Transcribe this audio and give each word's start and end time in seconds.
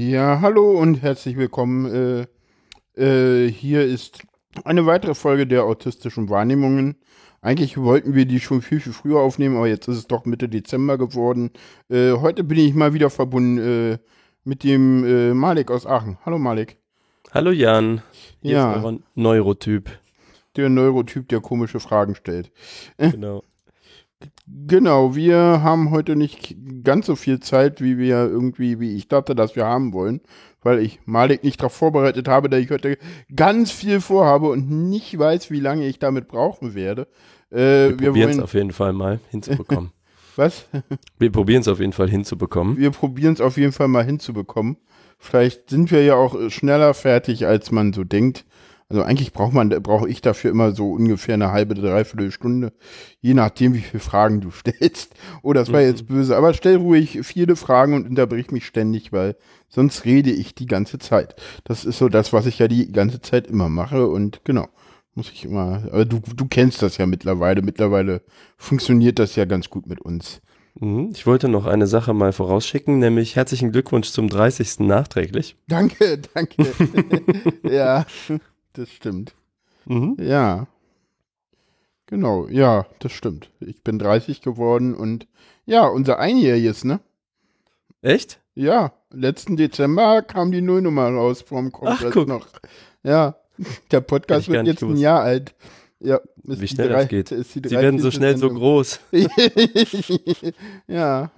Ja, 0.00 0.40
hallo 0.42 0.78
und 0.78 1.02
herzlich 1.02 1.36
willkommen. 1.36 2.26
Äh, 2.96 3.44
äh, 3.44 3.50
hier 3.50 3.84
ist 3.84 4.20
eine 4.62 4.86
weitere 4.86 5.12
Folge 5.16 5.44
der 5.44 5.64
autistischen 5.64 6.28
Wahrnehmungen. 6.28 6.94
Eigentlich 7.40 7.76
wollten 7.78 8.14
wir 8.14 8.24
die 8.24 8.38
schon 8.38 8.62
viel, 8.62 8.78
viel 8.78 8.92
früher 8.92 9.18
aufnehmen, 9.18 9.56
aber 9.56 9.66
jetzt 9.66 9.88
ist 9.88 9.96
es 9.96 10.06
doch 10.06 10.24
Mitte 10.24 10.48
Dezember 10.48 10.98
geworden. 10.98 11.50
Äh, 11.90 12.12
heute 12.12 12.44
bin 12.44 12.58
ich 12.58 12.74
mal 12.74 12.94
wieder 12.94 13.10
verbunden 13.10 13.58
äh, 13.58 13.98
mit 14.44 14.62
dem 14.62 15.04
äh, 15.04 15.34
Malik 15.34 15.68
aus 15.72 15.84
Aachen. 15.84 16.16
Hallo 16.24 16.38
Malik. 16.38 16.76
Hallo 17.32 17.50
Jan. 17.50 18.00
Hier 18.40 18.52
Ja. 18.52 18.74
ist 18.76 18.84
euer 18.84 18.98
Neurotyp. 19.16 19.90
Der 20.54 20.68
Neurotyp, 20.68 21.28
der 21.28 21.40
komische 21.40 21.80
Fragen 21.80 22.14
stellt. 22.14 22.52
Genau. 22.98 23.42
Genau, 24.66 25.14
wir 25.14 25.36
haben 25.62 25.90
heute 25.90 26.16
nicht 26.16 26.56
ganz 26.82 27.06
so 27.06 27.16
viel 27.16 27.40
Zeit, 27.40 27.80
wie 27.80 27.98
wir 27.98 28.16
irgendwie, 28.16 28.80
wie 28.80 28.96
ich 28.96 29.08
dachte, 29.08 29.34
dass 29.34 29.56
wir 29.56 29.66
haben 29.66 29.92
wollen, 29.92 30.20
weil 30.62 30.80
ich 30.80 31.00
Malik 31.04 31.44
nicht 31.44 31.60
darauf 31.60 31.74
vorbereitet 31.74 32.28
habe, 32.28 32.48
dass 32.48 32.60
ich 32.60 32.70
heute 32.70 32.98
ganz 33.34 33.70
viel 33.70 34.00
vorhabe 34.00 34.48
und 34.48 34.70
nicht 34.70 35.18
weiß, 35.18 35.50
wie 35.50 35.60
lange 35.60 35.86
ich 35.86 35.98
damit 35.98 36.28
brauchen 36.28 36.74
werde. 36.74 37.06
Äh, 37.50 37.90
Wir 37.90 37.96
probieren 38.08 38.30
es 38.30 38.38
auf 38.40 38.54
jeden 38.54 38.72
Fall 38.72 38.92
mal 38.92 39.20
hinzubekommen. 39.30 39.92
was? 40.36 40.66
Wir 41.18 41.30
probieren 41.30 41.60
es 41.60 41.68
auf 41.68 41.80
jeden 41.80 41.92
Fall 41.92 42.08
hinzubekommen. 42.08 42.76
Wir 42.76 42.90
probieren 42.90 43.34
es 43.34 43.40
auf 43.40 43.56
jeden 43.56 43.72
Fall 43.72 43.88
mal 43.88 44.04
hinzubekommen. 44.04 44.78
Vielleicht 45.18 45.70
sind 45.70 45.90
wir 45.90 46.04
ja 46.04 46.14
auch 46.14 46.50
schneller 46.50 46.94
fertig, 46.94 47.46
als 47.46 47.70
man 47.70 47.92
so 47.92 48.04
denkt. 48.04 48.44
Also 48.90 49.02
eigentlich 49.02 49.32
braucht 49.34 49.52
man, 49.52 49.68
brauche 49.68 50.08
ich 50.08 50.22
dafür 50.22 50.50
immer 50.50 50.72
so 50.72 50.92
ungefähr 50.92 51.34
eine 51.34 51.50
halbe, 51.52 51.74
dreiviertel 51.74 52.30
Stunde, 52.32 52.72
je 53.20 53.34
nachdem, 53.34 53.74
wie 53.74 53.80
viele 53.80 54.00
Fragen 54.00 54.40
du 54.40 54.50
stellst. 54.52 55.14
Oh, 55.42 55.52
das 55.52 55.70
war 55.72 55.80
Mhm. 55.80 55.86
jetzt 55.88 56.06
böse. 56.06 56.36
Aber 56.36 56.54
stell 56.54 56.76
ruhig 56.76 57.18
viele 57.22 57.54
Fragen 57.56 57.92
und 57.94 58.08
unterbrich 58.08 58.50
mich 58.50 58.64
ständig, 58.66 59.12
weil 59.12 59.36
sonst 59.68 60.04
rede 60.06 60.30
ich 60.30 60.54
die 60.54 60.66
ganze 60.66 60.98
Zeit. 60.98 61.36
Das 61.64 61.84
ist 61.84 61.98
so 61.98 62.08
das, 62.08 62.32
was 62.32 62.46
ich 62.46 62.58
ja 62.58 62.68
die 62.68 62.90
ganze 62.90 63.20
Zeit 63.20 63.46
immer 63.46 63.68
mache 63.68 64.06
und 64.08 64.40
genau. 64.44 64.68
Muss 65.14 65.32
ich 65.32 65.44
immer, 65.44 65.82
aber 65.90 66.04
du, 66.04 66.20
du 66.36 66.46
kennst 66.46 66.80
das 66.80 66.96
ja 66.96 67.04
mittlerweile. 67.04 67.60
Mittlerweile 67.60 68.22
funktioniert 68.56 69.18
das 69.18 69.34
ja 69.34 69.46
ganz 69.46 69.68
gut 69.68 69.88
mit 69.88 70.00
uns. 70.00 70.40
Mhm. 70.78 71.10
Ich 71.12 71.26
wollte 71.26 71.48
noch 71.48 71.66
eine 71.66 71.88
Sache 71.88 72.14
mal 72.14 72.32
vorausschicken, 72.32 73.00
nämlich 73.00 73.34
herzlichen 73.34 73.72
Glückwunsch 73.72 74.10
zum 74.10 74.28
30. 74.28 74.78
nachträglich. 74.86 75.56
Danke, 75.66 76.18
danke. 76.34 76.66
ja, 77.68 78.06
das 78.74 78.90
stimmt. 78.90 79.34
Mhm. 79.86 80.16
Ja. 80.20 80.66
Genau, 82.06 82.48
ja, 82.48 82.86
das 83.00 83.12
stimmt. 83.12 83.50
Ich 83.60 83.82
bin 83.82 83.98
30 83.98 84.40
geworden 84.40 84.94
und 84.94 85.26
ja, 85.66 85.86
unser 85.86 86.18
Einjähriges, 86.18 86.84
ne? 86.84 87.00
Echt? 88.00 88.40
Ja, 88.54 88.92
letzten 89.10 89.56
Dezember 89.56 90.22
kam 90.22 90.50
die 90.50 90.62
Nullnummer 90.62 91.08
raus 91.10 91.42
vom 91.42 91.70
Kongress 91.72 92.12
guck. 92.12 92.26
noch. 92.28 92.46
Ja, 93.02 93.36
der 93.90 94.00
Podcast 94.00 94.48
wird 94.48 94.66
jetzt 94.66 94.82
ein. 94.82 94.96
Jahr 94.96 95.20
alt. 95.22 95.54
Ja, 96.00 96.20
ist 96.44 96.60
Wie 96.60 96.68
schnell 96.68 96.88
drei- 96.88 97.00
das 97.00 97.08
geht. 97.08 97.28
Sie 97.28 97.62
werden 97.70 97.98
so 97.98 98.04
30. 98.08 98.14
schnell 98.14 98.36
so 98.36 98.46
Sendung. 98.46 98.58
groß. 98.58 99.00
ja. 100.86 101.30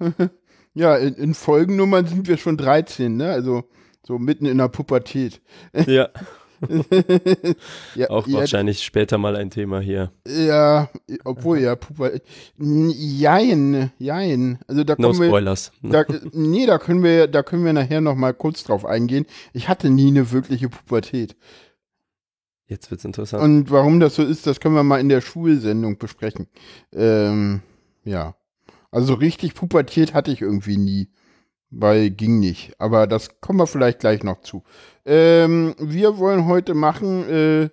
Ja, 0.74 0.97
in, 0.97 1.14
in 1.14 1.34
Folgennummern 1.34 2.06
sind 2.06 2.28
wir 2.28 2.36
schon 2.36 2.56
13, 2.56 3.16
ne? 3.16 3.30
Also 3.30 3.64
so 4.06 4.18
mitten 4.18 4.47
in 4.47 4.58
der 4.58 4.68
Pubertät. 4.68 5.41
Ja, 5.86 6.08
ja, 7.94 8.10
auch 8.10 8.26
ja, 8.26 8.38
wahrscheinlich 8.38 8.82
später 8.82 9.19
mal 9.19 9.37
ein 9.37 9.50
Thema 9.50 9.81
hier. 9.81 10.12
Ja, 10.26 10.91
obwohl 11.25 11.60
ja, 11.60 11.76
Pubertät. 11.76 12.22
Jein, 12.59 13.91
jein. 13.98 14.59
Also 14.66 14.84
da 14.84 14.94
No 14.98 15.09
kommen 15.09 15.21
wir. 15.21 15.28
Spoilers. 15.28 15.72
Da, 15.82 16.04
nee, 16.32 16.66
da 16.66 16.78
können 16.78 17.03
wir, 17.03 17.26
da 17.28 17.43
können 17.43 17.65
wir 17.65 17.72
nachher 17.72 18.00
noch 18.00 18.16
mal 18.16 18.34
kurz 18.34 18.65
drauf 18.65 18.84
eingehen. 18.84 19.26
Ich 19.53 19.69
hatte 19.69 19.91
nie 19.91 20.09
eine 20.09 20.31
wirkliche 20.32 20.69
Pubertät. 20.69 21.37
Jetzt 22.66 22.91
wird's 22.91 23.04
interessant. 23.04 23.42
Und 23.42 23.71
warum 23.71 23.98
das 23.98 24.15
so 24.15 24.22
ist, 24.22 24.47
das 24.47 24.60
können 24.60 24.77
wir 24.77 24.84
mal 24.84 25.00
in 25.00 25.09
der 25.09 25.21
Schulsendung 25.21 25.98
besprechen. 25.98 26.47
Ähm, 26.94 27.62
ja. 28.04 28.37
Also 28.92 29.15
richtig 29.15 29.54
Pubertät 29.54 30.15
hatte 30.15 30.31
ich 30.31 30.41
irgendwie 30.41 30.77
nie. 30.77 31.09
Weil 31.70 32.10
ging 32.10 32.41
nicht. 32.41 32.75
Aber 32.78 33.06
das 33.06 33.41
kommen 33.41 33.58
wir 33.58 33.66
vielleicht 33.66 34.00
gleich 34.00 34.22
noch 34.22 34.41
zu. 34.42 34.62
Ähm, 35.04 35.75
wir 35.78 36.19
wollen 36.19 36.47
heute 36.47 36.75
machen, 36.75 37.28
äh, 37.28 37.69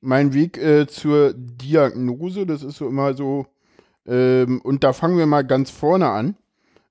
mein 0.00 0.34
Weg 0.34 0.58
äh, 0.58 0.86
zur 0.86 1.34
Diagnose. 1.34 2.46
Das 2.46 2.62
ist 2.62 2.76
so 2.76 2.88
immer 2.88 3.14
so. 3.14 3.46
Ähm, 4.06 4.60
und 4.62 4.84
da 4.84 4.92
fangen 4.92 5.18
wir 5.18 5.26
mal 5.26 5.44
ganz 5.44 5.70
vorne 5.70 6.08
an. 6.08 6.36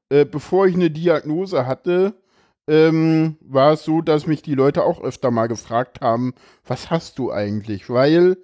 Äh, 0.10 0.26
bevor 0.26 0.68
ich 0.68 0.76
eine 0.76 0.90
Diagnose 0.90 1.66
hatte, 1.66 2.14
ähm, 2.68 3.38
war 3.42 3.74
es 3.74 3.84
so, 3.84 4.02
dass 4.02 4.28
mich 4.28 4.42
die 4.42 4.56
Leute 4.56 4.84
auch 4.84 5.02
öfter 5.02 5.32
mal 5.32 5.48
gefragt 5.48 6.02
haben, 6.02 6.34
was 6.66 6.90
hast 6.90 7.18
du 7.18 7.32
eigentlich? 7.32 7.90
Weil, 7.90 8.38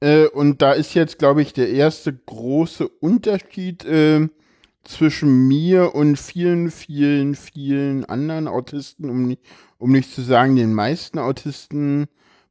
äh, 0.00 0.26
und 0.26 0.62
da 0.62 0.72
ist 0.72 0.94
jetzt, 0.94 1.18
glaube 1.18 1.42
ich, 1.42 1.52
der 1.52 1.70
erste 1.70 2.12
große 2.12 2.88
Unterschied 2.88 3.84
äh, 3.84 4.28
zwischen 4.88 5.48
mir 5.48 5.94
und 5.94 6.16
vielen, 6.16 6.70
vielen, 6.70 7.34
vielen 7.34 8.04
anderen 8.04 8.48
Autisten, 8.48 9.10
um, 9.10 9.36
um 9.78 9.92
nicht 9.92 10.12
zu 10.12 10.22
sagen 10.22 10.56
den 10.56 10.74
meisten 10.74 11.18
Autisten. 11.18 12.06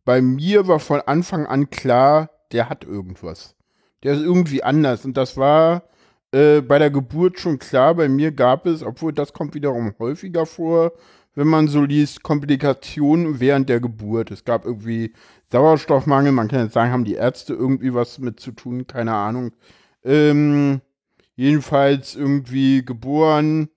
Bei 0.05 0.21
mir 0.21 0.67
war 0.67 0.79
von 0.79 1.01
Anfang 1.01 1.45
an 1.45 1.69
klar, 1.69 2.29
der 2.51 2.69
hat 2.69 2.83
irgendwas. 2.83 3.55
Der 4.03 4.13
ist 4.13 4.21
irgendwie 4.21 4.63
anders. 4.63 5.05
Und 5.05 5.15
das 5.17 5.37
war 5.37 5.83
äh, 6.31 6.61
bei 6.61 6.79
der 6.79 6.91
Geburt 6.91 7.39
schon 7.39 7.59
klar. 7.59 7.95
Bei 7.95 8.09
mir 8.09 8.31
gab 8.31 8.65
es, 8.65 8.83
obwohl 8.83 9.13
das 9.13 9.33
kommt 9.33 9.53
wiederum 9.53 9.93
häufiger 9.99 10.45
vor, 10.45 10.91
wenn 11.35 11.47
man 11.47 11.67
so 11.67 11.83
liest, 11.83 12.23
Komplikationen 12.23 13.39
während 13.39 13.69
der 13.69 13.79
Geburt. 13.79 14.31
Es 14.31 14.43
gab 14.43 14.65
irgendwie 14.65 15.13
Sauerstoffmangel. 15.51 16.31
Man 16.31 16.47
kann 16.47 16.65
jetzt 16.65 16.73
sagen, 16.73 16.91
haben 16.91 17.05
die 17.05 17.15
Ärzte 17.15 17.53
irgendwie 17.53 17.93
was 17.93 18.19
mit 18.19 18.39
zu 18.39 18.51
tun? 18.51 18.87
Keine 18.87 19.13
Ahnung. 19.13 19.51
Ähm, 20.03 20.81
jedenfalls 21.35 22.15
irgendwie 22.15 22.83
geboren, 22.85 23.69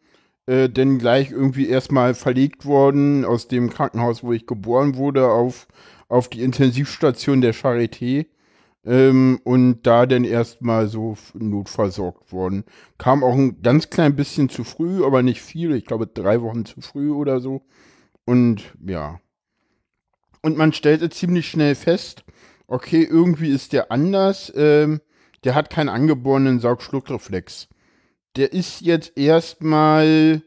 äh, 0.47 0.69
dann 0.69 0.99
gleich 0.99 1.31
irgendwie 1.31 1.69
erstmal 1.69 2.15
verlegt 2.15 2.65
worden 2.65 3.25
aus 3.25 3.49
dem 3.49 3.71
Krankenhaus, 3.71 4.23
wo 4.23 4.33
ich 4.33 4.47
geboren 4.47 4.97
wurde, 4.97 5.29
auf, 5.29 5.67
auf 6.09 6.29
die 6.29 6.43
Intensivstation 6.43 7.41
der 7.41 7.55
Charité. 7.55 8.27
Ähm, 8.85 9.41
und 9.43 9.83
da 9.83 10.07
dann 10.07 10.23
erstmal 10.23 10.87
so 10.87 11.17
notversorgt 11.35 12.33
worden. 12.33 12.63
Kam 12.99 13.25
auch 13.25 13.35
ein 13.35 13.61
ganz 13.61 13.91
klein 13.91 14.15
bisschen 14.15 14.49
zu 14.49 14.63
früh, 14.63 15.05
aber 15.05 15.25
nicht 15.25 15.43
viel. 15.43 15.75
Ich 15.75 15.87
glaube 15.87 16.07
drei 16.07 16.41
Wochen 16.41 16.65
zu 16.65 16.81
früh 16.81 17.11
oder 17.11 17.41
so. 17.41 17.63
Und 18.25 18.63
ja. 18.87 19.19
Und 20.41 20.57
man 20.57 20.73
stellte 20.73 21.11
ziemlich 21.11 21.49
schnell 21.49 21.75
fest, 21.75 22.25
okay, 22.69 23.03
irgendwie 23.03 23.49
ist 23.49 23.73
der 23.73 23.91
anders. 23.91 24.53
Ähm, 24.55 25.01
der 25.47 25.55
hat 25.55 25.71
keinen 25.71 25.89
angeborenen 25.89 26.59
Saugschluckreflex. 26.59 27.69
Der 28.35 28.53
ist 28.53 28.81
jetzt 28.81 29.17
erstmal, 29.17 30.43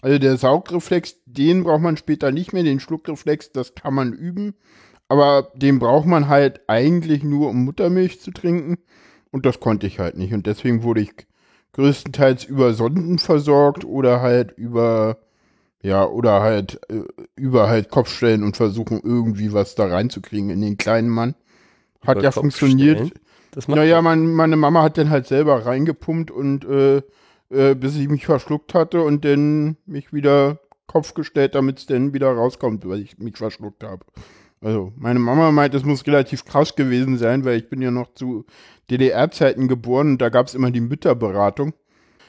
also 0.00 0.18
der 0.20 0.36
Saugreflex, 0.36 1.16
den 1.26 1.64
braucht 1.64 1.82
man 1.82 1.96
später 1.96 2.30
nicht 2.30 2.52
mehr. 2.52 2.62
Den 2.62 2.78
Schluckreflex, 2.78 3.50
das 3.50 3.74
kann 3.74 3.92
man 3.92 4.12
üben. 4.12 4.54
Aber 5.08 5.50
den 5.56 5.80
braucht 5.80 6.06
man 6.06 6.28
halt 6.28 6.60
eigentlich 6.68 7.24
nur, 7.24 7.50
um 7.50 7.64
Muttermilch 7.64 8.20
zu 8.20 8.30
trinken. 8.30 8.78
Und 9.32 9.46
das 9.46 9.58
konnte 9.58 9.88
ich 9.88 9.98
halt 9.98 10.16
nicht. 10.16 10.32
Und 10.32 10.46
deswegen 10.46 10.84
wurde 10.84 11.00
ich 11.00 11.10
größtenteils 11.72 12.44
über 12.44 12.72
Sonden 12.72 13.18
versorgt 13.18 13.84
oder 13.84 14.20
halt 14.20 14.52
über, 14.52 15.18
ja, 15.82 16.06
oder 16.06 16.40
halt 16.40 16.80
äh, 16.88 17.02
über 17.34 17.68
halt 17.68 17.90
Kopfstellen 17.90 18.44
und 18.44 18.56
versuchen 18.56 19.00
irgendwie 19.02 19.52
was 19.52 19.74
da 19.74 19.86
reinzukriegen 19.86 20.50
in 20.50 20.60
den 20.60 20.76
kleinen 20.76 21.08
Mann. 21.08 21.34
Hat 22.06 22.18
Über 22.18 22.24
ja 22.24 22.30
funktioniert. 22.30 23.12
Das 23.56 23.68
macht 23.68 23.78
Naja, 23.78 24.02
mein, 24.02 24.34
meine 24.34 24.56
Mama 24.56 24.82
hat 24.82 24.98
dann 24.98 25.08
halt 25.08 25.26
selber 25.26 25.64
reingepumpt 25.64 26.30
und 26.30 26.66
äh, 26.66 26.98
äh, 27.48 27.74
bis 27.74 27.96
ich 27.96 28.06
mich 28.06 28.26
verschluckt 28.26 28.74
hatte 28.74 29.00
und 29.00 29.24
dann 29.24 29.78
mich 29.86 30.12
wieder 30.12 30.60
Kopf 30.86 31.14
gestellt, 31.14 31.54
damit 31.54 31.78
es 31.78 31.86
dann 31.86 32.12
wieder 32.12 32.30
rauskommt, 32.30 32.86
weil 32.86 33.00
ich 33.00 33.16
mich 33.16 33.38
verschluckt 33.38 33.82
habe. 33.82 34.04
Also, 34.60 34.92
meine 34.96 35.20
Mama 35.20 35.52
meint, 35.52 35.74
es 35.74 35.86
muss 35.86 36.06
relativ 36.06 36.44
krass 36.44 36.76
gewesen 36.76 37.16
sein, 37.16 37.46
weil 37.46 37.56
ich 37.56 37.70
bin 37.70 37.80
ja 37.80 37.90
noch 37.90 38.12
zu 38.12 38.44
DDR-Zeiten 38.90 39.68
geboren 39.68 40.10
und 40.12 40.18
da 40.18 40.28
gab 40.28 40.48
es 40.48 40.54
immer 40.54 40.70
die 40.70 40.82
Mütterberatung. 40.82 41.72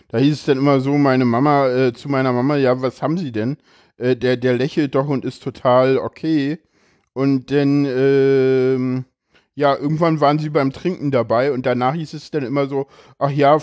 Da 0.07 0.19
hieß 0.19 0.33
es 0.33 0.45
dann 0.45 0.57
immer 0.57 0.79
so, 0.79 0.97
meine 0.97 1.25
Mama, 1.25 1.67
äh, 1.67 1.93
zu 1.93 2.07
meiner 2.07 2.31
Mama, 2.31 2.55
ja, 2.55 2.81
was 2.81 3.01
haben 3.01 3.17
Sie 3.17 3.33
denn? 3.33 3.57
Äh, 3.97 4.15
der, 4.15 4.37
der 4.37 4.55
lächelt 4.55 4.95
doch 4.95 5.09
und 5.09 5.25
ist 5.25 5.43
total 5.43 5.97
okay. 5.97 6.59
Und 7.11 7.51
dann, 7.51 7.83
ähm, 7.85 9.05
ja, 9.57 9.75
irgendwann 9.75 10.21
waren 10.21 10.37
sie 10.37 10.51
beim 10.51 10.71
Trinken 10.71 11.09
dabei 11.09 11.51
und 11.51 11.65
danach 11.65 11.95
hieß 11.95 12.13
es 12.13 12.29
dann 12.29 12.43
immer 12.43 12.67
so, 12.67 12.85
ach 13.17 13.31
ja, 13.31 13.57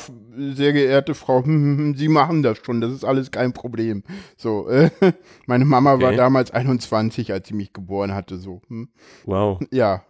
sehr 0.53 0.73
geehrte 0.73 1.15
Frau, 1.15 1.39
hm, 1.45 1.53
hm, 1.55 1.79
hm, 1.79 1.97
Sie 1.97 2.09
machen 2.09 2.43
das 2.43 2.59
schon, 2.59 2.81
das 2.81 2.91
ist 2.91 3.05
alles 3.05 3.31
kein 3.31 3.53
Problem. 3.53 4.03
So, 4.37 4.69
äh, 4.69 4.91
meine 5.47 5.65
Mama 5.65 6.01
war 6.01 6.09
Okay. 6.09 6.17
damals 6.17 6.51
21, 6.51 7.33
als 7.33 7.47
sie 7.47 7.55
mich 7.55 7.73
geboren 7.73 8.13
hatte, 8.13 8.39
so. 8.39 8.61
Hm. 8.67 8.89
Wow. 9.25 9.61
Ja. 9.71 10.03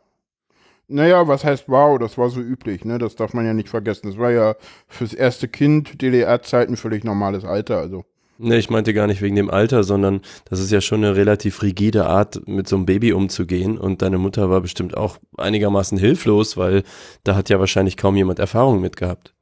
Naja, 0.89 1.29
was 1.29 1.45
heißt 1.45 1.69
wow, 1.69 1.99
das 1.99 2.17
war 2.17 2.31
so 2.31 2.41
üblich, 2.41 2.87
ne? 2.87 2.97
Das 2.97 3.15
darf 3.15 3.35
man 3.35 3.45
ja 3.45 3.53
nicht 3.53 3.69
vergessen. 3.69 4.07
Das 4.07 4.19
war 4.19 4.31
ja 4.31 4.55
fürs 4.89 5.13
erste 5.13 5.49
Kind 5.49 6.01
DDR-Zeiten 6.01 6.79
völlig 6.79 7.05
normales 7.05 7.45
Alter, 7.45 7.77
also. 7.79 8.07
Nee, 8.39 8.59
ich 8.59 8.69
meinte 8.69 8.93
gar 8.95 9.07
nicht 9.07 9.23
wegen 9.23 9.37
dem 9.37 9.51
Alter, 9.51 9.85
sondern 9.85 10.21
das 10.47 10.59
ist 10.61 10.73
ja 10.73 10.81
schon 10.81 11.05
eine 11.05 11.15
relativ 11.15 11.63
rigide 11.63 12.07
Art, 12.07 12.47
mit 12.49 12.69
so 12.69 12.77
einem 12.77 12.87
Baby 12.87 13.13
umzugehen. 13.13 13.79
Und 13.79 14.03
deine 14.03 14.19
Mutter 14.19 14.51
war 14.51 14.61
bestimmt 14.61 14.97
auch 14.97 15.19
einigermaßen 15.37 15.99
hilflos, 15.99 16.57
weil 16.57 16.83
da 17.23 17.37
hat 17.37 17.49
ja 17.49 17.61
wahrscheinlich 17.61 17.97
kaum 17.97 18.17
jemand 18.17 18.41
Erfahrung 18.41 18.81
mit 18.81 18.97
gehabt. 18.97 19.35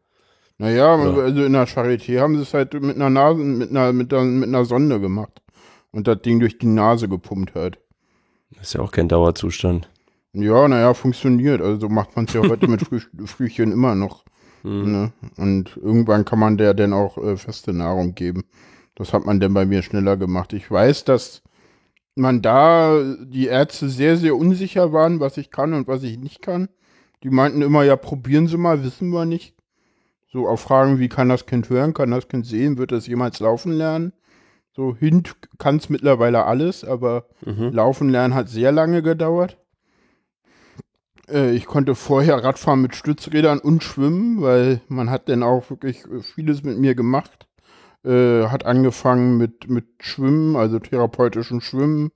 Naja, 0.59 0.97
ja. 0.97 1.13
also 1.23 1.45
in 1.45 1.55
der 1.55 1.67
Charité 1.67 2.21
haben 2.21 2.37
sie 2.37 2.43
es 2.43 2.55
halt 2.55 2.75
mit 2.75 2.97
einer 2.97 3.11
Nase, 3.11 3.39
mit 3.39 3.71
einer, 3.71 3.93
mit 3.93 4.13
einer, 4.13 4.25
mit 4.25 4.49
einer 4.49 4.65
Sonde 4.65 5.01
gemacht. 5.01 5.41
Und 5.91 6.07
das 6.07 6.23
Ding 6.23 6.41
durch 6.41 6.59
die 6.59 6.67
Nase 6.67 7.09
gepumpt 7.09 7.55
hat. 7.55 7.79
Das 8.51 8.69
ist 8.69 8.75
ja 8.75 8.81
auch 8.81 8.93
kein 8.93 9.09
Dauerzustand. 9.09 9.89
Ja, 10.35 10.69
naja, 10.69 10.95
funktioniert. 10.95 11.61
Also 11.61 11.89
macht 11.89 12.17
man 12.17 12.27
es 12.27 12.35
ja 12.35 12.43
heute 12.43 12.69
mit 12.69 12.83
Früh 12.87 13.01
Frühchen 13.27 13.73
immer 13.73 13.95
noch. 13.95 14.25
Mhm. 14.63 14.93
Ne? 14.93 15.13
Und 15.37 15.77
irgendwann 15.83 16.25
kann 16.25 16.39
man 16.39 16.57
der 16.57 16.75
dann 16.75 16.93
auch 16.93 17.19
äh, 17.19 17.37
feste 17.37 17.73
Nahrung 17.73 18.15
geben. 18.15 18.45
Das 18.95 19.13
hat 19.13 19.25
man 19.25 19.41
denn 19.41 19.55
bei 19.55 19.65
mir 19.65 19.83
schneller 19.83 20.17
gemacht. 20.17 20.53
Ich 20.53 20.71
weiß, 20.71 21.05
dass 21.05 21.43
man 22.15 22.43
da 22.43 23.03
die 23.25 23.47
Ärzte 23.47 23.89
sehr, 23.89 24.17
sehr 24.17 24.37
unsicher 24.37 24.93
waren, 24.93 25.21
was 25.21 25.39
ich 25.39 25.51
kann 25.51 25.73
und 25.73 25.89
was 25.89 26.03
ich 26.03 26.19
nicht 26.19 26.43
kann. 26.43 26.69
Die 27.23 27.31
meinten 27.31 27.63
immer, 27.63 27.85
ja, 27.85 27.97
probieren 27.97 28.49
Sie 28.49 28.59
mal, 28.59 28.85
wissen 28.85 29.11
wir 29.11 29.25
nicht. 29.25 29.55
So 30.31 30.49
auf 30.49 30.61
Fragen, 30.61 30.99
wie 30.99 31.09
kann 31.09 31.29
das 31.29 31.47
Kind 31.47 31.69
hören, 31.69 31.95
kann 31.95 32.11
das 32.11 32.29
Kind 32.29 32.47
sehen, 32.47 32.79
wird 32.79 32.93
es 32.93 33.07
jemals 33.07 33.41
laufen 33.41 33.73
lernen? 33.73 34.13
So 34.75 34.97
Hint 34.97 35.37
kann 35.59 35.77
es 35.77 35.91
mittlerweile 35.91 36.45
alles, 36.45 36.85
aber 36.85 37.27
mhm. 37.45 37.71
Laufen 37.73 38.09
lernen 38.09 38.35
hat 38.35 38.49
sehr 38.49 38.73
lange 38.73 39.03
gedauert. 39.03 39.59
Äh, 41.29 41.53
ich 41.53 41.67
konnte 41.67 41.95
vorher 41.95 42.43
Radfahren 42.43 42.81
mit 42.81 42.97
Stützrädern 42.97 43.59
und 43.59 43.83
schwimmen, 43.83 44.41
weil 44.41 44.81
man 44.89 45.11
hat 45.11 45.29
dann 45.29 45.43
auch 45.43 45.69
wirklich 45.69 46.05
vieles 46.23 46.63
mit 46.63 46.79
mir 46.79 46.95
gemacht. 46.95 47.47
Äh, 48.05 48.49
hat 48.49 48.67
angefangen 48.67 49.37
mit, 49.39 49.71
mit 49.71 49.85
Schwimmen, 50.01 50.57
also 50.57 50.81
therapeutischen 50.81 51.61
Schwimmen, 51.61 52.11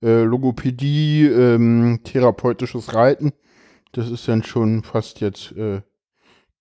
äh, 0.00 0.22
Logopädie, 0.22 1.26
ähm, 1.26 2.00
therapeutisches 2.04 2.94
Reiten. 2.94 3.32
Das 3.90 4.08
ist 4.08 4.28
dann 4.28 4.44
schon 4.44 4.84
fast 4.84 5.20
jetzt 5.20 5.50
äh, 5.56 5.82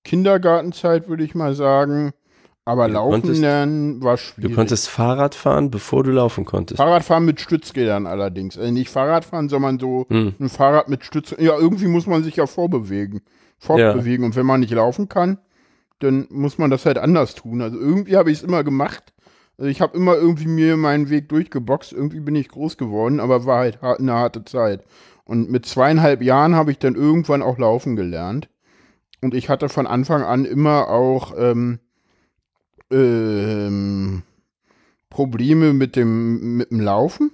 Kindergartenzeit, 0.04 1.08
würde 1.08 1.24
ich 1.24 1.36
mal 1.36 1.54
sagen. 1.54 2.12
Aber 2.64 2.88
du 2.88 2.94
laufen 2.94 3.22
konntest, 3.22 3.42
lernen 3.42 4.04
war 4.04 4.18
schwierig. 4.18 4.52
Du 4.52 4.56
konntest 4.56 4.90
Fahrrad 4.90 5.34
fahren, 5.34 5.72
bevor 5.72 6.04
du 6.04 6.12
laufen 6.12 6.46
konntest. 6.46 6.78
Fahrradfahren 6.78 7.26
mit 7.26 7.42
Stützrädern 7.42 8.06
allerdings. 8.06 8.58
Also 8.58 8.72
nicht 8.72 8.90
Fahrradfahren, 8.90 9.50
sondern 9.50 9.80
so 9.80 10.06
hm. 10.10 10.36
ein 10.40 10.50
Fahrrad 10.50 10.88
mit 10.88 11.04
Stützrädern. 11.04 11.46
Ja, 11.46 11.58
irgendwie 11.58 11.88
muss 11.88 12.06
man 12.06 12.24
sich 12.24 12.36
ja 12.36 12.46
vorbewegen. 12.46 13.22
Fortbewegen. 13.58 14.24
Ja. 14.24 14.28
Und 14.28 14.36
wenn 14.36 14.46
man 14.46 14.60
nicht 14.60 14.74
laufen 14.74 15.10
kann, 15.10 15.40
dann 16.04 16.28
muss 16.30 16.58
man 16.58 16.70
das 16.70 16.86
halt 16.86 16.98
anders 16.98 17.36
tun. 17.36 17.62
Also 17.62 17.80
irgendwie 17.80 18.18
habe 18.18 18.32
ich 18.32 18.40
es 18.40 18.44
immer 18.44 18.64
gemacht. 18.64 19.14
Also 19.58 19.70
ich 19.70 19.82
habe 19.82 19.96
immer 19.96 20.16
irgendwie 20.16 20.48
mir 20.48 20.78
meinen 20.78 21.10
Weg 21.10 21.30
durchgeboxt. 21.30 21.94
Irgendwie 21.94 22.20
bin 22.20 22.36
ich 22.36 22.50
groß 22.50 22.78
geworden, 22.78 23.20
aber 23.20 23.46
war 23.46 23.60
halt 23.60 23.82
eine 23.84 24.14
harte 24.14 24.44
Zeit. 24.44 24.84
Und 25.24 25.50
mit 25.50 25.66
zweieinhalb 25.66 26.22
Jahren 26.22 26.56
habe 26.56 26.72
ich 26.72 26.80
dann 26.80 26.96
irgendwann 26.96 27.42
auch 27.42 27.58
laufen 27.58 27.96
gelernt. 27.96 28.50
Und 29.22 29.34
ich 29.36 29.50
hatte 29.50 29.70
von 29.70 29.86
Anfang 29.86 30.24
an 30.24 30.46
immer 30.46 30.90
auch 30.90 31.34
ähm, 31.38 31.80
ähm, 32.90 34.24
Probleme 35.10 35.74
mit 35.74 35.96
dem, 35.96 36.58
mit 36.58 36.72
dem 36.72 36.80
Laufen. 36.80 37.32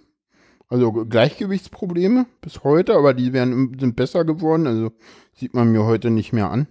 Also 0.70 0.92
Gleichgewichtsprobleme 0.92 2.26
bis 2.42 2.66
heute, 2.66 2.96
aber 2.96 3.14
die 3.14 3.32
werden, 3.32 3.78
sind 3.80 3.96
besser 3.96 4.26
geworden. 4.26 4.68
Also 4.68 4.92
sieht 5.34 5.54
man 5.54 5.72
mir 5.72 5.86
heute 5.86 6.10
nicht 6.10 6.34
mehr 6.34 6.52
an. 6.52 6.68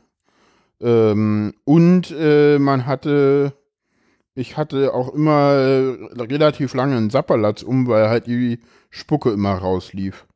Ähm, 0.80 1.54
und 1.64 2.14
äh, 2.18 2.58
man 2.58 2.86
hatte, 2.86 3.52
ich 4.34 4.56
hatte 4.56 4.92
auch 4.92 5.14
immer 5.14 5.52
äh, 5.52 6.22
relativ 6.22 6.74
lange 6.74 6.96
einen 6.96 7.10
Sapperlatz 7.10 7.62
um, 7.62 7.88
weil 7.88 8.08
halt 8.08 8.26
die 8.26 8.60
Spucke 8.90 9.30
immer 9.30 9.54
rauslief. 9.54 10.26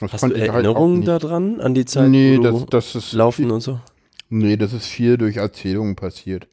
Das 0.00 0.12
Hast 0.12 0.22
du 0.24 0.28
halt 0.28 0.36
Erinnerungen 0.36 1.06
halt 1.08 1.24
daran, 1.24 1.60
an 1.60 1.74
die 1.74 1.84
Zeit, 1.84 2.10
nee, 2.10 2.38
das, 2.38 2.66
das 2.66 2.94
ist 2.94 3.12
Laufen 3.14 3.46
viel, 3.46 3.52
und 3.52 3.60
so? 3.60 3.80
Nee, 4.28 4.56
das 4.56 4.72
ist 4.72 4.86
viel 4.86 5.16
durch 5.16 5.36
Erzählungen 5.36 5.96
passiert. 5.96 6.48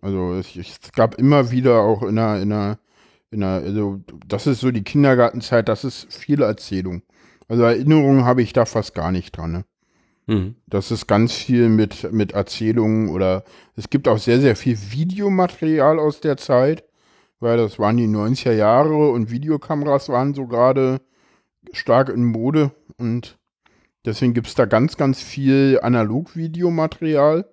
Also 0.00 0.32
es, 0.34 0.56
es, 0.56 0.92
gab 0.92 1.16
immer 1.16 1.50
wieder 1.50 1.80
auch 1.82 2.02
in 2.02 2.18
einer, 2.18 2.40
in 2.40 2.52
einer, 2.52 2.78
in 3.30 3.42
einer, 3.42 3.64
also 3.64 4.00
das 4.26 4.46
ist 4.46 4.60
so 4.60 4.70
die 4.70 4.82
Kindergartenzeit, 4.82 5.68
das 5.68 5.84
ist 5.84 6.12
viele 6.12 6.46
Erzählung. 6.46 7.02
Also 7.48 7.64
Erinnerungen 7.64 8.24
habe 8.24 8.42
ich 8.42 8.54
da 8.54 8.64
fast 8.64 8.94
gar 8.94 9.12
nicht 9.12 9.36
dran. 9.36 9.52
Ne? 9.52 9.64
Mhm. 10.32 10.56
Das 10.66 10.90
ist 10.90 11.06
ganz 11.06 11.32
viel 11.32 11.68
mit, 11.68 12.12
mit 12.12 12.32
Erzählungen 12.32 13.08
oder 13.08 13.44
es 13.76 13.90
gibt 13.90 14.08
auch 14.08 14.18
sehr, 14.18 14.40
sehr 14.40 14.56
viel 14.56 14.78
Videomaterial 14.90 15.98
aus 15.98 16.20
der 16.20 16.36
Zeit, 16.36 16.84
weil 17.40 17.56
das 17.56 17.78
waren 17.78 17.96
die 17.96 18.08
90er 18.08 18.52
Jahre 18.52 19.10
und 19.10 19.30
Videokameras 19.30 20.08
waren 20.08 20.34
so 20.34 20.46
gerade 20.46 21.00
stark 21.72 22.08
in 22.08 22.24
Mode 22.24 22.72
und 22.98 23.38
deswegen 24.04 24.34
gibt 24.34 24.48
es 24.48 24.54
da 24.54 24.66
ganz, 24.66 24.96
ganz 24.96 25.20
viel 25.20 25.78
Analog-Videomaterial. 25.82 27.46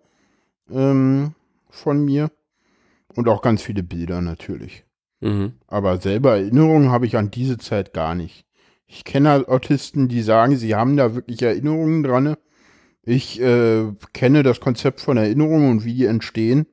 Ähm, 0.72 1.34
von 1.70 2.04
mir. 2.04 2.32
Und 3.16 3.28
auch 3.28 3.42
ganz 3.42 3.62
viele 3.62 3.84
Bilder 3.84 4.22
natürlich. 4.22 4.86
Mhm. 5.22 5.54
Aber 5.68 6.00
selber 6.00 6.38
Erinnerungen 6.38 6.92
habe 6.92 7.06
ich 7.06 7.18
an 7.18 7.32
diese 7.32 7.58
Zeit 7.58 7.94
gar 7.94 8.16
nicht. 8.16 8.46
Ich 8.86 9.04
kenne 9.04 9.30
halt 9.30 9.48
Autisten, 9.48 10.08
die 10.08 10.22
sagen, 10.22 10.56
sie 10.56 10.76
haben 10.76 10.98
da 10.98 11.16
wirklich 11.16 11.42
Erinnerungen 11.42 12.04
dran. 12.04 12.36
Ich 13.10 13.42
äh, 13.42 13.92
kenne 14.14 14.44
das 14.44 14.60
Konzept 14.60 15.02
von 15.02 15.18
Erinnerungen 15.18 15.72
und 15.72 15.84
wie 15.84 15.96
die 15.96 16.06
entstehen 16.06 16.68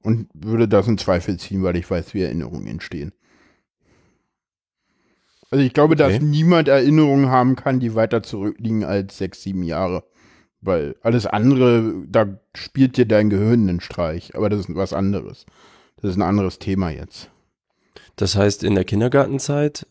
und 0.00 0.26
würde 0.32 0.66
das 0.66 0.88
in 0.88 0.96
Zweifel 0.96 1.38
ziehen, 1.38 1.62
weil 1.62 1.76
ich 1.76 1.90
weiß, 1.90 2.14
wie 2.14 2.22
Erinnerungen 2.22 2.66
entstehen. 2.66 3.12
Also 5.50 5.62
ich 5.62 5.74
glaube, 5.74 5.92
okay. 5.92 6.14
dass 6.14 6.22
niemand 6.22 6.68
Erinnerungen 6.68 7.28
haben 7.28 7.56
kann, 7.56 7.78
die 7.78 7.94
weiter 7.94 8.22
zurückliegen 8.22 8.84
als 8.84 9.18
sechs, 9.18 9.42
sieben 9.42 9.62
Jahre. 9.64 10.04
Weil 10.62 10.96
alles 11.02 11.26
andere, 11.26 11.92
da 12.08 12.38
spielt 12.54 12.96
dir 12.96 13.04
dein 13.04 13.28
Gehirn 13.28 13.68
einen 13.68 13.80
Streich. 13.82 14.34
Aber 14.34 14.48
das 14.48 14.60
ist 14.60 14.74
was 14.74 14.94
anderes. 14.94 15.44
Das 16.00 16.12
ist 16.12 16.16
ein 16.16 16.22
anderes 16.22 16.58
Thema 16.58 16.88
jetzt. 16.88 17.28
Das 18.16 18.34
heißt, 18.34 18.64
in 18.64 18.76
der 18.76 18.84
Kindergartenzeit, 18.84 19.86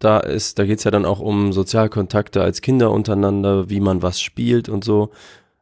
da 0.00 0.18
ist, 0.18 0.58
da 0.58 0.66
geht 0.66 0.78
es 0.78 0.84
ja 0.84 0.90
dann 0.90 1.04
auch 1.04 1.20
um 1.20 1.52
Sozialkontakte 1.52 2.42
als 2.42 2.60
Kinder 2.60 2.90
untereinander, 2.90 3.70
wie 3.70 3.78
man 3.78 4.02
was 4.02 4.20
spielt 4.20 4.68
und 4.68 4.82
so. 4.82 5.12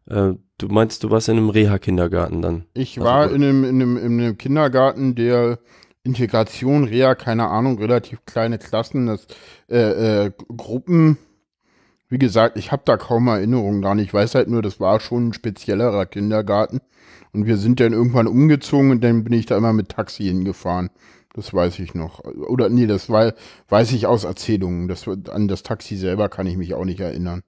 Äh, 0.06 0.34
du 0.58 0.68
meinst, 0.68 1.04
du 1.04 1.10
warst 1.10 1.28
in 1.28 1.36
einem 1.36 1.50
Reha-Kindergarten 1.50 2.42
dann? 2.42 2.64
Ich 2.74 2.98
also, 2.98 3.08
war 3.08 3.30
in 3.30 3.42
einem, 3.42 3.64
in, 3.64 3.82
einem, 3.82 3.96
in 3.96 4.20
einem 4.20 4.38
Kindergarten, 4.38 5.14
der 5.14 5.58
Integration, 6.04 6.84
Reha, 6.84 7.14
keine 7.14 7.48
Ahnung, 7.48 7.78
relativ 7.78 8.24
kleine 8.26 8.58
Klassen, 8.58 9.06
das, 9.06 9.26
äh, 9.68 10.26
äh, 10.26 10.32
Gruppen 10.56 11.18
wie 12.12 12.18
gesagt, 12.18 12.58
ich 12.58 12.70
habe 12.70 12.82
da 12.84 12.98
kaum 12.98 13.26
Erinnerungen 13.26 13.80
dran. 13.80 13.98
Ich 13.98 14.12
weiß 14.12 14.34
halt 14.34 14.46
nur, 14.46 14.60
das 14.60 14.80
war 14.80 15.00
schon 15.00 15.28
ein 15.28 15.32
speziellerer 15.32 16.04
Kindergarten. 16.04 16.82
Und 17.32 17.46
wir 17.46 17.56
sind 17.56 17.80
dann 17.80 17.94
irgendwann 17.94 18.26
umgezogen 18.26 18.90
und 18.90 19.02
dann 19.02 19.24
bin 19.24 19.32
ich 19.32 19.46
da 19.46 19.56
immer 19.56 19.72
mit 19.72 19.88
Taxi 19.88 20.24
hingefahren. 20.24 20.90
Das 21.32 21.54
weiß 21.54 21.78
ich 21.78 21.94
noch. 21.94 22.22
Oder 22.22 22.68
nee, 22.68 22.86
das 22.86 23.08
war, 23.08 23.32
weiß 23.70 23.92
ich 23.92 24.04
aus 24.04 24.24
Erzählungen. 24.24 24.88
Das, 24.88 25.08
an 25.08 25.48
das 25.48 25.62
Taxi 25.62 25.96
selber 25.96 26.28
kann 26.28 26.46
ich 26.46 26.58
mich 26.58 26.74
auch 26.74 26.84
nicht 26.84 27.00
erinnern. 27.00 27.44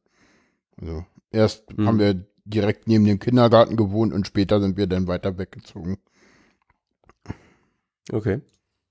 Also 0.80 1.04
erst 1.30 1.64
hm. 1.76 1.86
haben 1.86 1.98
wir 1.98 2.24
direkt 2.44 2.88
neben 2.88 3.04
dem 3.04 3.18
Kindergarten 3.18 3.76
gewohnt 3.76 4.12
und 4.12 4.26
später 4.26 4.60
sind 4.60 4.76
wir 4.76 4.86
dann 4.86 5.06
weiter 5.06 5.38
weggezogen. 5.38 5.98
Okay. 8.12 8.40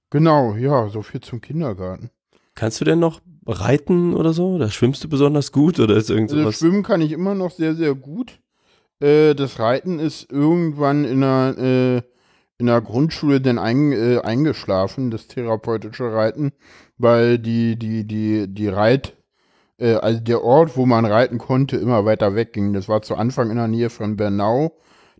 Genau, 0.09 0.55
ja, 0.55 0.89
so 0.89 1.01
viel 1.01 1.21
zum 1.21 1.41
Kindergarten. 1.41 2.09
Kannst 2.55 2.81
du 2.81 2.85
denn 2.85 2.99
noch 2.99 3.21
reiten 3.45 4.13
oder 4.13 4.33
so? 4.33 4.57
Da 4.57 4.69
schwimmst 4.69 5.03
du 5.03 5.09
besonders 5.09 5.51
gut 5.51 5.79
oder 5.79 5.95
ist 5.95 6.09
irgendwas? 6.09 6.37
Also 6.37 6.51
schwimmen 6.51 6.83
kann 6.83 7.01
ich 7.01 7.11
immer 7.11 7.35
noch 7.35 7.51
sehr, 7.51 7.75
sehr 7.75 7.95
gut. 7.95 8.39
Äh, 8.99 9.33
das 9.35 9.59
Reiten 9.59 9.99
ist 9.99 10.31
irgendwann 10.31 11.03
in 11.03 11.21
der, 11.21 11.57
äh, 11.57 12.01
in 12.57 12.67
der 12.67 12.81
Grundschule 12.81 13.41
dann 13.41 13.57
ein, 13.57 13.91
äh, 13.91 14.19
eingeschlafen, 14.19 15.11
das 15.11 15.27
therapeutische 15.27 16.13
Reiten, 16.13 16.51
weil 16.97 17.39
die, 17.39 17.77
die, 17.77 18.05
die, 18.05 18.47
die 18.47 18.67
Reit, 18.67 19.17
äh, 19.83 19.95
also 19.95 20.19
der 20.19 20.43
Ort, 20.43 20.77
wo 20.77 20.85
man 20.85 21.05
reiten 21.05 21.37
konnte, 21.37 21.77
immer 21.77 22.05
weiter 22.05 22.35
wegging. 22.35 22.73
Das 22.73 22.89
war 22.89 23.01
zu 23.01 23.15
Anfang 23.15 23.49
in 23.49 23.57
der 23.57 23.67
Nähe 23.67 23.89
von 23.89 24.15
Bernau 24.15 24.73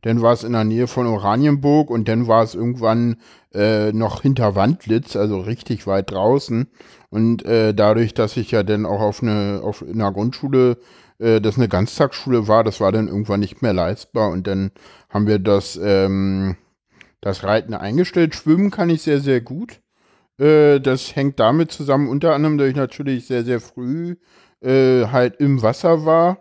dann 0.04 0.22
war 0.22 0.34
es 0.34 0.44
in 0.44 0.52
der 0.52 0.66
Nähe 0.66 0.88
von 0.88 1.08
Oranienburg 1.08 1.90
und 1.90 2.08
dann 2.08 2.28
war 2.28 2.44
es 2.44 2.56
irgendwann 2.56 3.16
äh, 3.54 3.92
noch 3.94 4.22
hinter 4.22 4.54
Wandlitz, 4.54 5.16
also 5.16 5.40
richtig 5.40 5.88
weit 5.88 6.12
draußen. 6.12 6.68
Und 7.10 7.46
äh, 7.46 7.74
dadurch, 7.74 8.14
dass 8.14 8.38
ich 8.38 8.52
ja 8.52 8.64
dann 8.64 8.86
auch 8.86 9.00
auf 9.00 9.24
eine, 9.24 9.62
auf 9.64 9.82
einer 9.82 10.12
Grundschule, 10.12 10.78
äh, 11.20 11.40
das 11.40 11.56
eine 11.56 11.70
Ganztagsschule 11.70 12.50
war, 12.50 12.66
das 12.66 12.82
war 12.82 12.92
dann 12.92 13.08
irgendwann 13.08 13.40
nicht 13.40 13.62
mehr 13.62 13.74
leistbar 13.74 14.30
und 14.30 14.46
dann 14.46 14.72
haben 15.10 15.26
wir 15.26 15.40
das, 15.40 15.80
ähm, 15.82 16.58
das 17.22 17.44
Reiten 17.46 17.74
eingestellt. 17.74 18.36
Schwimmen 18.36 18.72
kann 18.72 18.90
ich 18.90 19.04
sehr, 19.04 19.22
sehr 19.22 19.40
gut. 19.40 19.80
Äh, 20.38 20.82
das 20.82 21.16
hängt 21.16 21.40
damit 21.40 21.72
zusammen, 21.72 22.10
unter 22.10 22.36
anderem, 22.36 22.58
dass 22.58 22.68
ich 22.68 22.76
natürlich 22.76 23.26
sehr, 23.26 23.46
sehr 23.46 23.62
früh 23.62 24.18
äh, 24.64 25.08
halt 25.08 25.38
im 25.38 25.62
Wasser 25.62 26.06
war. 26.06 26.40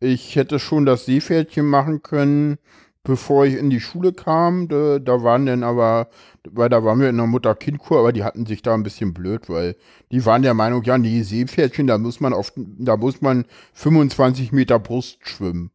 Ich 0.00 0.36
hätte 0.36 0.58
schon 0.58 0.86
das 0.86 1.04
Seepferdchen 1.06 1.66
machen 1.66 2.02
können 2.02 2.58
bevor 3.02 3.46
ich 3.46 3.54
in 3.54 3.70
die 3.70 3.80
Schule 3.80 4.12
kam. 4.12 4.68
Da, 4.68 4.98
da 4.98 5.22
waren 5.22 5.46
dann 5.46 5.62
aber, 5.64 6.08
weil 6.50 6.68
da 6.68 6.84
waren 6.84 7.00
wir 7.00 7.08
in 7.08 7.16
der 7.16 7.26
Mutter-Kind-Kur, 7.26 7.98
aber 7.98 8.12
die 8.12 8.24
hatten 8.24 8.44
sich 8.46 8.62
da 8.62 8.74
ein 8.74 8.82
bisschen 8.82 9.14
blöd, 9.14 9.48
weil 9.48 9.76
die 10.12 10.24
waren 10.26 10.42
der 10.42 10.54
Meinung, 10.54 10.82
ja, 10.84 10.98
die 10.98 11.22
Seepferdchen, 11.22 11.86
da 11.86 11.96
muss 11.98 12.20
man 12.20 12.32
auf, 12.34 12.52
da 12.56 12.96
muss 12.96 13.22
man 13.22 13.46
25 13.72 14.52
Meter 14.52 14.78
Brust 14.78 15.18
schwimmen. 15.22 15.70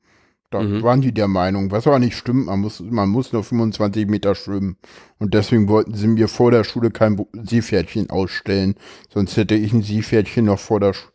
Da 0.51 0.61
Mhm. 0.61 0.83
waren 0.83 1.01
die 1.01 1.13
der 1.13 1.27
Meinung, 1.27 1.71
was 1.71 1.87
aber 1.87 1.99
nicht 1.99 2.15
stimmt, 2.17 2.45
man 2.45 2.59
muss, 2.61 2.79
man 2.79 3.09
muss 3.09 3.33
nur 3.33 3.43
25 3.43 4.07
Meter 4.07 4.35
schwimmen. 4.35 4.77
Und 5.19 5.33
deswegen 5.33 5.67
wollten 5.67 5.95
sie 5.95 6.07
mir 6.07 6.27
vor 6.27 6.51
der 6.51 6.63
Schule 6.63 6.91
kein 6.91 7.25
Seepferdchen 7.33 8.09
ausstellen. 8.11 8.75
Sonst 9.13 9.35
hätte 9.37 9.55
ich 9.55 9.73
ein 9.73 9.81
Seepferdchen 9.81 10.45
noch 10.45 10.59
vor 10.59 10.79
der, 10.79 10.93
Sch- 10.93 11.07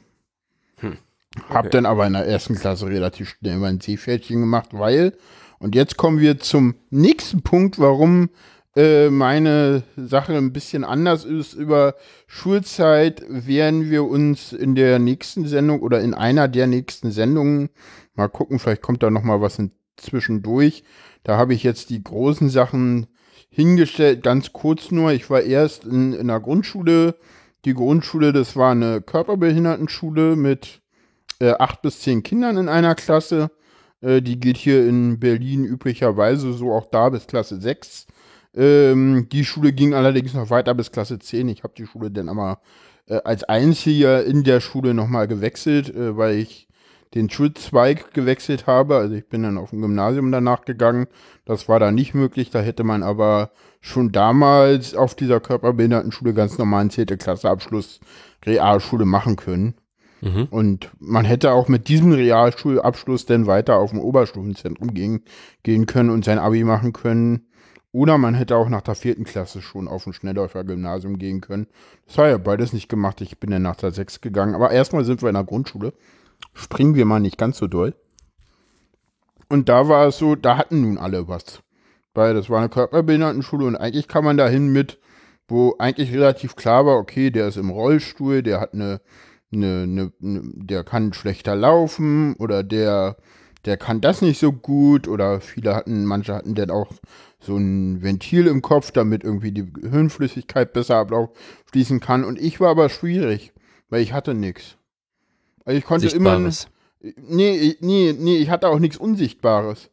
Hab 1.49 1.67
Okay. 1.67 1.71
dann 1.71 1.87
aber 1.87 2.07
in 2.07 2.15
der 2.15 2.27
ersten 2.27 2.55
Klasse 2.55 2.87
relativ 2.87 3.29
schnell 3.31 3.59
mein 3.59 3.81
Seepferdchen 3.81 4.41
gemacht, 4.41 4.71
weil, 4.73 5.17
und 5.59 5.75
jetzt 5.75 5.97
kommen 5.97 6.19
wir 6.21 6.41
zum 6.41 6.75
nächsten 6.91 7.43
Punkt, 7.43 7.79
warum 7.79 8.31
äh, 8.75 9.11
meine 9.11 9.83
Sache 9.97 10.37
ein 10.37 10.53
bisschen 10.53 10.85
anders 10.85 11.25
ist. 11.25 11.55
Über 11.55 11.95
Schulzeit 12.27 13.23
werden 13.29 13.91
wir 13.91 14.05
uns 14.05 14.53
in 14.53 14.75
der 14.75 14.99
nächsten 14.99 15.47
Sendung 15.47 15.81
oder 15.81 16.01
in 16.01 16.15
einer 16.15 16.49
der 16.49 16.67
nächsten 16.67 17.11
Sendungen 17.13 17.71
mal 18.15 18.29
gucken, 18.29 18.59
vielleicht 18.59 18.83
kommt 18.83 19.03
da 19.03 19.11
noch 19.11 19.23
mal 19.23 19.41
was 19.41 19.61
zwischendurch. 19.97 20.85
Da 21.25 21.37
habe 21.37 21.55
ich 21.55 21.63
jetzt 21.63 21.91
die 21.91 22.03
großen 22.03 22.51
Sachen 22.51 23.07
hingestellt, 23.51 24.23
ganz 24.23 24.53
kurz 24.53 24.91
nur. 24.91 25.13
Ich 25.13 25.29
war 25.31 25.43
erst 25.43 25.85
in, 25.85 26.13
in 26.13 26.29
der 26.29 26.41
Grundschule. 26.41 27.15
Die 27.65 27.75
Grundschule, 27.75 28.33
das 28.33 28.57
war 28.57 28.73
eine 28.73 29.01
Körperbehindertenschule 29.01 30.37
mit 30.37 30.81
äh, 31.41 31.53
acht 31.59 31.83
bis 31.83 32.01
zehn 32.01 32.23
Kindern 32.23 32.57
in 32.57 32.69
einer 32.69 32.95
Klasse. 32.95 33.51
Äh, 34.01 34.23
die 34.23 34.39
geht 34.39 34.57
hier 34.57 34.87
in 34.87 35.19
Berlin 35.19 35.65
üblicherweise 35.65 36.53
so 36.53 36.73
auch 36.73 36.87
da 36.91 37.09
bis 37.09 37.27
Klasse 37.27 37.61
6. 37.61 38.07
Ähm, 38.55 39.29
die 39.31 39.45
Schule 39.45 39.73
ging 39.73 39.95
allerdings 39.95 40.35
noch 40.35 40.51
weiter 40.51 40.75
bis 40.75 40.93
Klasse 40.93 41.19
10. 41.19 41.49
Ich 41.49 41.63
habe 41.63 41.75
die 41.77 41.87
Schule 41.87 42.11
dann 42.11 42.29
aber 42.29 42.61
äh, 43.07 43.21
als 43.25 43.45
einziger 43.45 44.25
in 44.25 44.45
der 44.45 44.61
Schule 44.61 44.95
nochmal 44.95 45.29
gewechselt, 45.29 45.95
äh, 45.95 46.17
weil 46.17 46.37
ich 46.37 46.68
den 47.15 47.31
Schulzweig 47.31 48.13
gewechselt 48.13 48.67
habe. 48.67 48.97
Also 48.97 49.15
ich 49.15 49.29
bin 49.29 49.43
dann 49.43 49.59
auf 49.59 49.73
ein 49.73 49.81
Gymnasium 49.81 50.31
danach 50.31 50.65
gegangen. 50.65 51.07
Das 51.45 51.69
war 51.69 51.81
da 51.81 51.91
nicht 51.91 52.15
möglich. 52.15 52.51
Da 52.51 52.61
hätte 52.61 52.85
man 52.85 53.03
aber 53.03 53.51
schon 53.81 54.13
damals 54.13 54.95
auf 54.95 55.15
dieser 55.15 55.41
Körperbehindertenschule 55.41 56.35
ganz 56.35 56.59
normalen 56.59 56.91
10. 56.91 57.07
Klasse 57.19 57.49
Abschluss 57.49 58.01
Realschule 58.45 59.05
machen 59.05 59.37
können. 59.37 59.75
Mhm. 60.21 60.49
Und 60.51 60.91
man 60.99 61.25
hätte 61.25 61.53
auch 61.53 61.69
mit 61.69 61.89
diesem 61.89 62.13
Realschulabschluss 62.13 63.27
dann 63.27 63.47
weiter 63.47 63.77
auf 63.77 63.91
dem 63.91 64.01
Oberstufenzentrum 64.01 64.93
gehen, 64.95 65.23
gehen 65.63 65.87
können 65.87 66.11
und 66.11 66.25
sein 66.25 66.39
Abi 66.39 66.65
machen 66.65 66.93
können. 66.93 67.47
Oder 67.91 68.19
man 68.19 68.35
hätte 68.35 68.57
auch 68.57 68.69
nach 68.69 68.83
der 68.83 68.95
vierten 68.95 69.25
Klasse 69.25 69.63
schon 69.63 69.89
auf 69.89 70.07
ein 70.07 70.13
Schnellläufer-Gymnasium 70.13 71.19
gehen 71.19 71.41
können. 71.41 71.69
Das 72.07 72.19
war 72.19 72.29
ja 72.29 72.39
beides 72.39 72.73
nicht 72.73 72.89
gemacht. 72.89 73.21
Ich 73.23 73.39
bin 73.39 73.51
dann 73.51 73.63
nach 73.63 73.77
der 73.77 73.93
sechs 73.93 74.21
gegangen. 74.21 74.55
Aber 74.55 74.71
erstmal 74.71 75.05
sind 75.05 75.23
wir 75.23 75.31
in 75.31 75.35
der 75.35 75.45
Grundschule. 75.45 75.95
Springen 76.55 76.95
wir 76.95 77.05
mal 77.05 77.21
nicht 77.21 77.39
ganz 77.39 77.59
so 77.59 77.67
doll. 77.67 77.95
Und 79.49 79.69
da 79.69 79.89
war 79.89 80.07
es 80.09 80.19
so, 80.19 80.35
da 80.35 80.57
hatten 80.57 80.83
nun 80.83 80.99
alle 80.99 81.29
was. 81.29 81.63
Weil 82.15 82.35
das 82.35 82.51
war 82.51 82.59
eine 82.59 82.69
Körperbehindertenschule 82.69 83.65
und 83.65 83.77
eigentlich 83.77 84.09
kam 84.09 84.25
man 84.25 84.37
dahin 84.37 84.69
mit, 84.69 84.99
wo 85.47 85.77
eigentlich 85.79 86.13
relativ 86.13 86.57
klar 86.57 86.85
war, 86.85 86.97
okay, 86.97 87.31
der 87.31 87.49
ist 87.49 87.57
im 87.57 87.71
Rollstuhl, 87.71 88.43
der 88.43 88.61
hat 88.61 88.75
eine 88.75 89.01
ne, 89.51 89.87
ne, 89.87 90.13
ne, 90.21 90.43
der 90.55 90.85
kann 90.85 91.13
schlechter 91.13 91.57
laufen 91.57 92.35
oder 92.37 92.63
der, 92.63 93.17
der 93.65 93.77
kann 93.77 94.01
das 94.01 94.23
nicht 94.23 94.39
so 94.39 94.53
gut 94.53 95.09
oder 95.09 95.41
viele 95.41 95.75
hatten, 95.75 96.05
manche 96.05 96.35
hatten 96.35 96.55
dann 96.55 96.71
auch 96.71 96.93
so 97.41 97.57
ein 97.57 98.03
Ventil 98.03 98.47
im 98.47 98.63
Kopf, 98.63 98.91
damit 98.91 99.25
irgendwie 99.25 99.53
die 99.53 99.71
Hirnflüssigkeit 99.89 100.73
besser 100.73 100.97
abfließen 100.97 102.01
kann. 102.01 102.25
Und 102.25 102.39
ich 102.39 102.61
war 102.61 102.71
aber 102.71 102.89
schwierig, 102.89 103.53
weil 103.91 104.03
ich 104.03 104.13
hatte 104.13 104.35
nichts. 104.35 104.78
Also 105.69 105.79
ich 105.79 105.85
konnte 105.85 106.07
immer, 106.17 106.39
nee, 107.01 107.77
nee, 107.81 108.15
nee, 108.19 108.37
ich 108.39 108.49
hatte 108.49 108.69
auch 108.69 108.79
nichts 108.79 108.97
Unsichtbares. 108.97 109.91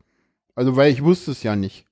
Also 0.55 0.77
weil 0.77 0.89
ich 0.94 1.03
wusste 1.03 1.32
es 1.32 1.44
ja 1.44 1.58
nicht. 1.58 1.86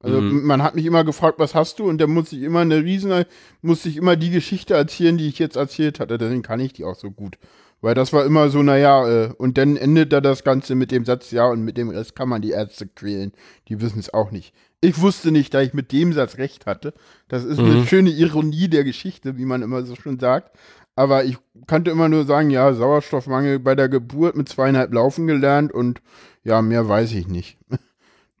Also 0.00 0.22
Mhm. 0.22 0.46
man 0.46 0.62
hat 0.62 0.74
mich 0.74 0.86
immer 0.86 1.04
gefragt, 1.04 1.38
was 1.38 1.54
hast 1.54 1.78
du? 1.78 1.84
Und 1.84 1.98
dann 2.00 2.10
musste 2.10 2.36
ich 2.36 2.42
immer 2.42 2.60
eine 2.60 2.82
riesen, 2.82 3.24
musste 3.60 3.90
ich 3.90 3.98
immer 3.98 4.16
die 4.16 4.30
Geschichte 4.30 4.72
erzählen, 4.74 5.18
die 5.18 5.28
ich 5.28 5.38
jetzt 5.38 5.56
erzählt 5.56 6.00
hatte. 6.00 6.16
Deswegen 6.16 6.40
kann 6.42 6.58
ich 6.58 6.72
die 6.72 6.84
auch 6.84 6.94
so 6.96 7.10
gut. 7.10 7.36
Weil 7.82 7.94
das 7.94 8.14
war 8.14 8.24
immer 8.24 8.48
so, 8.48 8.62
naja, 8.62 9.06
äh, 9.08 9.32
und 9.36 9.58
dann 9.58 9.76
endet 9.76 10.12
da 10.12 10.22
das 10.22 10.42
Ganze 10.42 10.74
mit 10.74 10.90
dem 10.90 11.04
Satz, 11.04 11.32
ja, 11.32 11.46
und 11.48 11.62
mit 11.62 11.76
dem 11.76 11.90
Rest 11.90 12.14
kann 12.16 12.28
man 12.30 12.40
die 12.40 12.52
Ärzte 12.52 12.86
quälen. 12.86 13.32
Die 13.68 13.80
wissen 13.82 13.98
es 13.98 14.14
auch 14.14 14.30
nicht. 14.30 14.54
Ich 14.80 15.00
wusste 15.00 15.30
nicht, 15.32 15.52
da 15.52 15.60
ich 15.60 15.74
mit 15.74 15.92
dem 15.92 16.12
Satz 16.12 16.38
recht 16.38 16.64
hatte. 16.66 16.94
Das 17.28 17.44
ist 17.44 17.58
eine 17.58 17.74
Mhm. 17.74 17.86
schöne 17.86 18.10
Ironie 18.10 18.68
der 18.68 18.84
Geschichte, 18.84 19.36
wie 19.36 19.44
man 19.44 19.62
immer 19.62 19.82
so 19.84 19.94
schön 19.96 20.18
sagt. 20.18 20.56
Aber 20.94 21.24
ich 21.24 21.38
kannte 21.66 21.90
immer 21.90 22.08
nur 22.08 22.24
sagen, 22.24 22.50
ja, 22.50 22.72
Sauerstoffmangel 22.74 23.58
bei 23.58 23.74
der 23.74 23.88
Geburt 23.88 24.36
mit 24.36 24.48
zweieinhalb 24.48 24.92
Laufen 24.92 25.26
gelernt 25.26 25.72
und 25.72 26.02
ja, 26.44 26.60
mehr 26.62 26.88
weiß 26.88 27.12
ich 27.12 27.28
nicht. 27.28 27.58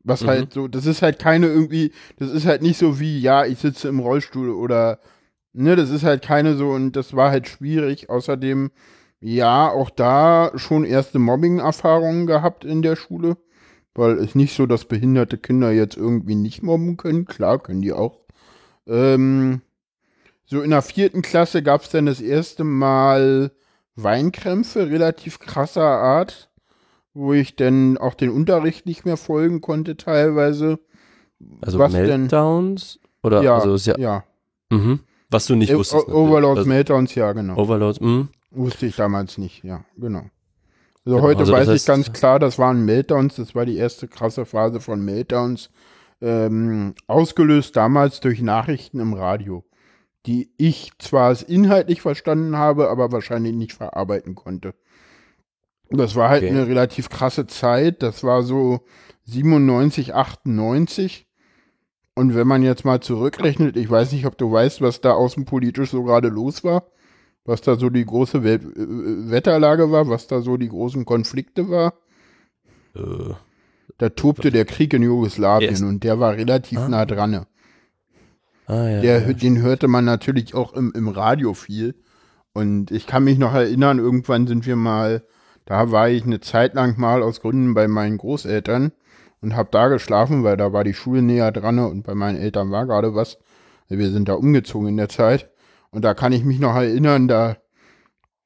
Was 0.04 0.22
Mhm. 0.22 0.26
halt 0.26 0.52
so, 0.52 0.68
das 0.68 0.86
ist 0.86 1.00
halt 1.02 1.18
keine 1.18 1.46
irgendwie, 1.46 1.92
das 2.18 2.30
ist 2.30 2.44
halt 2.46 2.62
nicht 2.62 2.76
so 2.78 2.98
wie, 2.98 3.20
ja, 3.20 3.46
ich 3.46 3.58
sitze 3.58 3.88
im 3.88 4.00
Rollstuhl 4.00 4.50
oder, 4.50 4.98
ne, 5.52 5.76
das 5.76 5.90
ist 5.90 6.02
halt 6.02 6.22
keine 6.22 6.56
so 6.56 6.70
und 6.70 6.92
das 6.96 7.14
war 7.14 7.30
halt 7.30 7.46
schwierig. 7.48 8.10
Außerdem, 8.10 8.70
ja, 9.20 9.70
auch 9.70 9.90
da 9.90 10.50
schon 10.56 10.84
erste 10.84 11.20
Mobbing-Erfahrungen 11.20 12.26
gehabt 12.26 12.64
in 12.64 12.82
der 12.82 12.96
Schule, 12.96 13.36
weil 13.94 14.18
es 14.18 14.34
nicht 14.34 14.54
so, 14.56 14.66
dass 14.66 14.86
behinderte 14.86 15.38
Kinder 15.38 15.70
jetzt 15.70 15.96
irgendwie 15.96 16.34
nicht 16.34 16.62
mobben 16.64 16.96
können. 16.96 17.24
Klar, 17.24 17.60
können 17.60 17.82
die 17.82 17.92
auch. 17.92 18.18
Ähm, 18.86 19.62
so 20.52 20.60
in 20.62 20.70
der 20.70 20.82
vierten 20.82 21.22
Klasse 21.22 21.62
gab 21.62 21.82
es 21.82 21.88
dann 21.90 22.04
das 22.06 22.20
erste 22.20 22.62
Mal 22.62 23.52
Weinkrämpfe 23.96 24.90
relativ 24.90 25.38
krasser 25.38 25.82
Art, 25.82 26.50
wo 27.14 27.32
ich 27.32 27.56
dann 27.56 27.96
auch 27.98 28.14
den 28.14 28.30
Unterricht 28.30 28.84
nicht 28.86 29.04
mehr 29.06 29.16
folgen 29.16 29.60
konnte 29.62 29.96
teilweise. 29.96 30.78
Also 31.62 31.78
was 31.78 31.92
denn? 31.92 32.20
Meltdowns? 32.22 33.00
Oder 33.22 33.42
Ja, 33.42 33.58
also 33.58 33.76
ja, 33.90 33.98
Ja, 33.98 34.24
mhm. 34.70 35.00
was 35.30 35.46
du 35.46 35.54
nicht 35.54 35.74
O- 35.74 35.78
wusstest. 35.78 36.08
O- 36.08 36.12
Overlords 36.26 36.58
also, 36.58 36.68
Meltdowns, 36.68 37.14
ja, 37.14 37.32
genau. 37.32 37.56
Overlords, 37.56 38.00
mhm. 38.00 38.28
Wusste 38.50 38.84
ich 38.86 38.96
damals 38.96 39.38
nicht, 39.38 39.64
ja, 39.64 39.84
genau. 39.96 40.18
Also 41.04 41.16
Genau, 41.16 41.22
heute 41.22 41.40
also 41.40 41.52
weiß 41.54 41.68
ich 41.68 41.86
ganz 41.86 42.12
klar, 42.12 42.38
das 42.38 42.58
waren 42.58 42.84
Meltdowns, 42.84 43.36
das 43.36 43.54
war 43.54 43.64
die 43.64 43.76
erste 43.76 44.06
krasse 44.06 44.44
Phase 44.44 44.80
von 44.80 45.02
Meltdowns, 45.02 45.70
ähm, 46.20 46.94
ausgelöst 47.06 47.74
damals 47.76 48.20
durch 48.20 48.42
Nachrichten 48.42 49.00
im 49.00 49.14
Radio, 49.14 49.64
die 50.26 50.50
ich 50.56 50.92
zwar 50.98 51.28
als 51.28 51.42
inhaltlich 51.42 52.00
verstanden 52.02 52.56
habe, 52.56 52.88
aber 52.90 53.10
wahrscheinlich 53.12 53.54
nicht 53.54 53.72
verarbeiten 53.72 54.34
konnte. 54.34 54.74
Das 55.90 56.14
war 56.16 56.30
halt 56.30 56.42
Okay. 56.44 56.50
eine 56.52 56.66
relativ 56.66 57.08
krasse 57.10 57.46
Zeit, 57.46 58.02
das 58.02 58.22
war 58.24 58.42
so 58.42 58.80
97, 59.24 60.14
98. 60.14 61.26
Und 62.14 62.34
wenn 62.34 62.46
man 62.46 62.62
jetzt 62.62 62.84
mal 62.84 63.00
zurückrechnet, 63.00 63.76
ich 63.76 63.90
weiß 63.90 64.12
nicht, 64.12 64.26
ob 64.26 64.36
du 64.38 64.50
weißt, 64.52 64.80
was 64.80 65.00
da 65.00 65.12
außenpolitisch 65.12 65.90
so 65.90 66.02
gerade 66.04 66.28
los 66.28 66.62
war, 66.62 66.84
was 67.44 67.60
da 67.62 67.76
so 67.76 67.90
die 67.90 68.04
große 68.04 68.44
Welt 68.44 68.62
äh, 68.62 69.30
Wetterlage 69.30 69.90
war, 69.90 70.08
was 70.08 70.26
da 70.28 70.40
so 70.42 70.56
die 70.56 70.68
großen 70.68 71.04
Konflikte 71.04 71.68
war. 71.68 71.94
Äh, 72.94 73.34
Da 73.98 74.08
tobte 74.08 74.50
der 74.50 74.64
Krieg 74.64 74.94
in 74.94 75.02
Jugoslawien 75.02 75.84
und 75.88 76.04
der 76.04 76.18
war 76.20 76.34
relativ 76.36 76.78
Ah. 76.78 76.88
nah 76.88 77.06
dran. 77.06 77.46
Ah, 78.66 78.88
ja, 78.88 79.00
Der, 79.00 79.26
ja. 79.26 79.32
Den 79.32 79.60
hörte 79.60 79.88
man 79.88 80.04
natürlich 80.04 80.54
auch 80.54 80.72
im, 80.74 80.92
im 80.94 81.08
Radio 81.08 81.54
viel. 81.54 81.94
Und 82.52 82.90
ich 82.90 83.06
kann 83.06 83.24
mich 83.24 83.38
noch 83.38 83.54
erinnern, 83.54 83.98
irgendwann 83.98 84.46
sind 84.46 84.66
wir 84.66 84.76
mal, 84.76 85.22
da 85.64 85.90
war 85.90 86.08
ich 86.08 86.24
eine 86.24 86.40
Zeit 86.40 86.74
lang 86.74 86.98
mal 86.98 87.22
aus 87.22 87.40
Gründen 87.40 87.74
bei 87.74 87.88
meinen 87.88 88.18
Großeltern 88.18 88.92
und 89.40 89.56
habe 89.56 89.68
da 89.72 89.88
geschlafen, 89.88 90.44
weil 90.44 90.56
da 90.56 90.72
war 90.72 90.84
die 90.84 90.94
Schule 90.94 91.22
näher 91.22 91.50
dran 91.50 91.78
und 91.78 92.02
bei 92.02 92.14
meinen 92.14 92.38
Eltern 92.38 92.70
war 92.70 92.86
gerade 92.86 93.14
was. 93.14 93.38
Wir 93.88 94.10
sind 94.10 94.28
da 94.28 94.34
umgezogen 94.34 94.88
in 94.88 94.96
der 94.96 95.08
Zeit. 95.08 95.50
Und 95.90 96.04
da 96.04 96.14
kann 96.14 96.32
ich 96.32 96.44
mich 96.44 96.58
noch 96.58 96.74
erinnern, 96.74 97.28
da, 97.28 97.56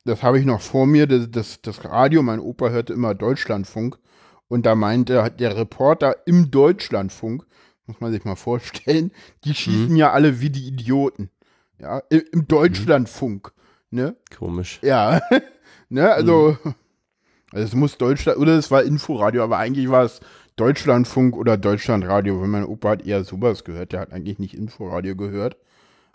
das 0.04 0.22
habe 0.22 0.38
ich 0.38 0.44
noch 0.44 0.60
vor 0.60 0.86
mir, 0.86 1.06
das, 1.06 1.30
das, 1.30 1.62
das 1.62 1.84
Radio, 1.84 2.22
mein 2.22 2.40
Opa 2.40 2.70
hörte 2.70 2.92
immer 2.92 3.14
Deutschlandfunk. 3.14 3.98
Und 4.48 4.66
da 4.66 4.74
meinte 4.74 5.30
der 5.38 5.56
Reporter 5.56 6.16
im 6.26 6.50
Deutschlandfunk, 6.50 7.44
muss 7.86 8.00
man 8.00 8.12
sich 8.12 8.24
mal 8.24 8.36
vorstellen, 8.36 9.12
die 9.44 9.54
schießen 9.54 9.96
ja 9.96 10.12
alle 10.12 10.40
wie 10.40 10.50
die 10.50 10.66
Idioten. 10.66 11.30
Ja, 11.78 12.02
im, 12.10 12.22
im 12.32 12.48
Deutschlandfunk. 12.48 13.52
Ne? 13.90 14.16
Komisch. 14.36 14.78
Ja. 14.82 15.20
ne, 15.88 16.10
also, 16.10 16.56
also 17.52 17.64
es 17.64 17.74
muss 17.74 17.98
Deutschland, 17.98 18.38
oder 18.38 18.56
es 18.56 18.70
war 18.70 18.82
Inforadio, 18.82 19.44
aber 19.44 19.58
eigentlich 19.58 19.90
war 19.90 20.04
es 20.04 20.20
Deutschlandfunk 20.56 21.36
oder 21.36 21.56
Deutschlandradio, 21.58 22.40
weil 22.40 22.48
mein 22.48 22.64
Opa 22.64 22.90
hat 22.90 23.06
eher 23.06 23.24
sowas 23.24 23.64
gehört, 23.64 23.92
der 23.92 24.00
hat 24.00 24.12
eigentlich 24.12 24.38
nicht 24.38 24.54
Inforadio 24.54 25.14
gehört. 25.14 25.56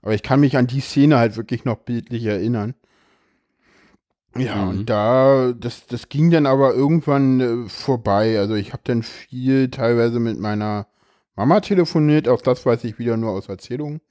Aber 0.01 0.16
ich 0.16 0.24
kann 0.24 0.40
mich 0.40 0.58
an 0.58 0.66
die 0.66 0.80
Szene 0.82 1.20
halt 1.20 1.38
wirklich 1.38 1.63
noch 1.63 1.78
bildlich 1.78 2.25
erinnern. 2.25 2.74
Ja, 4.36 4.56
Mhm. 4.56 4.70
und 4.70 4.90
da, 4.90 5.51
das, 5.54 5.86
das 5.88 6.08
ging 6.10 6.32
dann 6.32 6.46
aber 6.46 6.74
irgendwann 6.74 7.40
äh, 7.66 7.70
vorbei. 7.70 8.40
Also 8.40 8.56
ich 8.56 8.72
habe 8.72 8.82
dann 8.86 9.04
viel 9.04 9.70
teilweise 9.70 10.20
mit 10.20 10.40
meiner 10.40 10.88
Mama 11.36 11.60
telefoniert, 11.60 12.28
auch 12.28 12.42
das 12.42 12.66
weiß 12.66 12.84
ich 12.84 13.00
wieder 13.00 13.18
nur 13.18 13.32
aus 13.32 13.50
Erzählungen. 13.50 14.02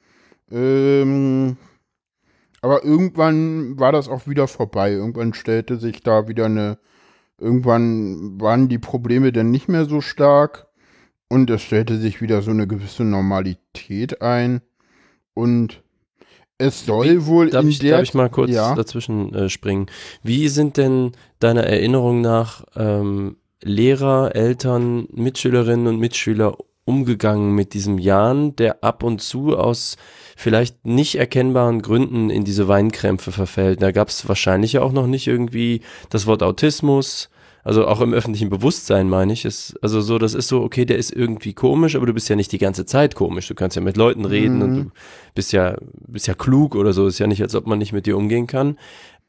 Ähm, 0.50 1.56
aber 2.62 2.84
irgendwann 2.84 3.78
war 3.78 3.92
das 3.92 4.08
auch 4.08 4.26
wieder 4.26 4.48
vorbei. 4.48 4.92
Irgendwann 4.92 5.34
stellte 5.34 5.76
sich 5.76 6.02
da 6.02 6.28
wieder 6.28 6.46
eine, 6.46 6.78
irgendwann 7.38 8.40
waren 8.40 8.68
die 8.68 8.78
Probleme 8.78 9.32
dann 9.32 9.50
nicht 9.50 9.68
mehr 9.68 9.86
so 9.86 10.00
stark 10.00 10.66
und 11.28 11.48
es 11.50 11.62
stellte 11.62 11.98
sich 11.98 12.20
wieder 12.20 12.42
so 12.42 12.50
eine 12.50 12.66
gewisse 12.66 13.04
Normalität 13.04 14.20
ein. 14.20 14.60
Und 15.32 15.82
es 16.58 16.84
soll 16.84 17.24
wohl 17.26 17.50
Darf 17.50 17.62
in 17.62 17.70
ich, 17.70 17.78
der 17.78 17.92
darf 17.92 18.02
ich 18.02 18.14
mal 18.14 18.28
kurz 18.28 18.50
ja. 18.50 18.74
dazwischen 18.74 19.34
äh, 19.34 19.48
springen? 19.48 19.86
Wie 20.22 20.48
sind 20.48 20.76
denn 20.76 21.12
deiner 21.38 21.64
Erinnerung 21.64 22.20
nach 22.20 22.64
ähm, 22.76 23.36
Lehrer, 23.62 24.34
Eltern, 24.34 25.06
Mitschülerinnen 25.12 25.86
und 25.86 25.98
Mitschüler 25.98 26.58
umgegangen 26.84 27.54
mit 27.54 27.74
diesem 27.74 27.98
Jan, 27.98 28.56
der 28.56 28.82
ab 28.82 29.02
und 29.02 29.20
zu 29.20 29.56
aus 29.56 29.96
vielleicht 30.36 30.84
nicht 30.86 31.16
erkennbaren 31.16 31.82
Gründen 31.82 32.30
in 32.30 32.44
diese 32.44 32.68
Weinkrämpfe 32.68 33.32
verfällt? 33.32 33.82
Da 33.82 33.92
gab 33.92 34.08
es 34.08 34.28
wahrscheinlich 34.28 34.72
ja 34.74 34.82
auch 34.82 34.92
noch 34.92 35.06
nicht 35.06 35.26
irgendwie 35.26 35.82
das 36.08 36.26
Wort 36.26 36.42
Autismus. 36.42 37.30
Also 37.62 37.86
auch 37.86 38.00
im 38.00 38.14
öffentlichen 38.14 38.48
Bewusstsein 38.48 39.10
meine 39.10 39.34
ich, 39.34 39.44
ist 39.44 39.74
also 39.82 40.00
so, 40.00 40.16
das 40.16 40.32
ist 40.32 40.48
so, 40.48 40.62
okay, 40.62 40.86
der 40.86 40.96
ist 40.96 41.12
irgendwie 41.12 41.52
komisch, 41.52 41.94
aber 41.94 42.06
du 42.06 42.14
bist 42.14 42.28
ja 42.30 42.34
nicht 42.34 42.52
die 42.52 42.58
ganze 42.58 42.86
Zeit 42.86 43.14
komisch. 43.14 43.48
Du 43.48 43.54
kannst 43.54 43.76
ja 43.76 43.82
mit 43.82 43.98
Leuten 43.98 44.24
reden 44.24 44.62
und 44.62 44.70
Mhm. 44.70 44.76
du 44.84 44.90
bist 45.34 45.52
ja, 45.52 45.76
bist 46.08 46.26
ja 46.26 46.32
klug 46.34 46.74
oder 46.74 46.94
so. 46.94 47.06
Ist 47.06 47.18
ja 47.18 47.26
nicht, 47.26 47.42
als 47.42 47.54
ob 47.54 47.66
man 47.66 47.78
nicht 47.78 47.92
mit 47.92 48.06
dir 48.06 48.16
umgehen 48.16 48.46
kann. 48.46 48.78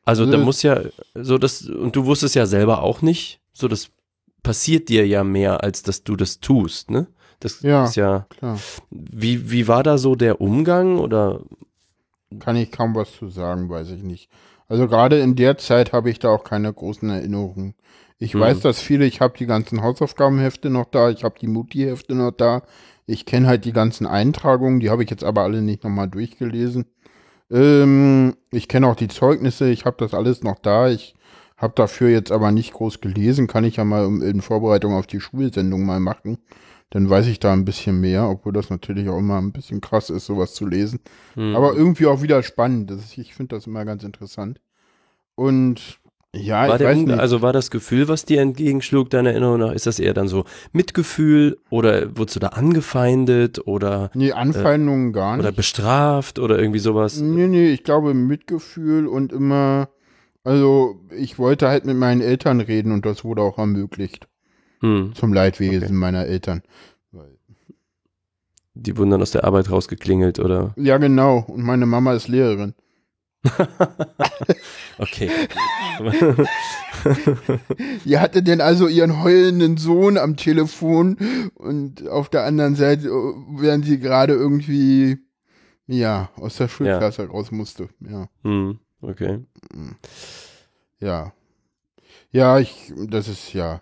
Also 0.05 0.25
da 0.25 0.37
muss 0.37 0.63
ja 0.63 0.81
so 1.13 1.37
das, 1.37 1.61
und 1.63 1.95
du 1.95 2.05
wusstest 2.05 2.35
ja 2.35 2.45
selber 2.45 2.81
auch 2.81 3.01
nicht, 3.01 3.41
so 3.53 3.67
das 3.67 3.89
passiert 4.43 4.87
dir 4.89 5.05
ja 5.05 5.23
mehr, 5.25 5.63
als 5.63 5.83
dass 5.83 6.03
du 6.03 6.15
das 6.15 6.39
tust, 6.39 6.89
ne? 6.89 7.07
Das 7.41 7.61
Ja. 7.61 7.83
ist 7.83 7.95
ja, 7.95 8.25
Klar. 8.29 8.57
wie, 8.89 9.51
wie 9.51 9.67
war 9.67 9.83
da 9.83 9.97
so 9.97 10.15
der 10.15 10.39
Umgang 10.39 10.97
oder, 10.97 11.41
Kann 12.39 12.55
ich 12.55 12.71
kaum 12.71 12.95
was 12.95 13.11
zu 13.11 13.27
sagen, 13.27 13.69
weiß 13.69 13.89
ich 13.89 14.03
nicht. 14.03 14.29
Also 14.69 14.87
gerade 14.87 15.19
in 15.19 15.35
der 15.35 15.57
Zeit 15.57 15.91
habe 15.91 16.09
ich 16.09 16.19
da 16.19 16.29
auch 16.29 16.45
keine 16.45 16.71
großen 16.71 17.09
Erinnerungen. 17.09 17.75
Ich 18.19 18.35
Mhm. 18.35 18.39
weiß, 18.39 18.59
dass 18.61 18.79
viele, 18.79 19.05
ich 19.05 19.19
habe 19.19 19.37
die 19.37 19.47
ganzen 19.47 19.81
Hausaufgabenhefte 19.81 20.69
noch 20.69 20.85
da, 20.85 21.09
ich 21.09 21.25
habe 21.25 21.35
die 21.41 21.47
Mutti-Hefte 21.47 22.15
noch 22.15 22.31
da. 22.31 22.61
Ich 23.05 23.25
kenne 23.25 23.47
halt 23.47 23.65
die 23.65 23.73
ganzen 23.73 24.05
Eintragungen, 24.07 24.79
die 24.79 24.89
habe 24.89 25.03
ich 25.03 25.09
jetzt 25.09 25.23
aber 25.25 25.41
alle 25.41 25.61
nicht 25.61 25.83
nochmal 25.83 26.07
durchgelesen. 26.07 26.85
Ähm, 27.49 28.35
ich 28.51 28.67
kenne 28.67 28.87
auch 28.87 28.95
die 28.95 29.07
Zeugnisse, 29.09 29.69
ich 29.69 29.85
habe 29.85 29.97
das 29.99 30.13
alles 30.13 30.43
noch 30.43 30.59
da. 30.59 30.87
Ich 30.89 31.15
habe 31.61 31.73
dafür 31.75 32.09
jetzt 32.09 32.31
aber 32.31 32.51
nicht 32.51 32.73
groß 32.73 33.01
gelesen, 33.01 33.47
kann 33.47 33.63
ich 33.63 33.75
ja 33.77 33.85
mal 33.85 34.05
in- 34.05 34.41
Vorbereitung 34.41 34.93
auf 34.93 35.07
die 35.07 35.19
Schulsendung 35.21 35.85
mal 35.85 35.99
machen. 35.99 36.37
Dann 36.89 37.09
weiß 37.09 37.27
ich 37.27 37.39
da 37.39 37.53
ein 37.53 37.63
bisschen 37.63 38.01
mehr, 38.01 38.27
obwohl 38.29 38.51
das 38.51 38.69
natürlich 38.69 39.07
auch 39.07 39.17
immer 39.19 39.37
ein 39.37 39.53
bisschen 39.53 39.79
krass 39.79 40.09
ist, 40.09 40.25
sowas 40.25 40.53
zu 40.53 40.65
lesen. 40.65 40.99
hm, 41.35 41.55
Aber 41.55 41.73
irgendwie 41.73 42.05
auch 42.07 42.21
wieder 42.21 42.43
spannend. 42.43 42.91
Ist, 42.91 43.17
ich 43.17 43.33
finde 43.33 43.55
das 43.55 43.67
immer 43.67 43.85
ganz 43.85 44.03
interessant. 44.03 44.59
Und 45.35 45.99
ja, 46.33 46.67
war 46.67 46.79
ich 46.79 46.85
weiß 46.85 46.97
nicht. 46.97 47.19
also 47.19 47.41
war 47.41 47.53
das 47.53 47.71
Gefühl, 47.71 48.07
was 48.07 48.25
dir 48.25 48.41
entgegenschlug, 48.41 49.09
deiner 49.09 49.31
Erinnerung 49.31 49.59
nach, 49.59 49.71
ist 49.73 49.85
das 49.85 49.99
eher 49.99 50.13
dann 50.13 50.27
so 50.29 50.45
Mitgefühl 50.71 51.57
oder 51.69 52.17
wurdest 52.17 52.37
du 52.37 52.39
da 52.39 52.47
angefeindet 52.47 53.65
oder, 53.67 54.11
nee, 54.13 54.31
Anfeindungen 54.31 55.11
gar 55.13 55.37
oder 55.37 55.47
nicht. 55.49 55.57
bestraft 55.57 56.39
oder 56.39 56.57
irgendwie 56.57 56.79
sowas? 56.79 57.19
Nee, 57.19 57.47
nee, 57.47 57.69
ich 57.71 57.83
glaube 57.83 58.13
Mitgefühl 58.13 59.07
und 59.07 59.33
immer, 59.33 59.89
also 60.43 60.99
ich 61.15 61.37
wollte 61.39 61.67
halt 61.67 61.85
mit 61.85 61.97
meinen 61.97 62.21
Eltern 62.21 62.59
reden 62.61 62.91
und 62.91 63.05
das 63.05 63.23
wurde 63.23 63.41
auch 63.41 63.57
ermöglicht. 63.57 64.27
Hm, 64.81 65.13
Zum 65.15 65.33
Leidwesen 65.33 65.83
Okay. 65.83 65.93
meiner 65.93 66.25
Eltern. 66.25 66.63
die 68.73 68.97
wurden 68.97 69.09
dann 69.11 69.21
aus 69.21 69.31
der 69.31 69.43
Arbeit 69.43 69.69
rausgeklingelt 69.69 70.39
oder? 70.39 70.73
Ja, 70.77 70.97
genau. 70.97 71.39
Und 71.47 71.61
meine 71.63 71.85
Mama 71.85 72.13
ist 72.13 72.27
Lehrerin. 72.27 72.73
Okay. 74.97 75.31
Die 78.05 78.19
hatte 78.19 78.43
denn 78.43 78.61
also 78.61 78.87
ihren 78.87 79.23
heulenden 79.23 79.77
Sohn 79.77 80.17
am 80.17 80.35
Telefon 80.37 81.17
und 81.55 82.07
auf 82.07 82.29
der 82.29 82.43
anderen 82.45 82.75
Seite, 82.75 83.07
äh, 83.07 83.33
während 83.59 83.85
sie 83.85 83.97
gerade 83.99 84.33
irgendwie, 84.33 85.17
ja, 85.87 86.29
aus 86.35 86.57
der 86.57 86.67
Schulklasse 86.67 87.27
raus 87.27 87.51
musste. 87.51 87.89
Ja. 88.07 88.27
hm, 88.43 88.77
okay. 89.01 89.39
Ja. 90.99 91.33
Ja, 92.31 92.59
ich, 92.59 92.93
das 93.07 93.27
ist 93.27 93.53
ja 93.53 93.81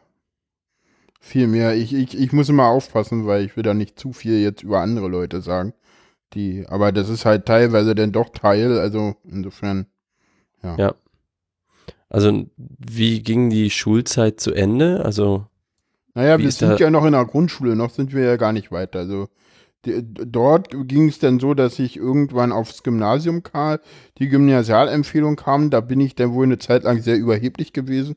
viel 1.20 1.48
mehr. 1.48 1.76
Ich, 1.76 1.94
ich, 1.94 2.18
ich 2.18 2.32
muss 2.34 2.50
immer 2.50 2.68
aufpassen, 2.68 3.28
weil 3.28 3.44
ich 3.46 3.56
will 3.56 3.64
da 3.64 3.74
nicht 3.74 4.00
zu 4.00 4.14
viel 4.14 4.42
jetzt 4.42 4.64
über 4.64 4.80
andere 4.80 5.08
Leute 5.08 5.42
sagen. 5.42 5.74
Die, 6.34 6.66
aber 6.68 6.92
das 6.92 7.10
ist 7.10 7.26
halt 7.26 7.46
teilweise 7.46 7.96
dann 7.96 8.12
doch 8.12 8.30
Teil, 8.30 8.80
also 8.80 9.16
insofern. 9.24 9.88
Also 12.10 12.46
wie 12.58 13.22
ging 13.22 13.50
die 13.50 13.70
Schulzeit 13.70 14.40
zu 14.40 14.52
Ende? 14.54 15.06
Also 15.06 15.46
Naja, 16.16 16.40
wir 16.40 16.52
sind 16.52 16.80
ja 16.80 16.90
noch 16.90 17.06
in 17.06 17.14
der 17.14 17.26
Grundschule, 17.26 17.76
noch 17.76 17.92
sind 17.92 18.14
wir 18.14 18.24
ja 18.24 18.36
gar 18.36 18.52
nicht 18.52 18.72
weiter. 18.72 19.00
Also 19.00 19.30
dort 19.86 20.70
ging 20.88 21.08
es 21.08 21.20
dann 21.20 21.40
so, 21.40 21.54
dass 21.54 21.80
ich 21.80 21.98
irgendwann 21.98 22.52
aufs 22.52 22.84
Gymnasium 22.84 23.44
kam, 23.44 23.80
die 24.18 24.28
Gymnasialempfehlung 24.30 25.36
kam, 25.38 25.70
da 25.70 25.82
bin 25.82 26.00
ich 26.02 26.16
dann 26.16 26.34
wohl 26.34 26.46
eine 26.46 26.58
Zeit 26.60 26.84
lang 26.84 27.02
sehr 27.02 27.18
überheblich 27.18 27.74
gewesen 27.74 28.16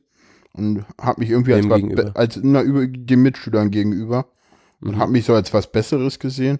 und 0.53 0.85
habe 1.01 1.21
mich 1.21 1.29
irgendwie 1.29 1.53
als, 1.53 1.65
gegenüber? 1.67 2.03
be- 2.03 2.15
als 2.15 2.39
na, 2.43 2.61
über 2.61 2.87
den 2.87 3.21
Mitschülern 3.21 3.71
gegenüber 3.71 4.27
und 4.81 4.95
mhm. 4.95 4.99
habe 4.99 5.11
mich 5.13 5.25
so 5.25 5.33
als 5.33 5.53
was 5.53 5.71
Besseres 5.71 6.19
gesehen. 6.19 6.59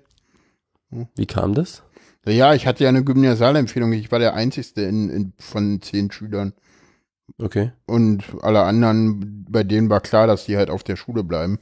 wie 1.15 1.25
kam 1.25 1.53
das? 1.53 1.83
Ja, 2.25 2.53
ich 2.53 2.67
hatte 2.67 2.83
ja 2.83 2.89
eine 2.89 3.03
Gymnasialempfehlung, 3.03 3.91
ich 3.93 4.11
war 4.11 4.19
der 4.19 4.33
Einzige 4.33 4.83
in, 4.83 5.09
in, 5.09 5.33
von 5.39 5.81
zehn 5.81 6.09
Schülern 6.11 6.53
Okay. 7.41 7.71
und 7.85 8.23
alle 8.41 8.63
anderen, 8.63 9.45
bei 9.49 9.63
denen 9.63 9.89
war 9.89 10.01
klar, 10.01 10.27
dass 10.27 10.45
die 10.45 10.57
halt 10.57 10.69
auf 10.69 10.83
der 10.83 10.95
Schule 10.95 11.23
bleiben. 11.23 11.59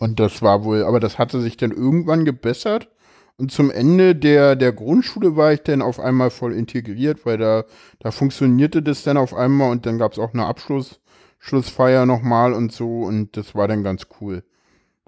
Und 0.00 0.18
das 0.18 0.40
war 0.40 0.64
wohl, 0.64 0.82
aber 0.84 0.98
das 0.98 1.18
hatte 1.18 1.42
sich 1.42 1.58
dann 1.58 1.72
irgendwann 1.72 2.24
gebessert. 2.24 2.88
Und 3.36 3.52
zum 3.52 3.70
Ende 3.70 4.16
der, 4.16 4.56
der 4.56 4.72
Grundschule 4.72 5.36
war 5.36 5.52
ich 5.52 5.60
dann 5.60 5.82
auf 5.82 6.00
einmal 6.00 6.30
voll 6.30 6.54
integriert, 6.54 7.26
weil 7.26 7.36
da, 7.36 7.64
da 7.98 8.10
funktionierte 8.10 8.82
das 8.82 9.02
dann 9.02 9.18
auf 9.18 9.34
einmal 9.34 9.70
und 9.70 9.84
dann 9.84 9.98
gab 9.98 10.12
es 10.12 10.18
auch 10.18 10.32
eine 10.32 10.46
Abschluss, 10.46 11.00
Schlussfeier 11.38 12.06
nochmal 12.06 12.54
und 12.54 12.72
so 12.72 13.02
und 13.02 13.36
das 13.36 13.54
war 13.54 13.68
dann 13.68 13.84
ganz 13.84 14.06
cool. 14.20 14.42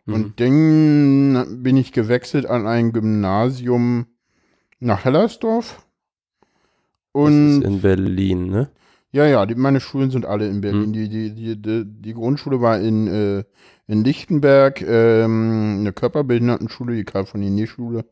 Mhm. 0.04 0.14
Und 0.14 0.40
dann 0.40 1.62
bin 1.62 1.78
ich 1.78 1.92
gewechselt 1.92 2.44
an 2.44 2.66
ein 2.66 2.92
Gymnasium 2.92 4.06
nach 4.78 5.06
Hellersdorf. 5.06 5.86
das 7.14 7.22
Und 7.22 7.62
ist 7.62 7.64
in 7.64 7.80
Berlin, 7.80 8.50
ne? 8.50 8.70
ja, 9.12 9.26
ja, 9.26 9.44
die, 9.44 9.54
meine 9.54 9.80
Schulen 9.80 10.10
sind 10.10 10.24
alle 10.24 10.48
in 10.48 10.62
Berlin. 10.62 10.84
Hm. 10.84 10.92
Die, 10.92 11.08
die, 11.08 11.34
die, 11.34 11.60
die, 11.60 11.84
die 11.84 12.14
Grundschule 12.14 12.62
war 12.62 12.80
in, 12.80 13.06
äh, 13.06 13.44
in 13.86 14.04
Lichtenberg, 14.04 14.80
ähm, 14.82 15.78
eine 15.80 15.92
Körperbehindertenschule, 15.92 16.94
die 16.94 17.04
Karl 17.04 17.26
von 17.26 17.42
Linné-Schule, 17.42 18.04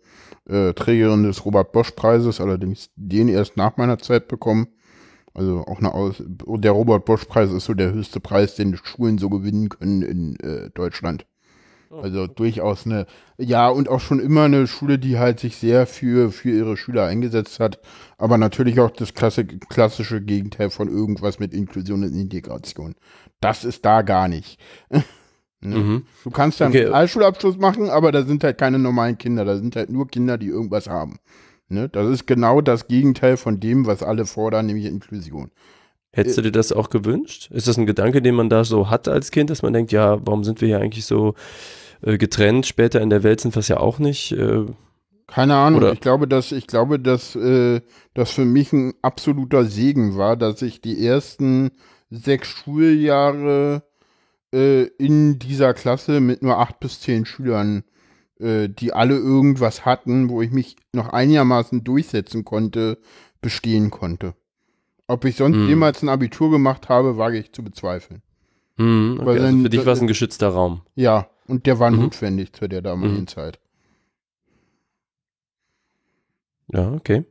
äh, 0.49 0.73
Trägerin 0.75 1.23
des 1.23 1.45
Robert-Bosch-Preises, 1.45 2.41
allerdings 2.41 2.91
den 2.97 3.29
erst 3.29 3.57
nach 3.57 3.77
meiner 3.77 3.99
Zeit 3.99 4.29
bekommen. 4.29 4.69
Also 5.33 5.65
auch 5.67 5.79
eine 5.79 5.95
Aus 5.95 6.23
der 6.27 6.73
Robert-Bosch-Preis 6.73 7.53
ist 7.53 7.67
so 7.67 7.75
der 7.75 7.93
höchste 7.93 8.21
Preis, 8.21 8.57
den 8.57 8.77
Schulen 8.77 9.19
so 9.19 9.31
gewinnen 9.31 9.69
können 9.69 10.03
in 10.03 10.37
äh, 10.41 10.71
Deutschland. 10.71 11.25
Also 11.91 12.29
durchaus 12.29 12.87
eine, 12.87 13.07
ja, 13.37 13.69
und 13.69 13.89
auch 13.89 13.99
schon 13.99 14.21
immer 14.21 14.45
eine 14.45 14.69
Schule, 14.69 15.01
die 15.01 15.19
halt 15.19 15.41
sich 15.41 15.57
sehr 15.57 15.87
für, 15.89 16.31
für 16.31 16.51
ihre 16.51 16.77
Schüler 16.77 17.07
eingesetzt 17.07 17.59
hat, 17.59 17.81
aber 18.17 18.39
natürlich 18.39 18.79
auch 18.79 18.91
das 18.91 19.13
klasse, 19.13 19.45
klassische 19.45 20.21
Gegenteil 20.21 20.71
von 20.71 20.89
irgendwas 20.89 21.41
mit 21.41 21.53
Inklusion 21.53 22.05
und 22.05 22.15
Integration. 22.15 22.95
Das 23.41 23.65
ist 23.65 23.85
da 23.85 24.03
gar 24.03 24.29
nicht. 24.29 24.61
Ne? 25.63 25.77
Mhm. 25.77 26.07
Du 26.25 26.31
kannst 26.31 26.61
dann 26.61 26.69
Okay. 26.69 26.85
einen 26.85 26.93
Realschulabschluss 26.95 27.59
machen, 27.59 27.91
aber 27.91 28.13
da 28.13 28.23
sind 28.25 28.43
halt 28.45 28.57
keine 28.59 28.79
normalen 28.79 29.19
Kinder, 29.19 29.45
da 29.45 29.57
sind 29.57 29.77
halt 29.77 29.91
nur 29.91 30.09
Kinder, 30.09 30.39
die 30.39 30.47
irgendwas 30.47 30.89
haben. 30.89 31.19
Ne? 31.69 31.89
Das 31.89 32.09
ist 32.09 32.27
genau 32.27 32.61
das 32.61 32.89
Gegenteil 32.89 33.37
von 33.37 33.61
dem, 33.61 33.87
was 33.87 34.03
alle 34.03 34.25
fordern, 34.27 34.67
nämlich 34.67 34.87
Inklusion. 34.87 35.51
Hättest 36.13 36.39
du 36.39 36.43
dir 36.43 36.51
das 36.51 36.73
auch 36.73 36.91
gewünscht? 36.91 37.51
Ist 37.53 37.69
das 37.69 37.77
ein 37.79 37.87
Gedanke, 37.87 38.21
den 38.23 38.35
man 38.35 38.49
da 38.49 38.65
so 38.65 38.91
hat 38.91 39.07
als 39.07 39.31
Kind, 39.31 39.51
dass 39.51 39.63
man 39.63 39.73
denkt, 39.73 39.93
ja, 39.93 40.19
warum 40.27 40.43
sind 40.43 40.61
wir 40.61 40.67
hier 40.67 40.81
eigentlich 40.81 41.05
so 41.07 41.35
äh, 42.03 42.19
getrennt? 42.19 42.67
Später 42.67 43.01
in 43.01 43.11
der 43.11 43.23
Welt 43.23 43.41
sind 43.41 43.55
wir 43.55 43.61
es 43.61 43.69
ja 43.69 43.77
auch 43.77 44.01
nicht. 44.01 44.33
Äh, 44.33 44.65
Keine 45.29 45.55
Ahnung. 45.55 45.81
Oder- 45.83 45.93
Ich 45.93 46.01
glaube, 46.01 46.27
dass 46.27 46.51
ich 46.51 46.67
glaube, 46.67 46.99
dass 46.99 47.37
äh, 47.37 47.81
das 48.15 48.33
für 48.33 48.45
mich 48.45 48.73
ein 48.73 48.95
absoluter 49.03 49.65
Segen 49.67 50.17
war, 50.17 50.37
dass 50.37 50.63
ich 50.63 50.81
die 50.81 51.07
ersten 51.07 51.71
sechs 52.11 52.49
Schuljahre 52.49 53.85
äh, 54.53 54.83
in 54.99 55.39
dieser 55.39 55.75
Klasse 55.75 56.21
mit 56.21 56.43
nur 56.43 56.59
acht 56.59 56.81
bis 56.81 57.01
zehn 57.01 57.25
Schülern, 57.25 57.85
äh, 58.39 58.69
die 58.69 58.93
alle 58.93 59.17
irgendwas 59.17 59.85
hatten, 59.85 60.29
wo 60.29 60.43
ich 60.43 60.51
mich 60.51 60.77
noch 60.93 61.09
einigermaßen 61.11 61.85
durchsetzen 61.85 62.45
konnte, 62.45 62.99
bestehen 63.41 63.91
konnte. 63.91 64.35
Ob 65.07 65.25
ich 65.25 65.37
sonst 65.37 65.57
Hm. 65.57 65.69
jemals 65.69 66.03
ein 66.03 66.09
Abitur 66.09 66.51
gemacht 66.51 66.89
habe, 66.89 67.17
wage 67.17 67.39
ich 67.39 67.53
zu 67.53 67.63
bezweifeln. 67.65 68.23
Weil 68.77 69.19
okay. 69.21 69.29
Also 69.31 69.43
dann- 69.43 69.63
für 69.63 69.69
dich 69.71 69.85
war 69.85 69.93
es 69.93 70.01
ein 70.01 70.07
geschützter 70.07 70.49
Raum. 70.49 70.83
Ja, 70.95 71.29
und 71.47 71.67
der 71.67 71.79
war 71.79 71.91
Mhm. 71.91 72.01
notwendig 72.01 72.53
zu 72.55 72.67
der 72.69 72.81
damaligen 72.81 73.21
Mhm. 73.23 73.27
Zeit. 73.27 73.59
Ja, 76.73 76.93
okay. 76.93 77.25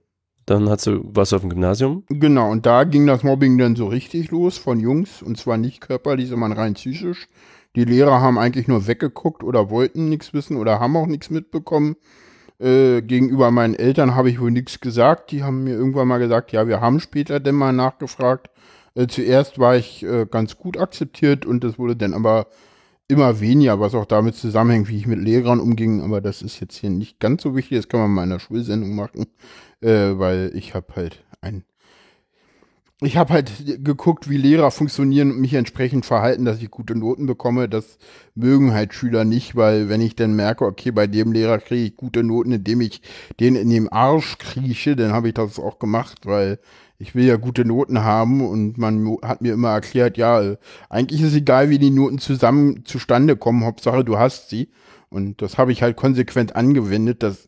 Dann 0.49 0.67
hast 0.67 0.87
du, 0.87 1.01
warst 1.03 1.31
du 1.31 1.35
auf 1.35 1.43
dem 1.43 1.51
Gymnasium. 1.51 2.05
Genau, 2.09 2.49
und 2.49 2.65
da 2.65 2.83
ging 2.83 3.05
das 3.05 3.21
Mobbing 3.21 3.59
dann 3.59 3.75
so 3.75 3.85
richtig 3.85 4.31
los 4.31 4.57
von 4.57 4.79
Jungs, 4.79 5.21
und 5.21 5.37
zwar 5.37 5.57
nicht 5.57 5.79
körperlich, 5.79 6.29
sondern 6.29 6.53
rein 6.53 6.73
psychisch. 6.73 7.27
Die 7.75 7.85
Lehrer 7.85 8.19
haben 8.19 8.39
eigentlich 8.39 8.67
nur 8.67 8.87
weggeguckt 8.87 9.43
oder 9.43 9.69
wollten 9.69 10.09
nichts 10.09 10.33
wissen 10.33 10.57
oder 10.57 10.79
haben 10.79 10.97
auch 10.97 11.05
nichts 11.05 11.29
mitbekommen. 11.29 11.97
Äh, 12.57 13.03
gegenüber 13.03 13.51
meinen 13.51 13.75
Eltern 13.75 14.15
habe 14.15 14.31
ich 14.31 14.41
wohl 14.41 14.49
nichts 14.49 14.79
gesagt. 14.79 15.29
Die 15.29 15.43
haben 15.43 15.65
mir 15.65 15.75
irgendwann 15.75 16.07
mal 16.07 16.17
gesagt, 16.17 16.51
ja, 16.51 16.67
wir 16.67 16.81
haben 16.81 16.99
später 16.99 17.39
denn 17.39 17.53
mal 17.53 17.71
nachgefragt. 17.71 18.49
Äh, 18.95 19.05
zuerst 19.05 19.59
war 19.59 19.75
ich 19.75 20.03
äh, 20.03 20.25
ganz 20.25 20.57
gut 20.57 20.77
akzeptiert 20.77 21.45
und 21.45 21.63
das 21.63 21.77
wurde 21.77 21.95
dann 21.95 22.15
aber 22.15 22.47
immer 23.07 23.39
weniger, 23.39 23.79
was 23.79 23.93
auch 23.93 24.05
damit 24.05 24.35
zusammenhängt, 24.35 24.89
wie 24.89 24.97
ich 24.97 25.05
mit 25.05 25.19
Lehrern 25.19 25.59
umging. 25.59 26.01
Aber 26.01 26.21
das 26.21 26.41
ist 26.41 26.59
jetzt 26.59 26.77
hier 26.77 26.89
nicht 26.89 27.19
ganz 27.19 27.43
so 27.43 27.55
wichtig. 27.55 27.77
Das 27.77 27.87
kann 27.87 27.99
man 27.99 28.11
mal 28.11 28.23
in 28.23 28.31
einer 28.31 28.39
Schulsendung 28.39 28.95
machen, 28.95 29.27
äh, 29.81 30.17
weil 30.17 30.51
ich 30.55 30.75
habe 30.75 30.95
halt 30.95 31.23
ein 31.41 31.63
ich 33.01 33.15
habe 33.15 33.31
halt 33.31 33.49
geguckt, 33.81 34.29
wie 34.29 34.35
Lehrer 34.35 34.71
funktionieren 34.71 35.31
und 35.31 35.39
mich 35.39 35.53
entsprechend 35.53 36.05
verhalten, 36.05 36.43
dass 36.43 36.61
ich 36.61 36.69
gute 36.69 36.95
Noten 36.95 37.27
bekomme. 37.27 37.69
Das 37.69 37.97
mögen 38.35 38.73
halt 38.73 38.93
Schüler 38.93 39.23
nicht, 39.23 39.55
weil 39.55 39.87
wenn 39.87 40.01
ich 40.01 40.17
dann 40.17 40.35
merke, 40.35 40.65
okay, 40.65 40.91
bei 40.91 41.07
dem 41.07 41.31
Lehrer 41.31 41.59
kriege 41.59 41.85
ich 41.85 41.95
gute 41.95 42.23
Noten, 42.23 42.51
indem 42.51 42.81
ich 42.81 43.01
den 43.39 43.55
in 43.55 43.69
dem 43.69 43.91
Arsch 43.91 44.37
krieche, 44.37 44.97
dann 44.97 45.13
habe 45.13 45.29
ich 45.29 45.33
das 45.33 45.59
auch 45.59 45.79
gemacht, 45.79 46.25
weil 46.25 46.59
ich 46.97 47.15
will 47.15 47.23
ja 47.23 47.37
gute 47.37 47.63
Noten 47.63 48.03
haben 48.03 48.45
und 48.45 48.77
man 48.77 49.17
hat 49.23 49.39
mir 49.41 49.53
immer 49.53 49.69
erklärt, 49.69 50.17
ja, 50.17 50.57
eigentlich 50.89 51.21
ist 51.21 51.35
egal, 51.35 51.69
wie 51.69 51.79
die 51.79 51.91
Noten 51.91 52.19
zusammen 52.19 52.83
zustande 52.83 53.37
kommen, 53.37 53.63
Hauptsache 53.63 54.03
du 54.03 54.17
hast 54.17 54.49
sie. 54.49 54.69
Und 55.09 55.41
das 55.41 55.57
habe 55.57 55.71
ich 55.71 55.81
halt 55.81 55.95
konsequent 55.95 56.57
angewendet. 56.57 57.23
Das 57.23 57.47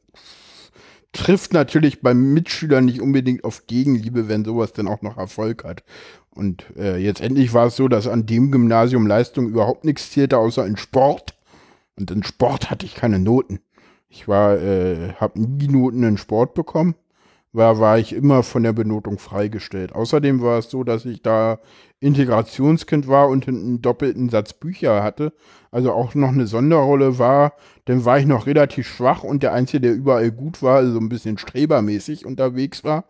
trifft 1.14 1.54
natürlich 1.54 2.02
beim 2.02 2.34
Mitschüler 2.34 2.82
nicht 2.82 3.02
unbedingt 3.02 3.44
auf 3.44 3.68
Gegenliebe, 3.68 4.28
wenn 4.28 4.46
sowas 4.46 4.74
dann 4.74 4.88
auch 4.88 5.02
noch 5.02 5.18
Erfolg 5.18 5.64
hat. 5.64 5.84
Und 6.30 6.66
äh, 6.78 6.98
jetzt 6.98 7.22
endlich 7.22 7.54
war 7.54 7.68
es 7.68 7.76
so, 7.76 7.88
dass 7.88 8.08
an 8.08 8.26
dem 8.26 8.52
Gymnasium 8.52 9.06
Leistung 9.06 9.50
überhaupt 9.50 9.84
nichts 9.84 10.12
zählte, 10.12 10.38
außer 10.38 10.66
in 10.66 10.78
Sport. 10.78 11.38
Und 11.98 12.10
in 12.12 12.24
Sport 12.24 12.70
hatte 12.70 12.86
ich 12.86 12.96
keine 12.96 13.20
Noten. 13.20 13.60
Ich 14.08 14.28
war, 14.28 14.58
äh, 14.58 15.14
habe 15.14 15.42
nie 15.42 15.68
Noten 15.68 16.04
in 16.04 16.18
Sport 16.18 16.54
bekommen. 16.54 16.96
War, 17.54 17.80
war 17.80 18.00
ich 18.00 18.14
immer 18.14 18.44
von 18.44 18.64
der 18.64 18.72
Benotung 18.72 19.20
freigestellt. 19.20 19.94
Außerdem 19.94 20.42
war 20.42 20.60
es 20.60 20.70
so, 20.70 20.86
dass 20.86 21.04
ich 21.06 21.22
da 21.22 21.60
Integrationskind 22.00 23.08
war 23.08 23.28
und 23.28 23.48
einen 23.48 23.82
doppelten 23.82 24.30
Satz 24.30 24.54
Bücher 24.54 25.04
hatte. 25.04 25.34
Also 25.70 25.92
auch 25.92 26.16
noch 26.16 26.30
eine 26.30 26.48
Sonderrolle 26.48 27.20
war. 27.20 27.54
Dann 27.86 28.06
war 28.06 28.20
ich 28.20 28.26
noch 28.26 28.46
relativ 28.46 28.88
schwach 28.88 29.24
und 29.24 29.44
der 29.44 29.54
Einzige, 29.54 29.82
der 29.82 29.94
überall 29.94 30.32
gut 30.32 30.64
war, 30.64 30.78
also 30.78 30.98
ein 30.98 31.10
bisschen 31.10 31.38
strebermäßig 31.38 32.26
unterwegs 32.26 32.84
war. 32.84 33.06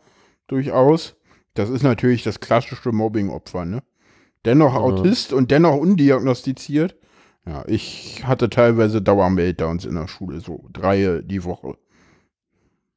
Durchaus. 0.48 1.16
Das 1.54 1.70
ist 1.70 1.84
natürlich 1.84 2.24
das 2.24 2.40
klassische 2.40 2.92
Mobbing-Opfer, 2.92 3.66
ne? 3.66 3.84
Dennoch 4.46 4.74
Mhm. 4.74 4.80
Autist 4.80 5.34
und 5.34 5.52
dennoch 5.52 5.76
undiagnostiziert. 5.76 6.96
Ja, 7.46 7.64
ich 7.68 8.24
hatte 8.26 8.50
teilweise 8.50 9.02
Dauermeltdowns 9.02 9.86
in 9.86 9.96
der 9.96 10.08
Schule, 10.08 10.40
so 10.40 10.68
drei 10.72 11.22
die 11.24 11.44
Woche. 11.44 11.76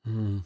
Mhm. 0.05 0.45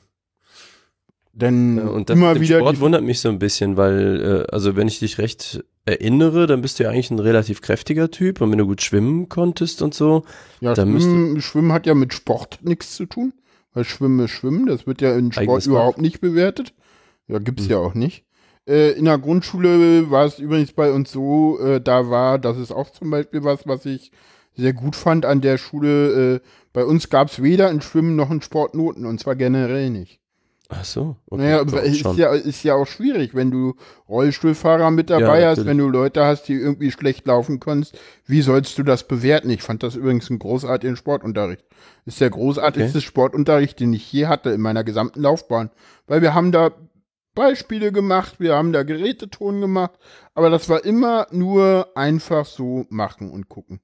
Denn 1.41 1.77
Ja, 1.79 1.85
und 1.85 2.11
das 2.11 2.17
immer 2.17 2.29
mit 2.29 2.37
dem 2.39 2.43
wieder 2.43 2.59
Sport 2.59 2.81
wundert 2.81 3.03
mich 3.05 3.21
so 3.21 3.29
ein 3.29 3.39
bisschen, 3.39 3.77
weil, 3.77 4.45
äh, 4.49 4.53
also 4.53 4.75
wenn 4.77 4.89
ich 4.89 4.99
dich 4.99 5.19
recht 5.19 5.65
erinnere, 5.87 6.47
dann 6.47 6.61
bist 6.63 6.79
du 6.79 6.83
ja 6.85 6.91
eigentlich 6.91 7.11
ein 7.11 7.19
relativ 7.19 7.61
kräftiger 7.63 8.11
Typ 8.11 8.41
und 8.41 8.51
wenn 8.51 8.59
du 8.59 8.67
gut 8.67 8.83
schwimmen 8.83 9.29
konntest 9.29 9.81
und 9.83 9.95
so. 9.95 10.25
ja, 10.61 10.75
da 10.75 10.83
Schwimmen, 10.83 11.41
Schwimmen 11.41 11.73
hat 11.73 11.87
ja 11.87 11.95
mit 11.95 12.13
Sport 12.13 12.59
nichts 12.63 12.97
zu 12.97 13.07
tun. 13.07 13.33
Weil 13.75 13.85
Schwimmen 13.85 14.25
ist 14.25 14.31
Schwimmen, 14.33 14.67
das 14.67 14.87
wird 14.87 15.01
ja 15.01 15.15
in 15.17 15.31
Sport 15.31 15.67
überhaupt 15.67 16.01
nicht 16.01 16.21
bewertet. 16.21 16.73
Ja, 17.29 17.39
gibt's 17.39 17.65
Mhm. 17.65 17.71
ja 17.71 17.79
auch 17.79 17.95
nicht. 17.95 18.25
Äh, 18.67 18.93
in 18.93 19.05
der 19.05 19.19
Grundschule 19.19 20.11
war 20.11 20.25
es 20.27 20.39
übrigens 20.39 20.73
bei 20.73 20.91
uns 20.91 21.13
so, 21.13 21.59
äh, 21.61 21.81
da 21.81 22.11
war, 22.11 22.39
das 22.39 22.59
ist 22.59 22.73
auch 22.73 22.91
zum 22.91 23.11
Beispiel 23.11 23.45
was, 23.45 23.67
was 23.67 23.87
ich 23.87 24.11
sehr 24.57 24.73
gut 24.73 24.97
fand 24.97 25.25
an 25.25 25.41
der 25.41 25.59
Schule. 25.59 26.35
Äh, 26.37 26.41
bei 26.73 26.85
uns 26.85 27.09
gab 27.11 27.29
es 27.29 27.43
weder 27.43 27.71
in 27.71 27.81
Schwimmen 27.81 28.17
noch 28.17 28.31
in 28.31 28.43
Sportnoten 28.43 29.07
und 29.07 29.21
zwar 29.21 29.37
generell 29.37 29.91
nicht. 29.91 30.19
Ach 30.71 30.85
so. 30.85 31.17
Okay, 31.31 31.43
naja, 31.43 31.61
uns 31.63 31.73
ist 31.73 32.01
schon. 32.01 32.17
ja, 32.19 32.33
ist 32.35 32.63
ja 32.63 32.75
auch 32.75 32.87
schwierig, 32.87 33.35
wenn 33.35 33.51
du 33.51 33.75
Rollstuhlfahrer 34.07 34.91
mit 34.91 35.09
dabei 35.09 35.41
Ja, 35.41 35.49
hast, 35.49 35.65
wenn 35.65 35.79
du 35.79 35.89
Leute 35.89 36.25
hast, 36.27 36.43
die 36.49 36.53
irgendwie 36.55 36.91
schlecht 36.91 37.27
laufen 37.27 37.59
kannst. 37.59 37.99
Wie 38.27 38.43
sollst 38.43 38.77
du 38.77 38.83
das 38.83 39.09
bewerten? 39.09 39.49
Ich 39.49 39.63
fand 39.63 39.83
das 39.83 39.95
übrigens 39.97 40.29
einen 40.29 40.39
großartigen 40.39 40.97
Sportunterricht. 40.97 41.65
Ist 42.05 42.21
der 42.21 42.29
großartigste 42.29 43.01
Sportunterricht, 43.01 43.81
den 43.81 43.95
ich 43.95 44.13
je 44.13 44.27
hatte 44.27 44.51
in 44.51 44.61
meiner 44.61 44.85
gesamten 44.85 45.23
Laufbahn. 45.23 45.71
Weil 46.07 46.21
wir 46.21 46.35
haben 46.35 46.53
da 46.53 46.71
Beispiele 47.35 47.91
gemacht, 47.93 48.35
wir 48.39 48.55
haben 48.55 48.73
da 48.73 48.83
Geräteton 48.83 49.61
gemacht, 49.63 49.93
aber 50.35 50.51
das 50.51 50.69
war 50.69 50.85
immer 50.85 51.29
nur 51.31 51.89
einfach 51.95 52.45
so 52.45 52.85
machen 52.91 53.31
und 53.31 53.49
gucken. 53.49 53.81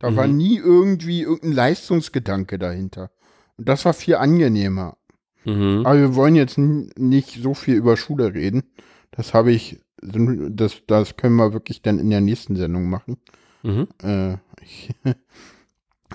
Da 0.00 0.10
Mhm. 0.10 0.16
war 0.16 0.26
nie 0.26 0.58
irgendwie 0.58 1.22
irgendein 1.22 1.52
Leistungsgedanke 1.52 2.58
dahinter. 2.58 3.10
Und 3.56 3.68
das 3.68 3.84
war 3.86 3.94
viel 3.94 4.16
angenehmer. 4.16 4.98
Mhm. 5.46 5.86
Aber 5.86 5.98
wir 5.98 6.14
wollen 6.16 6.34
jetzt 6.34 6.58
nicht 6.58 7.40
so 7.42 7.54
viel 7.54 7.76
über 7.76 7.96
Schule 7.96 8.34
reden. 8.34 8.64
Das 9.12 9.32
habe 9.32 9.52
ich, 9.52 9.78
das, 10.02 10.82
das 10.86 11.16
können 11.16 11.36
wir 11.36 11.52
wirklich 11.52 11.80
dann 11.82 11.98
in 11.98 12.10
der 12.10 12.20
nächsten 12.20 12.56
Sendung 12.56 12.90
machen. 12.90 13.16
Mhm. 13.62 13.88
Äh, 14.02 14.34
ich, 14.60 14.90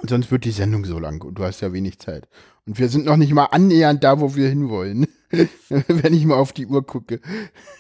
sonst 0.08 0.32
wird 0.32 0.46
die 0.46 0.52
Sendung 0.52 0.86
so 0.86 1.00
lang 1.00 1.24
und 1.24 1.40
du 1.40 1.44
hast 1.44 1.62
ja 1.62 1.74
wenig 1.74 2.00
Zeit. 2.00 2.28
Und 2.68 2.78
wir 2.78 2.90
sind 2.90 3.06
noch 3.06 3.18
nicht 3.18 3.34
mal 3.34 3.46
annähernd 3.46 4.04
da, 4.04 4.20
wo 4.20 4.36
wir 4.36 4.50
hinwollen. 4.50 5.08
Wenn 5.70 6.14
ich 6.14 6.26
mal 6.26 6.36
auf 6.36 6.52
die 6.54 6.68
Uhr 6.68 6.86
gucke. 6.86 7.22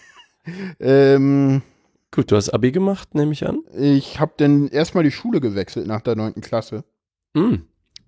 ähm, 0.80 1.62
Gut, 2.14 2.32
du 2.32 2.36
hast 2.36 2.50
Abi 2.50 2.72
gemacht, 2.72 3.14
nehme 3.16 3.32
ich 3.32 3.48
an. 3.48 3.64
ich 3.78 4.20
habe 4.20 4.34
dann 4.38 4.68
erstmal 4.68 5.04
die 5.04 5.12
Schule 5.12 5.40
gewechselt 5.40 5.88
nach 5.88 6.02
der 6.02 6.16
neunten 6.16 6.42
Klasse. 6.42 6.84
Mhm. 7.34 7.64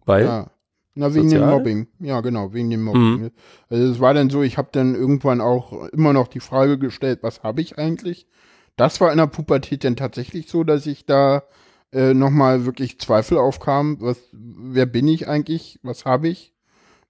Weil, 0.06 0.26
Ja. 0.26 0.52
Na, 0.96 1.14
wegen 1.14 1.30
dem 1.30 1.40
Sozial? 1.40 1.52
Mobbing. 1.52 1.88
Ja, 2.00 2.22
genau, 2.22 2.54
wegen 2.54 2.70
dem 2.70 2.84
Mobbing. 2.84 3.32
Also 3.70 3.92
es 3.92 4.00
war 4.00 4.14
dann 4.14 4.30
so, 4.30 4.44
ich 4.44 4.58
habe 4.58 4.70
dann 4.72 4.94
irgendwann 4.96 5.42
auch 5.42 5.88
immer 5.90 6.14
noch 6.14 6.28
die 6.28 6.40
Frage 6.40 6.78
gestellt, 6.78 7.20
was 7.22 7.42
habe 7.44 7.62
ich 7.62 7.78
eigentlich? 7.80 8.28
Das 8.76 9.02
war 9.02 9.12
in 9.12 9.18
der 9.18 9.28
Pubertät 9.28 9.84
dann 9.84 9.96
tatsächlich 9.96 10.50
so, 10.50 10.64
dass 10.64 10.86
ich 10.86 11.06
da 11.06 11.44
äh, 11.92 12.14
nochmal 12.14 12.66
wirklich 12.66 13.00
Zweifel 13.00 13.38
aufkam, 13.38 13.98
was, 14.02 14.18
wer 14.32 14.86
bin 14.86 15.08
ich 15.08 15.28
eigentlich, 15.28 15.80
was 15.84 16.06
habe 16.06 16.28
ich? 16.28 16.54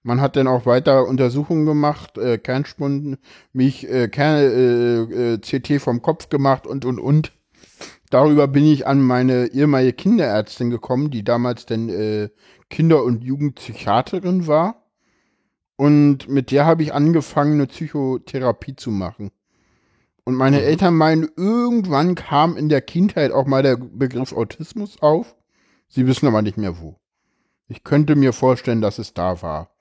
Man 0.02 0.20
hat 0.20 0.36
dann 0.36 0.46
auch 0.46 0.66
weiter 0.66 1.06
Untersuchungen 1.06 1.64
gemacht, 1.64 2.18
äh, 2.18 2.36
Kernstunden, 2.36 3.16
mich 3.54 3.88
äh, 3.88 4.08
Kern, 4.08 4.36
äh, 4.36 5.32
äh, 5.34 5.38
CT 5.38 5.80
vom 5.80 6.02
Kopf 6.02 6.28
gemacht 6.28 6.66
und 6.66 6.84
und 6.84 6.98
und. 6.98 7.32
Darüber 8.14 8.46
bin 8.46 8.64
ich 8.64 8.86
an 8.86 9.02
meine 9.02 9.48
ehemalige 9.48 9.92
Kinderärztin 9.92 10.70
gekommen, 10.70 11.10
die 11.10 11.24
damals 11.24 11.66
dann 11.66 11.88
äh, 11.88 12.28
Kinder- 12.70 13.02
und 13.02 13.24
Jugendpsychiaterin 13.24 14.46
war. 14.46 14.84
Und 15.74 16.28
mit 16.28 16.52
der 16.52 16.64
habe 16.64 16.84
ich 16.84 16.94
angefangen, 16.94 17.54
eine 17.54 17.66
Psychotherapie 17.66 18.76
zu 18.76 18.92
machen. 18.92 19.32
Und 20.22 20.36
meine 20.36 20.58
Mhm. 20.58 20.62
Eltern 20.62 20.94
meinen, 20.94 21.28
irgendwann 21.36 22.14
kam 22.14 22.56
in 22.56 22.68
der 22.68 22.82
Kindheit 22.82 23.32
auch 23.32 23.46
mal 23.46 23.64
der 23.64 23.78
Begriff 23.78 24.32
Autismus 24.32 25.02
auf. 25.02 25.34
Sie 25.88 26.06
wissen 26.06 26.28
aber 26.28 26.40
nicht 26.40 26.56
mehr 26.56 26.80
wo. 26.80 27.00
Ich 27.66 27.82
könnte 27.82 28.14
mir 28.14 28.32
vorstellen, 28.32 28.80
dass 28.80 29.00
es 29.00 29.12
da 29.14 29.42
war. 29.42 29.74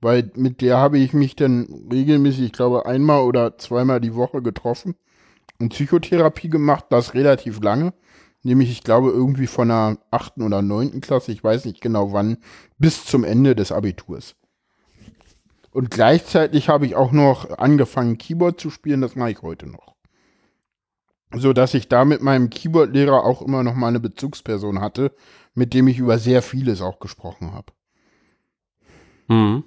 Weil 0.00 0.32
mit 0.34 0.60
der 0.60 0.78
habe 0.78 0.98
ich 0.98 1.12
mich 1.12 1.36
dann 1.36 1.86
regelmäßig, 1.92 2.46
ich 2.46 2.52
glaube, 2.52 2.84
einmal 2.84 3.22
oder 3.22 3.58
zweimal 3.58 4.00
die 4.00 4.16
Woche 4.16 4.42
getroffen 4.42 4.96
und 5.58 5.70
Psychotherapie 5.70 6.48
gemacht, 6.48 6.86
das 6.90 7.14
relativ 7.14 7.60
lange. 7.60 7.92
Nämlich, 8.42 8.70
ich 8.70 8.84
glaube, 8.84 9.10
irgendwie 9.10 9.46
von 9.46 9.68
der 9.68 9.98
achten 10.10 10.42
oder 10.42 10.62
neunten 10.62 11.00
Klasse, 11.00 11.32
ich 11.32 11.42
weiß 11.42 11.64
nicht 11.64 11.80
genau 11.80 12.12
wann, 12.12 12.38
bis 12.78 13.04
zum 13.04 13.24
Ende 13.24 13.56
des 13.56 13.72
Abiturs. 13.72 14.36
Und 15.72 15.90
gleichzeitig 15.90 16.68
habe 16.68 16.86
ich 16.86 16.94
auch 16.94 17.12
noch 17.12 17.58
angefangen, 17.58 18.18
Keyboard 18.18 18.60
zu 18.60 18.70
spielen, 18.70 19.00
das 19.00 19.16
mache 19.16 19.32
ich 19.32 19.42
heute 19.42 19.66
noch. 19.66 19.94
So 21.34 21.52
dass 21.52 21.74
ich 21.74 21.88
da 21.88 22.04
mit 22.04 22.22
meinem 22.22 22.50
Keyboard-Lehrer 22.50 23.24
auch 23.24 23.42
immer 23.42 23.62
noch 23.62 23.74
mal 23.74 23.88
eine 23.88 24.00
Bezugsperson 24.00 24.80
hatte, 24.80 25.12
mit 25.54 25.74
dem 25.74 25.88
ich 25.88 25.98
über 25.98 26.18
sehr 26.18 26.40
vieles 26.40 26.80
auch 26.80 26.98
gesprochen 26.98 27.52
habe. 27.52 27.72
Mhm. 29.28 29.64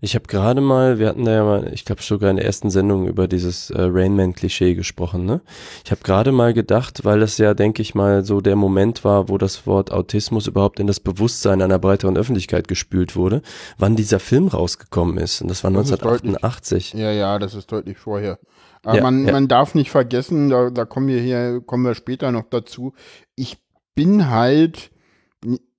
Ich 0.00 0.14
habe 0.14 0.26
gerade 0.26 0.60
mal, 0.60 0.98
wir 0.98 1.08
hatten 1.08 1.24
da 1.24 1.32
ja 1.32 1.44
mal, 1.44 1.70
ich 1.72 1.84
glaube 1.84 2.02
sogar 2.02 2.30
in 2.30 2.36
der 2.36 2.44
ersten 2.44 2.70
Sendung 2.70 3.06
über 3.06 3.28
dieses 3.28 3.70
äh, 3.70 3.80
Rainman-Klischee 3.80 4.74
gesprochen, 4.74 5.24
ne? 5.24 5.40
Ich 5.84 5.90
habe 5.90 6.02
gerade 6.02 6.32
mal 6.32 6.52
gedacht, 6.52 7.04
weil 7.04 7.20
das 7.20 7.38
ja, 7.38 7.54
denke 7.54 7.82
ich 7.82 7.94
mal, 7.94 8.24
so 8.24 8.40
der 8.40 8.56
Moment 8.56 9.04
war, 9.04 9.28
wo 9.28 9.38
das 9.38 9.66
Wort 9.66 9.92
Autismus 9.92 10.46
überhaupt 10.46 10.80
in 10.80 10.86
das 10.86 11.00
Bewusstsein 11.00 11.62
einer 11.62 11.78
breiteren 11.78 12.16
Öffentlichkeit 12.16 12.68
gespült 12.68 13.16
wurde, 13.16 13.42
wann 13.78 13.96
dieser 13.96 14.20
Film 14.20 14.48
rausgekommen 14.48 15.18
ist. 15.18 15.42
Und 15.42 15.48
das 15.48 15.64
war 15.64 15.70
Das 15.70 15.90
ist 15.90 15.92
1988. 15.92 16.94
Ja, 16.94 17.10
ja, 17.10 17.38
das 17.38 17.54
ist 17.54 17.70
deutlich 17.70 17.98
vorher. 17.98 18.38
Aber 18.82 18.96
Ja, 18.96 19.02
man, 19.02 19.26
ja. 19.26 19.32
man 19.32 19.48
darf 19.48 19.74
nicht 19.74 19.90
vergessen, 19.90 20.50
da, 20.50 20.70
da 20.70 20.84
kommen 20.84 21.08
wir 21.08 21.20
hier, 21.20 21.60
kommen 21.64 21.84
wir 21.84 21.94
später 21.94 22.32
noch 22.32 22.44
dazu. 22.50 22.92
Ich 23.34 23.58
bin 23.94 24.30
halt 24.30 24.90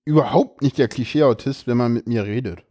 überhaupt 0.06 0.62
nicht 0.62 0.78
der 0.78 0.88
Klischee-Autist, 0.88 1.68
wenn 1.68 1.78
man 1.78 1.94
mit 1.94 2.08
mir 2.08 2.24
redet. 2.26 2.64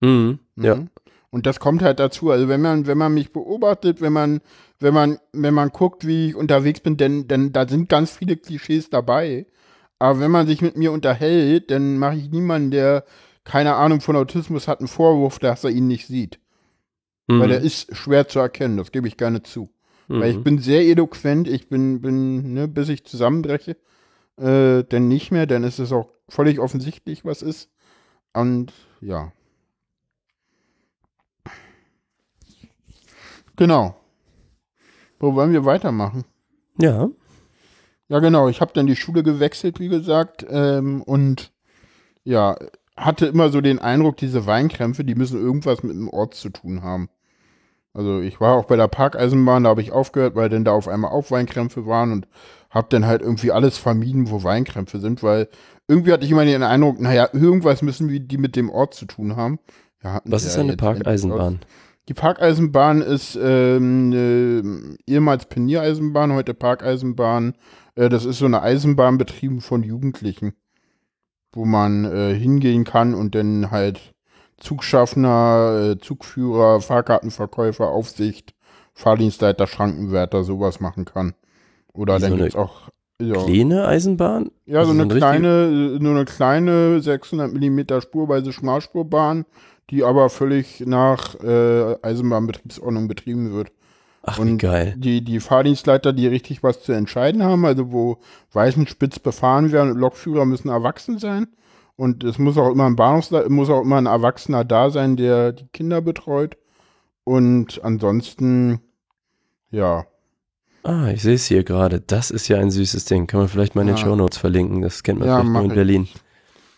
Mhm. 0.00 0.38
Ja. 0.56 0.76
Mhm. 0.76 0.90
Und 1.30 1.46
das 1.46 1.58
kommt 1.58 1.82
halt 1.82 1.98
dazu. 1.98 2.30
Also 2.30 2.48
wenn 2.48 2.60
man, 2.60 2.86
wenn 2.86 2.98
man 2.98 3.12
mich 3.12 3.32
beobachtet, 3.32 4.00
wenn 4.00 4.12
man, 4.12 4.40
wenn 4.78 4.94
man, 4.94 5.18
wenn 5.32 5.54
man 5.54 5.70
guckt, 5.70 6.06
wie 6.06 6.28
ich 6.28 6.36
unterwegs 6.36 6.80
bin, 6.80 6.96
denn, 6.96 7.26
denn 7.26 7.52
da 7.52 7.66
sind 7.66 7.88
ganz 7.88 8.12
viele 8.12 8.36
Klischees 8.36 8.88
dabei. 8.90 9.46
Aber 9.98 10.20
wenn 10.20 10.30
man 10.30 10.46
sich 10.46 10.60
mit 10.62 10.76
mir 10.76 10.92
unterhält, 10.92 11.70
dann 11.70 11.98
mache 11.98 12.16
ich 12.16 12.30
niemanden, 12.30 12.70
der 12.70 13.04
keine 13.44 13.74
Ahnung 13.74 14.00
von 14.00 14.16
Autismus 14.16 14.68
hat, 14.68 14.78
einen 14.78 14.88
Vorwurf, 14.88 15.38
dass 15.38 15.64
er 15.64 15.70
ihn 15.70 15.86
nicht 15.86 16.06
sieht. 16.06 16.38
Mhm. 17.26 17.40
Weil 17.40 17.48
der 17.48 17.60
ist 17.60 17.94
schwer 17.96 18.28
zu 18.28 18.38
erkennen, 18.38 18.76
das 18.76 18.92
gebe 18.92 19.08
ich 19.08 19.16
gerne 19.16 19.42
zu. 19.42 19.70
Weil 20.06 20.30
ich 20.30 20.36
Mhm. 20.36 20.44
bin 20.44 20.58
sehr 20.58 20.82
eloquent, 20.82 21.48
ich 21.48 21.68
bin, 21.68 22.00
bin, 22.02 22.52
ne, 22.52 22.68
bis 22.68 22.90
ich 22.90 23.04
zusammenbreche, 23.04 23.76
äh, 24.36 24.84
dann 24.84 25.08
nicht 25.08 25.30
mehr, 25.32 25.46
dann 25.46 25.64
ist 25.64 25.78
es 25.78 25.92
auch 25.92 26.10
völlig 26.28 26.58
offensichtlich, 26.60 27.24
was 27.24 27.40
ist. 27.42 27.70
Und 28.34 28.72
ja. 29.00 29.32
Genau. 33.56 33.96
Wo 35.18 35.34
wollen 35.34 35.52
wir 35.52 35.64
weitermachen? 35.64 36.24
Ja. 36.78 37.08
Ja, 38.08 38.18
genau. 38.18 38.48
Ich 38.48 38.60
habe 38.60 38.72
dann 38.74 38.86
die 38.86 38.96
Schule 38.96 39.22
gewechselt, 39.22 39.80
wie 39.80 39.88
gesagt, 39.88 40.44
ähm, 40.48 41.02
und 41.02 41.52
ja, 42.24 42.56
hatte 42.96 43.26
immer 43.26 43.50
so 43.50 43.60
den 43.60 43.78
Eindruck, 43.78 44.16
diese 44.16 44.46
Weinkrämpfe, 44.46 45.04
die 45.04 45.14
müssen 45.14 45.40
irgendwas 45.40 45.82
mit 45.82 45.92
dem 45.92 46.08
Ort 46.08 46.34
zu 46.34 46.50
tun 46.50 46.82
haben. 46.82 47.08
Also 47.92 48.20
ich 48.20 48.40
war 48.40 48.56
auch 48.56 48.64
bei 48.64 48.76
der 48.76 48.88
Parkeisenbahn, 48.88 49.64
da 49.64 49.70
habe 49.70 49.80
ich 49.80 49.92
aufgehört, 49.92 50.34
weil 50.34 50.48
dann 50.48 50.64
da 50.64 50.72
auf 50.72 50.88
einmal 50.88 51.12
auch 51.12 51.30
Weinkrämpfe 51.30 51.86
waren 51.86 52.12
und 52.12 52.28
habe 52.70 52.88
dann 52.90 53.06
halt 53.06 53.22
irgendwie 53.22 53.52
alles 53.52 53.78
vermieden, 53.78 54.30
wo 54.30 54.42
Weinkrämpfe 54.42 54.98
sind, 54.98 55.22
weil 55.22 55.48
irgendwie 55.86 56.12
hatte 56.12 56.24
ich 56.24 56.30
immer 56.32 56.44
den 56.44 56.64
Eindruck, 56.64 57.00
naja, 57.00 57.28
irgendwas 57.32 57.82
müssen 57.82 58.08
wir 58.08 58.18
die 58.18 58.38
mit 58.38 58.56
dem 58.56 58.68
Ort 58.68 58.94
zu 58.94 59.06
tun 59.06 59.36
haben. 59.36 59.60
Was 60.24 60.44
ist 60.44 60.58
eine 60.58 60.76
Parkeisenbahn? 60.76 61.60
Die 62.08 62.14
Parkeisenbahn 62.14 63.00
ist 63.00 63.38
ähm, 63.40 64.10
eine, 64.12 64.96
ehemals 65.06 65.46
Pioniereisenbahn, 65.46 66.32
heute 66.32 66.52
Parkeisenbahn. 66.54 67.54
Äh, 67.94 68.08
das 68.08 68.24
ist 68.24 68.38
so 68.38 68.44
eine 68.46 68.62
Eisenbahn 68.62 69.16
betrieben 69.18 69.60
von 69.60 69.82
Jugendlichen, 69.82 70.52
wo 71.52 71.64
man 71.64 72.04
äh, 72.04 72.34
hingehen 72.34 72.84
kann 72.84 73.14
und 73.14 73.34
dann 73.34 73.70
halt 73.70 74.12
Zugschaffner, 74.58 75.92
äh, 75.94 75.98
Zugführer, 75.98 76.80
Fahrkartenverkäufer, 76.80 77.88
Aufsicht, 77.88 78.54
Fahrdienstleiter, 78.92 79.66
Schrankenwärter, 79.66 80.44
sowas 80.44 80.80
machen 80.80 81.04
kann. 81.04 81.34
Oder 81.92 82.14
so 82.18 82.26
dann 82.26 82.32
eine 82.34 82.42
gibt's 82.42 82.56
auch 82.56 82.88
ja, 83.20 83.34
Kleine 83.44 83.86
Eisenbahn? 83.86 84.50
ja, 84.66 84.84
so 84.84 84.90
Also 84.90 84.92
eine 84.92 85.02
ein 85.02 85.10
richtig- 85.10 85.20
kleine, 85.20 85.98
nur 86.00 86.16
eine 86.16 86.24
kleine 86.24 87.00
600 87.00 87.52
Millimeter 87.52 88.00
spurweise 88.00 88.52
Schmalspurbahn, 88.52 89.44
die 89.90 90.04
aber 90.04 90.30
völlig 90.30 90.80
nach 90.86 91.34
äh, 91.42 91.96
Eisenbahnbetriebsordnung 92.02 93.08
betrieben 93.08 93.52
wird. 93.52 93.70
Ach, 94.22 94.38
wie 94.38 94.42
Und 94.42 94.58
geil. 94.58 94.94
die, 94.96 95.22
die 95.22 95.38
Fahrdienstleiter, 95.40 96.12
die 96.14 96.26
richtig 96.26 96.62
was 96.62 96.82
zu 96.82 96.92
entscheiden 96.92 97.42
haben, 97.42 97.64
also 97.66 97.92
wo 97.92 98.18
Weißenspitz 98.52 99.18
befahren 99.18 99.70
werden 99.72 99.90
und 99.92 99.98
Lokführer 99.98 100.46
müssen 100.46 100.70
erwachsen 100.70 101.18
sein. 101.18 101.48
Und 101.96 102.24
es 102.24 102.38
muss 102.38 102.56
auch 102.56 102.70
immer 102.72 102.86
ein 102.86 102.96
Bahnhofsle 102.96 103.48
muss 103.50 103.70
auch 103.70 103.82
immer 103.82 103.98
ein 103.98 104.06
Erwachsener 104.06 104.64
da 104.64 104.90
sein, 104.90 105.16
der 105.16 105.52
die 105.52 105.66
Kinder 105.72 106.00
betreut. 106.00 106.56
Und 107.24 107.82
ansonsten, 107.84 108.80
ja, 109.70 110.06
Ah, 110.86 111.08
ich 111.08 111.22
sehe 111.22 111.34
es 111.36 111.46
hier 111.46 111.64
gerade. 111.64 112.00
Das 112.02 112.30
ist 112.30 112.46
ja 112.48 112.58
ein 112.58 112.70
süßes 112.70 113.06
Ding. 113.06 113.26
Kann 113.26 113.40
man 113.40 113.48
vielleicht 113.48 113.74
mal 113.74 113.80
in 113.82 113.86
den 113.88 113.96
Ja. 113.96 114.02
Shownotes 114.04 114.36
verlinken. 114.36 114.82
Das 114.82 115.02
kennt 115.02 115.18
man 115.18 115.28
Ja, 115.28 115.36
vielleicht 115.38 115.52
nur 115.52 115.62
in 115.62 115.70
ich. 115.70 116.14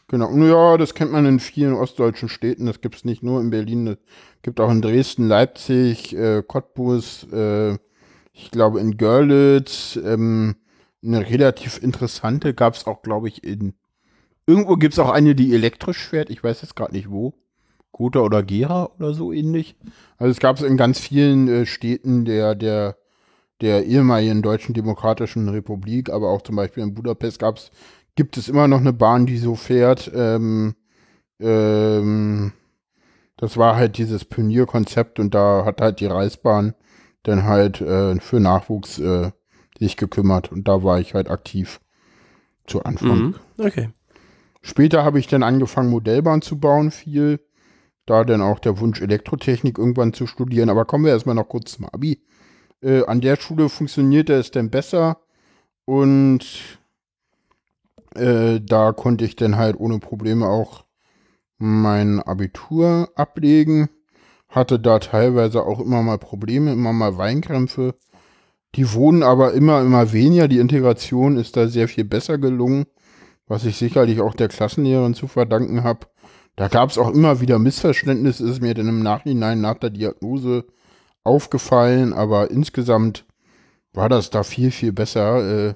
Genau. 0.09 0.31
Ja, 0.37 0.77
das 0.77 0.95
kennt 0.95 1.11
man 1.11 1.27
in 1.27 1.40
vielen 1.40 1.75
ostdeutschen 1.75 2.29
Städten. 2.29 2.66
Das 2.66 2.81
gibt 2.81 2.95
es 2.95 3.05
nicht 3.05 3.23
nur 3.23 3.40
in 3.40 3.51
Berlin. 3.51 3.87
Das 3.87 3.97
gibt 4.42 4.61
auch 4.61 4.71
in 4.71 4.81
Dresden, 4.81 5.27
Leipzig, 5.27 6.14
äh, 6.14 6.42
Cottbus, 6.47 7.27
äh, 7.33 7.77
ich 8.33 8.51
glaube 8.53 8.81
in 8.81 8.97
Görlitz. 8.97 9.97
Ähm, 9.97 10.57
eine 11.03 11.29
relativ 11.29 11.83
interessante 11.83 12.55
gab 12.55 12.75
es 12.75 12.87
auch, 12.87 13.03
glaube 13.03 13.29
ich, 13.29 13.42
in. 13.45 13.75
Irgendwo 14.47 14.77
gibt 14.77 14.95
es 14.95 15.01
auch 15.01 15.11
eine, 15.11 15.35
die 15.35 15.53
elektrisch 15.55 16.07
fährt. 16.07 16.31
Ich 16.31 16.42
weiß 16.45 16.62
jetzt 16.62 16.77
gerade 16.77 16.92
nicht 16.92 17.11
wo. 17.11 17.35
Gotha 17.90 18.21
oder 18.21 18.42
Gera 18.42 18.90
oder 18.99 19.12
so 19.14 19.33
ähnlich. 19.33 19.75
Also 20.19 20.31
es 20.31 20.38
gab 20.38 20.57
es 20.57 20.62
in 20.62 20.77
ganz 20.77 21.01
vielen 21.01 21.49
äh, 21.49 21.66
Städten 21.66 22.25
der, 22.25 22.55
der, 22.55 22.97
der 23.61 23.87
ehemaligen 23.87 24.42
Deutschen 24.42 24.75
Demokratischen 24.75 25.49
Republik, 25.49 26.11
aber 26.11 26.31
auch 26.31 26.42
zum 26.42 26.57
Beispiel 26.57 26.83
in 26.83 26.95
Budapest 26.95 27.38
gab 27.38 27.57
es 27.57 27.71
gibt 28.16 28.37
es 28.37 28.48
immer 28.48 28.66
noch 28.66 28.81
eine 28.81 28.92
Bahn, 28.92 29.26
die 29.26 29.38
so 29.38 29.55
fährt. 29.55 30.11
Ähm, 30.14 30.74
ähm, 31.38 32.52
das 33.37 33.57
war 33.57 33.76
halt 33.76 33.98
dieses 33.98 34.24
Pionierkonzept 34.24 35.20
und 35.20 35.35
da 35.35 35.64
hat 35.64 35.81
halt 35.81 36.00
die 36.00 36.07
Reichsbahn 36.07 36.74
dann 37.22 37.44
halt 37.44 37.81
äh, 37.81 38.18
für 38.20 38.40
Nachwuchs 38.40 38.98
äh, 38.98 39.31
sich 39.79 39.96
gekümmert 39.96 40.50
und 40.50 40.66
da 40.66 40.83
war 40.83 40.98
ich 41.00 41.14
halt 41.14 41.31
aktiv 41.31 41.81
zu 42.66 42.83
Anfang. 42.83 43.18
Mhm. 43.18 43.35
Okay. 43.59 43.90
Später 44.62 45.05
habe 45.05 45.18
ich 45.18 45.29
dann 45.29 45.42
angefangen, 45.42 45.90
Modellbahn 45.90 46.42
zu 46.42 46.59
bauen, 46.59 46.90
viel. 46.90 47.40
Da 48.07 48.24
dann 48.24 48.40
auch 48.40 48.61
der 48.61 48.79
Wunsch, 48.79 49.00
Elektrotechnik 49.00 49.79
irgendwann 49.79 50.12
zu 50.12 50.26
studieren. 50.26 50.70
Aber 50.70 50.85
kommen 50.85 51.05
wir 51.05 51.12
erstmal 51.12 51.35
noch 51.35 51.48
kurz 51.48 51.72
zum 51.72 51.87
Abi. 51.87 52.22
Äh, 52.81 53.05
an 53.05 53.20
der 53.20 53.37
Schule 53.37 53.68
funktionierte 53.68 54.35
es 54.35 54.50
dann 54.52 54.70
besser 54.70 55.18
und 55.85 56.79
äh, 58.16 58.61
da 58.61 58.92
konnte 58.92 59.24
ich 59.24 59.37
dann 59.37 59.57
halt 59.57 59.79
ohne 59.79 59.98
Probleme 59.98 60.46
auch 60.46 60.85
mein 61.59 62.20
Abitur 62.20 63.11
ablegen. 63.14 63.88
Hatte 64.48 64.79
da 64.79 64.98
teilweise 64.98 65.64
auch 65.64 65.81
immer 65.81 66.02
mal 66.02 66.18
Probleme, 66.18 66.72
immer 66.72 66.92
mal 66.92 67.18
Weinkrämpfe. 67.18 67.94
Die 68.74 68.92
wurden 68.92 69.22
aber 69.22 69.55
immer, 69.55 69.81
immer 69.83 70.12
weniger. 70.12 70.48
Die 70.48 70.59
Integration 70.59 71.37
ist 71.37 71.57
da 71.57 71.68
sehr 71.68 71.88
viel 71.88 72.05
besser 72.05 72.38
gelungen 72.38 72.87
was 73.46 73.64
ich 73.64 73.76
sicherlich 73.76 74.20
auch 74.20 74.35
der 74.35 74.48
Klassenlehrerin 74.48 75.14
zu 75.14 75.29
verdanken 75.29 75.85
habe. 75.85 76.07
Da 76.57 76.68
gab 76.68 76.90
es 76.90 76.98
auch 76.98 77.11
immer 77.11 77.40
wieder 77.40 77.59
Missverständnisse, 77.59 78.48
ist 78.48 78.62
mir 78.62 78.74
dann 78.74 78.88
im 78.88 79.02
Nachhinein 79.02 79.61
nach 79.61 79.79
der 79.79 79.90
Diagnose 79.90 80.64
aufgefallen, 81.22 82.12
aber 82.12 82.50
insgesamt 82.50 83.26
war 83.92 84.09
das 84.09 84.31
da 84.31 84.42
viel, 84.42 84.70
viel 84.70 84.92
besser, 84.92 85.68
äh, 85.68 85.74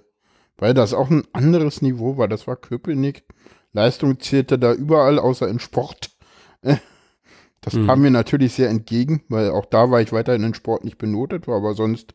weil 0.61 0.75
das 0.75 0.95
auch 0.95 1.11
ein 1.11 1.25
anderes 1.33 1.83
Niveau 1.83 2.17
war. 2.17 2.29
Das 2.29 2.47
war 2.47 2.55
Köpenick. 2.55 3.25
Leistung 3.73 4.21
zählte 4.21 4.59
da 4.59 4.73
überall, 4.73 5.19
außer 5.19 5.49
im 5.49 5.59
Sport. 5.59 6.11
Das 7.63 7.75
Mhm. 7.75 7.87
kam 7.87 8.01
mir 8.01 8.11
natürlich 8.11 8.55
sehr 8.55 8.71
entgegen, 8.71 9.23
weil 9.29 9.51
auch 9.51 9.67
da 9.67 9.91
war 9.91 10.01
ich 10.01 10.13
weiterhin 10.13 10.45
in 10.45 10.55
Sport 10.55 10.83
nicht 10.83 10.97
benotet, 10.97 11.47
war 11.47 11.57
aber 11.57 11.75
sonst 11.75 12.15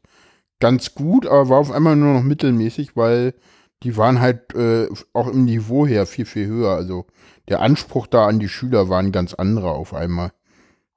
ganz 0.60 0.96
gut, 0.96 1.28
aber 1.28 1.50
war 1.50 1.60
auf 1.60 1.70
einmal 1.70 1.96
nur 1.96 2.16
noch 2.16 2.24
mittelmäßig, 2.24 2.96
weil 2.96 3.36
die 3.84 3.96
waren 3.96 4.22
halt 4.22 4.56
äh, 4.56 4.88
auch 5.14 5.28
im 5.28 5.46
Niveau 5.46 5.86
her 5.86 6.08
viel, 6.08 6.26
viel 6.26 6.48
höher. 6.48 6.72
Also 6.72 7.06
der 7.48 7.62
Anspruch 7.62 8.08
da 8.08 8.26
an 8.26 8.40
die 8.40 8.50
Schüler 8.50 8.90
war 8.90 8.98
ein 8.98 9.12
ganz 9.12 9.36
anderer 9.36 9.74
auf 9.74 9.94
einmal. 9.94 10.32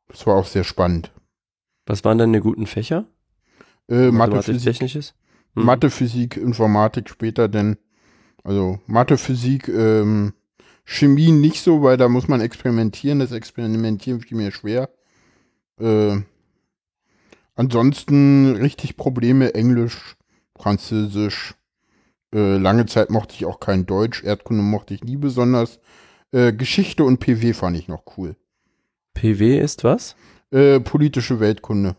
Das 0.06 0.26
war 0.26 0.36
auch 0.36 0.46
sehr 0.46 0.64
spannend. 0.64 1.12
Was 1.84 2.02
waren 2.04 2.16
denn 2.16 2.32
die 2.32 2.40
guten 2.40 2.66
Fächer? 2.66 3.04
Äh, 3.90 4.10
Mathe, 4.10 4.42
Physik, 4.42 4.62
Technisches? 4.72 5.14
Mhm. 5.54 5.64
Mathe, 5.64 5.90
Physik, 5.90 6.36
Informatik 6.36 7.08
später 7.08 7.48
denn. 7.48 7.76
Also 8.44 8.78
Mathe, 8.86 9.18
Physik, 9.18 9.68
ähm, 9.68 10.32
Chemie 10.84 11.32
nicht 11.32 11.62
so, 11.62 11.82
weil 11.82 11.96
da 11.96 12.08
muss 12.08 12.28
man 12.28 12.40
experimentieren. 12.40 13.18
Das 13.18 13.32
Experimentieren 13.32 14.20
fiel 14.20 14.36
mir 14.36 14.52
schwer. 14.52 14.88
Äh, 15.78 16.16
ansonsten 17.54 18.56
richtig 18.56 18.96
Probleme 18.96 19.54
Englisch, 19.54 20.16
Französisch. 20.56 21.54
Äh, 22.34 22.56
lange 22.56 22.86
Zeit 22.86 23.10
mochte 23.10 23.34
ich 23.34 23.44
auch 23.44 23.60
kein 23.60 23.86
Deutsch. 23.86 24.24
Erdkunde 24.24 24.62
mochte 24.62 24.94
ich 24.94 25.04
nie 25.04 25.16
besonders. 25.16 25.78
Äh, 26.32 26.52
Geschichte 26.52 27.04
und 27.04 27.18
PW 27.18 27.52
fand 27.52 27.76
ich 27.76 27.88
noch 27.88 28.02
cool. 28.16 28.36
PW 29.14 29.58
ist 29.58 29.84
was? 29.84 30.14
Äh, 30.50 30.80
politische 30.80 31.40
Weltkunde. 31.40 31.96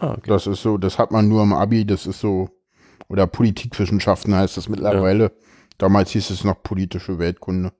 Ah, 0.00 0.12
okay. 0.12 0.28
Das 0.28 0.46
ist 0.46 0.62
so, 0.62 0.78
das 0.78 0.98
hat 0.98 1.12
man 1.12 1.28
nur 1.28 1.42
im 1.42 1.52
Abi, 1.52 1.84
das 1.84 2.06
ist 2.06 2.20
so, 2.20 2.48
oder 3.08 3.26
Politikwissenschaften 3.26 4.34
heißt 4.34 4.56
das 4.56 4.68
mittlerweile. 4.68 5.32
Damals 5.78 6.10
hieß 6.10 6.30
es 6.30 6.44
noch 6.44 6.62
politische 6.62 7.18
Weltkunde. 7.18 7.72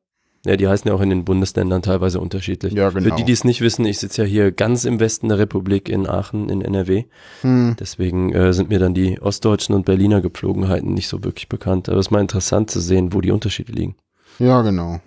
Ja, 0.47 0.57
die 0.57 0.69
heißen 0.69 0.89
ja 0.89 0.95
auch 0.95 1.03
in 1.03 1.11
den 1.11 1.27
Bundesländern 1.27 1.83
teilweise 1.83 2.19
unterschiedlich. 2.19 2.73
Ja, 2.73 2.89
genau. 2.89 3.11
Für 3.11 3.17
die, 3.17 3.25
die 3.25 3.33
es 3.33 3.45
nicht 3.45 3.61
wissen, 3.61 3.85
ich 3.85 3.99
sitze 3.99 4.23
ja 4.23 4.29
hier 4.29 4.53
ganz 4.53 4.85
im 4.87 4.99
Westen 4.99 5.29
der 5.29 5.39
Republik 5.39 5.91
in 5.91 6.07
Aachen 6.07 6.49
in 6.49 6.63
NRW. 6.63 7.05
Hm. 7.43 7.77
Deswegen 7.79 8.33
äh, 8.33 8.55
sind 8.55 8.71
mir 8.71 8.79
dann 8.79 8.95
die 8.95 9.21
ostdeutschen 9.21 9.75
und 9.75 9.85
Berliner 9.85 10.23
Gepflogenheiten 10.23 10.95
nicht 10.95 11.09
so 11.09 11.25
wirklich 11.25 11.51
bekannt. 11.51 11.91
Aber 11.91 11.99
es 11.99 12.07
ist 12.07 12.11
mal 12.11 12.23
interessant 12.23 12.71
zu 12.71 12.81
sehen, 12.81 13.13
wo 13.13 13.21
die 13.21 13.33
Unterschiede 13.33 13.73
liegen. 13.73 13.97
Ja, 14.39 14.63
genau. 14.63 15.01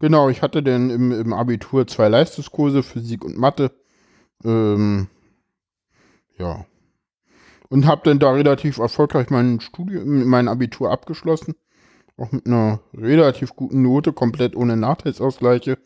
Genau, 0.00 0.30
ich 0.30 0.40
hatte 0.40 0.62
dann 0.62 0.88
im, 0.88 1.12
im 1.12 1.32
Abitur 1.34 1.86
zwei 1.86 2.08
Leistungskurse, 2.08 2.82
Physik 2.82 3.24
und 3.26 3.36
Mathe. 3.36 3.72
Ähm, 4.44 5.08
ja. 6.38 6.64
Und 7.70 7.86
habe 7.86 8.00
dann 8.04 8.18
da 8.18 8.32
relativ 8.32 8.78
erfolgreich 8.78 9.28
mein 9.30 9.60
Studium, 9.60 10.24
mein 10.24 10.48
Abitur 10.48 10.90
abgeschlossen. 10.90 11.54
Auch 12.16 12.32
mit 12.32 12.46
einer 12.46 12.80
relativ 12.94 13.54
guten 13.54 13.82
Note, 13.82 14.12
komplett 14.12 14.56
ohne 14.56 14.76
Nachteilsausgleiche. 14.76 15.78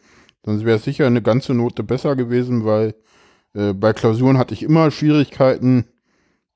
Sonst 0.45 0.65
wäre 0.65 0.77
es 0.77 0.85
sicher 0.85 1.07
eine 1.07 1.23
ganze 1.23 1.55
Note 1.55 1.83
besser 1.83 2.15
gewesen, 2.17 2.65
weil 2.65 2.95
äh, 3.55 3.73
bei 3.75 3.93
Klausuren 3.93 4.39
hatte 4.39 4.55
ich 4.55 4.63
immer 4.63 4.91
Schwierigkeiten. 4.91 5.87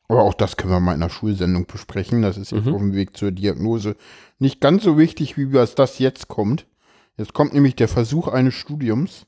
Aber 0.09 0.23
auch 0.23 0.35
das 0.35 0.57
können 0.57 0.73
wir 0.73 0.81
mal 0.81 0.95
in 0.95 1.03
einer 1.03 1.11
Schulsendung 1.11 1.67
besprechen. 1.67 2.23
Das 2.23 2.39
ist 2.39 2.53
jetzt 2.53 2.67
Mhm. 2.67 2.75
auf 2.75 2.81
dem 2.81 2.95
Weg 2.95 3.17
zur 3.17 3.33
Diagnose 3.33 3.97
nicht 4.39 4.61
ganz 4.61 4.85
so 4.85 4.97
wichtig, 4.97 5.37
wie 5.37 5.53
was 5.53 5.75
das 5.75 5.99
jetzt 5.99 6.29
kommt. 6.29 6.67
Jetzt 7.17 7.33
kommt 7.35 7.53
nämlich 7.53 7.75
der 7.75 7.89
Versuch 7.89 8.29
eines 8.29 8.55
Studiums. 8.55 9.27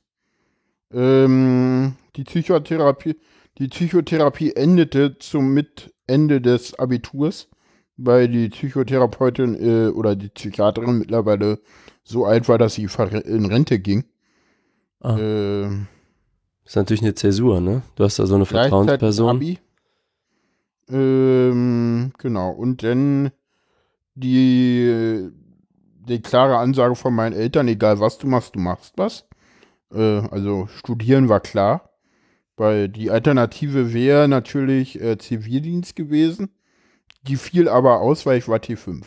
Ähm, 0.91 1.95
die 2.15 2.23
Psychotherapie, 2.23 3.15
die 3.59 3.67
Psychotherapie 3.67 4.53
endete 4.55 5.17
zum 5.19 5.53
mit 5.53 5.93
Ende 6.07 6.41
des 6.41 6.77
Abiturs, 6.79 7.49
weil 7.97 8.27
die 8.29 8.49
Psychotherapeutin 8.49 9.55
äh, 9.55 9.89
oder 9.89 10.15
die 10.15 10.29
Psychiaterin 10.29 10.97
mittlerweile 10.97 11.59
so 12.03 12.25
alt 12.25 12.47
war, 12.47 12.57
dass 12.57 12.75
sie 12.75 12.87
in 13.25 13.45
Rente 13.45 13.79
ging. 13.79 14.05
Ah. 15.01 15.17
Ähm, 15.19 15.87
Das 16.63 16.71
ist 16.71 16.75
natürlich 16.77 17.01
eine 17.01 17.13
Zäsur, 17.13 17.61
ne? 17.61 17.81
Du 17.95 18.03
hast 18.03 18.17
da 18.17 18.25
so 18.25 18.35
eine 18.35 18.45
Vertrauensperson. 18.45 19.35
Abi. 19.35 19.59
Ähm, 20.89 22.11
genau. 22.17 22.51
Und 22.51 22.83
dann 22.83 23.31
die, 24.15 25.29
die 26.07 26.21
klare 26.21 26.57
Ansage 26.57 26.95
von 26.95 27.13
meinen 27.13 27.33
Eltern, 27.33 27.67
egal 27.67 27.99
was 27.99 28.17
du 28.17 28.27
machst, 28.27 28.55
du 28.55 28.59
machst 28.59 28.93
was. 28.97 29.25
Äh, 29.93 30.21
also 30.31 30.67
studieren 30.67 31.29
war 31.29 31.41
klar. 31.41 31.88
Weil 32.59 32.89
die 32.89 33.09
Alternative 33.09 33.93
wäre 33.93 34.27
natürlich 34.27 34.99
äh, 35.01 35.17
Zivildienst 35.17 35.95
gewesen. 35.95 36.49
Die 37.23 37.37
fiel 37.37 37.69
aber 37.69 38.01
aus, 38.01 38.25
weil 38.25 38.37
ich 38.37 38.49
war 38.49 38.57
T5. 38.57 39.03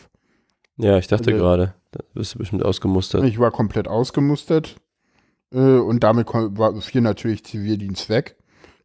Ja, 0.77 0.97
ich 0.97 1.05
dachte 1.07 1.31
Also- 1.31 1.37
gerade, 1.43 1.75
da 1.91 1.99
wirst 2.15 2.33
du 2.33 2.39
bestimmt 2.39 2.65
ausgemustert. 2.65 3.23
Ich 3.25 3.37
war 3.37 3.51
komplett 3.51 3.87
ausgemustert. 3.87 4.77
Äh, 5.51 5.59
und 5.59 6.03
damit 6.03 6.29
war, 6.33 6.81
fiel 6.81 7.01
natürlich 7.01 7.45
Zivildienst 7.45 8.09
weg. 8.09 8.37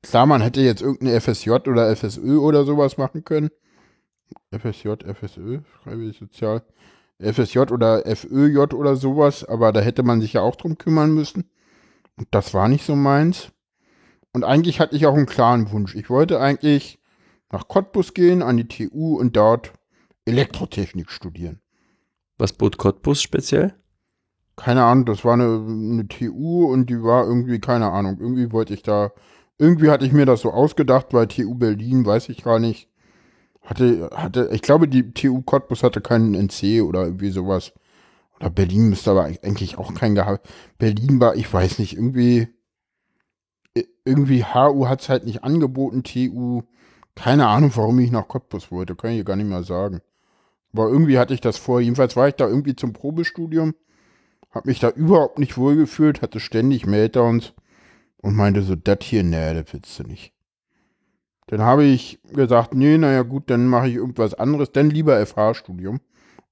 Klar, 0.03 0.27
man 0.27 0.43
hätte 0.43 0.61
jetzt 0.61 0.83
irgendeine 0.83 1.19
FSJ 1.19 1.51
oder 1.51 1.89
FSÖ 1.97 2.37
oder 2.37 2.65
sowas 2.65 2.99
machen 2.99 3.25
können. 3.25 3.49
FSJ, 4.51 4.89
FSÖ, 5.15 5.61
freiwillig 5.83 6.19
sozial. 6.19 6.63
FSJ 7.19 7.59
oder 7.73 8.05
FÖJ 8.05 8.75
oder 8.75 8.97
sowas, 8.97 9.47
aber 9.47 9.73
da 9.73 9.81
hätte 9.81 10.03
man 10.03 10.21
sich 10.21 10.35
ja 10.35 10.43
auch 10.43 10.57
drum 10.57 10.77
kümmern 10.77 11.15
müssen. 11.15 11.51
Und 12.17 12.29
das 12.33 12.53
war 12.53 12.69
nicht 12.69 12.85
so 12.85 12.95
meins. 12.95 13.51
Und 14.33 14.45
eigentlich 14.45 14.81
hatte 14.81 14.97
ich 14.97 15.07
auch 15.07 15.15
einen 15.15 15.27
klaren 15.27 15.71
Wunsch. 15.73 15.95
Ich 15.95 16.11
wollte 16.11 16.41
eigentlich 16.41 16.99
nach 17.51 17.69
Cottbus 17.69 18.15
gehen, 18.15 18.43
an 18.43 18.57
die 18.57 18.69
TU 18.69 19.19
und 19.19 19.37
dort 19.37 19.73
Elektrotechnik 20.27 21.11
studieren. 21.11 21.61
Was 22.37 22.53
bot 22.53 22.77
Cottbus 22.79 23.23
speziell? 23.23 23.75
keine 24.59 24.85
Ahnung, 24.85 25.07
das 25.07 25.25
war 25.25 25.35
eine, 25.35 25.65
eine 25.67 26.09
TU 26.09 26.67
und 26.67 26.91
die 26.91 27.03
war 27.03 27.25
irgendwie, 27.25 27.61
keine 27.61 27.91
Ahnung, 27.93 28.19
irgendwie 28.21 28.53
wollte 28.53 28.75
ich 28.75 28.83
da, 28.83 29.13
irgendwie 29.57 29.91
hatte 29.91 30.05
ich 30.05 30.13
mir 30.13 30.27
das 30.27 30.43
so 30.43 30.53
ausgedacht, 30.53 31.07
weil 31.13 31.29
TU 31.29 31.55
Berlin, 31.55 32.05
weiß 32.05 32.29
ich 32.29 32.45
gar 32.45 32.59
nicht, 32.59 32.91
hatte, 33.63 34.11
hatte, 34.13 34.51
ich 34.53 34.63
glaube, 34.63 34.89
die 34.89 35.13
TU 35.13 35.43
Cottbus 35.43 35.83
hatte 35.83 36.01
keinen 36.01 36.35
NC 36.35 36.83
oder 36.83 37.05
irgendwie 37.05 37.31
sowas. 37.31 37.73
Oder 38.39 38.51
Berlin 38.51 38.89
müsste 38.89 39.11
aber 39.11 39.25
eigentlich 39.25 39.79
auch 39.79 39.95
keinen 39.95 40.15
gehabt. 40.15 40.49
Berlin 40.79 41.21
war, 41.21 41.35
ich 41.37 41.53
weiß 41.53 41.79
nicht, 41.79 41.95
irgendwie, 41.95 42.49
irgendwie 44.05 44.45
HU 44.45 44.87
hat 44.89 45.03
es 45.03 45.09
halt 45.09 45.25
nicht 45.25 45.45
angeboten, 45.45 46.03
TU, 46.03 46.63
keine 47.15 47.49
Ahnung, 47.49 47.73
warum 47.75 47.99
ich 47.99 48.11
nach 48.11 48.29
Cottbus 48.29 48.71
wollte, 48.71 48.95
kann 48.95 49.11
ich 49.11 49.25
gar 49.25 49.37
nicht 49.37 49.49
mehr 49.49 49.63
sagen. 49.63 50.01
Aber 50.73 50.89
irgendwie 50.89 51.19
hatte 51.19 51.35
ich 51.35 51.41
das 51.41 51.59
vor. 51.59 51.81
Jedenfalls 51.81 52.17
war 52.17 52.29
ich 52.29 52.35
da 52.35 52.47
irgendwie 52.47 52.77
zum 52.77 52.93
Probestudium 52.93 53.75
hab 54.51 54.67
mich 54.67 54.81
da 54.81 54.91
überhaupt 54.91 55.39
nicht 55.39 55.57
wohlgefühlt, 55.57 56.23
hatte 56.23 56.41
ständig 56.41 56.87
Meltdowns 56.87 57.53
und 58.19 58.35
meinte 58.35 58.63
so, 58.63 58.75
das 58.75 58.99
hier, 59.03 59.23
nee, 59.23 59.55
das 59.55 59.73
willst 59.73 59.99
du 59.99 60.05
nicht. 60.05 60.33
Dann 61.47 61.63
habe 61.63 61.85
ich 61.85 62.19
gesagt, 62.33 62.75
nee, 62.75 62.99
naja 62.99 63.23
gut, 63.23 63.51
dann 63.51 63.67
mache 63.67 63.89
ich 63.89 63.95
irgendwas 63.95 64.35
anderes, 64.35 64.73
dann 64.73 64.91
lieber 64.91 65.25
FH-Studium. 65.25 66.01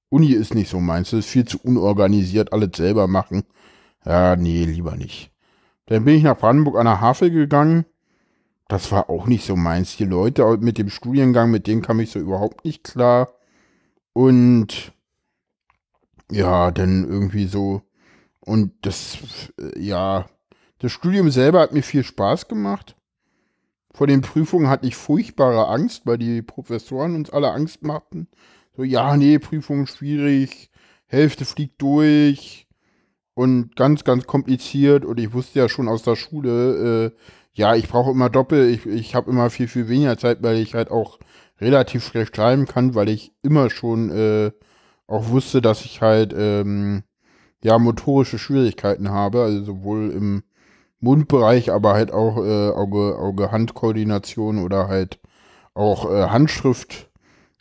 Uni 0.09 0.31
ist 0.31 0.55
nicht 0.55 0.69
so 0.69 0.79
meins, 0.79 1.11
das 1.11 1.19
ist 1.19 1.29
viel 1.29 1.45
zu 1.45 1.59
unorganisiert, 1.61 2.53
alles 2.53 2.69
selber 2.75 3.07
machen. 3.07 3.43
Ja, 4.05 4.35
nee, 4.35 4.63
lieber 4.63 4.95
nicht. 4.95 5.31
Dann 5.87 6.03
bin 6.03 6.15
ich 6.15 6.23
nach 6.23 6.37
Brandenburg 6.37 6.77
an 6.77 6.85
der 6.85 7.01
Havel 7.01 7.31
gegangen. 7.31 7.85
Das 8.67 8.91
war 8.91 9.09
auch 9.09 9.25
nicht 9.25 9.45
so 9.45 9.55
meins. 9.55 9.95
Die 9.97 10.05
Leute 10.05 10.57
mit 10.59 10.77
dem 10.77 10.89
Studiengang, 10.89 11.49
mit 11.49 11.65
denen 11.65 11.81
kam 11.81 11.99
ich 11.99 12.11
so 12.11 12.19
überhaupt 12.19 12.65
nicht 12.65 12.83
klar. 12.83 13.33
Und 14.13 14.91
ja, 16.29 16.71
dann 16.71 17.05
irgendwie 17.05 17.47
so. 17.47 17.81
Und 18.41 18.73
das, 18.81 19.17
äh, 19.59 19.79
ja, 19.79 20.25
das 20.79 20.91
Studium 20.91 21.31
selber 21.31 21.61
hat 21.61 21.71
mir 21.71 21.83
viel 21.83 22.03
Spaß 22.03 22.49
gemacht. 22.49 22.95
Vor 23.93 24.07
den 24.07 24.21
Prüfungen 24.21 24.69
hatte 24.69 24.85
ich 24.87 24.95
furchtbare 24.95 25.69
Angst, 25.69 26.05
weil 26.05 26.17
die 26.17 26.41
Professoren 26.41 27.15
uns 27.15 27.29
alle 27.29 27.51
Angst 27.51 27.83
machten. 27.83 28.27
So, 28.75 28.83
ja, 28.83 29.15
nee, 29.15 29.39
Prüfung 29.39 29.87
schwierig, 29.87 30.69
Hälfte 31.07 31.45
fliegt 31.45 31.81
durch 31.81 32.66
und 33.37 33.75
ganz, 33.75 34.03
ganz 34.03 34.25
kompliziert. 34.25 35.05
Und 35.05 35.19
ich 35.19 35.31
wusste 35.31 35.59
ja 35.59 35.69
schon 35.69 35.87
aus 35.87 36.01
der 36.01 36.15
Schule, 36.15 37.05
äh, 37.05 37.11
ja, 37.53 37.75
ich 37.75 37.87
brauche 37.87 38.09
immer 38.09 38.31
Doppel, 38.31 38.67
ich, 38.67 38.87
ich 38.87 39.13
habe 39.13 39.29
immer 39.29 39.51
viel, 39.51 39.67
viel 39.67 39.87
weniger 39.87 40.17
Zeit, 40.17 40.41
weil 40.41 40.57
ich 40.57 40.73
halt 40.73 40.89
auch 40.89 41.19
relativ 41.61 42.03
schlecht 42.03 42.35
schreiben 42.35 42.65
kann, 42.65 42.95
weil 42.95 43.09
ich 43.09 43.33
immer 43.43 43.69
schon 43.69 44.09
äh, 44.09 44.51
auch 45.05 45.29
wusste, 45.29 45.61
dass 45.61 45.85
ich 45.85 46.01
halt 46.01 46.33
ähm, 46.35 47.03
ja 47.63 47.77
motorische 47.77 48.39
Schwierigkeiten 48.39 49.11
habe, 49.11 49.43
also 49.43 49.63
sowohl 49.63 50.09
im 50.09 50.41
Mundbereich, 50.99 51.71
aber 51.71 51.93
halt 51.93 52.11
auch 52.11 52.37
äh, 52.37 52.71
Auge, 52.71 53.19
Auge-Hand-Koordination 53.19 54.57
oder 54.57 54.87
halt 54.87 55.19
auch 55.75 56.11
äh, 56.11 56.29
Handschrift 56.29 57.11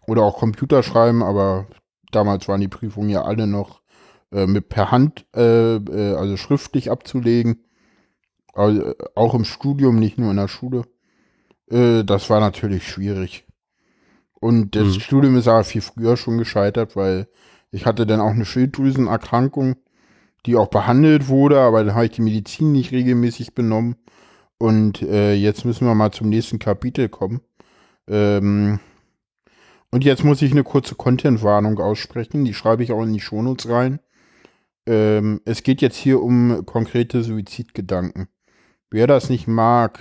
oder 0.07 0.23
auch 0.23 0.39
Computerschreiben, 0.39 1.23
aber 1.23 1.67
damals 2.13 2.49
waren 2.49 2.63
die 2.63 2.69
Prüfungen 2.69 3.11
ja 3.11 3.25
alle 3.25 3.47
noch 3.47 3.83
äh, 4.37 4.47
mit 4.47 4.69
per 4.69 4.93
Hand, 4.93 5.27
äh, 5.35 5.77
äh, 5.77 6.15
also 6.17 6.37
schriftlich 6.37 6.91
abzulegen. 6.91 7.65
Also, 8.55 8.95
auch 9.15 9.35
im 9.35 9.45
Studium, 9.45 9.99
nicht 9.99 10.19
nur 10.19 10.31
in 10.31 10.39
der 10.39 10.49
Schule. 10.49 10.85
Äh, 11.71 12.05
das 12.05 12.31
war 12.31 12.41
natürlich 12.41 12.89
schwierig. 12.89 13.47
Und 14.41 14.77
das 14.77 14.97
Mhm. 14.97 15.01
Studium 15.01 15.37
ist 15.37 15.49
aber 15.49 15.65
viel 15.65 15.81
früher 15.83 16.17
schon 16.17 16.39
gescheitert, 16.39 16.97
weil 16.97 17.29
ich 17.71 17.87
hatte 17.87 18.07
dann 18.07 18.21
auch 18.21 18.31
eine 18.31 18.45
Schilddrüsenerkrankung, 18.45 19.77
die 20.47 20.57
auch 20.57 20.69
behandelt 20.69 21.29
wurde, 21.29 21.61
aber 21.61 21.85
dann 21.85 21.95
habe 21.95 22.07
ich 22.07 22.13
die 22.13 22.23
Medizin 22.23 22.73
nicht 22.73 22.93
regelmäßig 22.93 23.55
benommen. 23.55 23.97
Und 24.59 25.03
äh, 25.03 25.35
jetzt 25.35 25.65
müssen 25.65 25.87
wir 25.87 25.95
mal 25.95 26.13
zum 26.13 26.29
nächsten 26.31 26.59
Kapitel 26.59 27.09
kommen. 27.09 27.41
Ähm, 28.09 28.81
und 29.91 30.05
jetzt 30.05 30.25
muss 30.25 30.43
ich 30.43 30.53
eine 30.53 30.65
kurze 30.65 30.95
Content-Warnung 30.95 31.79
aussprechen. 31.81 32.45
Die 32.45 32.55
schreibe 32.55 32.83
ich 32.83 32.93
auch 32.93 33.03
in 33.03 33.13
die 33.13 33.21
Shownotes 33.21 33.69
rein. 33.69 34.01
Ähm, 34.87 35.41
es 35.45 35.63
geht 35.63 35.83
jetzt 35.83 35.97
hier 35.97 36.23
um 36.23 36.65
konkrete 36.65 37.23
Suizidgedanken. 37.23 38.29
Wer 38.91 39.07
das 39.07 39.29
nicht 39.31 39.49
mag, 39.49 40.01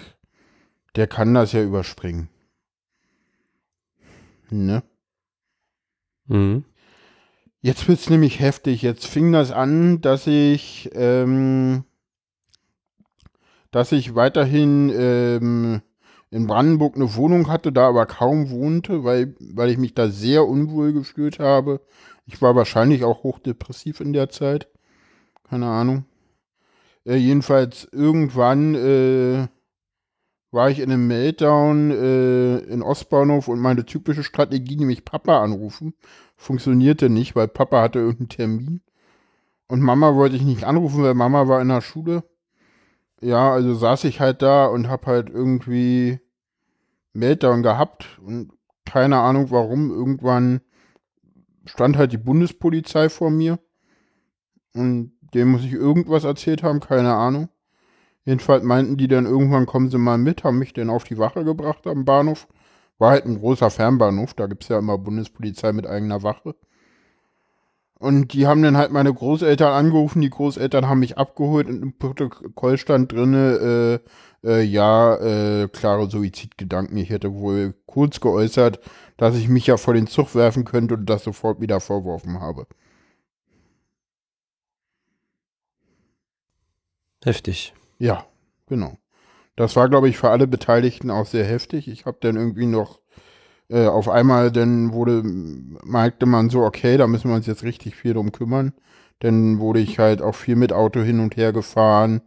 der 0.95 1.07
kann 1.07 1.33
das 1.33 1.51
ja 1.51 1.63
überspringen. 1.63 2.29
Ne? 4.49 4.83
Mhm. 6.27 6.65
Jetzt 7.61 7.87
wird's 7.87 8.09
nämlich 8.09 8.39
heftig. 8.39 8.83
Jetzt 8.83 9.07
fing 9.07 9.31
das 9.31 9.51
an, 9.51 9.99
dass 10.01 10.27
ich, 10.27 10.91
ähm, 10.93 11.83
dass 13.71 13.91
ich 13.91 14.13
weiterhin 14.13 14.93
ähm, 14.95 15.81
in 16.29 16.45
Brandenburg 16.45 16.95
eine 16.95 17.15
Wohnung 17.15 17.47
hatte, 17.47 17.71
da 17.71 17.87
aber 17.87 18.05
kaum 18.05 18.51
wohnte, 18.51 19.03
weil, 19.03 19.35
weil 19.39 19.71
ich 19.71 19.77
mich 19.77 19.95
da 19.95 20.09
sehr 20.09 20.45
unwohl 20.45 20.93
gefühlt 20.93 21.39
habe. 21.39 21.81
Ich 22.27 22.41
war 22.41 22.55
wahrscheinlich 22.55 23.03
auch 23.03 23.23
hochdepressiv 23.23 23.99
in 23.99 24.13
der 24.13 24.29
Zeit. 24.29 24.67
Keine 25.49 25.67
Ahnung. 25.67 26.05
Äh, 27.05 27.15
jedenfalls 27.15 27.87
irgendwann 27.91 28.75
äh, 28.75 29.47
war 30.51 30.69
ich 30.69 30.79
in 30.79 30.91
einem 30.91 31.07
Meltdown 31.07 31.91
äh, 31.91 32.57
in 32.59 32.81
Ostbahnhof 32.81 33.47
und 33.47 33.59
meine 33.59 33.85
typische 33.85 34.23
Strategie, 34.23 34.77
nämlich 34.77 35.05
Papa 35.05 35.43
anrufen, 35.43 35.93
funktionierte 36.37 37.09
nicht, 37.09 37.35
weil 37.35 37.47
Papa 37.47 37.81
hatte 37.81 37.99
irgendeinen 37.99 38.29
Termin. 38.29 38.81
Und 39.67 39.81
Mama 39.81 40.15
wollte 40.15 40.35
ich 40.35 40.43
nicht 40.43 40.63
anrufen, 40.63 41.03
weil 41.03 41.13
Mama 41.13 41.47
war 41.47 41.61
in 41.61 41.69
der 41.69 41.81
Schule. 41.81 42.23
Ja, 43.21 43.51
also 43.51 43.73
saß 43.73 44.03
ich 44.05 44.19
halt 44.19 44.41
da 44.41 44.67
und 44.67 44.87
hab 44.87 45.07
halt 45.07 45.29
irgendwie 45.29 46.19
Meltdown 47.13 47.63
gehabt 47.63 48.19
und 48.23 48.51
keine 48.85 49.17
Ahnung 49.17 49.51
warum. 49.51 49.89
Irgendwann 49.89 50.61
stand 51.65 51.97
halt 51.97 52.11
die 52.11 52.17
Bundespolizei 52.17 53.09
vor 53.09 53.31
mir 53.31 53.59
und 54.73 55.14
dem 55.35 55.49
muss 55.49 55.63
ich 55.63 55.73
irgendwas 55.73 56.23
erzählt 56.23 56.63
haben, 56.63 56.79
keine 56.79 57.13
Ahnung. 57.13 57.49
Jedenfalls 58.23 58.63
meinten 58.63 58.97
die 58.97 59.07
dann 59.07 59.25
irgendwann, 59.25 59.67
kommen 59.67 59.89
Sie 59.89 59.99
mal 59.99 60.17
mit, 60.17 60.43
haben 60.43 60.57
mich 60.57 60.73
dann 60.73 60.89
auf 60.89 61.03
die 61.03 61.19
Wache 61.19 61.43
gebracht 61.43 61.85
am 61.85 62.05
Bahnhof. 62.05 62.47
War 62.97 63.11
halt 63.11 63.25
ein 63.25 63.37
großer 63.37 63.69
Fernbahnhof, 63.69 64.33
da 64.33 64.47
gibt 64.47 64.63
es 64.63 64.69
ja 64.69 64.79
immer 64.79 64.97
Bundespolizei 64.97 65.73
mit 65.73 65.85
eigener 65.85 66.23
Wache. 66.23 66.55
Und 67.99 68.33
die 68.33 68.47
haben 68.47 68.61
dann 68.61 68.77
halt 68.77 68.91
meine 68.91 69.13
Großeltern 69.13 69.71
angerufen, 69.71 70.21
die 70.21 70.29
Großeltern 70.29 70.87
haben 70.87 70.99
mich 70.99 71.17
abgeholt 71.17 71.67
und 71.67 71.81
im 71.81 71.97
Protokoll 71.97 72.77
stand 72.77 73.11
drinne, 73.11 74.01
äh, 74.43 74.49
äh, 74.49 74.61
ja, 74.63 75.15
äh, 75.15 75.67
klare 75.69 76.09
Suizidgedanken. 76.09 76.97
Ich 76.97 77.09
hätte 77.09 77.33
wohl 77.33 77.73
kurz 77.85 78.19
geäußert, 78.19 78.79
dass 79.17 79.35
ich 79.35 79.49
mich 79.49 79.67
ja 79.67 79.77
vor 79.77 79.93
den 79.93 80.07
Zug 80.07 80.35
werfen 80.35 80.65
könnte 80.65 80.95
und 80.95 81.05
das 81.09 81.23
sofort 81.23 81.61
wieder 81.61 81.79
vorworfen 81.79 82.39
habe. 82.41 82.67
Heftig. 87.25 87.73
Ja, 87.97 88.23
genau. 88.67 88.99
Das 89.55 89.75
war, 89.75 89.89
glaube 89.89 90.07
ich, 90.07 90.17
für 90.17 90.29
alle 90.29 90.45
Beteiligten 90.45 91.09
auch 91.09 91.25
sehr 91.25 91.43
heftig. 91.43 91.87
Ich 91.87 92.05
habe 92.05 92.17
dann 92.21 92.35
irgendwie 92.35 92.67
noch 92.67 92.99
äh, 93.67 93.87
auf 93.87 94.09
einmal, 94.09 94.51
dann 94.51 94.93
wurde, 94.93 95.23
merkte 95.23 96.27
man 96.27 96.51
so, 96.51 96.61
okay, 96.61 96.97
da 96.97 97.07
müssen 97.07 97.31
wir 97.31 97.35
uns 97.35 97.47
jetzt 97.47 97.63
richtig 97.63 97.95
viel 97.95 98.13
drum 98.13 98.31
kümmern. 98.31 98.73
Dann 99.21 99.57
wurde 99.57 99.79
ich 99.79 99.97
halt 99.97 100.21
auch 100.21 100.35
viel 100.35 100.55
mit 100.55 100.71
Auto 100.71 101.01
hin 101.01 101.19
und 101.19 101.35
her 101.35 101.51
gefahren. 101.51 102.21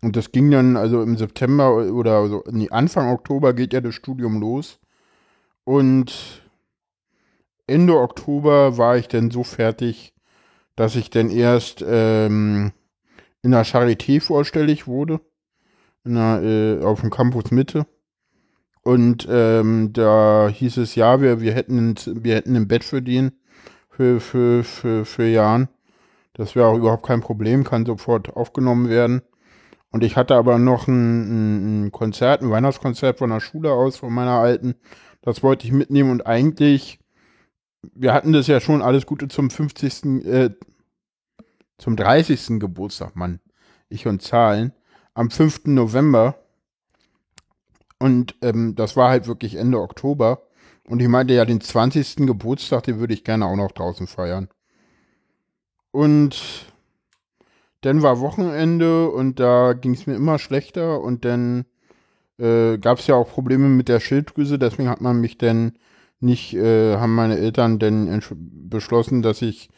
Und 0.00 0.14
das 0.14 0.30
ging 0.30 0.48
dann, 0.52 0.76
also 0.76 1.02
im 1.02 1.16
September 1.16 1.74
oder 1.92 2.28
so, 2.28 2.44
nee, 2.48 2.70
Anfang 2.70 3.10
Oktober 3.10 3.52
geht 3.52 3.72
ja 3.72 3.80
das 3.80 3.96
Studium 3.96 4.40
los. 4.40 4.78
Und 5.64 6.42
Ende 7.66 7.98
Oktober 7.98 8.78
war 8.78 8.96
ich 8.96 9.08
dann 9.08 9.32
so 9.32 9.42
fertig, 9.42 10.14
dass 10.76 10.94
ich 10.94 11.10
dann 11.10 11.30
erst 11.30 11.84
ähm, 11.84 12.70
in 13.46 13.52
der 13.52 13.64
Charité 13.64 14.20
vorstellig 14.20 14.86
wurde. 14.86 15.20
Der, 16.04 16.42
äh, 16.42 16.84
auf 16.84 17.00
dem 17.00 17.10
Campus 17.10 17.50
Mitte. 17.50 17.86
Und 18.82 19.26
ähm, 19.30 19.92
da 19.92 20.48
hieß 20.48 20.76
es, 20.76 20.94
ja, 20.94 21.20
wir, 21.20 21.40
wir, 21.40 21.52
hätten, 21.54 21.94
wir 22.06 22.36
hätten 22.36 22.54
ein 22.54 22.68
Bett 22.68 22.84
für 22.84 23.02
den, 23.02 23.32
für, 23.88 24.20
für, 24.20 24.62
für, 24.62 25.04
für 25.04 25.26
Jan. 25.26 25.68
Das 26.34 26.54
wäre 26.54 26.66
auch 26.66 26.76
überhaupt 26.76 27.06
kein 27.06 27.20
Problem, 27.20 27.64
kann 27.64 27.86
sofort 27.86 28.36
aufgenommen 28.36 28.88
werden. 28.88 29.22
Und 29.90 30.04
ich 30.04 30.16
hatte 30.16 30.34
aber 30.34 30.58
noch 30.58 30.86
ein, 30.86 31.86
ein 31.86 31.92
Konzert, 31.92 32.42
ein 32.42 32.50
Weihnachtskonzert 32.50 33.18
von 33.18 33.30
der 33.30 33.40
Schule 33.40 33.72
aus, 33.72 33.96
von 33.96 34.12
meiner 34.12 34.38
alten. 34.38 34.74
Das 35.22 35.42
wollte 35.42 35.66
ich 35.66 35.72
mitnehmen 35.72 36.10
und 36.10 36.26
eigentlich, 36.26 37.00
wir 37.94 38.12
hatten 38.12 38.32
das 38.32 38.46
ja 38.46 38.60
schon 38.60 38.82
alles 38.82 39.06
Gute 39.06 39.28
zum 39.28 39.50
50. 39.50 40.04
Äh, 40.24 40.50
zum 41.78 41.96
30. 41.96 42.60
Geburtstag, 42.60 43.16
Mann. 43.16 43.40
Ich 43.88 44.06
und 44.06 44.22
Zahlen. 44.22 44.72
Am 45.14 45.30
5. 45.30 45.66
November 45.66 46.36
und 47.98 48.34
ähm, 48.42 48.74
das 48.74 48.96
war 48.96 49.10
halt 49.10 49.26
wirklich 49.26 49.54
Ende 49.56 49.80
Oktober. 49.80 50.42
Und 50.88 51.00
ich 51.00 51.08
meinte 51.08 51.34
ja, 51.34 51.44
den 51.44 51.60
20. 51.60 52.26
Geburtstag, 52.26 52.84
den 52.84 52.98
würde 52.98 53.14
ich 53.14 53.24
gerne 53.24 53.46
auch 53.46 53.56
noch 53.56 53.72
draußen 53.72 54.06
feiern. 54.06 54.48
Und 55.90 56.66
dann 57.80 58.02
war 58.02 58.20
Wochenende 58.20 59.08
und 59.08 59.40
da 59.40 59.72
ging 59.72 59.94
es 59.94 60.06
mir 60.06 60.14
immer 60.14 60.38
schlechter 60.38 61.00
und 61.00 61.24
dann 61.24 61.64
äh, 62.38 62.78
gab 62.78 62.98
es 62.98 63.06
ja 63.06 63.14
auch 63.14 63.28
Probleme 63.28 63.68
mit 63.68 63.88
der 63.88 64.00
Schilddrüse, 64.00 64.58
deswegen 64.58 64.88
hat 64.88 65.00
man 65.00 65.20
mich 65.20 65.38
dann 65.38 65.78
nicht, 66.20 66.54
äh, 66.54 66.96
haben 66.96 67.14
meine 67.14 67.38
Eltern 67.38 67.78
dann 67.78 68.22
beschlossen, 68.68 69.22
dass 69.22 69.40
ich, 69.42 69.70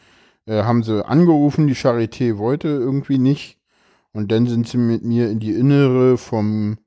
äh, 0.49 0.64
haben 0.64 0.82
sie 0.82 1.07
angerufen, 1.07 1.66
die 1.66 1.76
Charité 1.76 2.38
wollte 2.38 2.68
irgendwie 2.68 3.18
nicht. 3.18 3.59
Und 4.12 4.32
dann 4.32 4.46
sind 4.46 4.66
sie 4.66 4.78
mit 4.78 5.05
mir 5.05 5.30
in 5.30 5.38
die 5.38 5.53
Innere 5.53 6.16
vom 6.16 6.78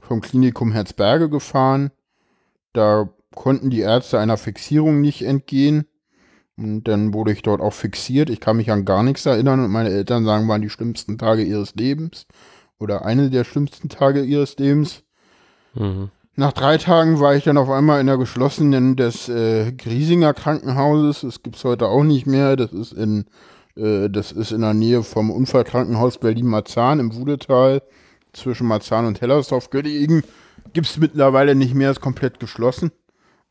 vom 0.00 0.20
Klinikum 0.22 0.72
Herzberge 0.72 1.28
gefahren. 1.28 1.90
Da 2.72 3.10
konnten 3.34 3.68
die 3.68 3.80
Ärzte 3.80 4.18
einer 4.18 4.38
Fixierung 4.38 5.00
nicht 5.02 5.22
entgehen. 5.22 5.84
Und 6.56 6.84
dann 6.84 7.12
wurde 7.12 7.32
ich 7.32 7.42
dort 7.42 7.60
auch 7.60 7.74
fixiert. 7.74 8.30
Ich 8.30 8.40
kann 8.40 8.56
mich 8.56 8.70
an 8.70 8.84
gar 8.84 9.02
nichts 9.02 9.26
erinnern 9.26 9.62
und 9.64 9.70
meine 9.70 9.90
Eltern 9.90 10.24
sagen, 10.24 10.48
waren 10.48 10.62
die 10.62 10.70
schlimmsten 10.70 11.18
Tage 11.18 11.42
ihres 11.42 11.74
Lebens 11.74 12.26
oder 12.80 13.04
eine 13.04 13.28
der 13.30 13.44
schlimmsten 13.44 13.88
Tage 13.88 14.22
ihres 14.22 14.56
Lebens. 14.58 15.02
Mhm. 15.74 16.10
Nach 16.38 16.52
drei 16.52 16.78
Tagen 16.78 17.18
war 17.18 17.34
ich 17.34 17.42
dann 17.42 17.58
auf 17.58 17.68
einmal 17.68 18.00
in 18.00 18.06
der 18.06 18.16
geschlossenen 18.16 18.94
des 18.94 19.28
äh, 19.28 19.72
Griesinger 19.72 20.34
Krankenhauses. 20.34 21.22
Das 21.22 21.42
gibt 21.42 21.56
es 21.56 21.64
heute 21.64 21.88
auch 21.88 22.04
nicht 22.04 22.28
mehr. 22.28 22.54
Das 22.54 22.72
ist 22.72 22.92
in, 22.92 23.24
äh, 23.76 24.08
das 24.08 24.30
ist 24.30 24.52
in 24.52 24.60
der 24.60 24.72
Nähe 24.72 25.02
vom 25.02 25.32
Unfallkrankenhaus 25.32 26.18
Berlin-Marzahn 26.18 27.00
im 27.00 27.16
Wudetal 27.16 27.82
zwischen 28.32 28.68
Marzahn 28.68 29.06
und 29.06 29.20
Hellersdorf 29.20 29.70
gelegen. 29.70 30.22
Gibt 30.74 30.86
es 30.86 30.96
mittlerweile 30.96 31.56
nicht 31.56 31.74
mehr, 31.74 31.90
ist 31.90 32.00
komplett 32.00 32.38
geschlossen. 32.38 32.92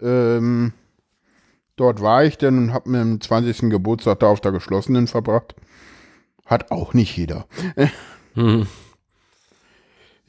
Ähm, 0.01 0.71
dort 1.75 2.01
war 2.01 2.23
ich 2.23 2.37
dann 2.37 2.57
und 2.57 2.73
habe 2.73 2.89
mir 2.89 3.01
am 3.01 3.19
20. 3.19 3.69
Geburtstag 3.69 4.21
da 4.21 4.27
auf 4.27 4.39
der 4.39 4.53
geschlossenen 4.53 5.07
verbracht. 5.07 5.55
Hat 6.45 6.71
auch 6.71 6.93
nicht 6.93 7.17
jeder. 7.17 7.47
mhm. 8.33 8.65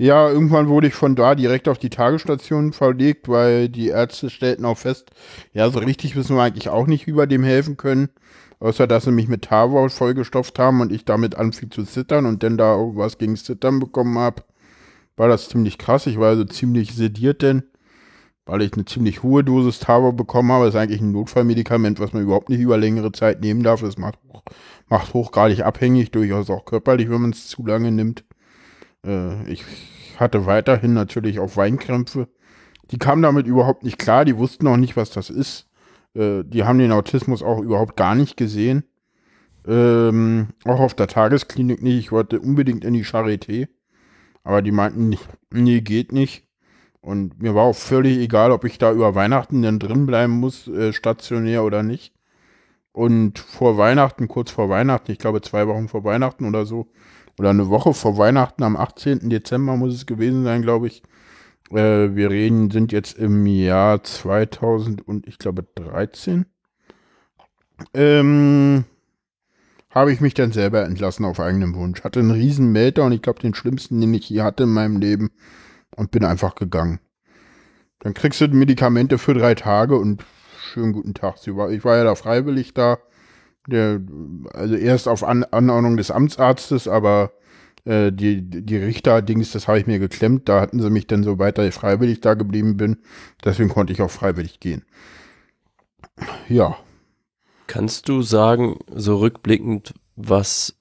Ja, 0.00 0.30
irgendwann 0.30 0.68
wurde 0.68 0.86
ich 0.86 0.94
von 0.94 1.16
da 1.16 1.34
direkt 1.34 1.68
auf 1.68 1.78
die 1.78 1.90
Tagesstation 1.90 2.72
verlegt, 2.72 3.28
weil 3.28 3.68
die 3.68 3.88
Ärzte 3.88 4.30
stellten 4.30 4.64
auch 4.64 4.78
fest, 4.78 5.10
ja, 5.52 5.68
so 5.70 5.80
richtig 5.80 6.14
wissen 6.14 6.36
wir 6.36 6.42
eigentlich 6.44 6.68
auch 6.68 6.86
nicht, 6.86 7.08
wie 7.08 7.16
wir 7.16 7.26
dem 7.26 7.42
helfen 7.42 7.76
können. 7.76 8.08
Außer, 8.60 8.86
dass 8.86 9.04
sie 9.04 9.12
mich 9.12 9.28
mit 9.28 9.42
Tavol 9.42 9.90
vollgestopft 9.90 10.58
haben 10.58 10.80
und 10.80 10.92
ich 10.92 11.04
damit 11.04 11.34
anfing 11.34 11.70
zu 11.72 11.84
zittern 11.84 12.26
und 12.26 12.42
dann 12.44 12.56
da 12.56 12.76
was 12.76 13.18
gegen 13.18 13.36
Zittern 13.36 13.80
bekommen 13.80 14.18
habe, 14.18 14.44
war 15.16 15.28
das 15.28 15.48
ziemlich 15.48 15.78
krass. 15.78 16.06
Ich 16.06 16.18
war 16.18 16.28
also 16.28 16.44
ziemlich 16.44 16.94
sediert 16.94 17.42
denn, 17.42 17.64
weil 18.46 18.62
ich 18.62 18.74
eine 18.74 18.84
ziemlich 18.84 19.22
hohe 19.24 19.44
Dosis 19.44 19.80
Tavol 19.80 20.12
bekommen 20.12 20.52
habe. 20.52 20.66
Das 20.66 20.74
ist 20.74 20.80
eigentlich 20.80 21.00
ein 21.00 21.12
Notfallmedikament, 21.12 22.00
was 22.00 22.12
man 22.12 22.22
überhaupt 22.22 22.50
nicht 22.50 22.60
über 22.60 22.78
längere 22.78 23.12
Zeit 23.12 23.40
nehmen 23.40 23.62
darf. 23.64 23.80
Das 23.80 23.98
macht, 23.98 24.18
macht 24.88 25.14
hochgradig 25.14 25.64
abhängig, 25.64 26.12
durchaus 26.12 26.50
auch 26.50 26.64
körperlich, 26.64 27.10
wenn 27.10 27.22
man 27.22 27.30
es 27.30 27.48
zu 27.48 27.66
lange 27.66 27.90
nimmt. 27.92 28.24
Äh, 29.08 29.50
ich 29.50 29.64
hatte 30.18 30.46
weiterhin 30.46 30.92
natürlich 30.92 31.40
auch 31.40 31.56
Weinkrämpfe. 31.56 32.28
Die 32.90 32.98
kamen 32.98 33.22
damit 33.22 33.46
überhaupt 33.46 33.82
nicht 33.82 33.98
klar, 33.98 34.24
die 34.24 34.36
wussten 34.36 34.66
auch 34.66 34.76
nicht, 34.76 34.96
was 34.96 35.10
das 35.10 35.30
ist. 35.30 35.68
Äh, 36.14 36.44
die 36.44 36.64
haben 36.64 36.78
den 36.78 36.92
Autismus 36.92 37.42
auch 37.42 37.60
überhaupt 37.60 37.96
gar 37.96 38.14
nicht 38.14 38.36
gesehen. 38.36 38.84
Ähm, 39.66 40.48
auch 40.64 40.80
auf 40.80 40.94
der 40.94 41.08
Tagesklinik 41.08 41.82
nicht. 41.82 41.98
Ich 41.98 42.12
wollte 42.12 42.40
unbedingt 42.40 42.84
in 42.84 42.94
die 42.94 43.04
Charité. 43.04 43.68
Aber 44.44 44.62
die 44.62 44.72
meinten, 44.72 45.16
nee, 45.52 45.80
geht 45.80 46.12
nicht. 46.12 46.46
Und 47.00 47.40
mir 47.42 47.54
war 47.54 47.64
auch 47.64 47.76
völlig 47.76 48.18
egal, 48.18 48.50
ob 48.50 48.64
ich 48.64 48.78
da 48.78 48.92
über 48.92 49.14
Weihnachten 49.14 49.62
denn 49.62 49.78
drin 49.78 50.06
bleiben 50.06 50.40
muss, 50.40 50.66
äh, 50.68 50.92
stationär 50.92 51.64
oder 51.64 51.82
nicht. 51.82 52.14
Und 52.92 53.38
vor 53.38 53.78
Weihnachten, 53.78 54.26
kurz 54.26 54.50
vor 54.50 54.68
Weihnachten, 54.68 55.12
ich 55.12 55.18
glaube 55.18 55.40
zwei 55.42 55.68
Wochen 55.68 55.88
vor 55.88 56.02
Weihnachten 56.04 56.44
oder 56.46 56.66
so, 56.66 56.90
oder 57.38 57.50
eine 57.50 57.68
Woche 57.68 57.94
vor 57.94 58.18
Weihnachten, 58.18 58.62
am 58.62 58.76
18. 58.76 59.30
Dezember 59.30 59.76
muss 59.76 59.94
es 59.94 60.06
gewesen 60.06 60.44
sein, 60.44 60.62
glaube 60.62 60.88
ich, 60.88 61.02
äh, 61.70 62.14
wir 62.14 62.30
reden, 62.30 62.70
sind 62.70 62.92
jetzt 62.92 63.18
im 63.18 63.46
Jahr 63.46 64.02
2000 64.02 65.06
und 65.06 65.26
ich 65.26 65.38
glaube 65.38 65.66
13. 65.74 66.46
Ähm, 67.94 68.84
habe 69.90 70.12
ich 70.12 70.20
mich 70.20 70.34
dann 70.34 70.52
selber 70.52 70.84
entlassen 70.84 71.24
auf 71.24 71.40
eigenem 71.40 71.74
Wunsch. 71.74 72.02
Hatte 72.04 72.20
einen 72.20 72.30
riesen 72.30 72.72
Melter 72.72 73.08
ich 73.10 73.22
glaube 73.22 73.40
den 73.40 73.54
schlimmsten, 73.54 74.00
den 74.00 74.14
ich 74.14 74.28
je 74.28 74.42
hatte 74.42 74.64
in 74.64 74.70
meinem 74.70 74.98
Leben 74.98 75.30
und 75.96 76.10
bin 76.10 76.24
einfach 76.24 76.54
gegangen. 76.54 77.00
Dann 78.00 78.14
kriegst 78.14 78.40
du 78.40 78.48
Medikamente 78.48 79.18
für 79.18 79.34
drei 79.34 79.54
Tage 79.54 79.96
und 79.96 80.24
schönen 80.60 80.92
guten 80.92 81.14
Tag. 81.14 81.36
Ich 81.46 81.84
war 81.84 81.96
ja 81.96 82.04
da 82.04 82.14
freiwillig 82.14 82.74
da. 82.74 82.98
Der, 83.68 84.00
also 84.54 84.74
erst 84.74 85.08
auf 85.08 85.22
An 85.22 85.44
Anordnung 85.44 85.98
des 85.98 86.10
Amtsarztes, 86.10 86.88
aber 86.88 87.32
äh, 87.84 88.10
die, 88.12 88.42
die 88.42 88.76
Richter-Dings, 88.76 89.52
das 89.52 89.68
habe 89.68 89.78
ich 89.78 89.86
mir 89.86 89.98
geklemmt. 89.98 90.48
Da 90.48 90.60
hatten 90.60 90.80
sie 90.80 90.90
mich 90.90 91.06
dann 91.06 91.22
so 91.22 91.38
weiter 91.38 91.70
freiwillig 91.70 92.20
da 92.20 92.34
geblieben 92.34 92.76
bin. 92.76 92.98
Deswegen 93.44 93.68
konnte 93.68 93.92
ich 93.92 94.00
auch 94.00 94.10
freiwillig 94.10 94.58
gehen. 94.60 94.84
Ja. 96.48 96.76
Kannst 97.66 98.08
du 98.08 98.22
sagen, 98.22 98.78
so 98.94 99.16
rückblickend, 99.16 99.92
was 100.16 100.74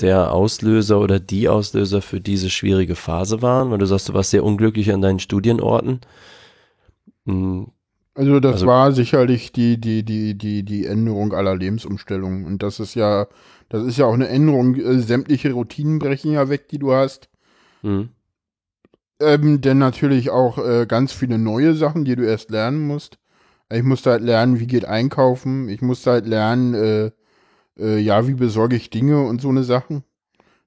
der 0.00 0.32
Auslöser 0.32 1.00
oder 1.00 1.20
die 1.20 1.48
Auslöser 1.48 2.02
für 2.02 2.20
diese 2.20 2.50
schwierige 2.50 2.96
Phase 2.96 3.40
waren? 3.40 3.70
Weil 3.70 3.78
du 3.78 3.86
sagst, 3.86 4.08
du 4.08 4.14
warst 4.14 4.30
sehr 4.30 4.44
unglücklich 4.44 4.92
an 4.92 5.02
deinen 5.02 5.20
Studienorten. 5.20 6.00
Also 8.16 8.40
das 8.40 8.54
Also- 8.54 8.66
war 8.66 8.92
sicherlich 8.92 9.52
die, 9.52 9.78
die, 9.78 10.02
die, 10.02 10.36
die, 10.36 10.62
die 10.62 10.86
Änderung 10.86 11.32
aller 11.34 11.54
Lebensumstellungen. 11.54 12.46
Und 12.46 12.62
das 12.62 12.80
ist 12.80 12.94
ja, 12.94 13.26
das 13.68 13.84
ist 13.84 13.98
ja 13.98 14.06
auch 14.06 14.14
eine 14.14 14.28
Änderung, 14.28 14.74
äh, 14.76 14.98
sämtliche 15.00 15.52
Routinen 15.52 15.98
brechen 15.98 16.32
ja 16.32 16.48
weg, 16.48 16.68
die 16.68 16.78
du 16.78 16.92
hast. 16.92 17.28
Mhm. 17.82 18.08
Ähm, 19.20 19.60
denn 19.60 19.78
natürlich 19.78 20.30
auch 20.30 20.58
äh, 20.58 20.86
ganz 20.86 21.12
viele 21.12 21.38
neue 21.38 21.74
Sachen, 21.74 22.04
die 22.04 22.16
du 22.16 22.22
erst 22.26 22.50
lernen 22.50 22.86
musst. 22.86 23.18
Ich 23.70 23.82
musste 23.82 24.10
halt 24.12 24.22
lernen, 24.22 24.60
wie 24.60 24.66
geht 24.66 24.84
einkaufen. 24.84 25.68
Ich 25.68 25.82
musste 25.82 26.10
halt 26.12 26.26
lernen, 26.26 26.74
äh, 26.74 27.10
äh, 27.78 27.98
ja, 27.98 28.26
wie 28.28 28.34
besorge 28.34 28.76
ich 28.76 28.90
Dinge 28.90 29.22
und 29.22 29.40
so 29.40 29.48
eine 29.48 29.64
Sachen. 29.64 30.04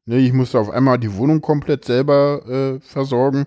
Ne, 0.05 0.17
ich 0.17 0.33
musste 0.33 0.59
auf 0.59 0.69
einmal 0.69 0.97
die 0.99 1.15
Wohnung 1.15 1.41
komplett 1.41 1.85
selber 1.85 2.41
äh, 2.47 2.79
versorgen. 2.81 3.45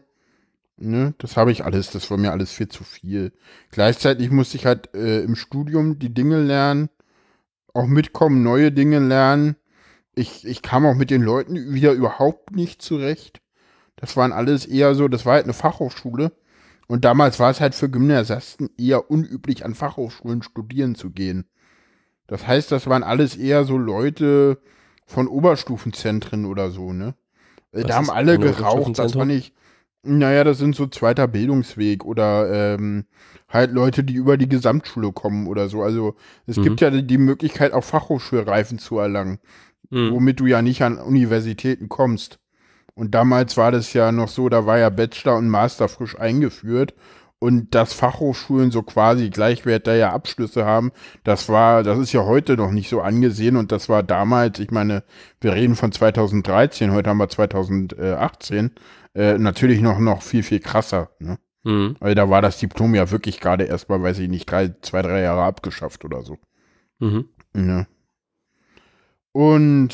Ne, 0.84 1.14
das 1.18 1.36
habe 1.36 1.52
ich 1.52 1.64
alles, 1.64 1.90
das 1.90 2.10
war 2.10 2.18
mir 2.18 2.32
alles 2.32 2.50
viel 2.50 2.66
zu 2.66 2.82
viel. 2.82 3.32
Gleichzeitig 3.70 4.32
musste 4.32 4.56
ich 4.56 4.66
halt 4.66 4.92
äh, 4.94 5.22
im 5.22 5.36
Studium 5.36 6.00
die 6.00 6.12
Dinge 6.12 6.42
lernen, 6.42 6.88
auch 7.72 7.86
mitkommen, 7.86 8.42
neue 8.42 8.72
Dinge 8.72 8.98
lernen. 8.98 9.54
Ich, 10.16 10.44
ich 10.44 10.60
kam 10.60 10.84
auch 10.84 10.96
mit 10.96 11.10
den 11.10 11.22
Leuten 11.22 11.72
wieder 11.72 11.92
überhaupt 11.92 12.50
nicht 12.56 12.82
zurecht. 12.82 13.40
Das 13.94 14.16
waren 14.16 14.32
alles 14.32 14.66
eher 14.66 14.96
so, 14.96 15.06
das 15.06 15.24
war 15.24 15.34
halt 15.34 15.44
eine 15.44 15.52
Fachhochschule. 15.52 16.32
Und 16.88 17.04
damals 17.04 17.38
war 17.38 17.52
es 17.52 17.60
halt 17.60 17.76
für 17.76 17.88
Gymnasiasten 17.88 18.68
eher 18.76 19.08
unüblich, 19.08 19.64
an 19.64 19.76
Fachhochschulen 19.76 20.42
studieren 20.42 20.96
zu 20.96 21.10
gehen. 21.10 21.44
Das 22.26 22.48
heißt, 22.48 22.72
das 22.72 22.88
waren 22.88 23.04
alles 23.04 23.36
eher 23.36 23.62
so 23.62 23.78
Leute 23.78 24.58
von 25.06 25.28
Oberstufenzentren 25.28 26.44
oder 26.44 26.72
so, 26.72 26.92
ne? 26.92 27.14
Äh, 27.70 27.82
Was 27.82 27.86
Da 27.86 27.94
haben 27.94 28.10
alle 28.10 28.36
geraucht, 28.40 28.98
das 28.98 29.14
war 29.14 29.26
Oberstufenzentrum? 29.26 29.61
Naja, 30.05 30.42
das 30.42 30.59
sind 30.59 30.74
so 30.74 30.86
zweiter 30.88 31.28
Bildungsweg 31.28 32.05
oder 32.05 32.74
ähm, 32.74 33.05
halt 33.48 33.70
Leute, 33.72 34.03
die 34.03 34.14
über 34.14 34.36
die 34.36 34.48
Gesamtschule 34.48 35.12
kommen 35.12 35.46
oder 35.46 35.68
so. 35.68 35.82
Also 35.82 36.16
es 36.46 36.59
Mhm. 36.59 36.62
gibt 36.62 36.80
ja 36.80 36.90
die 36.90 37.18
Möglichkeit, 37.18 37.72
auch 37.72 37.84
Fachhochschulreifen 37.84 38.78
zu 38.78 38.98
erlangen 38.98 39.38
Mhm. 39.90 40.12
womit 40.14 40.40
du 40.40 40.46
ja 40.46 40.62
nicht 40.62 40.82
an 40.82 40.98
Universitäten 40.98 41.88
kommst. 41.90 42.40
Und 42.94 43.14
damals 43.14 43.57
war 43.57 43.72
das 43.72 43.92
ja 43.94 44.12
noch 44.12 44.28
so, 44.28 44.48
da 44.50 44.66
war 44.66 44.78
ja 44.78 44.90
Bachelor 44.90 45.36
und 45.38 45.48
Master 45.48 45.88
frisch 45.88 46.18
eingeführt 46.18 46.94
und 47.38 47.74
dass 47.74 47.92
Fachhochschulen 47.94 48.70
so 48.70 48.82
quasi 48.82 49.30
gleichwertige 49.30 50.11
Abschlüsse 50.11 50.64
haben, 50.66 50.92
das 51.24 51.48
war, 51.48 51.82
das 51.84 51.98
ist 51.98 52.12
ja 52.12 52.24
heute 52.24 52.57
noch 52.57 52.70
nicht 52.72 52.88
so 52.90 53.00
angesehen 53.03 53.57
und 53.57 53.72
das 53.72 53.88
war 53.88 54.03
damals, 54.03 54.59
ich 54.61 54.70
meine, 54.70 55.05
wir 55.40 55.55
reden 55.55 55.76
von 55.76 55.92
2013, 55.92 56.92
heute 56.92 57.11
haben 57.11 57.18
wir 57.18 57.28
2018, 57.28 58.72
äh, 59.14 59.38
natürlich 59.38 59.80
noch, 59.80 59.98
noch 59.98 60.22
viel, 60.22 60.42
viel 60.42 60.60
krasser, 60.60 61.10
ne? 61.18 61.38
Mhm. 61.64 61.96
Weil 62.00 62.14
da 62.16 62.28
war 62.28 62.42
das 62.42 62.58
Diplom 62.58 62.94
ja 62.94 63.10
wirklich 63.10 63.38
gerade 63.40 63.64
erst 63.64 63.88
mal, 63.88 64.02
weiß 64.02 64.18
ich 64.18 64.28
nicht, 64.28 64.50
drei, 64.50 64.74
zwei, 64.82 65.02
drei 65.02 65.20
Jahre 65.22 65.42
abgeschafft 65.44 66.04
oder 66.04 66.22
so. 66.22 66.38
Mhm. 66.98 67.28
Ne? 67.54 67.86
Und 69.32 69.90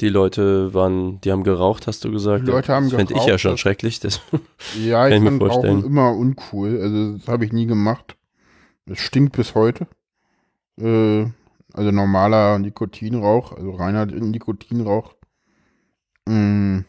Die 0.00 0.08
Leute 0.08 0.72
waren, 0.72 1.20
die 1.20 1.30
haben 1.32 1.44
geraucht, 1.44 1.86
hast 1.86 2.04
du 2.04 2.10
gesagt. 2.10 2.46
Die 2.46 2.50
Leute 2.50 2.72
haben 2.72 2.86
das 2.88 2.94
fände 2.94 3.12
ich 3.14 3.20
ja 3.26 3.36
geraucht, 3.36 3.40
schon 3.40 3.58
schrecklich. 3.58 4.00
Das, 4.00 4.20
Ja, 4.72 5.08
ich 5.08 5.16
ich 5.16 5.20
mir 5.20 5.32
vorstellen. 5.32 5.76
Rauchen 5.80 5.86
immer 5.86 6.12
uncool. 6.16 6.80
Also 6.80 7.18
das 7.18 7.28
habe 7.28 7.44
ich 7.44 7.52
nie 7.52 7.66
gemacht. 7.66 8.16
Es 8.86 8.98
stinkt 9.00 9.36
bis 9.36 9.54
heute. 9.54 9.86
Äh, 10.80 11.26
also 11.74 11.90
normaler 11.92 12.58
Nikotinrauch, 12.58 13.52
also 13.52 13.72
reiner 13.72 14.06
Nikotinrauch. 14.06 15.14
Mm. 16.26 16.80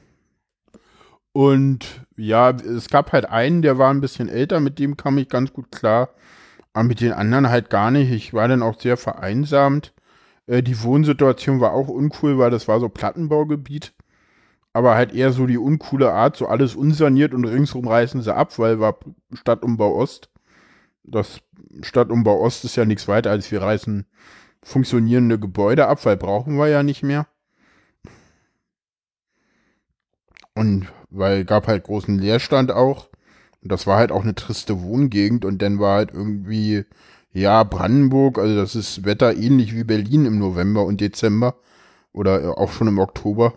Und 1.34 2.06
ja, 2.18 2.52
es 2.52 2.90
gab 2.90 3.14
halt 3.14 3.26
einen, 3.26 3.62
der 3.62 3.78
war 3.78 3.90
ein 3.94 4.02
bisschen 4.02 4.30
älter, 4.30 4.60
mit 4.60 4.80
dem 4.80 4.98
kam 4.98 5.18
ich 5.18 5.30
ganz 5.30 5.54
gut 5.54 5.72
klar. 5.72 6.10
Aber 6.74 6.84
mit 6.86 7.02
den 7.02 7.14
anderen 7.14 7.50
halt 7.50 7.70
gar 7.70 7.92
nicht. 7.92 8.12
Ich 8.12 8.34
war 8.34 8.48
dann 8.48 8.64
auch 8.64 8.80
sehr 8.80 8.98
vereinsamt. 8.98 9.94
Äh, 10.48 10.64
die 10.64 10.82
Wohnsituation 10.84 11.62
war 11.62 11.74
auch 11.74 11.88
uncool, 11.90 12.38
weil 12.38 12.52
das 12.52 12.68
war 12.68 12.80
so 12.80 12.90
Plattenbaugebiet 12.90 13.94
aber 14.74 14.96
halt 14.96 15.14
eher 15.14 15.32
so 15.32 15.48
die 15.48 15.58
uncoole 15.58 16.12
Art, 16.14 16.38
so 16.38 16.48
alles 16.48 16.76
unsaniert 16.76 17.34
und 17.34 17.46
ringsrum 17.46 17.88
reißen 17.88 18.22
sie 18.22 18.34
ab, 18.34 18.58
weil 18.58 18.80
war 18.80 18.98
Stadtumbau 19.34 19.96
Ost. 19.96 20.30
Das 21.04 21.42
Stadtumbau 21.82 22.40
Ost 22.42 22.64
ist 22.66 22.76
ja 22.76 22.86
nichts 22.86 23.08
weiter, 23.08 23.32
als 23.32 23.52
wir 23.52 23.62
reißen 23.62 24.06
funktionierende 24.64 25.40
Gebäude 25.40 25.88
ab, 25.88 26.06
weil 26.06 26.18
brauchen 26.18 26.58
wir 26.58 26.68
ja 26.68 26.84
nicht 26.84 27.04
mehr. 27.04 27.28
Und 30.54 30.88
weil 31.12 31.46
gab 31.46 31.68
halt 31.68 31.84
großen 31.84 32.18
Leerstand 32.18 32.72
auch. 32.72 33.10
Und 33.62 33.72
das 33.72 33.86
war 33.86 33.98
halt 33.98 34.12
auch 34.12 34.24
eine 34.24 34.36
triste 34.36 34.82
Wohngegend 34.82 35.46
und 35.46 35.62
dann 35.62 35.80
war 35.80 35.98
halt 35.98 36.12
irgendwie, 36.14 36.86
ja, 37.32 37.64
Brandenburg, 37.64 38.40
also 38.40 38.56
das 38.56 38.76
ist 38.76 39.06
Wetter 39.06 39.36
ähnlich 39.36 39.76
wie 39.76 39.84
Berlin 39.84 40.26
im 40.26 40.40
November 40.40 40.84
und 40.86 41.00
Dezember 41.00 41.56
oder 42.12 42.44
äh, 42.44 42.48
auch 42.48 42.72
schon 42.72 42.88
im 42.88 43.00
Oktober. 43.00 43.54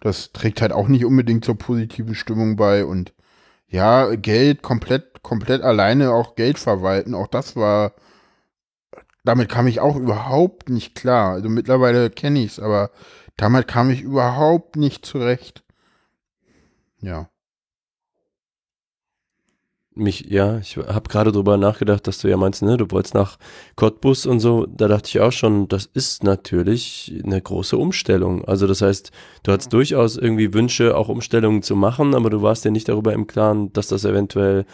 Das 0.00 0.32
trägt 0.32 0.60
halt 0.62 0.72
auch 0.72 0.88
nicht 0.88 1.04
unbedingt 1.04 1.44
zur 1.44 1.56
positiven 1.58 2.14
Stimmung 2.14 2.56
bei 2.56 2.84
und 2.84 3.12
ja, 3.68 4.14
Geld 4.14 4.62
komplett, 4.62 5.22
komplett 5.22 5.62
alleine 5.62 6.12
auch 6.12 6.36
Geld 6.36 6.58
verwalten, 6.58 7.14
auch 7.14 7.26
das 7.26 7.56
war, 7.56 7.94
damit 9.24 9.48
kam 9.48 9.66
ich 9.66 9.80
auch 9.80 9.96
überhaupt 9.96 10.68
nicht 10.68 10.94
klar. 10.94 11.32
Also 11.32 11.48
mittlerweile 11.48 12.10
kenne 12.10 12.40
ich 12.40 12.52
es, 12.52 12.60
aber 12.60 12.90
damit 13.36 13.66
kam 13.66 13.90
ich 13.90 14.02
überhaupt 14.02 14.76
nicht 14.76 15.04
zurecht. 15.04 15.65
Ja. 17.00 17.30
mich, 19.96 20.26
ja, 20.28 20.58
ich 20.58 20.76
habe 20.76 21.08
gerade 21.08 21.32
drüber 21.32 21.56
nachgedacht, 21.56 22.06
dass 22.06 22.18
du 22.18 22.28
ja 22.28 22.36
meinst, 22.36 22.62
ne, 22.62 22.76
du 22.76 22.90
wolltest 22.90 23.14
nach 23.14 23.38
Cottbus 23.76 24.26
und 24.26 24.40
so. 24.40 24.66
Da 24.66 24.88
dachte 24.88 25.08
ich 25.08 25.20
auch 25.20 25.32
schon, 25.32 25.68
das 25.68 25.86
ist 25.86 26.22
natürlich 26.22 27.14
eine 27.24 27.40
große 27.40 27.76
Umstellung. 27.76 28.44
Also 28.44 28.66
das 28.66 28.82
heißt, 28.82 29.10
du 29.42 29.52
hattest 29.52 29.72
durchaus 29.72 30.16
irgendwie 30.16 30.52
Wünsche, 30.52 30.96
auch 30.96 31.08
Umstellungen 31.08 31.62
zu 31.62 31.74
machen, 31.76 32.14
aber 32.14 32.30
du 32.30 32.42
warst 32.42 32.64
dir 32.64 32.70
nicht 32.70 32.88
darüber 32.88 33.12
im 33.14 33.26
Klaren, 33.26 33.72
dass 33.72 33.88
das 33.88 34.04
eventuell 34.04 34.66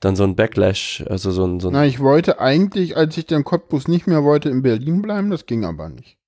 dann 0.00 0.14
so 0.14 0.22
ein 0.22 0.36
Backlash, 0.36 1.04
also 1.08 1.32
so 1.32 1.44
ein, 1.44 1.58
so 1.58 1.68
ein 1.68 1.72
Na, 1.72 1.84
ich 1.84 1.98
wollte 1.98 2.38
eigentlich, 2.38 2.96
als 2.96 3.16
ich 3.16 3.26
den 3.26 3.42
Cottbus 3.42 3.88
nicht 3.88 4.06
mehr 4.06 4.22
wollte, 4.22 4.48
in 4.48 4.62
Berlin 4.62 5.02
bleiben, 5.02 5.30
das 5.30 5.46
ging 5.46 5.64
aber 5.64 5.88
nicht. 5.88 6.18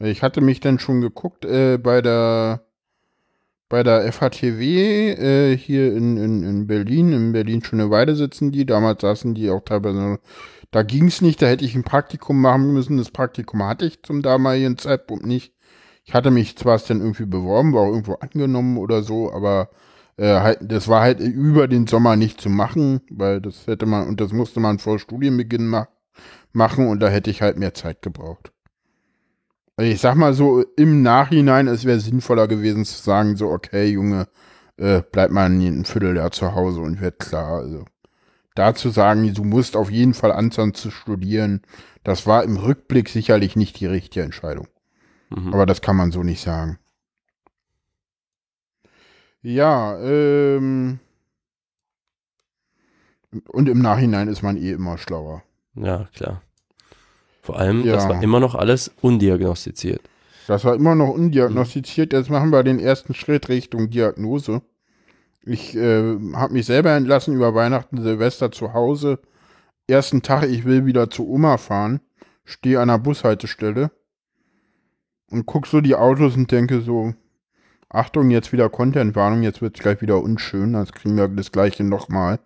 Ich 0.00 0.22
hatte 0.22 0.40
mich 0.40 0.60
dann 0.60 0.80
schon 0.80 1.00
geguckt 1.00 1.44
äh, 1.44 1.78
bei 1.78 2.02
der 2.02 2.67
bei 3.68 3.82
der 3.82 4.10
FHTW 4.12 5.10
äh, 5.10 5.56
hier 5.56 5.94
in, 5.94 6.16
in, 6.16 6.42
in 6.42 6.66
Berlin, 6.66 7.12
in 7.12 7.32
Berlin 7.32 7.62
Schöneweide 7.62 8.16
sitzen 8.16 8.50
die, 8.50 8.64
damals 8.64 9.02
saßen 9.02 9.34
die 9.34 9.50
auch 9.50 9.62
teilweise, 9.64 10.18
da 10.70 10.82
ging 10.82 11.06
es 11.06 11.20
nicht, 11.20 11.42
da 11.42 11.46
hätte 11.46 11.64
ich 11.64 11.74
ein 11.74 11.84
Praktikum 11.84 12.40
machen 12.40 12.72
müssen, 12.72 12.96
das 12.96 13.10
Praktikum 13.10 13.62
hatte 13.62 13.86
ich 13.86 14.02
zum 14.02 14.22
damaligen 14.22 14.78
Zeitpunkt 14.78 15.26
nicht. 15.26 15.52
Ich 16.04 16.14
hatte 16.14 16.30
mich 16.30 16.56
zwar 16.56 16.78
dann 16.78 17.00
irgendwie 17.00 17.26
beworben, 17.26 17.74
war 17.74 17.82
auch 17.82 17.90
irgendwo 17.90 18.14
angenommen 18.14 18.78
oder 18.78 19.02
so, 19.02 19.30
aber 19.32 19.68
äh, 20.16 20.40
halt, 20.40 20.58
das 20.62 20.88
war 20.88 21.02
halt 21.02 21.20
über 21.20 21.68
den 21.68 21.86
Sommer 21.86 22.16
nicht 22.16 22.40
zu 22.40 22.48
machen, 22.48 23.02
weil 23.10 23.40
das 23.40 23.66
hätte 23.66 23.86
man, 23.86 24.08
und 24.08 24.20
das 24.20 24.32
musste 24.32 24.60
man 24.60 24.78
vor 24.78 24.98
Studienbeginn 24.98 25.66
ma 25.66 25.88
machen 26.52 26.88
und 26.88 27.00
da 27.00 27.08
hätte 27.08 27.30
ich 27.30 27.42
halt 27.42 27.58
mehr 27.58 27.74
Zeit 27.74 28.02
gebraucht. 28.02 28.52
Also 29.78 29.92
ich 29.92 30.00
sag 30.00 30.16
mal 30.16 30.34
so, 30.34 30.64
im 30.76 31.02
Nachhinein, 31.02 31.68
es 31.68 31.84
wäre 31.84 32.00
sinnvoller 32.00 32.48
gewesen 32.48 32.84
zu 32.84 33.00
sagen, 33.00 33.36
so, 33.36 33.48
okay, 33.48 33.86
Junge, 33.86 34.26
äh, 34.76 35.02
bleib 35.12 35.30
mal 35.30 35.48
ein, 35.48 35.60
ein 35.60 35.84
Vierteljahr 35.84 36.32
zu 36.32 36.52
Hause 36.52 36.80
und 36.80 37.00
wird 37.00 37.20
klar. 37.20 37.60
Also 37.60 37.84
da 38.56 38.74
zu 38.74 38.90
sagen, 38.90 39.32
du 39.32 39.44
musst 39.44 39.76
auf 39.76 39.88
jeden 39.88 40.14
Fall 40.14 40.32
anfangen 40.32 40.74
zu 40.74 40.90
studieren, 40.90 41.62
das 42.02 42.26
war 42.26 42.42
im 42.42 42.56
Rückblick 42.56 43.08
sicherlich 43.08 43.54
nicht 43.54 43.78
die 43.78 43.86
richtige 43.86 44.24
Entscheidung. 44.24 44.66
Mhm. 45.30 45.54
Aber 45.54 45.64
das 45.64 45.80
kann 45.80 45.94
man 45.94 46.10
so 46.10 46.24
nicht 46.24 46.40
sagen. 46.42 46.80
Ja, 49.42 49.96
ähm. 50.00 50.98
Und 53.46 53.68
im 53.68 53.80
Nachhinein 53.80 54.26
ist 54.26 54.42
man 54.42 54.56
eh 54.56 54.72
immer 54.72 54.98
schlauer. 54.98 55.44
Ja, 55.76 56.08
klar. 56.12 56.42
Vor 57.48 57.58
allem, 57.58 57.82
das 57.82 58.04
Ja. 58.04 58.10
war 58.10 58.22
immer 58.22 58.40
noch 58.40 58.54
alles 58.54 58.90
undiagnostiziert. 59.00 60.02
Das 60.48 60.66
war 60.66 60.74
immer 60.74 60.94
noch 60.94 61.08
undiagnostiziert. 61.08 62.12
Jetzt 62.12 62.28
machen 62.28 62.50
wir 62.50 62.62
den 62.62 62.78
ersten 62.78 63.14
Schritt 63.14 63.48
Richtung 63.48 63.88
Diagnose. 63.88 64.60
Ich 65.46 65.74
äh, 65.74 66.18
habe 66.34 66.52
mich 66.52 66.66
selber 66.66 66.90
entlassen 66.90 67.32
über 67.34 67.54
Weihnachten, 67.54 68.02
Silvester 68.02 68.52
zu 68.52 68.74
Hause. 68.74 69.18
Ersten 69.86 70.20
Tag, 70.20 70.42
ich 70.50 70.66
will 70.66 70.84
wieder 70.84 71.08
zu 71.08 71.26
Oma 71.26 71.56
fahren. 71.56 72.00
Stehe 72.44 72.80
an 72.80 72.88
der 72.88 72.98
Bushaltestelle 72.98 73.92
und 75.30 75.46
guck 75.46 75.66
so 75.66 75.80
die 75.80 75.94
Autos 75.94 76.36
und 76.36 76.52
denke 76.52 76.82
so, 76.82 77.14
Achtung, 77.88 78.28
jetzt 78.30 78.52
wieder 78.52 78.68
Contentwarnung, 78.68 79.42
jetzt 79.42 79.62
wird 79.62 79.78
es 79.78 79.82
gleich 79.82 80.02
wieder 80.02 80.22
unschön, 80.22 80.74
das 80.74 80.92
kriegen 80.92 81.16
wir 81.16 81.28
das 81.28 81.50
gleiche 81.50 81.82
nochmal. 81.82 82.40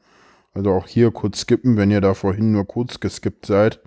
Also 0.55 0.70
auch 0.70 0.86
hier 0.86 1.11
kurz 1.11 1.40
skippen, 1.40 1.76
wenn 1.76 1.90
ihr 1.90 2.00
da 2.00 2.14
vorhin 2.14 2.53
nur 2.53 2.66
kurz 2.68 3.00
geskippt 3.00 3.46
seid. 3.46 3.80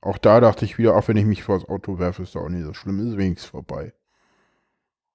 Auch 0.00 0.18
da 0.18 0.40
dachte 0.40 0.64
ich 0.64 0.78
wieder, 0.78 0.96
auch 0.96 1.08
wenn 1.08 1.16
ich 1.16 1.26
mich 1.26 1.42
vors 1.42 1.68
Auto 1.68 1.98
werfe, 1.98 2.22
ist 2.22 2.34
doch 2.34 2.42
auch 2.42 2.48
nicht 2.48 2.64
so 2.64 2.72
schlimm, 2.72 3.00
ist 3.00 3.18
wenigstens 3.18 3.50
vorbei. 3.50 3.92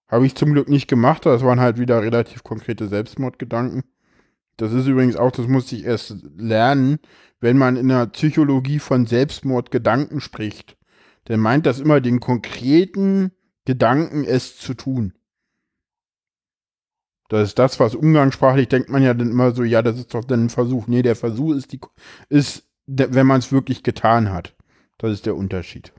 Habe 0.07 0.25
ich 0.25 0.35
zum 0.35 0.53
Glück 0.53 0.69
nicht 0.69 0.87
gemacht, 0.87 1.25
das 1.25 1.43
waren 1.43 1.59
halt 1.59 1.79
wieder 1.79 2.01
relativ 2.01 2.43
konkrete 2.43 2.87
Selbstmordgedanken. 2.87 3.83
Das 4.57 4.71
ist 4.71 4.85
übrigens 4.85 5.15
auch, 5.15 5.31
das 5.31 5.47
musste 5.47 5.75
ich 5.75 5.85
erst 5.85 6.15
lernen, 6.37 6.99
wenn 7.39 7.57
man 7.57 7.75
in 7.75 7.87
der 7.87 8.05
Psychologie 8.07 8.79
von 8.79 9.07
Selbstmordgedanken 9.07 10.21
spricht. 10.21 10.77
Dann 11.25 11.39
meint 11.39 11.65
das 11.65 11.79
immer 11.79 11.99
den 11.99 12.19
konkreten 12.19 13.31
Gedanken, 13.65 14.23
es 14.23 14.57
zu 14.57 14.75
tun. 14.75 15.13
Das 17.27 17.49
ist 17.49 17.59
das, 17.59 17.79
was 17.79 17.95
umgangssprachlich 17.95 18.67
denkt 18.67 18.89
man 18.89 19.01
ja 19.01 19.15
dann 19.15 19.31
immer 19.31 19.51
so, 19.51 19.63
ja, 19.63 19.81
das 19.81 19.97
ist 19.97 20.13
doch 20.13 20.23
dann 20.23 20.45
ein 20.45 20.49
Versuch. 20.49 20.85
Nee, 20.85 21.01
der 21.01 21.15
Versuch 21.15 21.55
ist 21.55 21.71
die, 21.73 21.79
ist, 22.29 22.67
wenn 22.85 23.25
man 23.25 23.39
es 23.39 23.51
wirklich 23.51 23.81
getan 23.81 24.31
hat. 24.31 24.55
Das 24.97 25.11
ist 25.11 25.25
der 25.25 25.35
Unterschied. 25.35 25.93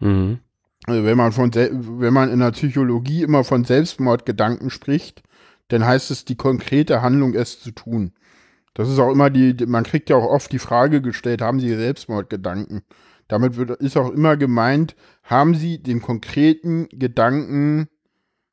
Mhm. 0.00 0.40
Also 0.86 1.04
wenn 1.04 1.16
man 1.16 1.32
von, 1.32 1.52
wenn 1.54 2.12
man 2.12 2.30
in 2.30 2.40
der 2.40 2.52
Psychologie 2.52 3.22
immer 3.22 3.44
von 3.44 3.64
Selbstmordgedanken 3.64 4.70
spricht, 4.70 5.22
dann 5.68 5.84
heißt 5.84 6.10
es 6.10 6.24
die 6.24 6.36
konkrete 6.36 7.02
Handlung, 7.02 7.34
es 7.34 7.60
zu 7.60 7.72
tun. 7.72 8.12
Das 8.74 8.88
ist 8.88 8.98
auch 8.98 9.10
immer 9.10 9.30
die, 9.30 9.54
man 9.66 9.84
kriegt 9.84 10.10
ja 10.10 10.16
auch 10.16 10.30
oft 10.30 10.52
die 10.52 10.58
Frage 10.58 11.00
gestellt, 11.00 11.42
haben 11.42 11.60
Sie 11.60 11.74
Selbstmordgedanken? 11.74 12.82
Damit 13.26 13.56
wird, 13.56 13.70
ist 13.70 13.96
auch 13.96 14.12
immer 14.12 14.36
gemeint, 14.36 14.94
haben 15.24 15.54
Sie 15.54 15.82
den 15.82 16.02
konkreten 16.02 16.86
Gedanken, 16.90 17.88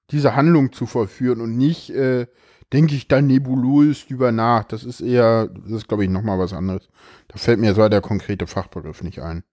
diese 0.09 0.35
Handlung 0.35 0.71
zu 0.71 0.85
vollführen 0.85 1.41
und 1.41 1.57
nicht, 1.57 1.89
äh, 1.91 2.27
denke 2.71 2.95
ich 2.95 3.07
dann 3.07 3.27
nebulös 3.27 4.07
drüber 4.07 4.31
nach. 4.31 4.63
Das 4.63 4.83
ist 4.83 5.01
eher, 5.01 5.47
das 5.47 5.71
ist 5.71 5.87
glaube 5.87 6.05
ich 6.05 6.09
nochmal 6.09 6.39
was 6.39 6.53
anderes. 6.53 6.89
Da 7.27 7.37
fällt 7.37 7.59
mir 7.59 7.75
so 7.75 7.87
der 7.87 8.01
konkrete 8.01 8.47
Fachbegriff 8.47 9.03
nicht 9.03 9.21
ein. 9.21 9.43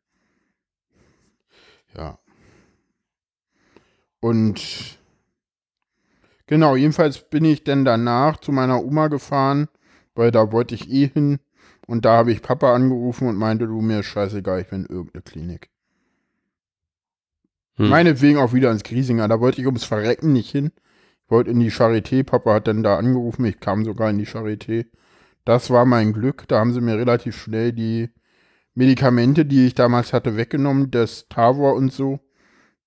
Ja. 1.97 2.19
Und 4.21 4.99
genau, 6.47 6.77
jedenfalls 6.77 7.29
bin 7.29 7.45
ich 7.45 7.65
dann 7.65 7.85
danach 7.85 8.39
zu 8.39 8.53
meiner 8.53 8.85
Oma 8.85 9.09
gefahren, 9.09 9.69
weil 10.15 10.31
da 10.31 10.53
wollte 10.53 10.75
ich 10.75 10.91
eh 10.91 11.09
hin. 11.09 11.39
Und 11.87 12.05
da 12.05 12.19
habe 12.19 12.31
ich 12.31 12.43
Papa 12.43 12.75
angerufen 12.75 13.27
und 13.27 13.37
meinte, 13.37 13.67
du, 13.67 13.81
mir 13.81 14.01
ist 14.01 14.07
scheißegal, 14.07 14.61
ich 14.61 14.69
bin 14.69 14.85
in 14.85 14.95
irgendeine 14.95 15.23
Klinik. 15.23 15.71
Hm. 17.81 17.89
Meinetwegen 17.89 18.39
auch 18.39 18.53
wieder 18.53 18.71
ins 18.71 18.85
Griesinger. 18.85 19.27
Da 19.27 19.41
wollte 19.41 19.61
ich 19.61 19.67
ums 19.67 19.85
Verrecken 19.85 20.33
nicht 20.33 20.51
hin. 20.51 20.71
Ich 21.25 21.31
wollte 21.31 21.51
in 21.51 21.61
die 21.61 21.73
Charité. 21.73 22.23
Papa 22.23 22.55
hat 22.55 22.69
dann 22.69 22.83
da 22.83 22.97
angerufen. 22.97 23.45
Ich 23.47 23.59
kam 23.59 23.85
sogar 23.85 24.11
in 24.11 24.19
die 24.19 24.27
Charité. 24.27 24.87
Das 25.45 25.71
war 25.71 25.87
mein 25.87 26.13
Glück. 26.13 26.47
Da 26.47 26.61
haben 26.61 26.73
sie 26.75 26.81
mir 26.81 26.97
relativ 26.97 27.41
schnell 27.41 27.73
die 27.73 28.11
Medikamente, 28.75 29.45
die 29.45 29.67
ich 29.67 29.75
damals 29.75 30.13
hatte, 30.13 30.37
weggenommen. 30.37 30.91
Das 30.91 31.27
Tavor 31.29 31.75
und 31.75 31.93
so. 31.93 32.21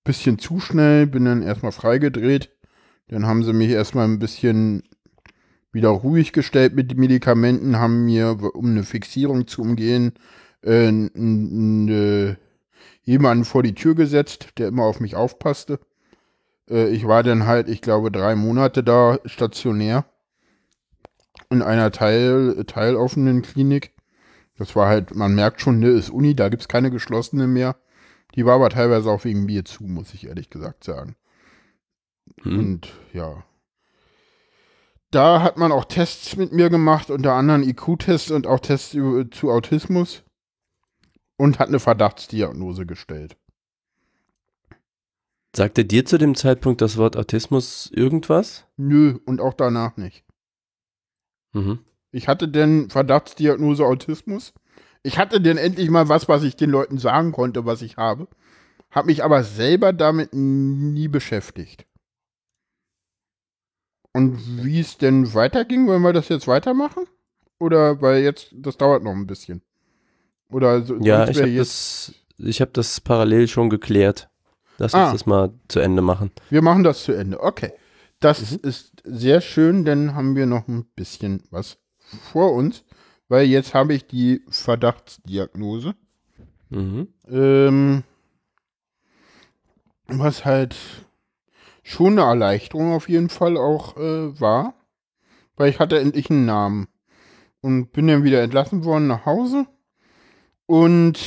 Bisschen 0.04 0.40
zu 0.40 0.60
schnell. 0.60 1.08
Bin 1.08 1.26
dann 1.26 1.42
erstmal 1.42 1.72
freigedreht. 1.72 2.52
Dann 3.08 3.26
haben 3.26 3.44
sie 3.44 3.54
mich 3.54 3.70
erstmal 3.70 4.08
ein 4.08 4.20
bisschen 4.20 4.84
wieder 5.72 5.90
ruhig 5.90 6.34
gestellt 6.34 6.76
mit 6.76 6.92
den 6.92 7.00
Medikamenten, 7.00 7.78
haben 7.78 8.06
mir, 8.06 8.38
um 8.54 8.68
eine 8.68 8.84
Fixierung 8.84 9.48
zu 9.48 9.62
umgehen, 9.62 10.14
äh, 10.62 10.88
eine 10.88 12.38
jemanden 13.02 13.44
vor 13.44 13.64
die 13.64 13.76
Tür 13.76 13.96
gesetzt, 13.96 14.50
der 14.58 14.70
immer 14.70 14.84
auf 14.84 15.00
mich 15.00 15.16
aufpasste. 15.16 15.80
Äh, 16.70 16.90
ich 16.90 17.08
war 17.08 17.24
dann 17.24 17.46
halt, 17.46 17.68
ich 17.68 17.82
glaube, 17.82 18.12
drei 18.12 18.36
Monate 18.36 18.84
da 18.84 19.20
stationär 19.26 20.06
in 21.50 21.62
einer 21.62 21.92
Teil, 21.92 22.64
teiloffenen 22.66 23.42
Klinik. 23.42 23.93
Das 24.58 24.76
war 24.76 24.88
halt, 24.88 25.16
man 25.16 25.34
merkt 25.36 25.62
schon, 25.62 25.80
ne, 25.80 25.90
ist 25.90 26.10
Uni, 26.10 26.36
da 26.36 26.50
gibt's 26.50 26.68
keine 26.68 26.92
geschlossene 26.92 27.48
mehr. 27.48 27.76
Die 28.36 28.46
war 28.46 28.56
aber 28.56 28.70
teilweise 28.70 29.10
auch 29.10 29.24
wegen 29.24 29.46
mir 29.46 29.66
zu, 29.66 29.84
muss 29.84 30.14
ich 30.14 30.28
ehrlich 30.28 30.50
gesagt 30.50 30.84
sagen. 30.84 31.16
Hm. 32.42 32.60
Und 32.60 32.94
ja. 33.14 33.44
Da 35.12 35.42
hat 35.42 35.58
man 35.58 35.72
auch 35.72 35.86
Tests 35.86 36.36
mit 36.38 36.52
mir 36.52 36.70
gemacht, 36.70 37.12
unter 37.12 37.34
anderem 37.34 37.64
IQ-Tests 37.64 38.32
und 38.32 38.48
auch 38.48 38.60
Tests 38.60 38.92
zu 38.92 39.52
Autismus 39.52 40.24
und 41.38 41.60
hat 41.60 41.68
eine 41.68 41.80
Verdachtsdiagnose 41.80 42.86
gestellt. 42.86 43.38
Sagte 45.56 45.86
dir 45.86 46.04
zu 46.06 46.18
dem 46.18 46.34
Zeitpunkt 46.34 46.82
das 46.82 46.98
Wort 46.98 47.16
Autismus 47.16 47.92
irgendwas? 47.94 48.66
Nö, 48.76 49.20
und 49.26 49.40
auch 49.40 49.54
danach 49.54 49.98
nicht. 49.98 50.26
Mhm. 51.52 51.80
Ich 52.14 52.28
hatte 52.28 52.48
denn 52.48 52.90
Verdachtsdiagnose 52.90 53.84
Autismus. 53.84 54.54
Ich 55.02 55.18
hatte 55.18 55.42
denn 55.42 55.58
endlich 55.58 55.90
mal 55.90 56.08
was, 56.08 56.30
was 56.30 56.44
ich 56.44 56.56
den 56.56 56.70
Leuten 56.70 57.00
sagen 57.00 57.32
konnte, 57.32 57.66
was 57.66 57.82
ich 57.82 57.98
habe. 57.98 58.28
Hab 58.92 59.08
mich 59.08 59.24
aber 59.24 59.44
selber 59.44 59.92
damit 59.92 60.34
nie 60.34 61.08
beschäftigt. 61.08 61.86
Und 64.14 64.64
wie 64.64 64.80
es 64.80 65.00
denn 65.00 65.34
weiterging, 65.34 65.88
wollen 65.88 66.04
wir 66.04 66.14
das 66.14 66.30
jetzt 66.30 66.48
weitermachen? 66.48 67.06
Oder 67.60 68.00
weil 68.02 68.22
jetzt, 68.22 68.54
das 68.54 68.78
dauert 68.78 69.04
noch 69.04 69.12
ein 69.12 69.26
bisschen. 69.26 69.64
Oder 70.52 70.84
so, 70.84 70.98
ja, 70.98 71.28
ich 71.28 71.42
habe 71.42 71.56
das, 71.56 72.14
hab 72.40 72.74
das 72.74 73.02
parallel 73.02 73.48
schon 73.48 73.72
geklärt. 73.72 74.30
Lass 74.78 74.94
ah. 74.94 75.06
uns 75.06 75.14
das 75.14 75.26
mal 75.26 75.52
zu 75.68 75.80
Ende 75.80 76.04
machen. 76.04 76.32
Wir 76.52 76.62
machen 76.62 76.84
das 76.84 77.04
zu 77.04 77.12
Ende. 77.12 77.42
Okay. 77.42 77.74
Das 78.20 78.52
mhm. 78.52 78.60
ist 78.62 79.02
sehr 79.04 79.42
schön, 79.42 79.84
denn 79.84 80.14
haben 80.14 80.36
wir 80.36 80.46
noch 80.46 80.68
ein 80.68 80.86
bisschen 80.96 81.44
was 81.50 81.80
vor 82.20 82.54
uns, 82.54 82.84
weil 83.28 83.46
jetzt 83.46 83.74
habe 83.74 83.94
ich 83.94 84.08
die 84.08 84.42
Verdachtsdiagnose. 84.50 85.96
Mhm. 86.70 87.08
Ähm, 87.30 88.04
was 90.08 90.46
halt 90.46 90.76
schon 91.84 92.14
eine 92.14 92.28
Erleichterung 92.28 92.94
auf 92.94 93.10
jeden 93.10 93.30
Fall 93.30 93.58
auch 93.58 93.98
äh, 93.98 94.40
war, 94.40 94.74
weil 95.56 95.70
ich 95.70 95.80
hatte 95.80 96.00
endlich 96.00 96.30
einen 96.30 96.46
Namen 96.46 96.88
und 97.62 97.92
bin 97.94 98.08
dann 98.08 98.24
wieder 98.24 98.42
entlassen 98.42 98.84
worden 98.86 99.08
nach 99.08 99.26
Hause 99.26 99.66
und 100.66 101.20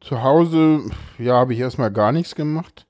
zu 0.00 0.22
Hause, 0.22 0.82
ja, 1.18 1.34
habe 1.34 1.54
ich 1.54 1.60
erstmal 1.60 1.92
gar 1.92 2.12
nichts 2.12 2.34
gemacht. 2.34 2.86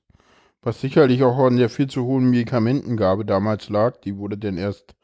Was 0.61 0.81
sicherlich 0.81 1.23
auch 1.23 1.37
an 1.39 1.57
der 1.57 1.69
viel 1.69 1.87
zu 1.87 2.05
hohen 2.05 2.29
Medikamentengabe 2.29 3.25
damals 3.25 3.69
lag. 3.69 3.97
Die 4.01 4.17
wurde 4.17 4.37
dann 4.37 4.57
erst 4.57 4.95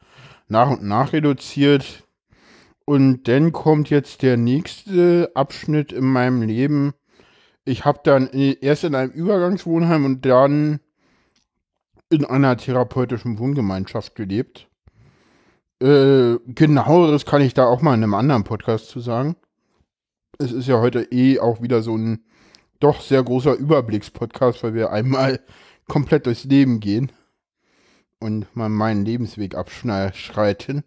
nach 0.50 0.70
und 0.70 0.82
nach 0.82 1.12
reduziert. 1.12 2.04
Und 2.84 3.28
dann 3.28 3.52
kommt 3.52 3.90
jetzt 3.90 4.22
der 4.22 4.36
nächste 4.36 5.30
Abschnitt 5.34 5.92
in 5.92 6.04
meinem 6.04 6.42
Leben. 6.42 6.92
Ich 7.64 7.84
habe 7.84 8.00
dann 8.02 8.28
erst 8.28 8.84
in 8.84 8.94
einem 8.94 9.12
Übergangswohnheim 9.12 10.04
und 10.04 10.26
dann 10.26 10.80
in 12.10 12.24
einer 12.24 12.56
therapeutischen 12.56 13.38
Wohngemeinschaft 13.38 14.16
gelebt. 14.16 14.68
Äh, 15.80 16.36
genaueres 16.46 17.24
kann 17.24 17.42
ich 17.42 17.54
da 17.54 17.66
auch 17.66 17.80
mal 17.82 17.94
in 17.94 18.02
einem 18.02 18.14
anderen 18.14 18.44
Podcast 18.44 18.88
zu 18.88 19.00
sagen 19.00 19.36
es 20.40 20.52
ist 20.52 20.66
ja 20.66 20.80
heute 20.80 21.02
eh 21.12 21.38
auch 21.38 21.60
wieder 21.60 21.82
so 21.82 21.96
ein 21.96 22.24
doch 22.80 23.02
sehr 23.02 23.22
großer 23.22 23.54
Überblickspodcast, 23.54 24.62
weil 24.64 24.74
wir 24.74 24.90
einmal 24.90 25.40
komplett 25.86 26.26
durchs 26.26 26.44
Leben 26.44 26.80
gehen 26.80 27.12
und 28.20 28.54
mal 28.54 28.68
meinen 28.68 29.04
Lebensweg 29.04 29.54
abschreiten. 29.54 30.84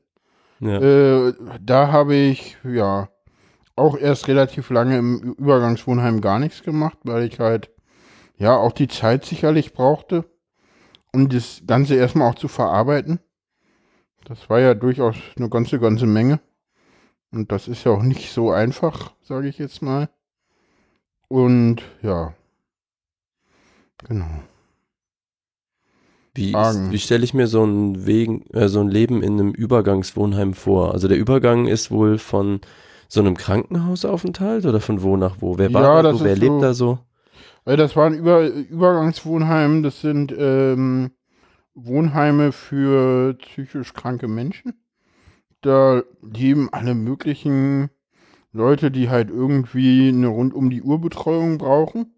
Ja. 0.60 0.80
Äh, 0.80 1.34
da 1.60 1.92
habe 1.92 2.16
ich, 2.16 2.58
ja, 2.64 3.10
auch 3.76 3.98
erst 3.98 4.28
relativ 4.28 4.70
lange 4.70 4.98
im 4.98 5.34
Übergangswohnheim 5.34 6.22
gar 6.22 6.40
nichts 6.40 6.64
gemacht, 6.64 6.98
weil 7.04 7.24
ich 7.24 7.40
halt, 7.40 7.72
ja, 8.38 8.56
auch 8.56 8.72
die 8.72 8.88
Zeit 8.88 9.26
sicherlich 9.26 9.74
brauchte, 9.74 10.26
um 11.12 11.28
das 11.28 11.64
Ganze 11.66 11.96
erstmal 11.96 12.30
auch 12.30 12.36
zu 12.36 12.48
verarbeiten. 12.48 13.20
Das 14.26 14.50
war 14.50 14.60
ja 14.60 14.74
durchaus 14.74 15.16
eine 15.36 15.50
ganze, 15.50 15.80
ganze 15.80 16.06
Menge. 16.06 16.40
Und 17.32 17.52
das 17.52 17.68
ist 17.68 17.84
ja 17.84 17.92
auch 17.92 18.04
nicht 18.04 18.32
so 18.32 18.52
einfach, 18.52 19.14
sage 19.24 19.48
ich 19.48 19.58
jetzt 19.58 19.82
mal. 19.82 20.10
Und 21.28 21.82
ja, 22.04 22.36
genau. 24.08 24.44
Wie, 26.36 26.54
wie 26.54 26.98
stelle 26.98 27.24
ich 27.24 27.34
mir 27.34 27.48
so 27.48 27.64
ein, 27.64 28.08
Wegen, 28.08 28.46
äh, 28.54 28.68
so 28.68 28.80
ein 28.80 28.88
Leben 28.88 29.22
in 29.22 29.34
einem 29.34 29.52
Übergangswohnheim 29.52 30.54
vor? 30.54 30.92
Also 30.92 31.08
der 31.08 31.18
Übergang 31.18 31.68
ist 31.68 31.92
wohl 31.92 32.18
von 32.18 32.62
so 33.08 33.20
einem 33.20 33.38
Krankenhausaufenthalt 33.38 34.66
oder 34.66 34.80
von 34.80 35.04
wo 35.04 35.16
nach 35.16 35.38
wo? 35.40 35.58
Wer 35.58 35.72
war 35.74 35.84
ja, 35.84 36.02
da 36.02 36.14
so? 36.14 36.24
Wer 36.24 36.36
lebt 36.36 36.56
so, 36.56 36.62
da 36.62 36.74
so? 36.74 37.00
Das 37.66 37.96
war 37.96 38.08
ein 38.08 38.16
Über 38.16 38.48
Übergangswohnheim. 38.48 39.84
Das 39.84 40.02
sind 40.02 40.34
ähm, 40.36 41.12
Wohnheime 41.76 42.52
für 42.52 43.36
psychisch 43.36 43.94
kranke 43.94 44.28
Menschen 44.28 44.74
da 45.64 46.04
leben 46.22 46.70
alle 46.72 46.94
möglichen 46.94 47.90
Leute, 48.52 48.92
die 48.92 49.10
halt 49.10 49.30
irgendwie 49.30 50.10
eine 50.10 50.28
rund 50.28 50.54
um 50.54 50.70
die 50.70 50.84
Uhr 50.84 51.02
Betreuung 51.02 51.58
brauchen. 51.58 52.14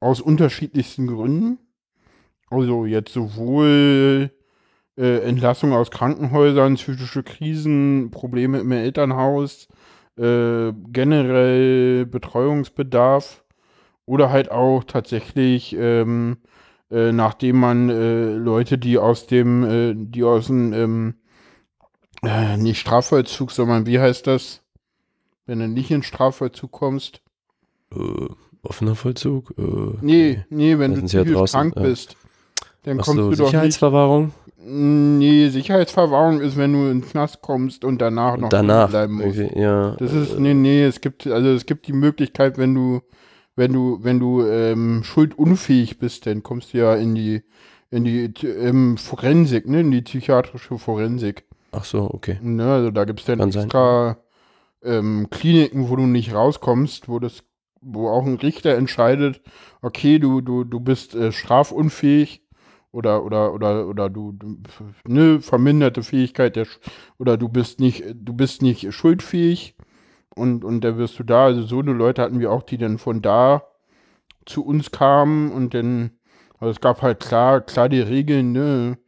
Aus 0.00 0.20
unterschiedlichsten 0.20 1.06
Gründen. 1.06 1.58
Also 2.50 2.86
jetzt 2.86 3.12
sowohl 3.12 4.30
äh, 4.98 5.18
Entlassung 5.20 5.72
aus 5.72 5.90
Krankenhäusern, 5.90 6.74
psychische 6.76 7.22
Krisen, 7.22 8.10
Probleme 8.10 8.60
im 8.60 8.72
Elternhaus, 8.72 9.68
äh, 10.18 10.72
generell 10.92 12.06
Betreuungsbedarf 12.06 13.44
oder 14.06 14.30
halt 14.30 14.50
auch 14.50 14.84
tatsächlich, 14.84 15.76
ähm, 15.78 16.38
äh, 16.90 17.12
nachdem 17.12 17.60
man 17.60 17.90
äh, 17.90 18.32
Leute, 18.34 18.78
die 18.78 18.98
aus 18.98 19.26
dem, 19.26 19.64
äh, 19.64 19.94
die 19.96 20.24
aus 20.24 20.46
dem 20.48 20.72
ähm, 20.72 21.14
Äh, 22.22 22.56
nicht 22.56 22.78
Strafvollzug, 22.80 23.52
sondern 23.52 23.86
wie 23.86 24.00
heißt 24.00 24.26
das? 24.26 24.62
Wenn 25.46 25.60
du 25.60 25.68
nicht 25.68 25.90
in 25.90 26.02
Strafvollzug 26.02 26.72
kommst? 26.72 27.22
Äh, 27.92 28.26
offener 28.62 28.94
Vollzug? 28.96 29.54
Äh, 29.56 29.98
Nee, 30.00 30.44
nee, 30.50 30.78
wenn 30.78 30.94
du 30.94 31.00
draußen, 31.34 31.60
krank 31.60 31.74
bist. 31.76 32.16
Dann 32.82 33.00
Ach 33.00 33.04
kommst 33.04 33.16
so, 33.18 33.30
du 33.30 33.36
doch 33.36 33.44
nicht. 33.44 33.50
Sicherheitsverwahrung? 33.50 34.32
Nee, 34.60 35.48
Sicherheitsverwahrung 35.48 36.40
ist, 36.40 36.56
wenn 36.56 36.72
du 36.72 36.90
in 36.90 37.00
den 37.00 37.08
Knast 37.08 37.40
kommst 37.40 37.84
und 37.84 38.00
danach 38.00 38.36
noch 38.36 38.50
Danach. 38.50 38.90
bleiben 38.90 39.14
musst. 39.14 39.38
Okay, 39.38 39.58
ja. 39.58 39.96
Das 39.98 40.12
ist, 40.12 40.38
nee, 40.38 40.52
nee, 40.52 40.84
es 40.84 41.00
gibt, 41.00 41.26
also 41.26 41.48
es 41.50 41.64
gibt 41.64 41.86
die 41.86 41.92
Möglichkeit, 41.92 42.58
wenn 42.58 42.74
du, 42.74 43.00
wenn 43.56 43.72
du, 43.72 43.98
wenn 44.02 44.20
du 44.20 44.44
ähm, 44.44 45.02
schuldunfähig 45.04 45.98
bist, 45.98 46.26
dann 46.26 46.42
kommst 46.42 46.74
du 46.74 46.78
ja 46.78 46.94
in 46.94 47.14
die, 47.14 47.42
in 47.90 48.04
die 48.04 48.32
ähm, 48.46 48.98
Forensik, 48.98 49.68
ne, 49.68 49.80
in 49.80 49.90
die 49.90 50.02
psychiatrische 50.02 50.78
Forensik. 50.78 51.44
Ach 51.72 51.84
so, 51.84 52.10
okay. 52.12 52.38
Ne, 52.42 52.70
also 52.70 52.90
da 52.90 53.04
gibt 53.04 53.20
es 53.20 53.26
dann 53.26 53.38
Kann 53.38 53.48
extra 53.48 54.18
ähm, 54.82 55.28
Kliniken, 55.30 55.88
wo 55.88 55.96
du 55.96 56.06
nicht 56.06 56.34
rauskommst, 56.34 57.08
wo 57.08 57.18
das, 57.18 57.42
wo 57.80 58.08
auch 58.08 58.26
ein 58.26 58.36
Richter 58.36 58.74
entscheidet, 58.76 59.40
okay, 59.82 60.18
du, 60.18 60.40
du, 60.40 60.64
du 60.64 60.80
bist 60.80 61.14
äh, 61.14 61.32
strafunfähig 61.32 62.42
oder 62.98 63.24
oder 63.24 63.54
oder 63.54 63.86
oder 63.86 64.10
du, 64.10 64.32
du 64.32 64.58
ne 65.06 65.40
verminderte 65.40 66.02
Fähigkeit 66.02 66.56
der 66.56 66.66
oder 67.18 67.36
du 67.36 67.48
bist 67.48 67.78
nicht 67.78 68.02
du 68.14 68.32
bist 68.34 68.60
nicht 68.60 68.92
schuldfähig 68.92 69.76
und 70.34 70.64
und 70.64 70.82
da 70.82 70.96
wirst 70.98 71.18
du 71.18 71.22
da. 71.22 71.44
Also 71.46 71.62
so 71.62 71.78
eine 71.80 71.92
Leute 71.92 72.22
hatten 72.22 72.40
wir 72.40 72.50
auch 72.52 72.64
die 72.64 72.76
dann 72.78 72.98
von 72.98 73.22
da 73.22 73.62
zu 74.46 74.64
uns 74.64 74.90
kamen 74.90 75.52
und 75.52 75.74
dann 75.74 76.10
also 76.58 76.72
es 76.72 76.80
gab 76.80 77.02
halt 77.02 77.20
klar 77.20 77.60
klar 77.60 77.88
die 77.88 78.00
Regeln 78.00 78.52
ne. 78.52 78.98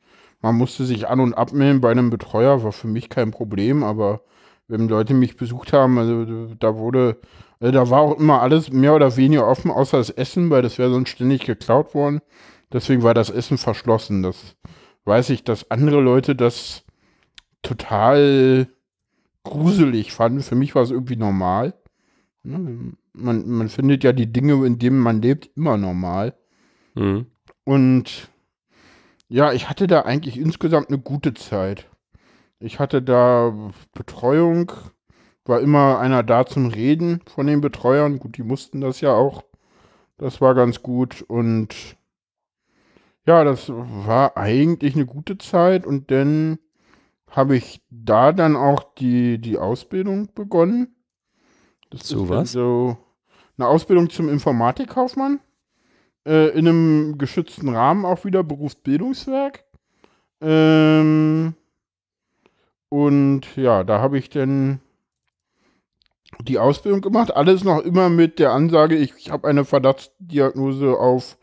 Man 0.43 0.55
musste 0.57 0.87
sich 0.87 1.09
an 1.09 1.21
und 1.21 1.35
abmelden 1.35 1.83
bei 1.83 1.91
einem 1.91 2.09
Betreuer 2.11 2.63
war 2.65 2.73
für 2.73 2.89
mich 2.89 3.09
kein 3.11 3.31
Problem 3.33 3.83
aber 3.83 4.23
wenn 4.69 4.89
Leute 4.89 5.15
mich 5.15 5.37
besucht 5.37 5.73
haben 5.73 5.99
also 5.99 6.55
da 6.59 6.77
wurde 6.77 7.19
also 7.61 7.73
da 7.73 7.91
war 7.91 8.01
auch 8.03 8.19
immer 8.19 8.41
alles 8.41 8.71
mehr 8.73 8.95
oder 8.95 9.17
weniger 9.17 9.47
offen 9.47 9.71
außer 9.71 9.99
das 9.99 10.11
Essen 10.11 10.49
weil 10.51 10.63
das 10.63 10.79
wäre 10.79 10.91
sonst 10.91 11.11
ständig 11.11 11.45
geklaut 11.45 11.95
worden 11.95 12.21
Deswegen 12.73 13.03
war 13.03 13.15
das 13.15 13.31
Essen 13.31 13.59
verschlossen. 13.59 14.23
Das 14.23 14.57
weiß 15.05 15.31
ich, 15.31 15.45
dass 15.45 15.71
andere 15.71 16.01
Leute 16.01 16.37
das 16.37 16.85
total 17.63 18.69
gruselig 19.43 20.13
fanden. 20.13 20.41
Für 20.41 20.55
mich 20.55 20.75
war 20.75 20.83
es 20.83 20.91
irgendwie 20.91 21.17
normal. 21.17 21.75
Ne, 22.43 22.95
Man, 23.13 23.49
man 23.49 23.69
findet 23.69 24.05
ja 24.05 24.13
die 24.13 24.33
Dinge, 24.33 24.65
in 24.67 24.79
denen 24.79 24.99
man 24.99 25.21
lebt, 25.21 25.51
immer 25.57 25.77
normal. 25.77 26.35
Mhm. 26.95 27.27
Und 27.65 28.31
ja, 29.29 29.53
ich 29.53 29.69
hatte 29.69 29.87
da 29.87 30.03
eigentlich 30.03 30.39
insgesamt 30.39 30.89
eine 30.89 30.99
gute 30.99 31.35
Zeit. 31.35 31.89
Ich 32.59 32.79
hatte 32.79 33.01
da 33.01 33.55
Betreuung, 33.95 34.73
war 35.45 35.61
immer 35.61 35.99
einer 35.99 36.23
da 36.23 36.47
zum 36.47 36.67
Reden 36.67 37.21
von 37.27 37.47
den 37.47 37.61
Betreuern. 37.61 38.19
Gut, 38.19 38.37
die 38.37 38.43
mussten 38.43 38.81
das 38.81 39.01
ja 39.01 39.13
auch. 39.15 39.45
Das 40.19 40.41
war 40.41 40.55
ganz 40.55 40.83
gut. 40.83 41.23
Und 41.23 41.97
ja, 43.27 43.45
das 43.45 43.69
war 43.69 44.37
eigentlich 44.37 44.95
eine 44.95 45.07
gute 45.07 45.39
Zeit. 45.39 45.87
Und 45.87 46.11
dann 46.11 46.59
habe 47.29 47.57
ich 47.57 47.83
da 47.91 48.33
dann 48.33 48.57
auch 48.57 48.95
die, 48.95 49.39
die 49.39 49.59
Ausbildung 49.59 50.31
begonnen. 50.35 50.95
Das 51.91 52.01
Zu 52.01 52.29
was? 52.29 52.53
So 52.53 52.97
eine 53.57 53.69
Ausbildung 53.69 54.11
zum 54.11 54.29
Informatikkaufmann. 54.29 55.41
Äh, 56.27 56.51
in 56.51 56.69
einem 56.69 57.19
geschützten 57.19 57.69
Rahmen 57.69 58.05
auch 58.05 58.25
wieder 58.25 58.43
Berufsbildungswerk. 58.43 59.65
Ähm, 60.41 61.55
und 62.89 63.57
ja, 63.57 63.85
da 63.85 64.01
habe 64.01 64.19
ich 64.19 64.29
dann 64.31 64.81
die 66.43 66.59
Ausbildung 66.59 67.01
gemacht. 67.01 67.35
Alles 67.35 67.65
noch 67.65 67.81
immer 67.81 68.09
mit 68.09 68.39
der 68.39 68.53
Ansage, 68.53 68.97
ich, 68.97 69.15
ich 69.17 69.31
habe 69.31 69.49
eine 69.49 69.65
Verdachtsdiagnose 69.65 70.99
auf 70.99 71.39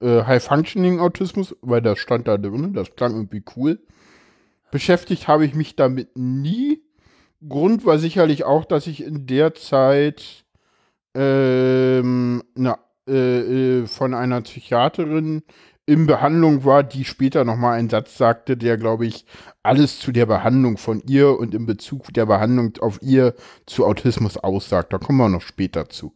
äh, 0.00 0.22
High-Functioning-Autismus, 0.24 1.56
weil 1.60 1.82
das 1.82 1.98
stand 1.98 2.28
da 2.28 2.38
drin, 2.38 2.72
das 2.72 2.94
klang 2.94 3.14
irgendwie 3.14 3.42
cool. 3.56 3.80
Beschäftigt 4.70 5.28
habe 5.28 5.44
ich 5.44 5.54
mich 5.54 5.76
damit 5.76 6.16
nie. 6.16 6.82
Grund 7.46 7.86
war 7.86 7.98
sicherlich 7.98 8.44
auch, 8.44 8.64
dass 8.64 8.86
ich 8.86 9.02
in 9.02 9.26
der 9.26 9.54
Zeit 9.54 10.44
ähm, 11.14 12.42
na, 12.54 12.78
äh, 13.08 13.80
äh, 13.80 13.86
von 13.86 14.14
einer 14.14 14.40
Psychiaterin 14.42 15.42
in 15.86 16.06
Behandlung 16.06 16.64
war, 16.64 16.82
die 16.82 17.04
später 17.04 17.44
nochmal 17.44 17.78
einen 17.78 17.88
Satz 17.88 18.18
sagte, 18.18 18.58
der, 18.58 18.76
glaube 18.76 19.06
ich, 19.06 19.24
alles 19.62 19.98
zu 19.98 20.12
der 20.12 20.26
Behandlung 20.26 20.76
von 20.76 21.02
ihr 21.06 21.38
und 21.38 21.54
in 21.54 21.64
Bezug 21.64 22.12
der 22.12 22.26
Behandlung 22.26 22.74
auf 22.80 23.00
ihr 23.00 23.34
zu 23.64 23.86
Autismus 23.86 24.36
aussagt. 24.36 24.92
Da 24.92 24.98
kommen 24.98 25.18
wir 25.18 25.30
noch 25.30 25.40
später 25.40 25.88
zu. 25.88 26.12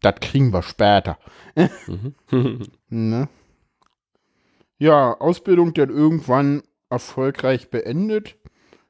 Das 0.00 0.14
kriegen 0.20 0.52
wir 0.52 0.62
später. 0.62 1.18
Mhm. 1.56 2.14
Ne? 2.90 3.28
Ja, 4.78 5.12
Ausbildung 5.18 5.74
dann 5.74 5.90
irgendwann 5.90 6.62
erfolgreich 6.88 7.70
beendet. 7.70 8.36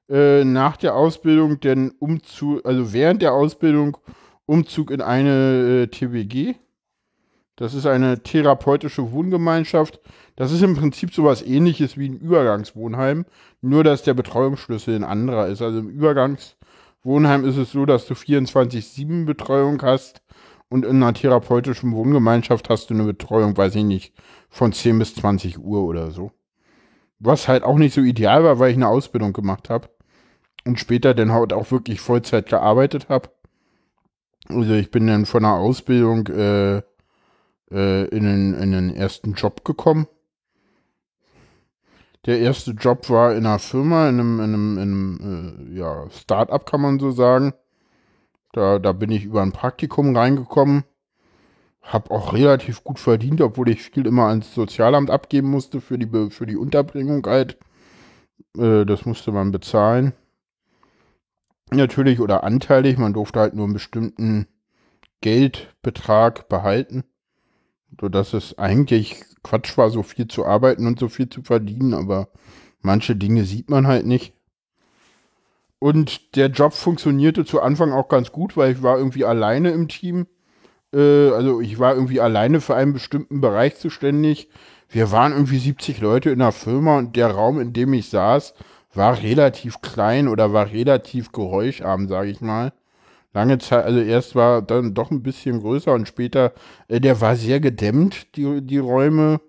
Äh, 0.08 0.44
nach 0.44 0.76
der 0.76 0.94
Ausbildung 0.94 1.60
dann 1.60 1.90
Umzug, 1.98 2.64
also 2.64 2.92
während 2.92 3.22
der 3.22 3.32
Ausbildung 3.32 3.98
Umzug 4.46 4.90
in 4.90 5.02
eine 5.02 5.82
äh, 5.82 5.86
TWG. 5.88 6.54
Das 7.56 7.74
ist 7.74 7.86
eine 7.86 8.22
therapeutische 8.22 9.12
Wohngemeinschaft. 9.12 10.00
Das 10.36 10.52
ist 10.52 10.62
im 10.62 10.76
Prinzip 10.76 11.12
sowas 11.12 11.42
ähnliches 11.42 11.98
wie 11.98 12.08
ein 12.08 12.18
Übergangswohnheim, 12.18 13.26
nur 13.60 13.82
dass 13.82 14.04
der 14.04 14.14
Betreuungsschlüssel 14.14 14.94
ein 14.94 15.04
anderer 15.04 15.48
ist. 15.48 15.60
Also 15.60 15.80
im 15.80 15.90
Übergangswohnheim 15.90 17.44
ist 17.44 17.56
es 17.56 17.72
so, 17.72 17.84
dass 17.84 18.06
du 18.06 18.14
24-7 18.14 19.26
Betreuung 19.26 19.82
hast 19.82 20.22
und 20.68 20.84
in 20.84 21.02
einer 21.02 21.14
therapeutischen 21.14 21.92
Wohngemeinschaft 21.92 22.68
hast 22.68 22.90
du 22.90 22.94
eine 22.94 23.04
Betreuung, 23.04 23.56
weiß 23.56 23.74
ich 23.76 23.84
nicht, 23.84 24.14
von 24.50 24.72
10 24.72 24.98
bis 24.98 25.14
20 25.14 25.58
Uhr 25.58 25.84
oder 25.84 26.10
so. 26.10 26.32
Was 27.18 27.48
halt 27.48 27.64
auch 27.64 27.78
nicht 27.78 27.94
so 27.94 28.00
ideal 28.00 28.44
war, 28.44 28.58
weil 28.58 28.70
ich 28.70 28.76
eine 28.76 28.88
Ausbildung 28.88 29.32
gemacht 29.32 29.70
habe 29.70 29.88
und 30.64 30.78
später 30.78 31.14
dann 31.14 31.32
halt 31.32 31.52
auch 31.52 31.70
wirklich 31.70 32.00
Vollzeit 32.00 32.48
gearbeitet 32.48 33.08
habe. 33.08 33.30
Also 34.48 34.74
ich 34.74 34.90
bin 34.90 35.06
dann 35.06 35.26
von 35.26 35.42
der 35.42 35.52
Ausbildung 35.52 36.26
äh, 36.28 36.78
äh, 37.70 38.04
in, 38.08 38.24
den, 38.24 38.54
in 38.54 38.72
den 38.72 38.94
ersten 38.94 39.34
Job 39.34 39.64
gekommen. 39.64 40.06
Der 42.26 42.40
erste 42.40 42.72
Job 42.72 43.08
war 43.10 43.32
in 43.34 43.46
einer 43.46 43.58
Firma, 43.58 44.08
in 44.08 44.20
einem, 44.20 44.40
in 44.40 44.44
einem, 44.44 44.78
in 44.78 44.82
einem 44.82 45.68
äh, 45.72 45.78
ja, 45.78 46.10
Start-up 46.10 46.66
kann 46.66 46.80
man 46.80 46.98
so 46.98 47.10
sagen. 47.10 47.54
Da, 48.52 48.78
da 48.78 48.92
bin 48.92 49.10
ich 49.10 49.24
über 49.24 49.42
ein 49.42 49.52
Praktikum 49.52 50.16
reingekommen. 50.16 50.84
Hab 51.82 52.10
auch 52.10 52.32
relativ 52.32 52.84
gut 52.84 52.98
verdient, 52.98 53.40
obwohl 53.40 53.68
ich 53.70 53.82
viel 53.82 54.06
immer 54.06 54.28
ans 54.28 54.54
Sozialamt 54.54 55.10
abgeben 55.10 55.50
musste 55.50 55.80
für 55.80 55.98
die, 55.98 56.30
für 56.30 56.46
die 56.46 56.56
Unterbringung 56.56 57.24
halt. 57.26 57.58
Äh, 58.56 58.84
das 58.84 59.06
musste 59.06 59.32
man 59.32 59.52
bezahlen. 59.52 60.12
Natürlich 61.70 62.20
oder 62.20 62.44
anteilig. 62.44 62.98
Man 62.98 63.12
durfte 63.12 63.40
halt 63.40 63.54
nur 63.54 63.64
einen 63.64 63.74
bestimmten 63.74 64.46
Geldbetrag 65.20 66.48
behalten. 66.48 67.04
Sodass 68.00 68.32
es 68.34 68.58
eigentlich 68.58 69.24
Quatsch 69.42 69.76
war, 69.78 69.90
so 69.90 70.02
viel 70.02 70.28
zu 70.28 70.44
arbeiten 70.44 70.86
und 70.86 70.98
so 70.98 71.08
viel 71.08 71.28
zu 71.28 71.42
verdienen. 71.42 71.94
Aber 71.94 72.28
manche 72.80 73.16
Dinge 73.16 73.44
sieht 73.44 73.70
man 73.70 73.86
halt 73.86 74.06
nicht. 74.06 74.34
Und 75.78 76.36
der 76.36 76.48
Job 76.48 76.72
funktionierte 76.72 77.44
zu 77.44 77.60
Anfang 77.60 77.92
auch 77.92 78.08
ganz 78.08 78.32
gut, 78.32 78.56
weil 78.56 78.72
ich 78.72 78.82
war 78.82 78.98
irgendwie 78.98 79.24
alleine 79.24 79.70
im 79.70 79.88
Team. 79.88 80.26
Äh, 80.92 81.30
also 81.30 81.60
ich 81.60 81.78
war 81.78 81.94
irgendwie 81.94 82.20
alleine 82.20 82.60
für 82.60 82.74
einen 82.74 82.92
bestimmten 82.92 83.40
Bereich 83.40 83.76
zuständig. 83.76 84.48
Wir 84.88 85.12
waren 85.12 85.32
irgendwie 85.32 85.58
70 85.58 86.00
Leute 86.00 86.30
in 86.30 86.40
der 86.40 86.52
Firma 86.52 86.98
und 86.98 87.14
der 87.14 87.30
Raum, 87.30 87.60
in 87.60 87.72
dem 87.72 87.92
ich 87.92 88.08
saß, 88.08 88.54
war 88.94 89.22
relativ 89.22 89.80
klein 89.80 90.28
oder 90.28 90.52
war 90.52 90.72
relativ 90.72 91.30
geräuscharm, 91.30 92.08
sage 92.08 92.30
ich 92.30 92.40
mal. 92.40 92.72
Lange 93.34 93.58
Zeit, 93.58 93.84
also 93.84 94.00
erst 94.00 94.34
war 94.34 94.62
dann 94.62 94.94
doch 94.94 95.10
ein 95.10 95.22
bisschen 95.22 95.60
größer 95.60 95.92
und 95.92 96.08
später, 96.08 96.52
äh, 96.88 97.00
der 97.00 97.20
war 97.20 97.36
sehr 97.36 97.60
gedämmt, 97.60 98.34
die, 98.36 98.62
die 98.62 98.78
Räume. 98.78 99.40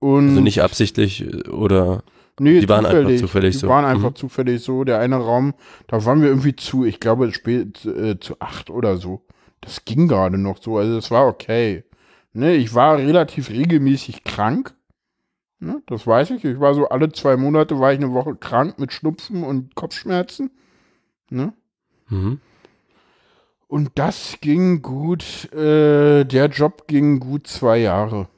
Und 0.00 0.30
Also 0.30 0.40
nicht 0.40 0.62
absichtlich 0.62 1.22
äh, 1.22 1.48
oder 1.48 2.02
Nee, 2.38 2.60
Die 2.60 2.68
waren 2.68 2.86
einfach 2.86 3.16
zufällig 3.18 3.54
die 3.54 3.58
so. 3.60 3.68
waren 3.68 3.84
einfach 3.84 4.10
Mhm. 4.10 4.16
zufällig 4.16 4.62
so. 4.62 4.84
Der 4.84 4.98
eine 5.00 5.16
Raum, 5.16 5.54
da 5.88 6.04
waren 6.04 6.22
wir 6.22 6.28
irgendwie 6.28 6.56
zu, 6.56 6.84
ich 6.84 7.00
glaube, 7.00 7.32
spät, 7.32 7.84
äh, 7.84 8.18
zu 8.18 8.36
acht 8.40 8.70
oder 8.70 8.96
so. 8.96 9.22
Das 9.60 9.84
ging 9.84 10.08
gerade 10.08 10.38
noch 10.38 10.62
so, 10.62 10.78
also 10.78 10.94
das 10.96 11.10
war 11.10 11.26
okay. 11.26 11.84
Ne, 12.32 12.54
ich 12.54 12.74
war 12.74 12.96
relativ 12.98 13.50
regelmäßig 13.50 14.24
krank. 14.24 14.74
Ne, 15.58 15.82
das 15.86 16.06
weiß 16.06 16.30
ich. 16.30 16.44
Ich 16.44 16.60
war 16.60 16.72
so 16.74 16.88
alle 16.88 17.12
zwei 17.12 17.36
Monate 17.36 17.78
war 17.78 17.92
ich 17.92 17.98
eine 17.98 18.12
Woche 18.12 18.34
krank 18.36 18.78
mit 18.78 18.92
Schnupfen 18.92 19.42
und 19.44 19.74
Kopfschmerzen. 19.74 20.50
Ne? 21.30 21.52
mhm. 22.08 22.40
Und 23.68 23.90
das 23.94 24.38
ging 24.40 24.82
gut, 24.82 25.52
äh, 25.52 26.24
der 26.24 26.46
Job 26.46 26.88
ging 26.88 27.20
gut 27.20 27.46
zwei 27.46 27.78
Jahre. 27.78 28.28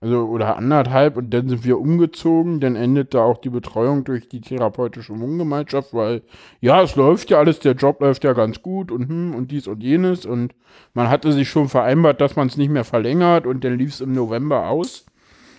Also, 0.00 0.26
oder 0.26 0.56
anderthalb 0.56 1.16
und 1.16 1.30
dann 1.30 1.48
sind 1.48 1.64
wir 1.64 1.78
umgezogen. 1.78 2.60
Dann 2.60 2.76
endet 2.76 3.14
da 3.14 3.22
auch 3.22 3.38
die 3.38 3.48
Betreuung 3.48 4.04
durch 4.04 4.28
die 4.28 4.42
therapeutische 4.42 5.18
Wohngemeinschaft, 5.18 5.94
weil, 5.94 6.22
ja, 6.60 6.82
es 6.82 6.96
läuft 6.96 7.30
ja 7.30 7.38
alles, 7.38 7.60
der 7.60 7.72
Job 7.72 8.00
läuft 8.00 8.22
ja 8.24 8.34
ganz 8.34 8.60
gut 8.60 8.90
und 8.90 9.08
hm, 9.08 9.34
und 9.34 9.50
dies 9.50 9.66
und 9.66 9.82
jenes. 9.82 10.26
Und 10.26 10.54
man 10.92 11.08
hatte 11.08 11.32
sich 11.32 11.48
schon 11.48 11.68
vereinbart, 11.68 12.20
dass 12.20 12.36
man 12.36 12.48
es 12.48 12.56
nicht 12.56 12.70
mehr 12.70 12.84
verlängert 12.84 13.46
und 13.46 13.64
dann 13.64 13.78
lief 13.78 13.90
es 13.90 14.00
im 14.00 14.12
November 14.12 14.68
aus. 14.68 15.06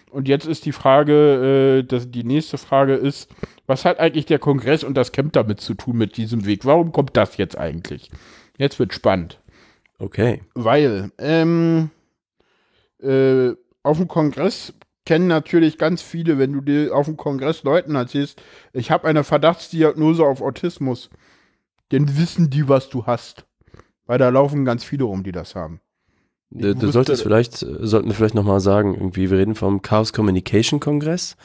Und 0.10 0.28
jetzt 0.28 0.48
ist 0.48 0.66
die 0.66 0.72
Frage, 0.72 1.80
äh, 1.80 1.84
dass 1.84 2.10
die 2.10 2.24
nächste 2.24 2.58
Frage 2.58 2.94
ist, 2.94 3.30
was 3.66 3.86
hat 3.86 4.00
eigentlich 4.00 4.26
der 4.26 4.40
Kongress 4.40 4.84
und 4.84 4.96
das 4.96 5.12
Camp 5.12 5.34
damit 5.34 5.60
zu 5.60 5.74
tun 5.74 5.98
mit 5.98 6.16
diesem 6.16 6.46
Weg? 6.46 6.66
Warum 6.66 6.92
kommt 6.92 7.18
das 7.18 7.38
jetzt 7.38 7.58
eigentlich? 7.58 8.10
Jetzt 8.58 8.80
wird 8.80 8.94
spannend. 8.94 9.40
Okay. 10.00 10.42
Weil, 10.54 11.12
ähm, 11.18 11.90
äh, 13.02 13.52
auf 13.88 13.98
dem 13.98 14.08
Kongress 14.08 14.74
kennen 15.06 15.28
natürlich 15.28 15.78
ganz 15.78 16.02
viele, 16.02 16.38
wenn 16.38 16.52
du 16.52 16.62
dir 16.62 16.94
auf 16.94 17.06
dem 17.06 17.16
Kongress 17.16 17.64
Leuten 17.64 17.96
erzählst, 17.96 18.42
ich 18.74 18.92
habe 18.92 19.08
eine 19.08 19.24
Verdachtsdiagnose 19.24 20.24
auf 20.24 20.42
Autismus, 20.42 21.10
dann 21.90 22.18
wissen 22.18 22.50
die, 22.50 22.68
was 22.68 22.90
du 22.90 23.06
hast. 23.06 23.46
Weil 24.06 24.20
da 24.20 24.30
laufen 24.30 24.66
ganz 24.66 24.84
viele 24.84 25.06
rum, 25.06 25.24
die 25.24 25.32
das 25.32 25.56
haben. 25.56 25.80
Du, 26.50 26.76
du 26.76 26.92
solltest 26.92 27.24
vielleicht, 27.24 27.56
sollten 27.56 28.08
wir 28.08 28.16
vielleicht 28.16 28.36
nochmal 28.36 28.60
sagen, 28.60 28.96
irgendwie, 28.96 29.30
wir 29.30 29.38
reden 29.38 29.56
vom 29.56 29.82
Chaos 29.82 30.14
Communication 30.14 30.80
Kongress. 30.80 31.36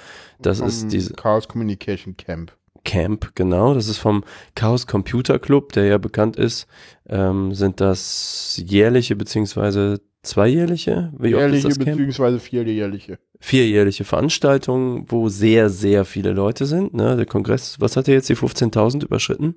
Das 0.41 0.61
ist 0.61 0.93
diese. 0.93 1.15
Chaos 1.15 1.49
Communication 1.49 2.17
Camp. 2.17 2.53
Camp, 2.85 3.35
genau. 3.35 3.75
Das 3.75 3.89
ist 3.89 3.99
vom 3.99 4.25
Chaos 4.55 4.87
Computer 4.87 5.39
Club, 5.39 5.73
der 5.73 5.87
ja 5.87 5.99
bekannt 5.99 6.37
ist. 6.37 6.67
Ähm, 7.09 7.55
sind 7.55 7.81
das 7.81 8.61
jährliche 8.65 9.17
beziehungsweise 9.17 10.01
zweijährliche? 10.23 11.13
Wie 11.19 11.31
jährliche 11.31 11.69
beziehungsweise 11.69 12.39
vierjährliche. 12.39 13.19
Vierjährliche 13.41 14.05
Veranstaltungen, 14.05 15.07
wo 15.09 15.29
sehr, 15.29 15.69
sehr 15.69 16.05
viele 16.05 16.33
Leute 16.33 16.67
sind. 16.67 16.95
Ne? 16.95 17.17
Der 17.17 17.27
Kongress, 17.27 17.81
was 17.81 17.97
hat 17.97 18.09
er 18.09 18.15
jetzt, 18.15 18.29
die 18.29 18.37
15.000 18.37 19.05
überschritten? 19.05 19.57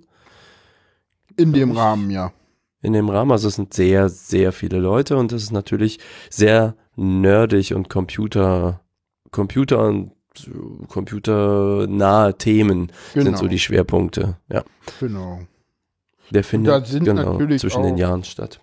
In 1.38 1.54
dem 1.54 1.72
Rahmen, 1.72 2.10
ja. 2.10 2.32
In 2.82 2.94
dem 2.94 3.10
Rahmen, 3.10 3.32
also 3.32 3.48
es 3.48 3.56
sind 3.56 3.74
sehr, 3.74 4.10
sehr 4.10 4.52
viele 4.52 4.80
Leute 4.80 5.18
und 5.18 5.32
es 5.32 5.44
ist 5.44 5.52
natürlich 5.52 6.00
sehr 6.30 6.76
nerdig 6.96 7.74
und 7.74 7.90
Computer, 7.90 8.82
Computer 9.32 9.88
und 9.88 10.12
computernahe 10.90 12.38
Themen 12.38 12.92
genau. 13.14 13.26
sind 13.26 13.38
so 13.38 13.48
die 13.48 13.60
Schwerpunkte. 13.60 14.38
Ja. 14.52 14.64
Genau. 15.00 15.40
Der 16.32 16.44
findet 16.44 16.90
genau, 17.04 17.38
zwischen 17.58 17.84
den 17.84 17.98
Jahren 17.98 18.24
statt. 18.24 18.60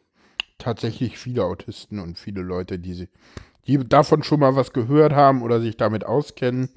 Tatsächlich 0.62 1.18
viele 1.18 1.44
Autisten 1.44 1.98
und 1.98 2.18
viele 2.18 2.42
Leute, 2.42 2.78
die, 2.78 2.94
sie, 2.94 3.08
die 3.66 3.78
davon 3.78 4.22
schon 4.22 4.38
mal 4.38 4.54
was 4.54 4.72
gehört 4.72 5.12
haben 5.12 5.42
oder 5.42 5.60
sich 5.60 5.76
damit 5.76 6.06
auskennen. 6.06 6.68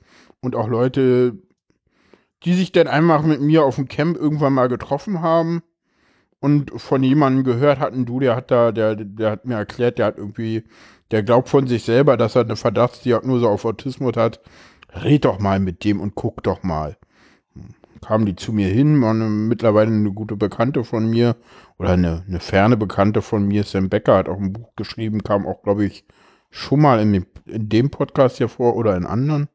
Und 0.41 0.55
auch 0.55 0.67
Leute, 0.67 1.38
die 2.43 2.53
sich 2.53 2.71
dann 2.71 2.88
einfach 2.88 3.23
mit 3.23 3.41
mir 3.41 3.63
auf 3.63 3.75
dem 3.75 3.88
Camp 3.88 4.17
irgendwann 4.17 4.53
mal 4.53 4.69
getroffen 4.69 5.21
haben 5.21 5.61
und 6.39 6.71
von 6.81 7.03
jemandem 7.03 7.43
gehört 7.43 7.79
hatten, 7.79 8.07
du, 8.07 8.19
der 8.19 8.36
hat 8.36 8.49
da, 8.49 8.71
der, 8.71 8.95
der 8.95 9.29
hat 9.31 9.45
mir 9.45 9.55
erklärt, 9.55 9.99
der 9.99 10.07
hat 10.07 10.17
irgendwie, 10.17 10.63
der 11.11 11.21
glaubt 11.21 11.49
von 11.49 11.67
sich 11.67 11.83
selber, 11.83 12.17
dass 12.17 12.36
er 12.36 12.41
eine 12.41 12.55
Verdachtsdiagnose 12.55 13.47
auf 13.47 13.65
Autismus 13.65 14.15
hat 14.15 14.41
red 14.95 15.25
doch 15.25 15.39
mal 15.39 15.59
mit 15.59 15.83
dem 15.83 15.99
und 15.99 16.15
guck 16.15 16.43
doch 16.43 16.63
mal. 16.63 16.97
Kamen 18.05 18.27
die 18.27 18.35
zu 18.35 18.53
mir 18.53 18.67
hin, 18.67 19.01
war 19.01 19.09
eine, 19.09 19.25
mittlerweile 19.25 19.89
eine 19.89 20.11
gute 20.11 20.35
Bekannte 20.35 20.83
von 20.83 21.09
mir 21.09 21.35
oder 21.79 21.93
eine, 21.93 22.23
eine 22.27 22.39
ferne 22.39 22.77
Bekannte 22.77 23.23
von 23.23 23.47
mir, 23.47 23.63
Sam 23.63 23.89
Becker, 23.89 24.17
hat 24.17 24.29
auch 24.29 24.37
ein 24.37 24.53
Buch 24.53 24.75
geschrieben, 24.75 25.23
kam 25.23 25.47
auch, 25.47 25.63
glaube 25.63 25.85
ich, 25.85 26.05
schon 26.51 26.81
mal 26.81 26.99
in 26.99 27.13
dem, 27.13 27.25
in 27.47 27.67
dem 27.67 27.89
Podcast 27.89 28.37
hier 28.37 28.47
vor 28.47 28.75
oder 28.75 28.95
in 28.95 29.07
anderen. 29.07 29.49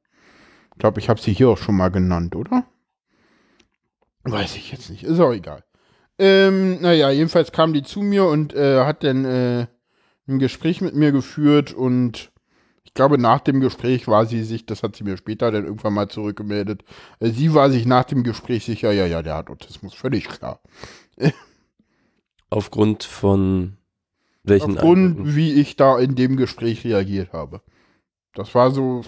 Ich 0.73 0.79
glaube, 0.81 0.99
ich 0.99 1.09
habe 1.09 1.21
sie 1.21 1.33
hier 1.33 1.49
auch 1.49 1.59
schon 1.59 1.77
mal 1.77 1.91
genannt, 1.91 2.35
oder? 2.35 2.65
Weiß 4.25 4.57
ich 4.57 4.73
jetzt 4.73 4.91
nicht, 4.91 5.05
ist 5.05 5.21
auch 5.21 5.33
egal. 5.33 5.63
Ähm, 6.19 6.81
naja, 6.81 7.11
jedenfalls 7.11 7.53
kam 7.53 7.73
die 7.73 7.85
zu 7.85 8.03
mir 8.03 8.25
und 8.25 8.53
äh, 8.53 8.85
hat 8.85 9.05
dann 9.05 9.25
äh, 9.25 9.67
ein 10.27 10.41
Gespräch 10.41 10.81
mit 10.81 10.97
mir 10.97 11.13
geführt 11.13 11.73
und 11.73 12.30
ich 12.91 12.95
glaube, 12.95 13.19
nach 13.19 13.39
dem 13.39 13.61
Gespräch 13.61 14.09
war 14.09 14.27
sie 14.27 14.43
sich, 14.43 14.67
das 14.67 14.83
hat 14.83 14.97
sie 14.97 15.05
mir 15.05 15.17
später 15.17 15.53
dann 15.53 15.65
irgendwann 15.65 15.95
mal 15.95 16.09
zurückgemeldet, 16.09 16.83
äh, 17.21 17.31
sie 17.31 17.55
war 17.55 17.71
sich 17.71 17.87
nach 17.87 18.03
dem 18.03 18.25
Gespräch 18.25 18.65
sicher, 18.65 18.91
ja, 18.91 19.07
ja, 19.07 19.23
der 19.23 19.37
hat 19.37 19.49
Autismus, 19.49 19.95
völlig 19.95 20.27
klar. 20.29 20.61
Aufgrund 22.51 23.05
von 23.05 23.77
welchen 24.43 24.73
Aufgrund, 24.77 25.19
Eindrücken? 25.19 25.37
wie 25.37 25.53
ich 25.53 25.77
da 25.77 26.01
in 26.01 26.17
dem 26.17 26.37
Gespräch 26.37 26.85
reagiert 26.85 27.33
habe. 27.33 27.63
Das 28.35 28.57
war 28.57 28.73
so. 28.73 29.03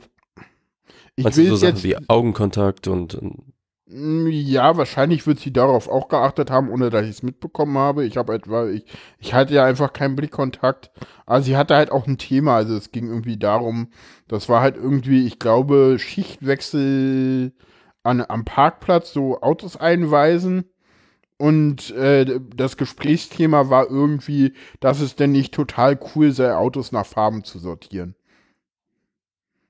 Ich 1.16 1.24
will 1.24 1.48
so 1.48 1.56
Sachen 1.56 1.74
jetzt, 1.74 1.82
wie 1.82 1.96
Augenkontakt 2.08 2.86
und, 2.86 3.16
und 3.16 3.52
ja, 3.94 4.76
wahrscheinlich 4.76 5.26
wird 5.26 5.38
sie 5.40 5.52
darauf 5.52 5.88
auch 5.88 6.08
geachtet 6.08 6.50
haben, 6.50 6.70
ohne 6.70 6.88
dass 6.88 7.04
ich 7.04 7.10
es 7.10 7.22
mitbekommen 7.22 7.76
habe. 7.76 8.04
Ich 8.04 8.16
habe 8.16 8.34
etwa, 8.34 8.68
ich, 8.68 8.84
ich 9.18 9.34
hatte 9.34 9.54
ja 9.54 9.64
einfach 9.64 9.92
keinen 9.92 10.16
Blickkontakt. 10.16 10.90
Aber 11.26 11.42
sie 11.42 11.56
hatte 11.56 11.76
halt 11.76 11.92
auch 11.92 12.06
ein 12.06 12.18
Thema. 12.18 12.56
Also 12.56 12.74
es 12.76 12.90
ging 12.92 13.08
irgendwie 13.08 13.36
darum, 13.36 13.88
das 14.28 14.48
war 14.48 14.62
halt 14.62 14.76
irgendwie, 14.76 15.26
ich 15.26 15.38
glaube, 15.38 15.98
Schichtwechsel 15.98 17.52
an, 18.02 18.24
am 18.26 18.44
Parkplatz, 18.44 19.12
so 19.12 19.40
Autos 19.42 19.76
einweisen. 19.76 20.64
Und 21.36 21.90
äh, 21.90 22.40
das 22.54 22.76
Gesprächsthema 22.76 23.68
war 23.68 23.90
irgendwie, 23.90 24.54
dass 24.80 25.00
es 25.00 25.16
denn 25.16 25.32
nicht 25.32 25.52
total 25.52 25.98
cool 26.14 26.32
sei, 26.32 26.54
Autos 26.54 26.92
nach 26.92 27.06
Farben 27.06 27.44
zu 27.44 27.58
sortieren. 27.58 28.14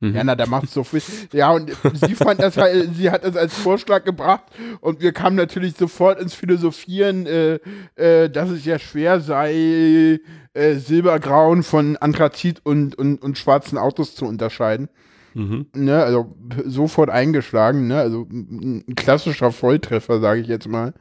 Mhm. 0.02 0.16
Ja, 0.16 0.24
na, 0.24 0.34
der 0.34 0.48
macht 0.48 0.68
so 0.68 0.82
viel. 0.82 1.00
Ja, 1.32 1.52
und 1.52 1.70
sie 1.94 2.16
fand 2.16 2.42
das 2.42 2.56
halt, 2.56 2.90
sie 2.96 3.08
hat 3.08 3.24
das 3.24 3.36
als 3.36 3.54
Vorschlag 3.54 4.02
gebracht 4.04 4.42
und 4.80 5.00
wir 5.00 5.12
kamen 5.12 5.36
natürlich 5.36 5.76
sofort 5.76 6.20
ins 6.20 6.34
Philosophieren, 6.34 7.26
äh, 7.26 7.60
äh, 7.94 8.28
dass 8.28 8.50
es 8.50 8.64
ja 8.64 8.80
schwer 8.80 9.20
sei, 9.20 10.18
äh, 10.54 10.74
Silbergrauen 10.74 11.62
von 11.62 11.96
Anthrazit 11.98 12.60
und, 12.64 12.96
und, 12.96 13.22
und 13.22 13.38
schwarzen 13.38 13.78
Autos 13.78 14.16
zu 14.16 14.26
unterscheiden. 14.26 14.88
Mhm. 15.34 15.66
Ne, 15.74 16.02
also 16.02 16.34
sofort 16.66 17.08
eingeschlagen, 17.08 17.86
ne? 17.86 17.98
Also 18.00 18.26
ein 18.30 18.94
klassischer 18.96 19.52
Volltreffer, 19.52 20.20
sage 20.20 20.40
ich 20.40 20.48
jetzt 20.48 20.68
mal. 20.68 20.94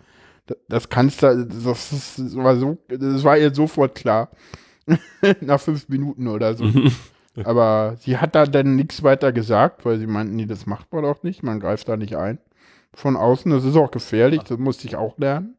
Das 0.70 0.90
kannst 0.90 1.24
du, 1.24 1.48
das, 1.48 2.16
das 2.18 2.36
war 2.36 2.56
so, 2.56 2.78
das 2.88 3.24
war 3.24 3.38
ihr 3.38 3.54
sofort 3.54 3.96
klar. 3.96 4.30
Nach 5.42 5.60
fünf 5.60 5.90
Minuten 5.90 6.28
oder 6.28 6.54
so. 6.54 6.66
Mhm. 6.66 6.92
Aber 7.44 7.96
sie 8.00 8.18
hat 8.18 8.36
da 8.36 8.46
dann 8.46 8.76
nichts 8.76 9.04
weiter 9.04 9.32
gesagt, 9.32 9.86
weil 9.86 10.00
sie 10.00 10.08
meinten, 10.08 10.36
nee, 10.36 10.46
das 10.46 10.66
macht 10.66 10.92
man 10.92 11.04
doch 11.04 11.24
nicht, 11.24 11.44
man 11.44 11.60
greift 11.60 11.88
da 11.88 11.98
nicht 11.98 12.16
ein. 12.16 12.40
Von 12.94 13.16
außen, 13.16 13.50
das 13.52 13.64
ist 13.64 13.78
auch 13.78 13.92
gefährlich, 13.92 14.42
das 14.44 14.58
musste 14.58 14.88
ich 14.88 14.98
auch 14.98 15.18
lernen. 15.18 15.56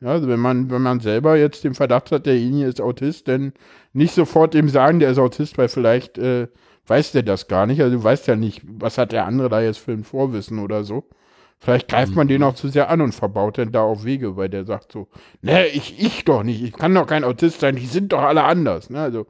Ja, 0.00 0.10
also 0.10 0.28
wenn 0.28 0.38
man, 0.38 0.70
wenn 0.70 0.82
man 0.82 1.00
selber 1.00 1.36
jetzt 1.36 1.64
den 1.64 1.74
Verdacht 1.74 2.12
hat, 2.12 2.26
derjenige 2.26 2.66
ist 2.66 2.80
Autist, 2.80 3.26
dann 3.26 3.52
nicht 3.92 4.14
sofort 4.14 4.54
dem 4.54 4.68
sagen, 4.68 5.00
der 5.00 5.10
ist 5.10 5.18
Autist, 5.18 5.58
weil 5.58 5.68
vielleicht 5.68 6.18
äh, 6.18 6.48
weiß 6.86 7.12
der 7.12 7.22
das 7.22 7.48
gar 7.48 7.66
nicht. 7.66 7.80
Also 7.80 7.96
du 7.96 8.04
weißt 8.04 8.26
ja 8.28 8.36
nicht, 8.36 8.62
was 8.64 8.98
hat 8.98 9.12
der 9.12 9.24
andere 9.24 9.48
da 9.48 9.60
jetzt 9.60 9.78
für 9.78 9.92
ein 9.92 10.04
Vorwissen 10.04 10.58
oder 10.60 10.84
so. 10.84 11.04
Vielleicht 11.60 11.88
greift 11.88 12.14
man 12.14 12.28
den 12.28 12.42
mhm. 12.42 12.48
auch 12.48 12.54
zu 12.54 12.68
sehr 12.68 12.88
an 12.88 13.00
und 13.00 13.12
verbaut 13.12 13.58
dann 13.58 13.72
da 13.72 13.82
auf 13.82 14.04
Wege, 14.04 14.36
weil 14.36 14.48
der 14.48 14.64
sagt 14.64 14.92
so, 14.92 15.08
ne, 15.42 15.66
ich, 15.66 16.00
ich 16.00 16.24
doch 16.24 16.44
nicht, 16.44 16.62
ich 16.62 16.72
kann 16.72 16.94
doch 16.94 17.08
kein 17.08 17.24
Autist 17.24 17.60
sein, 17.60 17.74
die 17.74 17.86
sind 17.86 18.12
doch 18.12 18.22
alle 18.22 18.44
anders. 18.44 18.90
Ne? 18.90 19.00
Also 19.00 19.26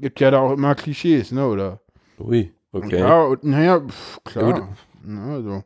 gibt 0.00 0.20
ja 0.20 0.30
da 0.30 0.40
auch 0.40 0.52
immer 0.52 0.74
Klischees, 0.74 1.32
ne, 1.32 1.46
oder? 1.46 1.80
Ui, 2.18 2.52
okay. 2.72 2.98
Ja, 3.00 3.22
und 3.24 3.44
naja, 3.44 3.82
klar. 4.24 4.68
Ja, 5.06 5.32
also. 5.32 5.64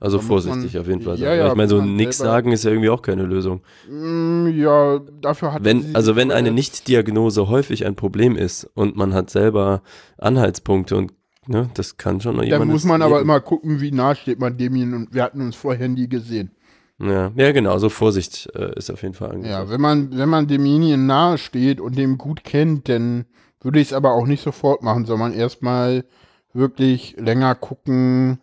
Also 0.00 0.20
vorsichtig 0.20 0.74
man, 0.74 0.82
auf 0.82 0.88
jeden 0.88 1.00
Fall. 1.00 1.18
Ja, 1.18 1.34
ja, 1.34 1.48
ich 1.48 1.54
meine, 1.56 1.68
so 1.68 1.82
nichts 1.82 2.18
sagen 2.18 2.52
ist 2.52 2.62
ja 2.62 2.70
irgendwie 2.70 2.90
auch 2.90 3.02
keine 3.02 3.24
Lösung. 3.24 3.62
Mm, 3.90 4.46
ja, 4.54 5.00
dafür 5.20 5.52
hat 5.52 5.64
wenn, 5.64 5.96
Also 5.96 6.14
wenn 6.14 6.30
eine 6.30 6.52
Nichtdiagnose 6.52 7.48
häufig 7.48 7.84
ein 7.84 7.96
Problem 7.96 8.36
ist 8.36 8.70
und 8.74 8.94
man 8.94 9.12
hat 9.12 9.28
selber 9.28 9.82
Anhaltspunkte 10.16 10.96
und 10.96 11.14
ne, 11.48 11.68
das 11.74 11.96
kann 11.96 12.20
schon 12.20 12.36
noch 12.36 12.44
jemand. 12.44 12.62
Dann 12.62 12.68
muss 12.68 12.84
man 12.84 13.02
aber 13.02 13.20
immer 13.20 13.40
gucken, 13.40 13.80
wie 13.80 13.90
nah 13.90 14.14
steht 14.14 14.38
man 14.38 14.56
demjenigen 14.56 14.94
und 14.94 15.14
wir 15.14 15.24
hatten 15.24 15.40
uns 15.40 15.56
vorher 15.56 15.88
nie 15.88 16.08
gesehen. 16.08 16.52
Ja, 16.98 17.32
ja 17.36 17.52
genau, 17.52 17.72
also 17.72 17.88
Vorsicht 17.88 18.48
äh, 18.54 18.76
ist 18.76 18.90
auf 18.90 19.02
jeden 19.02 19.14
Fall 19.14 19.30
angesagt. 19.30 19.68
Ja, 19.68 19.70
wenn 19.70 19.80
man, 19.80 20.16
wenn 20.16 20.28
man 20.28 20.48
demjenigen 20.48 21.06
nahe 21.06 21.38
steht 21.38 21.80
und 21.80 21.96
dem 21.96 22.18
gut 22.18 22.42
kennt, 22.44 22.88
dann 22.88 23.26
würde 23.60 23.80
ich 23.80 23.88
es 23.88 23.92
aber 23.92 24.12
auch 24.12 24.26
nicht 24.26 24.42
sofort 24.42 24.82
machen, 24.82 25.04
sondern 25.04 25.32
erstmal 25.32 26.04
wirklich 26.52 27.16
länger 27.18 27.54
gucken, 27.54 28.40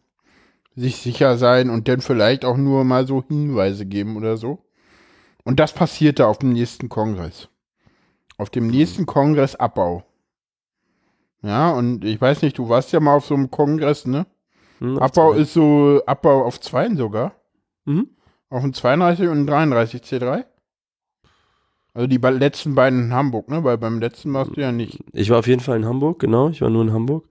sich 0.75 0.97
sicher 0.97 1.37
sein 1.37 1.69
und 1.69 1.87
dann 1.87 2.01
vielleicht 2.01 2.45
auch 2.45 2.57
nur 2.57 2.83
mal 2.83 3.07
so 3.07 3.23
Hinweise 3.27 3.85
geben 3.85 4.17
oder 4.17 4.37
so. 4.37 4.59
Und 5.43 5.59
das 5.59 5.73
passierte 5.73 6.27
auf 6.27 6.39
dem 6.39 6.53
nächsten 6.53 6.89
Kongress. 6.89 7.49
Auf 8.37 8.49
dem 8.49 8.67
nächsten 8.67 9.05
Kongress 9.05 9.55
Abbau. 9.55 10.03
Ja, 11.41 11.71
und 11.71 12.03
ich 12.03 12.19
weiß 12.19 12.41
nicht, 12.41 12.57
du 12.57 12.67
warst 12.69 12.91
ja 12.91 12.99
mal 12.99 13.15
auf 13.15 13.25
so 13.25 13.35
einem 13.35 13.51
Kongress, 13.51 14.05
ne? 14.05 14.25
Hm, 14.79 14.97
Abbau 14.97 15.33
zwei. 15.33 15.41
ist 15.41 15.53
so 15.53 16.01
Abbau 16.05 16.43
auf 16.43 16.59
zwei 16.59 16.89
sogar. 16.95 17.35
Mhm. 17.85 18.09
Auf 18.49 18.61
dem 18.61 18.73
32 18.73 19.27
und 19.27 19.47
33 19.47 20.01
C3? 20.01 20.45
Also 21.93 22.07
die 22.07 22.17
letzten 22.17 22.75
beiden 22.75 23.05
in 23.05 23.13
Hamburg, 23.13 23.49
ne? 23.49 23.63
Weil 23.63 23.77
beim 23.77 23.99
letzten 23.99 24.33
warst 24.33 24.55
du 24.55 24.61
ja 24.61 24.71
nicht. 24.71 24.99
Ich 25.13 25.29
war 25.29 25.39
auf 25.39 25.47
jeden 25.47 25.61
Fall 25.61 25.77
in 25.77 25.85
Hamburg, 25.85 26.19
genau. 26.19 26.49
Ich 26.49 26.61
war 26.61 26.69
nur 26.69 26.83
in 26.83 26.91
Hamburg. 26.91 27.27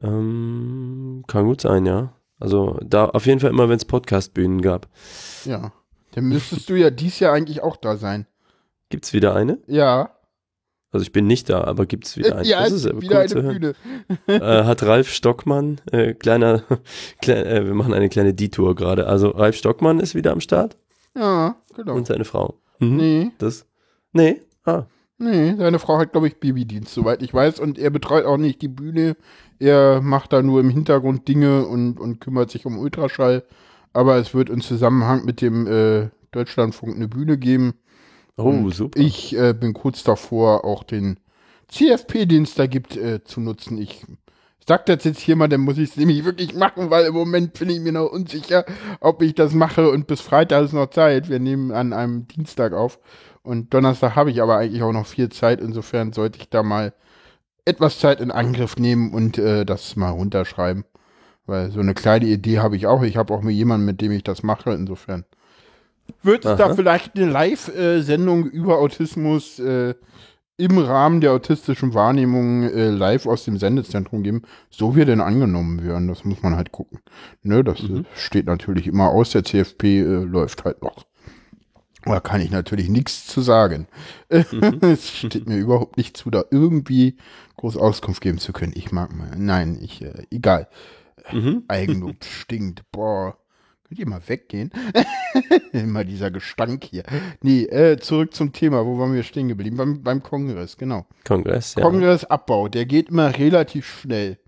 Ähm, 0.00 1.22
kann 1.26 1.44
gut 1.44 1.60
sein, 1.60 1.84
ja. 1.84 2.14
Also 2.38 2.78
da 2.82 3.06
auf 3.06 3.26
jeden 3.26 3.40
Fall 3.40 3.50
immer, 3.50 3.68
wenn 3.68 3.76
es 3.76 3.84
Podcast-Bühnen 3.84 4.62
gab. 4.62 4.88
Ja. 5.44 5.72
Dann 6.12 6.24
müsstest 6.24 6.70
du 6.70 6.74
ja 6.74 6.88
dies 6.90 7.18
Jahr 7.20 7.34
eigentlich 7.34 7.62
auch 7.62 7.76
da 7.76 7.96
sein. 7.96 8.26
Gibt's 8.88 9.12
wieder 9.12 9.34
eine? 9.34 9.58
Ja. 9.66 10.15
Also 10.96 11.04
ich 11.04 11.12
bin 11.12 11.26
nicht 11.26 11.50
da, 11.50 11.62
aber 11.64 11.84
gibt's 11.84 12.16
wieder 12.16 12.36
eine? 12.36 12.48
Ja, 12.48 12.60
das 12.62 12.72
ist 12.72 12.84
wieder 12.86 12.96
cool 12.96 13.16
eine 13.16 13.28
zu 13.28 13.42
hören. 13.42 13.60
Bühne. 13.60 13.74
äh, 14.28 14.64
hat 14.64 14.82
Ralf 14.82 15.10
Stockmann, 15.10 15.78
äh, 15.92 16.14
kleiner, 16.14 16.62
klei 17.20 17.34
äh, 17.42 17.66
wir 17.66 17.74
machen 17.74 17.92
eine 17.92 18.08
kleine 18.08 18.32
Detour 18.32 18.74
gerade. 18.74 19.06
Also 19.06 19.28
Ralf 19.28 19.56
Stockmann 19.56 20.00
ist 20.00 20.14
wieder 20.14 20.32
am 20.32 20.40
Start 20.40 20.78
Ja, 21.14 21.54
genau. 21.74 21.94
und 21.94 22.06
seine 22.06 22.24
Frau. 22.24 22.54
Mhm. 22.78 22.96
Nee, 22.96 23.30
Das, 23.36 23.66
nee, 24.12 24.40
ah, 24.64 24.84
nee, 25.18 25.54
seine 25.58 25.78
Frau 25.78 25.98
hat, 25.98 26.12
glaube 26.12 26.28
ich, 26.28 26.40
Babydienst, 26.40 26.94
soweit 26.94 27.22
ich 27.22 27.34
weiß. 27.34 27.60
Und 27.60 27.78
er 27.78 27.90
betreut 27.90 28.24
auch 28.24 28.38
nicht 28.38 28.62
die 28.62 28.68
Bühne. 28.68 29.16
Er 29.58 30.00
macht 30.00 30.32
da 30.32 30.40
nur 30.40 30.60
im 30.60 30.70
Hintergrund 30.70 31.28
Dinge 31.28 31.66
und, 31.66 32.00
und 32.00 32.20
kümmert 32.22 32.50
sich 32.50 32.64
um 32.64 32.78
Ultraschall. 32.78 33.44
Aber 33.92 34.16
es 34.16 34.32
wird 34.34 34.48
im 34.48 34.62
Zusammenhang 34.62 35.26
mit 35.26 35.42
dem 35.42 35.66
äh, 35.66 36.08
Deutschlandfunk 36.32 36.96
eine 36.96 37.08
Bühne 37.08 37.36
geben. 37.36 37.74
Oh, 38.36 38.70
super. 38.70 38.98
Ich 38.98 39.36
äh, 39.36 39.52
bin 39.52 39.72
kurz 39.72 40.02
davor, 40.04 40.64
auch 40.64 40.82
den 40.82 41.18
CFP, 41.68 42.26
den 42.26 42.44
es 42.44 42.54
da 42.54 42.66
gibt, 42.66 42.96
äh, 42.96 43.24
zu 43.24 43.40
nutzen. 43.40 43.78
Ich 43.78 44.04
sag 44.66 44.86
das 44.86 45.04
jetzt 45.04 45.20
hier 45.20 45.36
mal, 45.36 45.48
dann 45.48 45.60
muss 45.60 45.78
ich 45.78 45.90
es 45.90 45.96
nämlich 45.96 46.24
wirklich 46.24 46.54
machen, 46.54 46.90
weil 46.90 47.06
im 47.06 47.14
Moment 47.14 47.58
bin 47.58 47.70
ich 47.70 47.80
mir 47.80 47.92
noch 47.92 48.10
unsicher, 48.10 48.64
ob 49.00 49.22
ich 49.22 49.34
das 49.34 49.52
mache. 49.54 49.90
Und 49.90 50.06
bis 50.06 50.20
Freitag 50.20 50.64
ist 50.64 50.72
noch 50.72 50.90
Zeit. 50.90 51.28
Wir 51.28 51.38
nehmen 51.38 51.72
an 51.72 51.92
einem 51.92 52.26
Dienstag 52.28 52.72
auf. 52.72 52.98
Und 53.42 53.72
Donnerstag 53.72 54.16
habe 54.16 54.30
ich 54.30 54.42
aber 54.42 54.58
eigentlich 54.58 54.82
auch 54.82 54.92
noch 54.92 55.06
viel 55.06 55.28
Zeit. 55.28 55.60
Insofern 55.60 56.12
sollte 56.12 56.38
ich 56.40 56.50
da 56.50 56.62
mal 56.62 56.92
etwas 57.64 57.98
Zeit 58.00 58.20
in 58.20 58.30
Angriff 58.30 58.76
nehmen 58.76 59.12
und 59.12 59.38
äh, 59.38 59.64
das 59.64 59.96
mal 59.96 60.10
runterschreiben. 60.10 60.84
Weil 61.46 61.70
so 61.70 61.78
eine 61.78 61.94
kleine 61.94 62.26
Idee 62.26 62.58
habe 62.58 62.76
ich 62.76 62.88
auch. 62.88 63.02
Ich 63.02 63.16
habe 63.16 63.32
auch 63.32 63.42
mir 63.42 63.52
jemanden, 63.52 63.86
mit 63.86 64.00
dem 64.00 64.10
ich 64.10 64.24
das 64.24 64.42
mache. 64.42 64.72
Insofern 64.72 65.24
wird 66.22 66.44
es 66.44 66.56
da 66.56 66.74
vielleicht 66.74 67.16
eine 67.16 67.26
Live-Sendung 67.26 68.46
über 68.46 68.78
Autismus 68.78 69.58
äh, 69.58 69.94
im 70.58 70.78
Rahmen 70.78 71.20
der 71.20 71.32
autistischen 71.32 71.92
Wahrnehmung 71.92 72.62
äh, 72.62 72.88
live 72.88 73.26
aus 73.26 73.44
dem 73.44 73.58
Sendezentrum 73.58 74.22
geben, 74.22 74.42
so 74.70 74.96
wir 74.96 75.04
denn 75.04 75.20
angenommen 75.20 75.84
werden. 75.84 76.08
Das 76.08 76.24
muss 76.24 76.42
man 76.42 76.56
halt 76.56 76.72
gucken. 76.72 77.00
Ne, 77.42 77.62
das 77.62 77.80
äh, 77.80 78.04
steht 78.14 78.46
natürlich 78.46 78.86
immer 78.86 79.10
aus. 79.10 79.30
Der 79.30 79.44
CFP 79.44 80.00
äh, 80.00 80.02
läuft 80.24 80.64
halt 80.64 80.82
noch. 80.82 81.04
Da 82.04 82.20
kann 82.20 82.40
ich 82.40 82.50
natürlich 82.50 82.88
nichts 82.88 83.26
zu 83.26 83.40
sagen. 83.40 83.88
es 84.28 85.10
steht 85.10 85.48
mir 85.48 85.58
überhaupt 85.58 85.96
nicht 85.96 86.16
zu, 86.16 86.30
da 86.30 86.44
irgendwie 86.50 87.16
groß 87.56 87.76
Auskunft 87.76 88.20
geben 88.20 88.38
zu 88.38 88.52
können. 88.52 88.72
Ich 88.76 88.92
mag 88.92 89.14
mal. 89.14 89.32
Nein, 89.36 89.78
ich, 89.82 90.02
äh, 90.02 90.26
egal. 90.30 90.68
Mhm. 91.32 91.64
Eigenlob 91.68 92.24
stinkt. 92.24 92.84
Boah. 92.92 93.36
Könnt 93.86 94.00
ihr 94.00 94.08
mal 94.08 94.22
weggehen? 94.26 94.72
Immer 95.72 96.04
dieser 96.04 96.32
Gestank 96.32 96.82
hier. 96.84 97.04
Nee, 97.40 97.64
äh, 97.64 97.98
zurück 97.98 98.34
zum 98.34 98.52
Thema. 98.52 98.84
Wo 98.84 98.98
waren 98.98 99.14
wir 99.14 99.22
stehen 99.22 99.46
geblieben? 99.46 99.76
Beim, 99.76 100.02
beim 100.02 100.22
Kongress, 100.24 100.76
genau. 100.76 101.06
Kongress, 101.24 101.76
ja. 101.76 101.82
Kongressabbau, 101.82 102.68
der 102.68 102.84
geht 102.86 103.10
immer 103.10 103.38
relativ 103.38 103.86
schnell. 103.86 104.38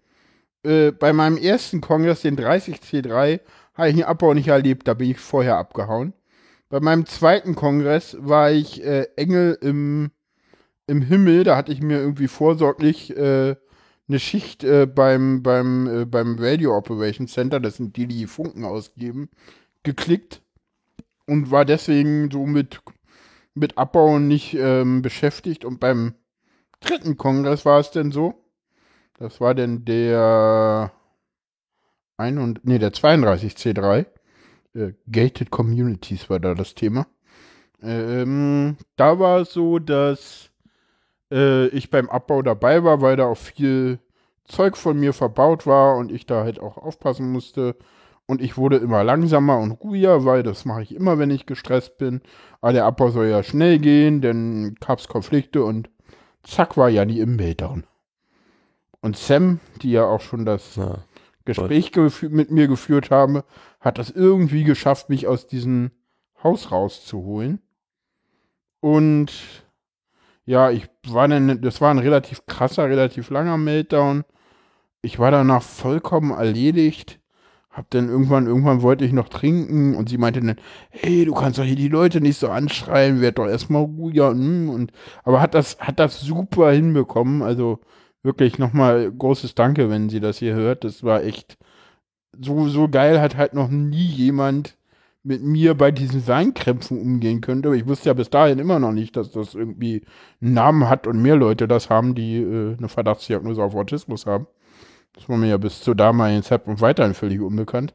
Äh, 0.64 0.90
bei 0.90 1.12
meinem 1.12 1.36
ersten 1.36 1.80
Kongress, 1.80 2.22
den 2.22 2.36
30C3, 2.36 3.38
habe 3.74 3.88
ich 3.88 3.94
den 3.94 4.04
Abbau 4.04 4.34
nicht 4.34 4.48
erlebt, 4.48 4.88
da 4.88 4.94
bin 4.94 5.12
ich 5.12 5.18
vorher 5.18 5.56
abgehauen. 5.56 6.14
Bei 6.68 6.80
meinem 6.80 7.06
zweiten 7.06 7.54
Kongress 7.54 8.16
war 8.18 8.50
ich 8.50 8.84
äh, 8.84 9.06
Engel 9.16 9.56
im, 9.62 10.10
im 10.88 11.00
Himmel, 11.00 11.44
da 11.44 11.56
hatte 11.56 11.70
ich 11.70 11.80
mir 11.80 11.98
irgendwie 11.98 12.28
vorsorglich 12.28 13.16
äh, 13.16 13.54
eine 14.08 14.18
Schicht 14.18 14.64
äh, 14.64 14.86
beim, 14.86 15.42
beim, 15.42 16.02
äh, 16.02 16.04
beim 16.04 16.36
Radio 16.38 16.76
Operation 16.76 17.28
Center, 17.28 17.60
das 17.60 17.76
sind 17.76 17.96
die, 17.96 18.06
die 18.06 18.26
Funken 18.26 18.64
ausgeben, 18.64 19.28
geklickt 19.82 20.42
und 21.26 21.50
war 21.50 21.64
deswegen 21.64 22.30
so 22.30 22.46
mit, 22.46 22.80
mit 23.54 23.76
Abbauen 23.76 24.28
nicht 24.28 24.54
ähm, 24.54 25.02
beschäftigt. 25.02 25.64
Und 25.64 25.78
beim 25.78 26.14
dritten 26.80 27.16
Kongress 27.16 27.64
war 27.64 27.80
es 27.80 27.90
denn 27.90 28.10
so, 28.10 28.34
das 29.18 29.40
war 29.40 29.54
denn 29.54 29.84
der 29.84 30.92
ein 32.16 32.38
und, 32.38 32.64
nee, 32.64 32.78
der 32.78 32.92
32C3, 32.92 34.06
äh, 34.74 34.92
Gated 35.10 35.50
Communities 35.50 36.28
war 36.30 36.40
da 36.40 36.54
das 36.54 36.74
Thema. 36.74 37.06
Ähm, 37.80 38.76
da 38.96 39.18
war 39.18 39.40
es 39.40 39.52
so, 39.52 39.78
dass 39.78 40.47
äh, 41.30 41.68
ich 41.68 41.90
beim 41.90 42.08
Abbau 42.08 42.42
dabei 42.42 42.84
war, 42.84 43.00
weil 43.00 43.16
da 43.16 43.26
auch 43.26 43.36
viel 43.36 43.98
Zeug 44.44 44.76
von 44.76 44.98
mir 44.98 45.12
verbaut 45.12 45.66
war 45.66 45.96
und 45.96 46.10
ich 46.10 46.26
da 46.26 46.44
halt 46.44 46.60
auch 46.60 46.78
aufpassen 46.78 47.30
musste. 47.30 47.76
Und 48.26 48.42
ich 48.42 48.58
wurde 48.58 48.76
immer 48.76 49.04
langsamer 49.04 49.58
und 49.58 49.72
ruhiger, 49.72 50.24
weil 50.24 50.42
das 50.42 50.64
mache 50.64 50.82
ich 50.82 50.94
immer, 50.94 51.18
wenn 51.18 51.30
ich 51.30 51.46
gestresst 51.46 51.96
bin. 51.98 52.20
Aber 52.60 52.72
der 52.72 52.84
Abbau 52.84 53.10
soll 53.10 53.26
ja 53.26 53.42
schnell 53.42 53.78
gehen, 53.78 54.20
dann 54.20 54.74
gab 54.74 54.98
es 54.98 55.08
Konflikte 55.08 55.64
und 55.64 55.88
zack 56.42 56.76
war 56.76 56.90
Janni 56.90 57.20
im 57.20 57.36
Meltdown. 57.36 57.84
Und 59.00 59.16
Sam, 59.16 59.60
die 59.80 59.92
ja 59.92 60.04
auch 60.04 60.20
schon 60.20 60.44
das 60.44 60.76
Ja. 60.76 60.98
Gespräch 61.44 61.92
mit 62.22 62.50
mir 62.50 62.68
geführt 62.68 63.10
habe, 63.10 63.44
hat 63.80 63.98
das 63.98 64.10
irgendwie 64.10 64.64
geschafft, 64.64 65.08
mich 65.08 65.26
aus 65.26 65.46
diesem 65.46 65.90
Haus 66.42 66.70
rauszuholen. 66.70 67.62
Und 68.80 69.32
ja, 70.48 70.70
ich 70.70 70.88
war 71.06 71.28
dann, 71.28 71.60
das 71.60 71.82
war 71.82 71.90
ein 71.90 71.98
relativ 71.98 72.46
krasser, 72.46 72.88
relativ 72.88 73.28
langer 73.28 73.58
Meltdown. 73.58 74.24
Ich 75.02 75.18
war 75.18 75.30
danach 75.30 75.62
vollkommen 75.62 76.30
erledigt. 76.32 77.20
Hab 77.70 77.90
dann 77.90 78.08
irgendwann, 78.08 78.46
irgendwann 78.46 78.80
wollte 78.82 79.04
ich 79.04 79.12
noch 79.12 79.28
trinken 79.28 79.94
und 79.94 80.08
sie 80.08 80.16
meinte 80.18 80.40
dann, 80.40 80.56
hey, 80.90 81.26
du 81.26 81.34
kannst 81.34 81.58
doch 81.58 81.64
hier 81.64 81.76
die 81.76 81.88
Leute 81.88 82.22
nicht 82.22 82.38
so 82.38 82.48
anschreien, 82.48 83.20
werd 83.20 83.38
doch 83.38 83.46
erstmal 83.46 83.82
ruhiger. 83.84 84.30
hm, 84.30 84.70
Und, 84.70 84.92
aber 85.22 85.42
hat 85.42 85.54
das, 85.54 85.78
hat 85.80 85.98
das 85.98 86.22
super 86.22 86.72
hinbekommen. 86.72 87.42
Also 87.42 87.80
wirklich 88.22 88.58
nochmal 88.58 89.12
großes 89.12 89.54
Danke, 89.54 89.90
wenn 89.90 90.08
sie 90.08 90.20
das 90.20 90.38
hier 90.38 90.54
hört. 90.54 90.82
Das 90.84 91.04
war 91.04 91.24
echt 91.24 91.58
so, 92.40 92.68
so 92.68 92.88
geil, 92.88 93.20
hat 93.20 93.36
halt 93.36 93.52
noch 93.54 93.68
nie 93.68 94.06
jemand 94.06 94.77
mit 95.28 95.42
mir 95.42 95.74
bei 95.74 95.90
diesen 95.90 96.26
Weinkrämpfen 96.26 96.98
umgehen 96.98 97.40
könnte. 97.42 97.68
Aber 97.68 97.76
ich 97.76 97.86
wusste 97.86 98.08
ja 98.08 98.14
bis 98.14 98.30
dahin 98.30 98.58
immer 98.58 98.78
noch 98.78 98.92
nicht, 98.92 99.14
dass 99.16 99.30
das 99.30 99.54
irgendwie 99.54 100.02
einen 100.40 100.54
Namen 100.54 100.88
hat 100.88 101.06
und 101.06 101.20
mehr 101.20 101.36
Leute 101.36 101.68
das 101.68 101.90
haben, 101.90 102.14
die 102.14 102.38
äh, 102.38 102.76
eine 102.78 102.88
Verdachtsdiagnose 102.88 103.62
auf 103.62 103.74
Autismus 103.74 104.24
haben. 104.26 104.46
Das 105.14 105.28
war 105.28 105.36
mir 105.36 105.48
ja 105.48 105.56
bis 105.58 105.80
zu 105.82 105.94
damaligen 105.94 106.42
Zeitpunkt 106.42 106.80
weiterhin 106.80 107.12
völlig 107.14 107.40
unbekannt. 107.40 107.94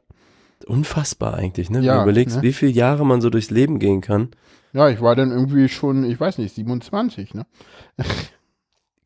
Unfassbar 0.68 1.34
eigentlich, 1.34 1.70
ne? 1.70 1.80
Wenn 1.80 1.86
Ja, 1.86 1.98
du 1.98 2.04
überlegst, 2.04 2.38
ne? 2.38 2.42
wie 2.44 2.54
viele 2.54 2.72
Jahre 2.72 3.06
man 3.06 3.20
so 3.20 3.30
durchs 3.30 3.50
Leben 3.50 3.80
gehen 3.80 4.02
kann. 4.02 4.30
Ja, 4.72 4.90
ich 4.90 5.02
war 5.02 5.16
dann 5.16 5.32
irgendwie 5.32 5.68
schon, 5.70 6.04
ich 6.04 6.20
weiß 6.20 6.38
nicht, 6.38 6.54
27, 6.56 7.34
ne? 7.34 7.46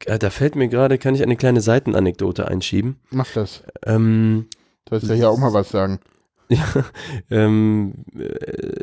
Äh, 0.06 0.20
Da 0.20 0.30
fällt 0.30 0.56
mir 0.56 0.68
gerade, 0.68 0.98
kann 0.98 1.16
ich 1.16 1.24
eine 1.24 1.36
kleine 1.36 1.62
Seitenanekdote 1.62 2.48
einschieben. 2.48 2.98
Mach 3.10 3.32
das. 3.34 3.64
Ähm, 3.86 4.48
Du 4.86 4.92
sollst 4.92 5.10
ja 5.10 5.16
hier 5.16 5.30
auch 5.30 5.38
mal 5.40 5.54
was 5.54 5.70
sagen. 5.70 6.00
ja, 6.56 6.86
ähm, 7.30 8.06
äh, 8.18 8.24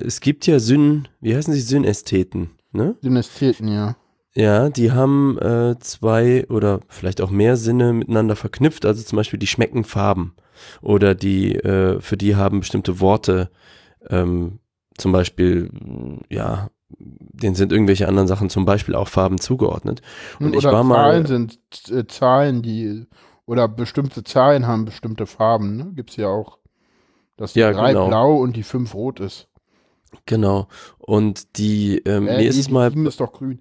es 0.07 0.21
gibt 0.21 0.47
ja 0.47 0.59
Syn, 0.59 1.09
wie 1.21 1.35
heißen 1.35 1.53
sie, 1.55 1.61
Synästheten, 1.61 2.51
ne? 2.73 2.97
Dynastheten, 3.03 3.69
ja. 3.69 3.97
Ja, 4.37 4.69
die 4.69 4.91
haben 4.91 5.39
äh, 5.39 5.77
zwei 5.79 6.47
oder 6.49 6.81
vielleicht 6.89 7.21
auch 7.21 7.31
mehr 7.31 7.57
Sinne 7.57 7.93
miteinander 7.93 8.35
verknüpft. 8.35 8.85
Also 8.85 9.03
zum 9.05 9.17
Beispiel 9.17 9.39
die 9.39 9.47
schmecken 9.47 9.85
Farben 9.85 10.35
oder 10.83 11.15
die 11.15 11.55
äh, 11.55 12.01
für 12.01 12.17
die 12.17 12.35
haben 12.35 12.61
bestimmte 12.61 12.99
Worte 12.99 13.51
ähm, 14.11 14.59
zum 14.99 15.13
Beispiel 15.13 15.71
ja, 16.31 16.69
denen 16.99 17.55
sind 17.55 17.73
irgendwelche 17.73 18.09
anderen 18.09 18.29
Sachen 18.29 18.51
zum 18.51 18.65
Beispiel 18.65 18.95
auch 18.95 19.09
Farben 19.09 19.41
zugeordnet. 19.41 20.03
Und 20.41 20.55
ich 20.55 20.59
oder 20.59 20.73
war 20.73 20.85
mal- 20.85 20.97
Zahlen 20.97 21.27
sind 21.27 21.59
äh, 21.91 22.07
Zahlen, 22.07 22.63
die, 22.63 23.07
oder 23.47 23.69
bestimmte 23.69 24.25
Zahlen 24.25 24.67
haben 24.67 24.85
bestimmte 24.85 25.27
Farben, 25.27 25.77
ne? 25.77 25.93
Gibt's 25.95 26.17
ja 26.17 26.29
auch. 26.29 26.59
Dass 27.37 27.53
die 27.53 27.61
Ja, 27.61 27.73
drei 27.73 27.93
genau. 27.93 28.09
blau 28.09 28.37
und 28.37 28.57
die 28.57 28.63
fünf 28.63 28.95
rot 28.95 29.21
ist. 29.21 29.49
Genau. 30.27 30.69
Und 30.99 31.59
die 31.59 31.99
ähm, 32.05 32.29
Äh, 32.29 32.45
ist 32.47 32.57
nee, 32.57 32.63
die 32.63 32.73
mal 32.73 33.07
ist 33.07 33.21
doch 33.21 33.33
grün. 33.33 33.61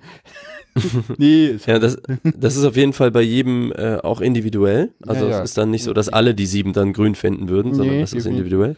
nee, 1.17 1.47
ist 1.47 1.65
Ja, 1.65 1.79
das, 1.79 1.97
das 2.23 2.55
ist 2.55 2.63
auf 2.65 2.75
jeden 2.75 2.93
Fall 2.93 3.11
bei 3.11 3.21
jedem 3.21 3.71
äh, 3.71 3.97
auch 3.97 4.21
individuell. 4.21 4.93
Also 5.05 5.25
Ja, 5.25 5.31
ja. 5.31 5.37
es 5.43 5.51
ist 5.51 5.57
dann 5.57 5.71
nicht 5.71 5.83
so, 5.83 5.93
dass 5.93 6.09
alle 6.09 6.35
die 6.35 6.45
sieben 6.45 6.73
dann 6.73 6.93
grün 6.93 7.15
finden 7.15 7.49
würden, 7.49 7.73
sondern 7.73 7.95
Nee, 7.95 8.01
das 8.01 8.13
ist 8.13 8.25
individuell. 8.25 8.75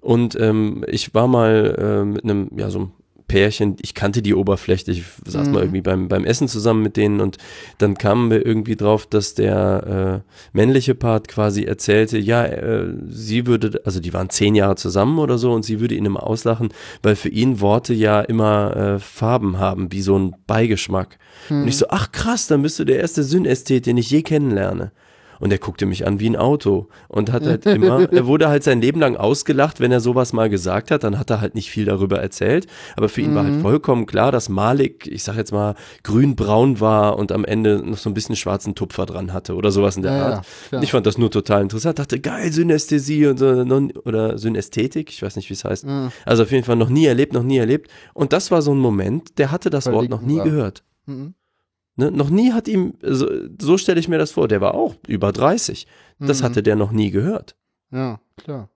Und 0.00 0.38
ähm, 0.40 0.84
ich 0.88 1.14
war 1.14 1.26
mal 1.28 1.74
äh, 1.78 2.04
mit 2.04 2.24
einem, 2.24 2.50
ja, 2.56 2.70
so 2.70 2.78
einem 2.78 2.92
Pärchen, 3.28 3.76
ich 3.80 3.94
kannte 3.94 4.22
die 4.22 4.34
Oberfläche, 4.34 4.90
ich 4.90 5.04
saß 5.26 5.46
Mhm. 5.46 5.52
mal 5.52 5.60
irgendwie 5.62 5.82
beim, 5.82 6.08
beim 6.08 6.24
Essen 6.24 6.48
zusammen 6.48 6.82
mit 6.82 6.96
denen 6.96 7.20
und 7.20 7.36
dann 7.76 7.96
kamen 7.96 8.30
wir 8.30 8.44
irgendwie 8.44 8.74
drauf, 8.74 9.06
dass 9.06 9.34
der 9.34 10.22
äh, 10.24 10.30
männliche 10.56 10.94
Part 10.94 11.28
quasi 11.28 11.64
erzählte, 11.64 12.18
ja, 12.18 12.44
äh, 12.44 12.86
sie 13.08 13.46
würde, 13.46 13.82
also 13.84 14.00
die 14.00 14.12
waren 14.14 14.30
zehn 14.30 14.54
Jahre 14.54 14.76
zusammen 14.76 15.18
oder 15.18 15.38
so 15.38 15.52
und 15.52 15.64
sie 15.64 15.78
würde 15.78 15.94
ihn 15.94 16.06
immer 16.06 16.26
auslachen, 16.26 16.70
weil 17.02 17.14
für 17.16 17.28
ihn 17.28 17.60
Worte 17.60 17.94
ja 17.94 18.20
immer 18.22 18.76
äh, 18.76 18.98
Farben 18.98 19.58
haben, 19.58 19.92
wie 19.92 20.02
so 20.02 20.18
ein 20.18 20.34
Beigeschmack. 20.46 21.18
Mhm. 21.50 21.62
Und 21.62 21.68
ich 21.68 21.76
so, 21.76 21.86
ach 21.90 22.10
krass, 22.12 22.46
dann 22.46 22.62
bist 22.62 22.78
du 22.78 22.84
der 22.84 22.98
erste 22.98 23.22
Synästhet, 23.22 23.86
den 23.86 23.98
ich 23.98 24.10
je 24.10 24.22
kennenlerne. 24.22 24.90
Und 25.40 25.52
er 25.52 25.58
guckte 25.58 25.86
mich 25.86 26.06
an 26.06 26.18
wie 26.20 26.28
ein 26.28 26.36
Auto 26.36 26.88
und 27.08 27.30
hat 27.32 27.44
halt 27.46 27.64
immer, 27.66 28.10
er 28.12 28.26
wurde 28.26 28.48
halt 28.48 28.64
sein 28.64 28.80
Leben 28.80 29.00
lang 29.00 29.16
ausgelacht, 29.16 29.78
wenn 29.80 29.92
er 29.92 30.00
sowas 30.00 30.32
mal 30.32 30.48
gesagt 30.50 30.90
hat, 30.90 31.04
dann 31.04 31.18
hat 31.18 31.30
er 31.30 31.40
halt 31.40 31.54
nicht 31.54 31.70
viel 31.70 31.84
darüber 31.84 32.18
erzählt, 32.20 32.66
aber 32.96 33.08
für 33.08 33.20
ihn 33.20 33.34
war 33.34 33.44
halt 33.44 33.60
vollkommen 33.62 34.06
klar, 34.06 34.32
dass 34.32 34.48
Malik, 34.48 35.06
ich 35.06 35.22
sag 35.22 35.36
jetzt 35.36 35.52
mal, 35.52 35.74
grün-braun 36.02 36.80
war 36.80 37.16
und 37.18 37.30
am 37.32 37.44
Ende 37.44 37.82
noch 37.84 37.98
so 37.98 38.10
ein 38.10 38.14
bisschen 38.14 38.36
schwarzen 38.36 38.74
Tupfer 38.74 39.06
dran 39.06 39.32
hatte 39.32 39.54
oder 39.54 39.70
sowas 39.70 39.96
in 39.96 40.02
der 40.02 40.12
Ja, 40.12 40.18
ja, 40.18 40.34
Art. 40.36 40.46
klar. 40.68 40.82
ich 40.82 40.90
fand 40.90 41.06
das 41.06 41.18
nur 41.18 41.30
total 41.30 41.62
interessant, 41.62 41.98
dachte, 41.98 42.18
geil, 42.20 42.50
Synästhesie 42.52 43.26
und 43.26 43.38
so, 43.38 43.46
oder 44.04 44.38
Synästhetik, 44.38 45.10
ich 45.10 45.22
weiß 45.22 45.36
nicht, 45.36 45.48
wie 45.50 45.54
es 45.54 45.64
heißt. 45.64 45.86
Mhm. 45.86 46.10
Also 46.24 46.42
auf 46.42 46.50
jeden 46.50 46.64
Fall 46.64 46.76
noch 46.76 46.88
nie 46.88 47.06
erlebt, 47.06 47.32
noch 47.32 47.42
nie 47.42 47.58
erlebt. 47.58 47.90
Und 48.14 48.32
das 48.32 48.50
war 48.50 48.62
so 48.62 48.72
ein 48.72 48.78
Moment, 48.78 49.38
der 49.38 49.50
hatte 49.52 49.70
das 49.70 49.86
Wort 49.92 50.08
noch 50.08 50.20
nie 50.22 50.34
Verlinken 50.36 50.44
wir. 50.44 50.50
gehört. 50.50 50.82
Mhm. 51.06 51.34
Ne? 51.98 52.10
Noch 52.12 52.30
nie 52.30 52.52
hat 52.52 52.68
ihm, 52.68 52.94
so, 53.02 53.28
so 53.60 53.76
stelle 53.76 53.98
ich 54.00 54.08
mir 54.08 54.18
das 54.18 54.30
vor, 54.30 54.46
der 54.48 54.60
war 54.60 54.74
auch 54.74 54.94
über 55.06 55.32
30. 55.32 55.86
Das 56.20 56.40
Mhm. 56.40 56.44
hatte 56.44 56.62
der 56.62 56.76
noch 56.76 56.92
nie 56.92 57.10
gehört. 57.10 57.56
Ja, 57.90 58.20
klar. 58.36 58.68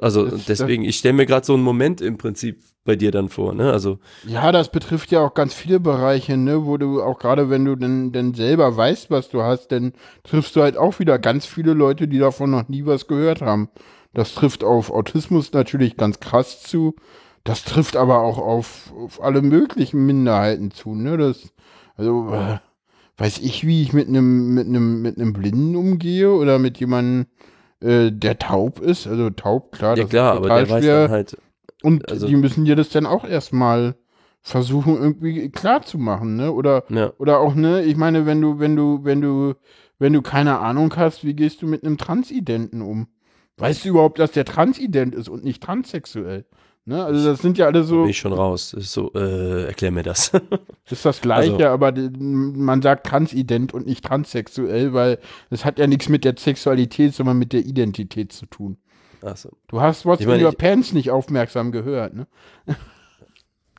Also 0.00 0.26
Das- 0.26 0.44
deswegen, 0.44 0.84
ich 0.84 0.96
stelle 0.98 1.14
mir 1.14 1.26
gerade 1.26 1.44
so 1.44 1.54
einen 1.54 1.62
Moment 1.62 2.00
im 2.00 2.18
Prinzip 2.18 2.60
bei 2.84 2.94
dir 2.96 3.10
dann 3.10 3.28
vor, 3.30 3.52
ne? 3.54 3.72
Also, 3.72 3.98
Ja, 4.26 4.52
das 4.52 4.70
betrifft 4.70 5.10
ja 5.10 5.20
auch 5.26 5.34
ganz 5.34 5.54
viele 5.54 5.80
Bereiche, 5.80 6.36
ne, 6.36 6.66
wo 6.66 6.76
du 6.76 7.02
auch 7.02 7.18
gerade, 7.18 7.50
wenn 7.50 7.64
du 7.64 7.74
denn, 7.74 8.12
denn 8.12 8.32
selber 8.34 8.76
weißt, 8.76 9.10
was 9.10 9.28
du 9.28 9.42
hast, 9.42 9.68
dann 9.72 9.92
triffst 10.22 10.54
du 10.54 10.62
halt 10.62 10.76
auch 10.76 10.98
wieder 11.00 11.18
ganz 11.18 11.46
viele 11.46 11.72
Leute, 11.72 12.06
die 12.06 12.18
davon 12.18 12.50
noch 12.50 12.68
nie 12.68 12.86
was 12.86 13.08
gehört 13.08 13.40
haben. 13.42 13.70
Das 14.14 14.34
trifft 14.34 14.62
auf 14.62 14.90
Autismus 14.90 15.52
natürlich 15.52 15.96
ganz 15.96 16.20
krass 16.20 16.62
zu. 16.62 16.94
Das 17.42 17.64
trifft 17.64 17.96
aber 17.96 18.20
auch 18.20 18.38
auf, 18.38 18.92
auf 18.96 19.22
alle 19.22 19.40
möglichen 19.42 20.04
Minderheiten 20.06 20.70
zu, 20.70 20.94
ne? 20.94 21.16
Das, 21.16 21.52
also, 21.96 22.30
äh, 22.32 22.58
weiß 23.18 23.38
ich, 23.38 23.66
wie 23.66 23.82
ich 23.82 23.92
mit 23.92 24.08
einem, 24.08 24.54
mit 24.54 24.66
einem, 24.66 25.02
mit 25.02 25.16
einem 25.18 25.32
Blinden 25.32 25.76
umgehe 25.76 26.30
oder 26.32 26.58
mit 26.58 26.78
jemandem, 26.78 27.26
äh, 27.80 28.10
der 28.12 28.38
taub 28.38 28.80
ist. 28.80 29.06
Also 29.06 29.30
taub, 29.30 29.72
klar, 29.72 29.96
ja 29.96 30.02
das 30.04 30.10
klar, 30.10 30.32
ist 30.32 30.36
aber 30.38 30.48
total 30.48 30.64
der 30.64 30.74
weiß 30.74 30.84
schwer. 30.84 31.02
dann 31.02 31.10
halt, 31.10 31.36
Und 31.82 32.10
Also- 32.10 32.26
die 32.26 32.36
müssen 32.36 32.64
dir 32.64 32.76
das 32.76 32.88
dann 32.90 33.06
auch 33.06 33.24
erstmal 33.24 33.96
versuchen, 34.42 34.96
irgendwie 34.96 35.50
klar 35.50 35.82
zu 35.82 35.98
machen, 35.98 36.36
ne? 36.36 36.52
Oder, 36.52 36.84
ja, 36.88 37.12
oder 37.18 37.40
auch, 37.40 37.54
ne, 37.54 37.82
ich 37.82 37.96
meine, 37.96 38.26
wenn 38.26 38.40
du, 38.40 38.58
wenn 38.60 38.76
du, 38.76 39.00
wenn 39.04 39.20
du, 39.20 39.54
wenn 39.98 40.12
du 40.12 40.22
keine 40.22 40.58
Ahnung 40.60 40.94
hast, 40.96 41.24
wie 41.24 41.34
gehst 41.34 41.62
du 41.62 41.66
mit 41.66 41.84
einem 41.84 41.98
Transidenten 41.98 42.80
um? 42.82 43.08
Weißt 43.58 43.84
du 43.84 43.88
überhaupt, 43.88 44.18
dass 44.18 44.32
der 44.32 44.44
Transident 44.44 45.14
ist 45.14 45.28
und 45.28 45.42
nicht 45.42 45.62
transsexuell? 45.62 46.44
Ne? 46.88 47.04
Also 47.04 47.30
das 47.32 47.42
sind 47.42 47.58
ja 47.58 47.66
alle 47.66 47.80
bin 47.80 47.88
so, 47.88 48.06
ich 48.06 48.16
schon 48.16 48.32
raus. 48.32 48.72
Ist 48.72 48.92
so, 48.92 49.12
äh, 49.12 49.64
erklär 49.64 49.90
mir 49.90 50.04
das. 50.04 50.30
ist 50.88 51.04
das 51.04 51.20
Gleiche, 51.20 51.54
also- 51.54 51.66
aber 51.66 51.90
die- 51.90 52.10
man 52.16 52.80
sagt 52.80 53.06
Transident 53.06 53.74
und 53.74 53.86
nicht 53.86 54.04
transsexuell, 54.04 54.92
weil 54.92 55.18
das 55.50 55.64
hat 55.64 55.80
ja 55.80 55.88
nichts 55.88 56.08
mit 56.08 56.24
der 56.24 56.34
Sexualität, 56.38 57.12
sondern 57.12 57.38
mit 57.38 57.52
der 57.52 57.66
Identität 57.66 58.32
zu 58.32 58.46
tun. 58.46 58.76
Achso. 59.20 59.50
Du 59.66 59.80
hast 59.80 60.06
What's 60.06 60.20
Ich 60.20 60.28
meine, 60.28 60.38
in 60.40 60.46
Your 60.46 60.52
Pants 60.52 60.92
nicht 60.92 61.10
aufmerksam 61.10 61.72
gehört, 61.72 62.14
ne? 62.14 62.28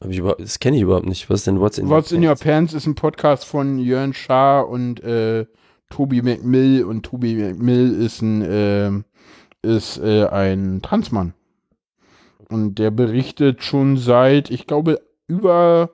Hab 0.02 0.10
ich 0.10 0.22
das 0.40 0.60
kenne 0.60 0.76
ich 0.76 0.84
überhaupt 0.84 1.08
nicht. 1.08 1.30
Was 1.30 1.40
ist 1.40 1.48
denn 1.48 1.60
What's 1.62 1.78
in 1.78 1.90
What's 1.90 2.12
in 2.12 2.22
Your 2.24 2.30
Pants? 2.36 2.44
Pants 2.44 2.74
ist 2.74 2.88
ein 2.88 2.96
Podcast 2.96 3.46
von 3.46 3.80
Jörn 3.80 4.14
Schaar 4.14 4.68
und 4.68 5.00
äh, 5.02 5.46
Tobi 5.90 6.22
McMill 6.22 6.84
und 6.84 7.04
Tobi 7.04 7.36
McMill 7.36 7.94
ist 8.02 8.22
ein 8.22 8.44
ähm, 8.46 9.06
ist 9.62 9.98
äh, 9.98 10.26
ein 10.28 10.82
Transmann 10.82 11.34
und 12.50 12.76
der 12.76 12.92
berichtet 12.92 13.64
schon 13.64 13.98
seit 13.98 14.50
ich 14.52 14.68
glaube 14.68 15.02
über 15.28 15.92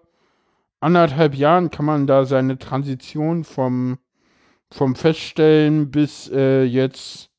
anderthalb 0.80 1.36
Jahren 1.36 1.72
kann 1.72 1.86
man 1.86 2.08
da 2.08 2.26
seine 2.26 2.58
Transition 2.58 3.44
vom 3.44 3.98
vom 4.72 4.96
Feststellen 4.96 5.92
bis 5.92 6.30
äh, 6.32 6.64
jetzt 6.64 7.30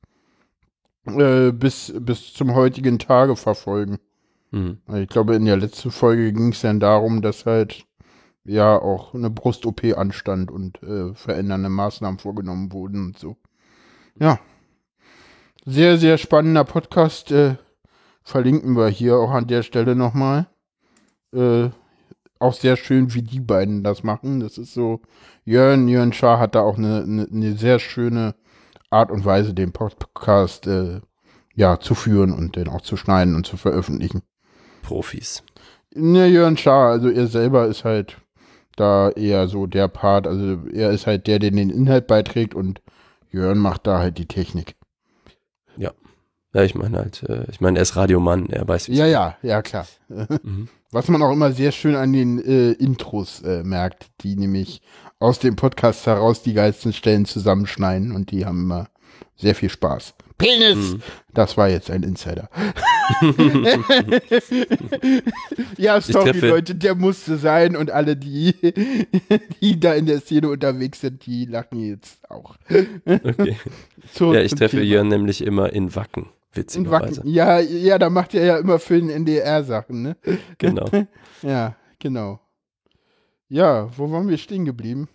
äh, 1.06 1.52
bis 1.52 1.92
bis 1.98 2.32
zum 2.32 2.54
heutigen 2.54 2.98
Tage 2.98 3.36
verfolgen. 3.36 3.98
Hm. 4.50 4.78
Ich 4.94 5.08
glaube, 5.08 5.34
in 5.34 5.44
der 5.44 5.56
letzten 5.56 5.90
Folge 5.90 6.32
ging 6.32 6.52
es 6.52 6.60
dann 6.60 6.78
darum, 6.78 7.22
dass 7.22 7.44
halt 7.44 7.84
ja 8.44 8.80
auch 8.80 9.12
eine 9.12 9.30
Brust-OP 9.30 9.82
anstand 9.96 10.50
und 10.50 10.80
äh, 10.82 11.12
verändernde 11.14 11.70
Maßnahmen 11.70 12.20
vorgenommen 12.20 12.72
wurden 12.72 13.06
und 13.06 13.18
so. 13.18 13.36
Ja. 14.18 14.38
Sehr, 15.66 15.98
sehr 15.98 16.18
spannender 16.18 16.64
Podcast. 16.64 17.32
Äh, 17.32 17.56
verlinken 18.24 18.76
wir 18.76 18.88
hier 18.88 19.16
auch 19.18 19.30
an 19.30 19.46
der 19.46 19.62
Stelle 19.62 19.94
nochmal. 19.94 20.48
Äh, 21.32 21.68
auch 22.38 22.54
sehr 22.54 22.76
schön, 22.76 23.14
wie 23.14 23.22
die 23.22 23.40
beiden 23.40 23.84
das 23.84 24.02
machen. 24.02 24.40
Das 24.40 24.58
ist 24.58 24.74
so, 24.74 25.00
Jörn, 25.44 25.88
Jörn 25.88 26.12
Schaar 26.12 26.38
hat 26.38 26.54
da 26.54 26.62
auch 26.62 26.78
eine, 26.78 27.02
eine, 27.02 27.28
eine 27.30 27.56
sehr 27.56 27.78
schöne 27.78 28.34
Art 28.90 29.10
und 29.10 29.24
Weise, 29.24 29.54
den 29.54 29.72
Podcast 29.72 30.66
äh, 30.66 31.00
ja, 31.54 31.78
zu 31.78 31.94
führen 31.94 32.32
und 32.32 32.56
den 32.56 32.68
auch 32.68 32.80
zu 32.80 32.96
schneiden 32.96 33.34
und 33.34 33.46
zu 33.46 33.56
veröffentlichen. 33.56 34.22
Profis. 34.82 35.42
Ne, 35.94 36.26
Jörn 36.26 36.56
Schaar, 36.56 36.90
also 36.90 37.08
er 37.08 37.26
selber 37.28 37.66
ist 37.66 37.84
halt 37.84 38.18
da 38.76 39.10
eher 39.10 39.46
so 39.46 39.66
der 39.66 39.88
Part, 39.88 40.26
also 40.26 40.66
er 40.72 40.90
ist 40.90 41.06
halt 41.06 41.26
der, 41.26 41.38
der 41.38 41.52
den 41.52 41.70
Inhalt 41.70 42.06
beiträgt 42.06 42.54
und 42.54 42.82
Jörn 43.30 43.58
macht 43.58 43.86
da 43.86 43.98
halt 43.98 44.18
die 44.18 44.26
Technik. 44.26 44.74
Ja, 45.76 45.92
ich 46.62 46.74
meine 46.74 46.98
halt, 46.98 47.22
äh, 47.28 47.44
ich 47.50 47.61
meine, 47.61 47.78
er 47.78 47.82
ist 47.82 47.96
Radiomann, 47.96 48.48
er 48.48 48.66
weiß, 48.66 48.88
wie 48.88 48.94
Ja, 48.94 49.07
ja, 49.07 49.36
ja, 49.42 49.62
klar. 49.62 49.86
Mhm. 50.09 50.68
Was 50.90 51.09
man 51.09 51.22
auch 51.22 51.32
immer 51.32 51.50
sehr 51.50 51.72
schön 51.72 51.96
an 51.96 52.12
den 52.12 52.38
äh, 52.38 52.70
Intros 52.72 53.42
äh, 53.42 53.64
merkt, 53.64 54.07
die 54.20 54.36
nämlich 54.36 54.80
aus 55.18 55.40
dem 55.40 55.57
Podcast 55.57 56.07
heraus 56.07 56.42
die 56.42 56.55
geilsten 56.55 56.92
Stellen 56.92 57.24
zusammenschneiden 57.24 58.12
und 58.12 58.30
die 58.30 58.46
haben 58.46 58.61
immer 58.62 58.88
sehr 59.34 59.57
viel 59.57 59.70
Spaß. 59.70 60.14
Penis! 60.38 60.76
Mhm. 60.76 61.02
Das 61.32 61.57
war 61.57 61.68
jetzt 61.68 61.90
ein 61.90 62.02
Insider. 62.02 62.48
ja, 65.76 66.00
sorry 66.00 66.38
Leute, 66.40 66.74
der 66.74 66.94
musste 66.94 67.36
sein 67.38 67.76
und 67.76 67.90
alle, 67.90 68.16
die, 68.16 68.55
die 69.61 69.78
da 69.78 69.94
in 69.94 70.07
der 70.07 70.20
Szene 70.20 70.48
unterwegs 70.48 71.00
sind, 71.00 71.26
die 71.26 71.44
lachen 71.46 71.80
jetzt 71.80 72.18
auch. 72.30 72.57
Okay. 73.05 73.57
Ja, 74.18 74.40
ich 74.40 74.55
treffe 74.55 74.76
Thema. 74.76 74.88
Jörn 74.88 75.09
nämlich 75.09 75.42
immer 75.42 75.72
in 75.72 75.94
Wacken, 75.94 76.26
witzigerweise. 76.57 77.22
Ja, 77.24 77.59
ja, 77.61 77.98
da 77.98 78.11
macht 78.11 78.34
er 78.34 78.44
ja 78.44 78.57
immer 78.59 78.78
für 78.78 78.98
den 79.00 79.11
NDR 79.11 79.64
Sachen, 79.64 80.02
ne? 80.02 80.16
Genau. 80.59 80.86
Ja, 81.42 81.76
genau. 81.98 82.40
Ja, 83.48 83.90
wo 83.98 84.11
waren 84.11 84.28
wir 84.28 84.38
stehen 84.38 84.64
geblieben? 84.64 85.09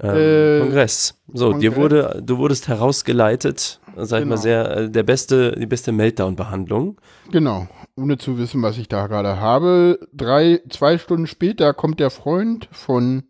Ähm, 0.00 0.16
Äh, 0.16 0.60
Kongress. 0.60 1.18
So, 1.32 1.52
dir 1.54 1.70
Kongress. 1.72 1.76
wurde, 1.76 2.22
du 2.22 2.36
wurdest 2.38 2.68
herausgeleitet, 2.68 3.80
sag 3.96 4.20
ich 4.20 4.26
mal 4.26 4.34
Genau. 4.34 4.36
sehr, 4.42 4.76
äh, 4.76 4.90
der 4.90 5.02
beste, 5.04 5.52
die 5.58 5.64
beste 5.66 5.92
Meltdown-Behandlung. 5.92 7.00
Genau, 7.32 7.66
ohne 7.96 8.18
zu 8.18 8.36
wissen, 8.36 8.60
was 8.62 8.76
ich 8.76 8.88
da 8.88 9.06
gerade 9.06 9.40
habe. 9.40 9.98
Drei, 10.12 10.60
zwei 10.68 10.98
Stunden 10.98 11.26
später 11.26 11.72
kommt 11.72 11.98
der 11.98 12.10
Freund 12.10 12.68
von 12.72 13.22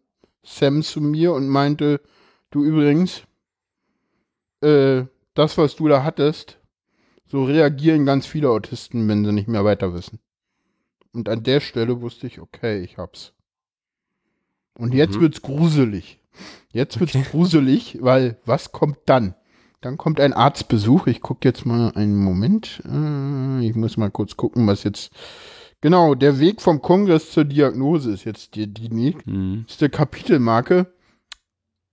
Sam 0.42 0.82
zu 0.82 1.00
mir 1.00 1.32
und 1.34 1.48
meinte, 1.48 2.00
du 2.50 2.64
übrigens, 2.64 3.22
äh, 4.60 5.04
das, 5.34 5.56
was 5.58 5.76
du 5.76 5.86
da 5.86 6.02
hattest, 6.02 6.58
so 7.28 7.44
reagieren 7.44 8.06
ganz 8.06 8.26
viele 8.26 8.50
Autisten, 8.50 9.08
wenn 9.08 9.24
sie 9.24 9.32
nicht 9.32 9.48
mehr 9.48 9.64
weiter 9.64 9.92
wissen. 9.94 10.20
Und 11.12 11.28
an 11.28 11.42
der 11.42 11.60
Stelle 11.60 12.00
wusste 12.00 12.26
ich, 12.26 12.40
okay, 12.40 12.80
ich 12.82 12.98
hab's. 12.98 13.32
Und 14.78 14.94
jetzt 14.94 15.16
Mhm. 15.16 15.20
wird's 15.22 15.42
gruselig. 15.42 16.18
Jetzt 16.70 17.00
wird's 17.00 17.14
gruselig, 17.30 17.98
weil 18.02 18.38
was 18.44 18.72
kommt 18.72 18.98
dann? 19.06 19.34
Dann 19.80 19.96
kommt 19.96 20.20
ein 20.20 20.32
Arztbesuch. 20.34 21.06
Ich 21.06 21.20
gucke 21.20 21.48
jetzt 21.48 21.64
mal 21.64 21.92
einen 21.94 22.16
Moment. 22.16 22.82
Äh, 22.84 23.66
Ich 23.66 23.74
muss 23.74 23.96
mal 23.96 24.10
kurz 24.10 24.36
gucken, 24.36 24.66
was 24.66 24.84
jetzt. 24.84 25.10
Genau, 25.80 26.14
der 26.14 26.38
Weg 26.40 26.60
vom 26.60 26.82
Kongress 26.82 27.30
zur 27.30 27.44
Diagnose 27.44 28.12
ist 28.12 28.24
jetzt 28.24 28.54
die, 28.54 28.66
die 28.72 28.88
Hm. 28.88 29.60
nächste 29.64 29.88
Kapitelmarke. 29.88 30.92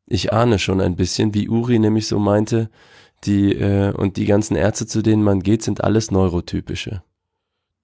Ich 0.06 0.34
ahne 0.34 0.60
schon 0.60 0.82
ein 0.82 0.96
bisschen, 0.98 1.34
wie 1.34 1.48
Uri 1.50 1.80
nämlich 1.80 2.08
so 2.08 2.20
meinte, 2.20 2.70
die, 3.26 3.54
äh, 3.54 3.94
und 3.94 4.18
die 4.18 4.26
ganzen 4.26 4.56
Ärzte, 4.56 4.88
zu 4.88 5.02
denen 5.02 5.24
man 5.24 5.42
geht, 5.42 5.64
sind 5.64 5.84
alles 5.84 6.12
Neurotypische. 6.12 7.04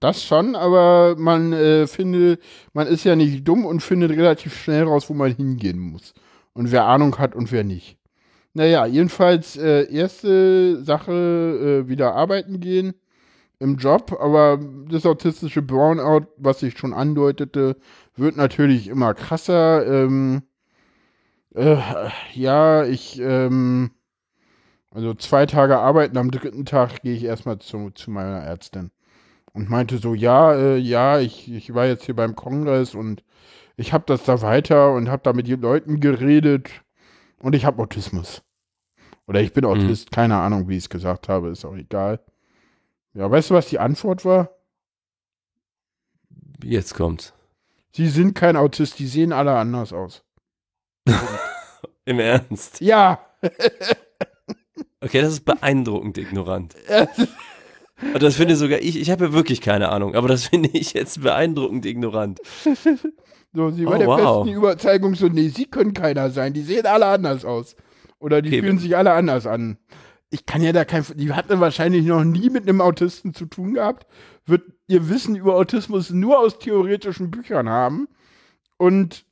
Das 0.00 0.24
schon, 0.24 0.56
aber 0.56 1.16
man 1.18 1.52
äh, 1.52 1.86
findet, 1.86 2.40
man 2.72 2.86
ist 2.86 3.04
ja 3.04 3.16
nicht 3.16 3.46
dumm 3.46 3.66
und 3.66 3.82
findet 3.82 4.12
relativ 4.12 4.56
schnell 4.56 4.84
raus, 4.84 5.10
wo 5.10 5.14
man 5.14 5.34
hingehen 5.34 5.78
muss. 5.78 6.14
Und 6.54 6.72
wer 6.72 6.86
Ahnung 6.86 7.18
hat 7.18 7.34
und 7.34 7.52
wer 7.52 7.64
nicht. 7.64 7.98
Naja, 8.54 8.86
jedenfalls 8.86 9.56
äh, 9.56 9.92
erste 9.92 10.82
Sache, 10.82 11.84
äh, 11.84 11.88
wieder 11.88 12.14
arbeiten 12.14 12.60
gehen. 12.60 12.94
im 13.60 13.76
Job, 13.76 14.16
aber 14.20 14.58
das 14.90 15.06
autistische 15.06 15.62
Burnout, 15.62 16.26
was 16.38 16.62
ich 16.62 16.78
schon 16.78 16.94
andeutete, 16.94 17.76
wird 18.16 18.36
natürlich 18.36 18.88
immer 18.88 19.14
krasser. 19.14 19.86
Ähm, 19.86 20.42
äh, 21.54 21.76
ja, 22.34 22.84
ich, 22.86 23.20
ähm, 23.20 23.90
also 24.90 25.14
zwei 25.14 25.46
Tage 25.46 25.78
arbeiten, 25.78 26.16
am 26.18 26.30
dritten 26.30 26.64
Tag 26.64 27.02
gehe 27.02 27.14
ich 27.14 27.24
erstmal 27.24 27.58
zu, 27.58 27.90
zu 27.90 28.10
meiner 28.10 28.40
Ärztin 28.40 28.90
und 29.52 29.70
meinte 29.70 29.98
so, 29.98 30.14
ja, 30.14 30.54
äh, 30.54 30.76
ja, 30.76 31.20
ich, 31.20 31.52
ich 31.52 31.74
war 31.74 31.86
jetzt 31.86 32.04
hier 32.04 32.16
beim 32.16 32.34
Kongress 32.34 32.94
und 32.94 33.22
ich 33.76 33.92
habe 33.92 34.04
das 34.06 34.24
da 34.24 34.42
weiter 34.42 34.92
und 34.92 35.08
habe 35.08 35.22
da 35.22 35.32
mit 35.32 35.48
den 35.48 35.60
Leuten 35.60 36.00
geredet 36.00 36.70
und 37.38 37.54
ich 37.54 37.64
habe 37.64 37.82
Autismus. 37.82 38.42
Oder 39.26 39.40
ich 39.40 39.52
bin 39.52 39.64
mhm. 39.64 39.70
Autist, 39.70 40.10
mhm. 40.10 40.14
keine 40.14 40.36
Ahnung, 40.36 40.68
wie 40.68 40.76
ich 40.76 40.84
es 40.84 40.90
gesagt 40.90 41.28
habe, 41.28 41.50
ist 41.50 41.64
auch 41.64 41.76
egal. 41.76 42.20
Ja, 43.14 43.30
weißt 43.30 43.50
du, 43.50 43.54
was 43.54 43.68
die 43.68 43.78
Antwort 43.78 44.24
war? 44.24 44.50
Jetzt 46.62 46.94
kommt's. 46.94 47.32
Sie 47.92 48.08
sind 48.08 48.34
kein 48.34 48.56
Autist, 48.56 48.98
die 48.98 49.06
sehen 49.06 49.32
alle 49.32 49.56
anders 49.56 49.92
aus. 49.92 50.22
Im 52.04 52.18
Ernst? 52.18 52.80
Ja. 52.80 53.24
okay, 55.00 55.20
das 55.20 55.34
ist 55.34 55.44
beeindruckend 55.44 56.18
ignorant. 56.18 56.74
Und 58.14 58.22
das 58.22 58.36
finde 58.36 58.56
sogar 58.56 58.78
ich, 58.80 58.98
ich 58.98 59.10
habe 59.10 59.26
ja 59.26 59.32
wirklich 59.32 59.60
keine 59.60 59.90
Ahnung, 59.90 60.14
aber 60.14 60.28
das 60.28 60.46
finde 60.46 60.70
ich 60.72 60.94
jetzt 60.94 61.22
beeindruckend 61.22 61.84
ignorant. 61.84 62.40
So, 63.52 63.70
sie 63.70 63.84
oh, 63.84 63.90
war 63.90 63.98
der 63.98 64.06
wow. 64.06 64.44
festen 64.44 64.56
Überzeugung 64.56 65.14
so, 65.16 65.26
nee, 65.26 65.48
sie 65.48 65.64
können 65.64 65.92
keiner 65.92 66.30
sein, 66.30 66.52
die 66.52 66.62
sehen 66.62 66.86
alle 66.86 67.06
anders 67.06 67.44
aus. 67.44 67.74
Oder 68.20 68.42
die 68.42 68.50
okay. 68.50 68.60
fühlen 68.60 68.78
sich 68.78 68.96
alle 68.96 69.12
anders 69.12 69.46
an. 69.46 69.78
Ich 70.30 70.46
kann 70.46 70.62
ja 70.62 70.72
da 70.72 70.84
kein, 70.84 71.04
die 71.16 71.32
hatten 71.32 71.58
wahrscheinlich 71.58 72.04
noch 72.04 72.22
nie 72.22 72.48
mit 72.50 72.68
einem 72.68 72.80
Autisten 72.80 73.34
zu 73.34 73.46
tun 73.46 73.74
gehabt, 73.74 74.06
wird 74.46 74.62
ihr 74.86 75.08
Wissen 75.08 75.34
über 75.34 75.56
Autismus 75.56 76.10
nur 76.10 76.38
aus 76.38 76.58
theoretischen 76.58 77.30
Büchern 77.30 77.68
haben. 77.68 78.06
Und 78.76 79.24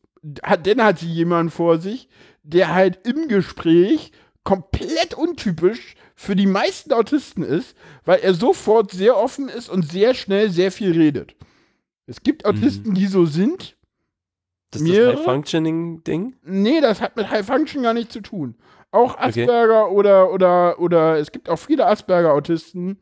hat, 0.43 0.67
dann 0.67 0.83
hat 0.83 0.99
sie 0.99 1.07
jemanden 1.07 1.51
vor 1.51 1.79
sich, 1.79 2.09
der 2.43 2.75
halt 2.75 3.07
im 3.07 3.29
Gespräch 3.29 4.11
komplett 4.49 5.13
untypisch 5.13 5.95
für 6.15 6.35
die 6.35 6.47
meisten 6.47 6.95
Autisten 6.95 7.43
ist, 7.43 7.77
weil 8.07 8.21
er 8.21 8.33
sofort 8.33 8.93
sehr 8.93 9.15
offen 9.15 9.51
ist 9.51 9.69
und 9.69 9.83
sehr 9.83 10.15
schnell 10.15 10.49
sehr 10.49 10.73
viel 10.73 10.93
redet. 10.93 11.37
Es 12.07 12.23
gibt 12.23 12.47
Autisten, 12.47 12.93
mhm. 12.93 12.95
die 12.95 13.09
so 13.09 13.27
sind. 13.27 13.77
Das 14.71 14.81
ist 14.81 14.97
das 14.97 15.19
High-Functioning-Ding? 15.19 16.37
Nee, 16.45 16.81
das 16.81 17.03
hat 17.03 17.15
mit 17.17 17.29
High-Function 17.29 17.83
gar 17.83 17.93
nichts 17.93 18.15
zu 18.15 18.23
tun. 18.23 18.55
Auch 18.91 19.19
Asperger 19.19 19.89
okay. 19.89 19.95
oder, 19.95 20.33
oder, 20.33 20.79
oder 20.79 21.19
es 21.19 21.31
gibt 21.31 21.51
auch 21.51 21.59
viele 21.59 21.87
Asperger-Autisten, 21.87 22.99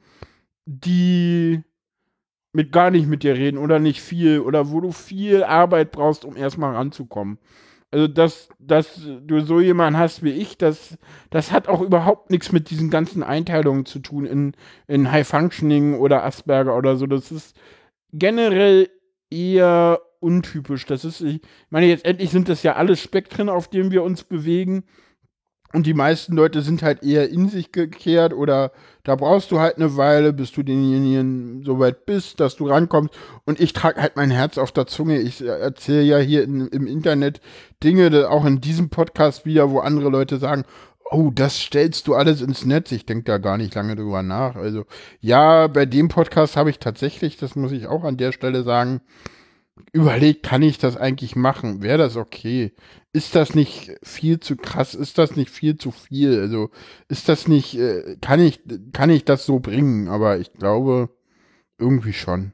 die 0.65 1.63
mit 2.53 2.73
gar 2.73 2.91
nicht 2.91 3.07
mit 3.07 3.23
dir 3.23 3.37
reden 3.37 3.59
oder 3.59 3.79
nicht 3.79 4.01
viel 4.01 4.41
oder 4.41 4.73
wo 4.73 4.81
du 4.81 4.91
viel 4.91 5.45
Arbeit 5.45 5.93
brauchst, 5.93 6.25
um 6.25 6.37
erstmal 6.37 6.75
ranzukommen. 6.75 7.39
Also, 7.97 8.09
dass, 8.09 8.51
dass 8.59 9.01
du 9.23 9.41
so 9.41 9.59
jemanden 9.59 9.99
hast 9.99 10.23
wie 10.23 10.33
ich, 10.33 10.59
das, 10.59 10.99
das 11.31 11.51
hat 11.51 11.67
auch 11.67 11.81
überhaupt 11.81 12.29
nichts 12.29 12.53
mit 12.53 12.69
diesen 12.69 12.91
ganzen 12.91 13.23
Einteilungen 13.23 13.87
zu 13.87 14.01
tun 14.01 14.27
in, 14.27 14.53
in 14.87 15.11
High 15.11 15.27
Functioning 15.27 15.95
oder 15.95 16.23
Asperger 16.23 16.77
oder 16.77 16.97
so. 16.97 17.07
Das 17.07 17.33
ist 17.33 17.57
generell 18.13 18.91
eher 19.31 20.03
untypisch. 20.21 20.85
Das 20.85 21.07
ist, 21.07 21.23
ich 21.23 21.41
meine, 21.71 21.87
jetzt 21.87 22.05
endlich 22.05 22.29
sind 22.29 22.51
das 22.51 22.63
ja 22.63 22.75
alle 22.75 22.97
Spektren, 22.97 23.49
auf 23.49 23.69
denen 23.69 23.91
wir 23.91 24.03
uns 24.03 24.25
bewegen. 24.25 24.85
Und 25.73 25.87
die 25.87 25.95
meisten 25.95 26.35
Leute 26.37 26.63
sind 26.63 26.83
halt 26.83 27.03
eher 27.03 27.29
in 27.29 27.49
sich 27.49 27.73
gekehrt 27.73 28.33
oder 28.33 28.73
da 29.05 29.15
brauchst 29.15 29.51
du 29.51 29.59
halt 29.61 29.77
eine 29.77 29.97
Weile, 29.97 30.33
bis 30.33 30.53
du 30.53 30.63
denjenigen 30.63 31.63
so 31.65 31.79
weit 31.79 32.07
bist, 32.07 32.41
dass 32.41 32.57
du 32.57 32.69
rankommst. 32.69 33.15
Und 33.45 33.61
ich 33.61 33.73
trage 33.73 34.01
halt 34.01 34.17
mein 34.17 34.31
Herz 34.31 34.59
auf 34.59 34.73
der 34.73 34.87
Zunge. 34.87 35.21
Ich 35.21 35.45
erzähle 35.45 36.03
ja 36.03 36.19
hier 36.19 36.45
in, 36.45 36.67
im 36.69 36.87
Internet 36.87 37.41
Dinge, 37.83 38.29
auch 38.29 38.45
in 38.45 38.61
diesem 38.61 38.89
Podcast 38.89 39.45
wieder, 39.45 39.71
wo 39.71 39.81
andere 39.81 40.09
Leute 40.09 40.39
sagen, 40.39 40.65
oh, 41.11 41.31
das 41.33 41.59
stellst 41.59 42.09
du 42.09 42.15
alles 42.15 42.41
ins 42.41 42.65
Netz. 42.65 42.93
Ich 42.93 43.07
denke 43.07 43.25
da 43.25 43.39
gar 43.39 43.59
nicht 43.59 43.75
lange 43.75 43.97
drüber 43.97 44.23
nach. 44.23 44.57
Also 44.57 44.85
ja, 45.21 45.67
bei 45.67 45.87
dem 45.87 46.09
Podcast 46.09 46.57
habe 46.57 46.71
ich 46.71 46.79
tatsächlich, 46.79 47.37
das 47.37 47.57
muss 47.57 47.73
ich 47.73 47.87
auch 47.87 48.05
an 48.05 48.17
der 48.17 48.33
Stelle 48.33 48.63
sagen, 48.63 49.01
überlegt, 49.93 50.43
kann 50.43 50.63
ich 50.63 50.79
das 50.79 50.97
eigentlich 50.97 51.37
machen? 51.37 51.83
Wäre 51.83 51.99
das 51.99 52.17
okay? 52.17 52.73
Ist 53.13 53.35
das 53.35 53.55
nicht 53.55 53.93
viel 54.03 54.41
zu 54.41 54.57
krass? 54.57 54.95
Ist 54.95 55.19
das 55.19 55.37
nicht 55.37 55.51
viel 55.51 55.77
zu 55.77 55.91
viel? 55.91 56.41
Also 56.41 56.71
ist 57.09 57.29
das 57.29 57.49
nicht, 57.49 57.79
äh, 57.79 58.17
kann 58.21 58.41
ich, 58.41 58.61
kann 58.93 59.11
ich 59.11 59.25
das 59.25 59.47
so 59.47 59.59
bringen? 59.59 60.09
Aber 60.09 60.39
ich 60.39 60.53
glaube, 60.53 61.11
irgendwie 61.79 62.13
schon. 62.13 62.53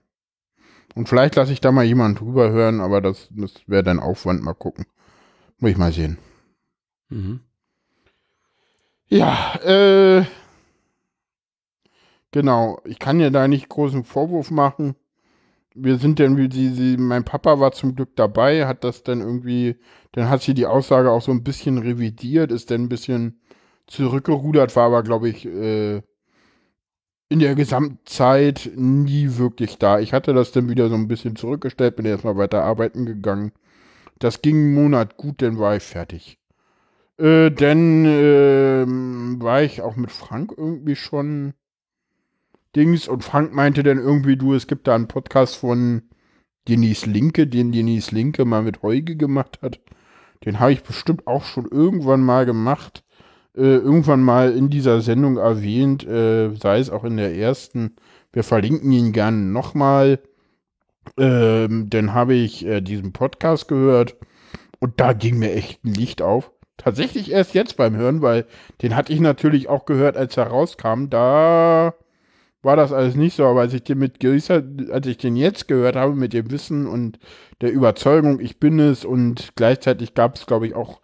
Und 0.94 1.08
vielleicht 1.08 1.36
lasse 1.36 1.52
ich 1.52 1.60
da 1.60 1.72
mal 1.72 1.84
jemanden 1.84 2.18
drüber 2.18 2.50
hören, 2.50 2.80
aber 2.80 3.00
das, 3.00 3.28
das 3.30 3.52
wäre 3.66 3.82
dann 3.82 3.98
Aufwand, 3.98 4.42
mal 4.42 4.54
gucken. 4.54 4.86
Muss 5.58 5.70
ich 5.70 5.78
mal 5.78 5.92
sehen. 5.92 6.18
Mhm. 7.08 7.40
Ja, 9.08 9.54
äh, 9.64 10.24
genau. 12.30 12.80
Ich 12.84 12.98
kann 12.98 13.20
ja 13.20 13.30
da 13.30 13.48
nicht 13.48 13.68
großen 13.68 14.04
Vorwurf 14.04 14.50
machen 14.50 14.96
wir 15.74 15.98
sind 15.98 16.20
dann 16.20 16.36
wie 16.36 16.50
sie, 16.52 16.70
sie, 16.70 16.96
mein 16.96 17.24
Papa 17.24 17.60
war 17.60 17.72
zum 17.72 17.94
Glück 17.94 18.16
dabei, 18.16 18.66
hat 18.66 18.84
das 18.84 19.02
dann 19.02 19.20
irgendwie, 19.20 19.76
dann 20.12 20.28
hat 20.28 20.42
sie 20.42 20.54
die 20.54 20.66
Aussage 20.66 21.10
auch 21.10 21.22
so 21.22 21.32
ein 21.32 21.44
bisschen 21.44 21.78
revidiert, 21.78 22.52
ist 22.52 22.70
dann 22.70 22.82
ein 22.82 22.88
bisschen 22.88 23.40
zurückgerudert, 23.86 24.76
war 24.76 24.86
aber, 24.86 25.02
glaube 25.02 25.28
ich, 25.28 25.46
äh, 25.46 26.02
in 27.28 27.38
der 27.38 27.54
Gesamtzeit 27.54 28.70
nie 28.76 29.38
wirklich 29.38 29.78
da. 29.78 29.98
Ich 30.00 30.12
hatte 30.12 30.34
das 30.34 30.52
dann 30.52 30.68
wieder 30.68 30.88
so 30.90 30.94
ein 30.94 31.08
bisschen 31.08 31.34
zurückgestellt, 31.36 31.96
bin 31.96 32.04
erstmal 32.04 32.36
weiter 32.36 32.62
arbeiten 32.62 33.06
gegangen. 33.06 33.52
Das 34.18 34.42
ging 34.42 34.56
einen 34.56 34.74
Monat 34.74 35.16
gut, 35.16 35.40
dann 35.40 35.58
war 35.58 35.76
ich 35.76 35.82
fertig. 35.82 36.38
Äh, 37.18 37.50
dann 37.50 38.04
äh, 38.04 38.84
war 39.42 39.62
ich 39.62 39.80
auch 39.80 39.96
mit 39.96 40.12
Frank 40.12 40.52
irgendwie 40.56 40.96
schon 40.96 41.54
Dings 42.74 43.08
und 43.08 43.24
Frank 43.24 43.52
meinte 43.52 43.82
dann 43.82 43.98
irgendwie, 43.98 44.36
du, 44.36 44.54
es 44.54 44.66
gibt 44.66 44.86
da 44.86 44.94
einen 44.94 45.08
Podcast 45.08 45.56
von 45.56 46.02
Denise 46.68 47.06
Linke, 47.06 47.46
den 47.46 47.72
Denise 47.72 48.14
Linke 48.14 48.44
mal 48.44 48.62
mit 48.62 48.82
Heuge 48.82 49.16
gemacht 49.16 49.58
hat. 49.62 49.80
Den 50.44 50.58
habe 50.58 50.72
ich 50.72 50.82
bestimmt 50.82 51.26
auch 51.26 51.44
schon 51.44 51.66
irgendwann 51.66 52.22
mal 52.22 52.46
gemacht. 52.46 53.04
Äh, 53.54 53.76
irgendwann 53.76 54.22
mal 54.22 54.52
in 54.52 54.70
dieser 54.70 55.02
Sendung 55.02 55.36
erwähnt, 55.36 56.06
äh, 56.06 56.54
sei 56.54 56.78
es 56.78 56.90
auch 56.90 57.04
in 57.04 57.16
der 57.18 57.36
ersten. 57.36 57.96
Wir 58.32 58.44
verlinken 58.44 58.90
ihn 58.92 59.12
gerne 59.12 59.38
nochmal. 59.38 60.20
Ähm, 61.18 61.90
dann 61.90 62.14
habe 62.14 62.34
ich 62.34 62.64
äh, 62.64 62.80
diesen 62.80 63.12
Podcast 63.12 63.68
gehört 63.68 64.16
und 64.80 65.00
da 65.00 65.12
ging 65.12 65.38
mir 65.38 65.52
echt 65.52 65.84
ein 65.84 65.92
Licht 65.92 66.22
auf. 66.22 66.50
Tatsächlich 66.78 67.30
erst 67.30 67.54
jetzt 67.54 67.76
beim 67.76 67.94
Hören, 67.94 68.22
weil 68.22 68.46
den 68.80 68.96
hatte 68.96 69.12
ich 69.12 69.20
natürlich 69.20 69.68
auch 69.68 69.84
gehört, 69.84 70.16
als 70.16 70.36
er 70.36 70.46
rauskam. 70.46 71.10
Da 71.10 71.94
war 72.62 72.76
das 72.76 72.92
alles 72.92 73.16
nicht 73.16 73.36
so, 73.36 73.44
aber 73.44 73.60
als 73.60 73.74
ich 73.74 73.82
den 73.82 73.98
mit 73.98 74.20
gewisser, 74.20 74.62
als 74.90 75.06
ich 75.06 75.18
den 75.18 75.36
jetzt 75.36 75.68
gehört 75.68 75.96
habe, 75.96 76.14
mit 76.14 76.32
dem 76.32 76.50
Wissen 76.50 76.86
und 76.86 77.18
der 77.60 77.72
Überzeugung, 77.72 78.40
ich 78.40 78.60
bin 78.60 78.78
es 78.78 79.04
und 79.04 79.52
gleichzeitig 79.56 80.14
gab 80.14 80.36
es, 80.36 80.46
glaube 80.46 80.66
ich, 80.66 80.74
auch 80.74 81.00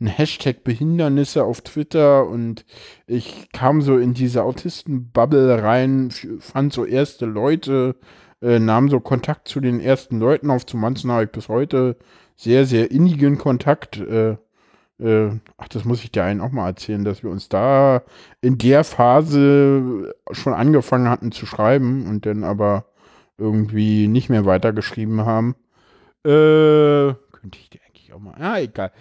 ein 0.00 0.06
Hashtag 0.06 0.64
Behindernisse 0.64 1.44
auf 1.44 1.60
Twitter 1.60 2.26
und 2.26 2.64
ich 3.06 3.48
kam 3.52 3.82
so 3.82 3.98
in 3.98 4.14
diese 4.14 4.42
Autisten-Bubble 4.42 5.62
rein, 5.62 6.10
fand 6.40 6.72
so 6.72 6.84
erste 6.84 7.26
Leute, 7.26 7.96
äh, 8.40 8.58
nahm 8.58 8.88
so 8.88 8.98
Kontakt 8.98 9.48
zu 9.48 9.60
den 9.60 9.80
ersten 9.80 10.18
Leuten 10.18 10.50
auf. 10.50 10.66
Zu 10.66 10.76
manchen 10.76 11.12
habe 11.12 11.24
ich 11.24 11.30
bis 11.30 11.48
heute 11.48 11.96
sehr, 12.36 12.66
sehr 12.66 12.90
innigen 12.90 13.38
Kontakt. 13.38 13.98
Äh, 13.98 14.36
äh, 15.02 15.30
ach, 15.58 15.68
das 15.68 15.84
muss 15.84 16.02
ich 16.04 16.12
dir 16.12 16.24
einen 16.24 16.40
auch 16.40 16.52
mal 16.52 16.68
erzählen, 16.68 17.04
dass 17.04 17.22
wir 17.22 17.30
uns 17.30 17.48
da 17.48 18.02
in 18.40 18.58
der 18.58 18.84
Phase 18.84 20.14
schon 20.30 20.54
angefangen 20.54 21.08
hatten 21.08 21.32
zu 21.32 21.46
schreiben 21.46 22.06
und 22.06 22.26
dann 22.26 22.44
aber 22.44 22.86
irgendwie 23.38 24.08
nicht 24.08 24.30
mehr 24.30 24.46
weitergeschrieben 24.46 25.24
haben. 25.26 25.56
Äh, 26.24 27.14
könnte 27.32 27.58
ich 27.58 27.70
dir 27.70 27.81
eigentlich 28.12 28.14
auch 28.14 28.20
mal. 28.20 28.34
Ah, 28.38 28.60
egal. 28.60 28.92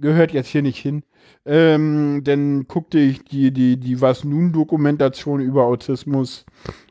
Gehört 0.00 0.32
jetzt 0.32 0.48
hier 0.48 0.62
nicht 0.62 0.78
hin. 0.78 1.02
Ähm, 1.44 2.22
dann 2.24 2.66
guckte 2.68 2.98
ich 2.98 3.24
die, 3.24 3.52
die, 3.52 3.78
die 3.78 4.00
Was 4.00 4.24
nun 4.24 4.52
Dokumentation 4.52 5.40
über 5.40 5.64
Autismus 5.64 6.44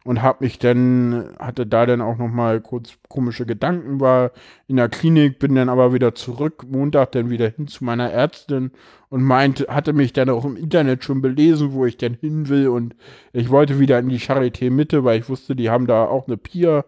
und 0.04 0.22
habe 0.22 0.44
mich 0.44 0.60
dann, 0.60 1.30
hatte 1.40 1.66
da 1.66 1.86
dann 1.86 2.02
auch 2.02 2.18
nochmal 2.18 2.62
kurz 2.62 2.98
komische 3.08 3.46
Gedanken, 3.46 4.00
war 4.00 4.32
in 4.68 4.76
der 4.78 4.90
Klinik, 4.90 5.40
bin 5.40 5.56
dann 5.56 5.70
aber 5.70 5.94
wieder 5.94 6.16
zurück, 6.16 6.66
Montag 6.70 7.14
dann 7.14 7.30
wieder 7.30 7.50
hin 7.50 7.68
zu 7.68 7.84
meiner 7.86 8.12
Ärztin 8.12 8.72
und 9.10 9.24
meinte, 9.24 9.68
hatte 9.68 9.94
mich 9.94 10.12
dann 10.12 10.30
auch 10.30 10.46
im 10.46 10.58
Internet 10.58 11.04
schon 11.04 11.22
belesen, 11.22 11.74
wo 11.74 11.86
ich 11.86 11.98
denn 11.98 12.16
hin 12.16 12.50
will 12.50 12.68
und 12.68 12.96
ich 13.32 13.50
wollte 13.50 13.80
wieder 13.80 14.00
in 14.00 14.10
die 14.10 14.20
Charité 14.20 14.70
Mitte, 14.70 15.04
weil 15.04 15.20
ich 15.20 15.30
wusste, 15.30 15.56
die 15.56 15.70
haben 15.70 15.88
da 15.88 16.06
auch 16.06 16.28
eine 16.28 16.38
Pier 16.38 16.86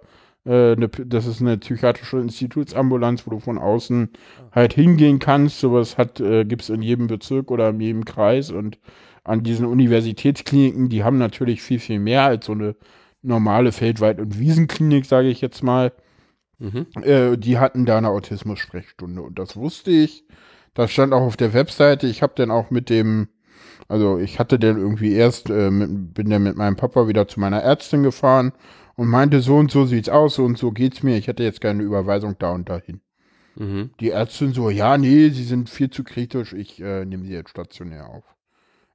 eine, 0.52 0.88
das 0.88 1.26
ist 1.26 1.42
eine 1.42 1.58
psychiatrische 1.58 2.20
Institutsambulanz, 2.20 3.26
wo 3.28 3.32
du 3.32 3.40
von 3.40 3.58
außen 3.58 4.10
halt 4.52 4.74
hingehen 4.74 5.20
kannst. 5.20 5.60
Sowas 5.60 5.98
hat, 5.98 6.20
äh, 6.20 6.46
gibt 6.46 6.62
es 6.64 6.70
in 6.70 6.82
jedem 6.82 7.08
Bezirk 7.08 7.52
oder 7.52 7.70
in 7.70 7.80
jedem 7.80 8.06
Kreis 8.06 8.52
und 8.52 8.80
an 9.24 9.44
diesen 9.44 9.66
Universitätskliniken, 9.66 10.88
die 10.88 11.04
haben 11.04 11.18
natürlich 11.18 11.62
viel, 11.62 11.80
viel 11.80 12.00
mehr 12.00 12.24
als 12.24 12.46
so 12.46 12.54
eine 12.54 12.76
normale 13.22 13.74
Feldweit- 13.74 14.22
und 14.22 14.40
Wiesenklinik, 14.40 15.06
sage 15.06 15.28
ich 15.28 15.42
jetzt 15.42 15.64
mal. 15.64 15.92
Mhm. 16.60 16.88
Äh, 17.04 17.38
die 17.38 17.58
hatten 17.58 17.86
da 17.86 17.98
eine 17.98 18.10
Autismus-Sprechstunde 18.10 19.22
und 19.22 19.38
das 19.38 19.58
wusste 19.58 19.92
ich. 19.92 20.24
Das 20.74 20.92
stand 20.92 21.14
auch 21.14 21.22
auf 21.22 21.38
der 21.38 21.54
Webseite. 21.54 22.08
Ich 22.08 22.22
habe 22.22 22.34
dann 22.36 22.52
auch 22.52 22.72
mit 22.72 22.90
dem, 22.90 23.28
also 23.90 24.18
ich 24.18 24.40
hatte 24.40 24.58
dann 24.60 24.78
irgendwie 24.78 25.14
erst, 25.14 25.50
äh, 25.50 25.72
mit, 25.72 26.14
bin 26.14 26.30
dann 26.30 26.44
mit 26.44 26.56
meinem 26.56 26.78
Papa 26.78 27.08
wieder 27.08 27.28
zu 27.28 27.40
meiner 27.40 27.62
Ärztin 27.62 28.04
gefahren 28.04 28.54
und 28.98 29.08
meinte, 29.08 29.42
so 29.42 29.56
und 29.56 29.72
so 29.72 29.86
sieht's 29.86 30.10
aus, 30.10 30.36
so 30.36 30.44
und 30.44 30.58
so 30.58 30.72
geht's 30.72 31.04
mir. 31.04 31.18
Ich 31.18 31.28
hätte 31.28 31.44
jetzt 31.44 31.62
keine 31.62 31.84
Überweisung 31.84 32.36
da 32.38 32.52
und 32.52 32.68
dahin. 32.68 33.00
Mhm. 33.56 33.92
Die 34.00 34.10
Ärztin 34.10 34.54
so, 34.54 34.70
ja, 34.70 34.98
nee, 34.98 35.30
sie 35.30 35.44
sind 35.44 35.70
viel 35.70 35.90
zu 35.90 36.04
kritisch, 36.04 36.54
ich 36.54 36.82
äh, 36.82 37.06
nehme 37.06 37.26
sie 37.26 37.34
jetzt 37.34 37.52
stationär 37.52 38.10
auf. 38.10 38.24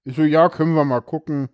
Ich 0.04 0.16
so, 0.16 0.22
ja, 0.22 0.48
können 0.48 0.74
wir 0.74 0.84
mal 0.84 1.00
gucken. 1.00 1.48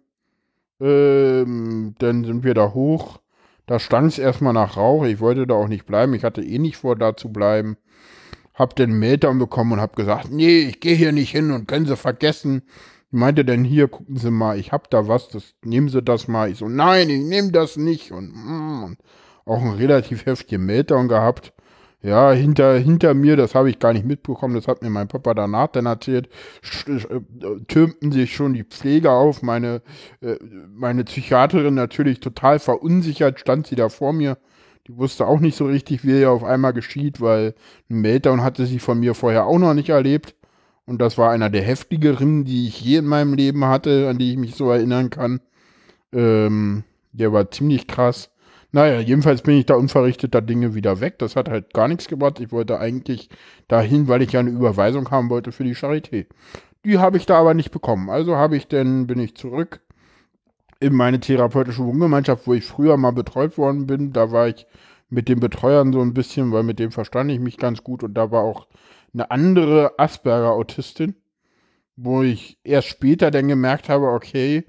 Ähm, 0.81 1.95
dann 1.99 2.25
sind 2.25 2.43
wir 2.43 2.55
da 2.55 2.73
hoch. 2.73 3.21
Da 3.67 3.79
stank 3.79 4.09
es 4.09 4.19
erstmal 4.19 4.55
nach 4.55 4.79
Rauch. 4.79 5.05
Ich 5.05 5.21
wollte 5.21 5.47
da 5.47 5.55
auch 5.55 5.69
nicht 5.69 5.85
bleiben. 5.85 6.15
Ich 6.15 6.25
hatte 6.25 6.43
eh 6.43 6.59
nicht 6.59 6.79
vor, 6.79 6.97
da 6.97 7.17
zu 7.17 7.31
bleiben. 7.31 7.77
Hab 8.55 8.75
den 8.77 8.99
Meltdown 8.99 9.39
bekommen 9.39 9.73
und 9.73 9.81
hab 9.81 9.95
gesagt, 9.95 10.31
nee, 10.31 10.61
ich 10.61 10.81
gehe 10.81 10.95
hier 10.95 11.13
nicht 11.13 11.31
hin 11.31 11.51
und 11.51 11.69
können 11.69 11.85
Sie 11.85 11.97
vergessen. 11.97 12.63
Meinte 13.11 13.45
dann 13.45 13.65
hier, 13.65 13.89
gucken 13.89 14.17
Sie 14.17 14.31
mal, 14.31 14.59
ich 14.59 14.73
hab 14.73 14.91
da 14.91 15.09
was, 15.09 15.29
das 15.29 15.55
nehmen 15.65 15.89
Sie 15.89 16.03
das 16.03 16.29
mal. 16.29 16.51
Ich 16.51 16.59
so, 16.59 16.69
nein, 16.69 17.09
ich 17.09 17.23
nehme 17.23 17.53
das 17.53 17.77
nicht. 17.77 18.13
Und, 18.13 18.35
mm, 18.35 18.85
und 18.85 18.99
auch 19.47 19.63
einen 19.63 19.75
relativ 19.75 20.27
heftigen 20.27 20.67
Meltdown 20.67 21.09
gehabt. 21.09 21.53
Ja, 22.01 22.31
hinter, 22.31 22.79
hinter 22.79 23.13
mir, 23.15 23.37
das 23.37 23.57
habe 23.57 23.71
ich 23.71 23.81
gar 23.81 23.93
nicht 23.93 24.05
mitbekommen, 24.07 24.55
das 24.55 24.69
hat 24.69 24.83
mir 24.83 24.91
mein 24.91 25.09
Papa 25.09 25.35
danach 25.35 25.67
dann 25.69 25.87
erzählt, 25.87 26.29
äh, 26.87 26.99
türmten 27.67 28.13
sich 28.13 28.37
schon 28.37 28.55
die 28.55 28.63
Pfleger 28.63 29.13
auf, 29.13 29.43
meine, 29.43 29.83
äh, 30.21 30.37
meine 30.73 31.03
Psychiaterin 31.03 31.75
natürlich 31.75 32.21
total 32.21 32.61
verunsichert, 32.61 33.41
stand 33.41 33.67
sie 33.67 33.75
da 33.75 33.89
vor 33.89 34.13
mir. 34.13 34.39
Die 34.87 34.97
wusste 34.97 35.27
auch 35.27 35.41
nicht 35.41 35.57
so 35.57 35.67
richtig, 35.67 36.05
wie 36.05 36.21
er 36.23 36.31
auf 36.31 36.45
einmal 36.45 36.73
geschieht, 36.73 37.21
weil 37.21 37.55
ein 37.91 38.01
Meltdown 38.01 38.43
hatte 38.43 38.65
sie 38.67 38.79
von 38.79 39.01
mir 39.01 39.15
vorher 39.15 39.47
auch 39.47 39.59
noch 39.59 39.75
nicht 39.75 39.89
erlebt. 39.89 40.35
Und 40.89 41.03
das 41.03 41.19
war 41.19 41.31
einer 41.31 41.51
der 41.51 41.61
heftigeren, 41.61 42.47
die 42.47 42.67
ich 42.67 42.81
je 42.81 42.97
in 42.97 43.05
meinem 43.05 43.35
Leben 43.35 43.67
hatte, 43.67 44.09
an 44.09 44.17
die 44.17 44.33
ich 44.33 44.39
mich 44.39 44.55
so 44.55 44.71
erinnern 44.71 45.11
kann. 45.11 45.41
Ähm, 46.15 46.83
der 47.13 47.31
war 47.31 47.51
ziemlich 47.51 47.87
krass. 47.87 48.31
Naja, 48.73 48.99
jedenfalls 48.99 49.43
bin 49.43 49.59
ich 49.59 49.67
da 49.67 49.75
unverrichteter 49.75 50.41
Dinge 50.41 50.75
wieder 50.75 51.01
weg. 51.01 51.19
Das 51.19 51.37
hat 51.37 51.51
halt 51.51 51.75
gar 51.75 51.89
nichts 51.89 52.09
gebracht. 52.09 52.41
Ich 52.41 52.53
wollte 52.53 52.81
eigentlich 52.81 53.29
dahin, 53.69 54.09
weil 54.09 54.23
ich 54.23 54.33
ja 54.33 54.41
eine 54.41 54.49
Überweisung 54.49 55.11
haben 55.11 55.29
wollte 55.29 55.53
für 55.53 55.65
die 55.65 55.75
Charité. 55.75 56.25
Die 56.87 56.99
habe 56.99 57.19
ich 57.19 57.27
da 57.27 57.39
aber 57.39 57.53
nicht 57.53 57.71
bekommen. 57.71 58.09
Also 58.09 58.37
habe 58.37 58.57
ich 58.57 58.67
dann, 58.67 59.07
bin 59.07 59.19
ich 59.19 59.37
zurück 59.37 59.81
in 60.81 60.95
meine 60.95 61.21
therapeutische 61.21 61.85
Wohngemeinschaft, 61.85 62.47
wo 62.47 62.55
ich 62.55 62.65
früher 62.65 62.97
mal 62.97 63.13
betreut 63.13 63.59
worden 63.59 63.87
bin. 63.87 64.15
Da 64.15 64.33
war 64.33 64.49
ich 64.49 64.67
mit 65.11 65.29
den 65.29 65.39
Betreuern 65.41 65.93
so 65.93 66.01
ein 66.01 66.15
bisschen, 66.15 66.51
weil 66.51 66.63
mit 66.63 66.79
dem 66.79 66.93
verstand 66.93 67.31
ich 67.31 67.41
mich 67.41 67.59
ganz 67.59 67.85
gut. 67.85 68.03
Und 68.03 68.15
da 68.15 68.31
war 68.31 68.43
auch 68.43 68.67
eine 69.13 69.31
andere 69.31 69.99
Asperger-Autistin, 69.99 71.15
wo 71.97 72.23
ich 72.23 72.59
erst 72.63 72.89
später 72.89 73.31
dann 73.31 73.49
gemerkt 73.49 73.89
habe, 73.89 74.07
okay, 74.09 74.65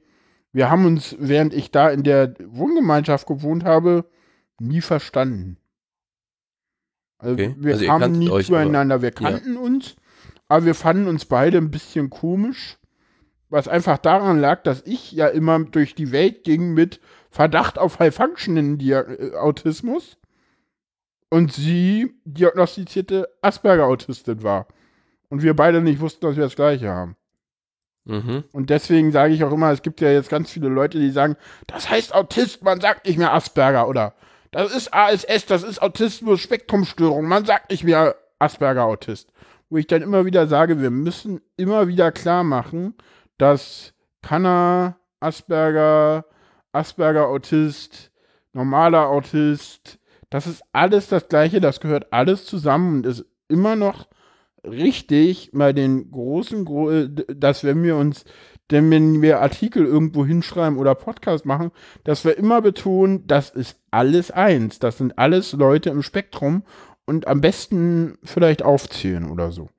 wir 0.52 0.70
haben 0.70 0.86
uns, 0.86 1.16
während 1.20 1.54
ich 1.54 1.72
da 1.72 1.90
in 1.90 2.04
der 2.04 2.34
Wohngemeinschaft 2.44 3.28
gewohnt 3.28 3.64
habe, 3.64 4.06
nie 4.60 4.82
verstanden. 4.82 5.58
Also 7.20 7.34
Okay. 7.34 7.56
wir 7.58 7.74
Also 7.74 7.86
kamen 7.86 8.12
nie 8.14 8.44
zueinander, 8.44 9.02
wir 9.02 9.10
ja. 9.10 9.16
kannten 9.16 9.58
uns, 9.58 9.96
aber 10.48 10.66
wir 10.66 10.76
fanden 10.76 11.08
uns 11.08 11.26
beide 11.26 11.58
ein 11.58 11.70
bisschen 11.70 12.10
komisch, 12.10 12.78
was 13.50 13.68
einfach 13.68 13.98
daran 13.98 14.40
lag, 14.40 14.64
dass 14.64 14.82
ich 14.86 15.12
ja 15.12 15.28
immer 15.28 15.60
durch 15.60 15.96
die 15.96 16.12
Welt 16.12 16.44
ging 16.44 16.74
mit 16.74 17.00
Verdacht 17.30 17.78
auf 17.78 18.00
High 18.00 18.16
Functioning 18.16 18.80
äh, 18.80 19.36
Autismus 19.36 20.18
und 21.30 21.54
sie 21.54 22.14
diagnostizierte 22.26 23.28
Asperger-Autistin 23.42 24.44
war. 24.44 24.68
Und 25.30 25.44
wir 25.44 25.56
beide 25.56 25.82
nicht 25.82 26.00
wussten, 26.00 26.26
dass 26.26 26.36
wir 26.36 26.44
das 26.44 26.56
Gleiche 26.56 26.90
haben. 26.90 27.16
Mhm. 28.06 28.44
Und 28.52 28.72
deswegen 28.72 29.12
sage 29.12 29.34
ich 29.34 29.44
auch 29.44 29.52
immer, 29.52 29.72
es 29.72 29.84
gibt 29.84 30.02
ja 30.02 30.10
jetzt 30.10 30.30
ganz 30.30 30.50
viele 30.50 30.70
Leute, 30.70 31.00
die 31.00 31.12
sagen, 31.12 31.36
das 31.68 31.90
heißt 31.90 32.16
Autist, 32.16 32.64
man 32.64 32.82
sagt 32.82 33.06
nicht 33.06 33.20
mehr 33.20 33.34
Asperger 33.34 33.88
oder 33.88 34.16
das 34.52 34.76
ist 34.76 34.94
ASS, 34.94 35.46
das 35.46 35.62
ist 35.62 35.80
Autismus-Spektrumstörung, 35.82 37.28
man 37.28 37.46
sagt 37.46 37.70
nicht 37.70 37.84
mehr 37.84 38.16
Asperger-Autist. 38.40 39.32
Wo 39.70 39.78
ich 39.78 39.86
dann 39.86 40.02
immer 40.02 40.26
wieder 40.26 40.48
sage, 40.48 40.82
wir 40.82 40.90
müssen 40.90 41.42
immer 41.56 41.88
wieder 41.88 42.12
klar 42.12 42.44
machen, 42.44 42.96
dass 43.38 43.94
Kanner, 44.24 44.98
Asperger, 45.20 46.26
Asperger-Autist, 46.72 48.12
normaler 48.54 49.08
Autist, 49.10 49.99
das 50.30 50.48
ist 50.48 50.64
alles 50.72 51.08
das 51.08 51.28
Gleiche, 51.28 51.60
das 51.60 51.80
gehört 51.80 52.12
alles 52.12 52.46
zusammen 52.46 52.98
und 52.98 53.06
ist 53.06 53.26
immer 53.48 53.76
noch 53.76 54.08
richtig 54.64 55.52
bei 55.54 55.74
den 55.74 56.12
großen, 56.12 56.66
Gro 56.66 56.92
äh, 56.92 57.10
dass 57.28 57.64
wenn 57.64 57.84
wir 57.84 57.96
uns, 57.96 58.26
denn 58.72 58.92
wenn 58.92 59.22
wir 59.22 59.42
Artikel 59.42 59.86
irgendwo 59.86 60.26
hinschreiben 60.26 60.78
oder 60.78 60.96
Podcast 60.96 61.46
machen, 61.46 61.72
dass 62.04 62.26
wir 62.26 62.38
immer 62.38 62.62
betonen, 62.62 63.26
das 63.26 63.50
ist 63.50 63.80
alles 63.90 64.32
eins. 64.32 64.80
Das 64.80 64.98
sind 64.98 65.18
alles 65.18 65.54
Leute 65.54 65.90
im 65.90 66.04
Spektrum 66.04 66.64
und 67.06 67.28
am 67.28 67.42
besten 67.42 68.18
vielleicht 68.24 68.62
aufzählen 68.62 69.30
oder 69.32 69.52
so. 69.52 69.70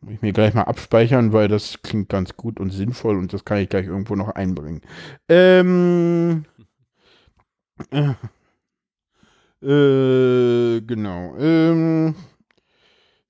Muss 0.00 0.14
ich 0.14 0.22
mir 0.22 0.32
gleich 0.32 0.54
mal 0.54 0.62
abspeichern, 0.62 1.32
weil 1.32 1.48
das 1.48 1.80
klingt 1.82 2.08
ganz 2.08 2.36
gut 2.36 2.60
und 2.60 2.70
sinnvoll 2.70 3.16
und 3.16 3.32
das 3.32 3.44
kann 3.44 3.58
ich 3.58 3.68
gleich 3.68 3.86
irgendwo 3.86 4.14
noch 4.14 4.28
einbringen. 4.28 4.82
Ähm. 5.28 6.44
Äh, 7.90 8.14
äh, 9.62 10.80
genau. 10.80 11.36
Ähm, 11.38 12.14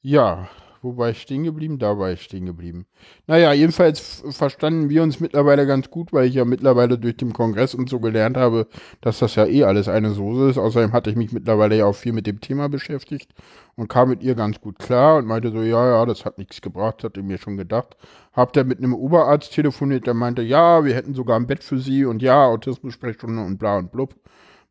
ja, 0.01 0.49
wo 0.83 0.97
war 0.97 1.11
ich 1.11 1.23
stehen 1.23 1.45
geblieben? 1.45 1.79
Da 1.79 1.97
war 1.97 2.11
ich 2.11 2.23
stehen 2.23 2.45
geblieben. 2.45 2.87
Naja, 3.29 3.53
jedenfalls 3.53 4.25
verstanden 4.31 4.91
wir 4.91 5.05
uns 5.05 5.21
mittlerweile 5.21 5.65
ganz 5.65 5.91
gut, 5.91 6.13
weil 6.13 6.27
ich 6.27 6.35
ja 6.35 6.45
mittlerweile 6.45 6.99
durch 6.99 7.17
den 7.17 7.33
Kongress 7.33 7.75
und 7.75 7.89
so 7.89 8.01
gelernt 8.01 8.37
habe, 8.37 8.67
dass 9.01 9.21
das 9.21 9.37
ja 9.37 9.47
eh 9.47 9.63
alles 9.63 9.89
eine 9.89 10.11
Soße 10.11 10.51
ist. 10.51 10.59
Außerdem 10.59 10.93
hatte 10.93 11.11
ich 11.11 11.17
mich 11.17 11.33
mittlerweile 11.33 11.77
ja 11.77 11.87
auch 11.87 11.95
viel 11.95 12.13
mit 12.13 12.27
dem 12.27 12.41
Thema 12.41 12.69
beschäftigt 12.69 13.33
und 13.77 13.89
kam 13.89 14.09
mit 14.09 14.25
ihr 14.25 14.35
ganz 14.35 14.61
gut 14.61 14.81
klar 14.81 15.19
und 15.19 15.27
meinte 15.27 15.53
so, 15.53 15.63
ja, 15.63 15.87
ja, 15.87 16.05
das 16.05 16.25
hat 16.25 16.39
nichts 16.39 16.61
gebracht, 16.61 17.05
hatte 17.05 17.23
mir 17.23 17.39
schon 17.39 17.57
gedacht. 17.57 17.97
Hab 18.33 18.53
dann 18.53 18.67
mit 18.67 18.79
einem 18.79 18.95
Oberarzt 18.95 19.53
telefoniert, 19.53 20.09
der 20.09 20.15
meinte, 20.15 20.43
ja, 20.43 20.85
wir 20.85 20.95
hätten 20.97 21.15
sogar 21.15 21.37
ein 21.39 21.47
Bett 21.47 21.63
für 21.63 21.79
sie 21.79 22.05
und 22.05 22.23
ja, 22.23 22.47
Autismus-Sprechstunde 22.47 23.41
und 23.41 23.59
bla 23.59 23.79
und 23.79 23.93
blub. 23.93 24.17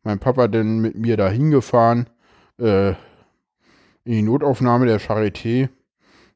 Mein 0.02 0.18
Papa 0.18 0.48
dann 0.48 0.80
mit 0.80 0.96
mir 0.96 1.16
da 1.16 1.28
hingefahren, 1.28 2.08
äh, 2.58 2.90
in 4.04 4.12
die 4.12 4.22
Notaufnahme 4.22 4.86
der 4.86 5.00
Charité, 5.00 5.68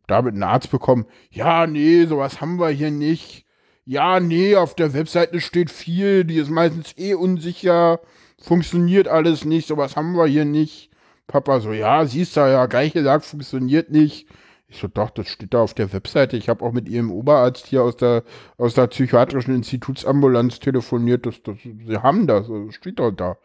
damit 0.06 0.34
einen 0.34 0.44
Arzt 0.44 0.70
bekommen, 0.70 1.06
ja, 1.30 1.66
nee, 1.66 2.04
sowas 2.06 2.40
haben 2.40 2.60
wir 2.60 2.68
hier 2.68 2.90
nicht. 2.90 3.44
Ja, 3.84 4.20
nee, 4.20 4.56
auf 4.56 4.74
der 4.74 4.94
Webseite 4.94 5.40
steht 5.40 5.70
viel, 5.70 6.24
die 6.24 6.36
ist 6.36 6.50
meistens 6.50 6.94
eh 6.96 7.14
unsicher, 7.14 8.00
funktioniert 8.40 9.08
alles 9.08 9.44
nicht, 9.44 9.66
sowas 9.68 9.96
haben 9.96 10.16
wir 10.16 10.26
hier 10.26 10.44
nicht. 10.44 10.90
Papa 11.26 11.60
so, 11.60 11.72
ja, 11.72 12.06
siehst 12.06 12.36
du 12.36 12.40
ja, 12.40 12.66
gleich 12.66 12.92
gesagt, 12.92 13.24
funktioniert 13.24 13.90
nicht. 13.90 14.28
Ich 14.68 14.78
so, 14.78 14.88
doch, 14.88 15.10
das 15.10 15.28
steht 15.28 15.54
da 15.54 15.62
auf 15.62 15.74
der 15.74 15.92
Webseite. 15.92 16.36
Ich 16.36 16.48
habe 16.48 16.64
auch 16.64 16.72
mit 16.72 16.88
ihrem 16.88 17.12
Oberarzt 17.12 17.66
hier 17.66 17.84
aus 17.84 17.96
der, 17.96 18.24
aus 18.58 18.74
der 18.74 18.88
psychiatrischen 18.88 19.54
Institutsambulanz 19.54 20.58
telefoniert. 20.58 21.24
Das, 21.24 21.42
das, 21.42 21.56
sie 21.62 21.98
haben 21.98 22.26
das, 22.26 22.48
das 22.48 22.74
steht 22.74 22.98
doch 22.98 23.12
da. 23.12 23.36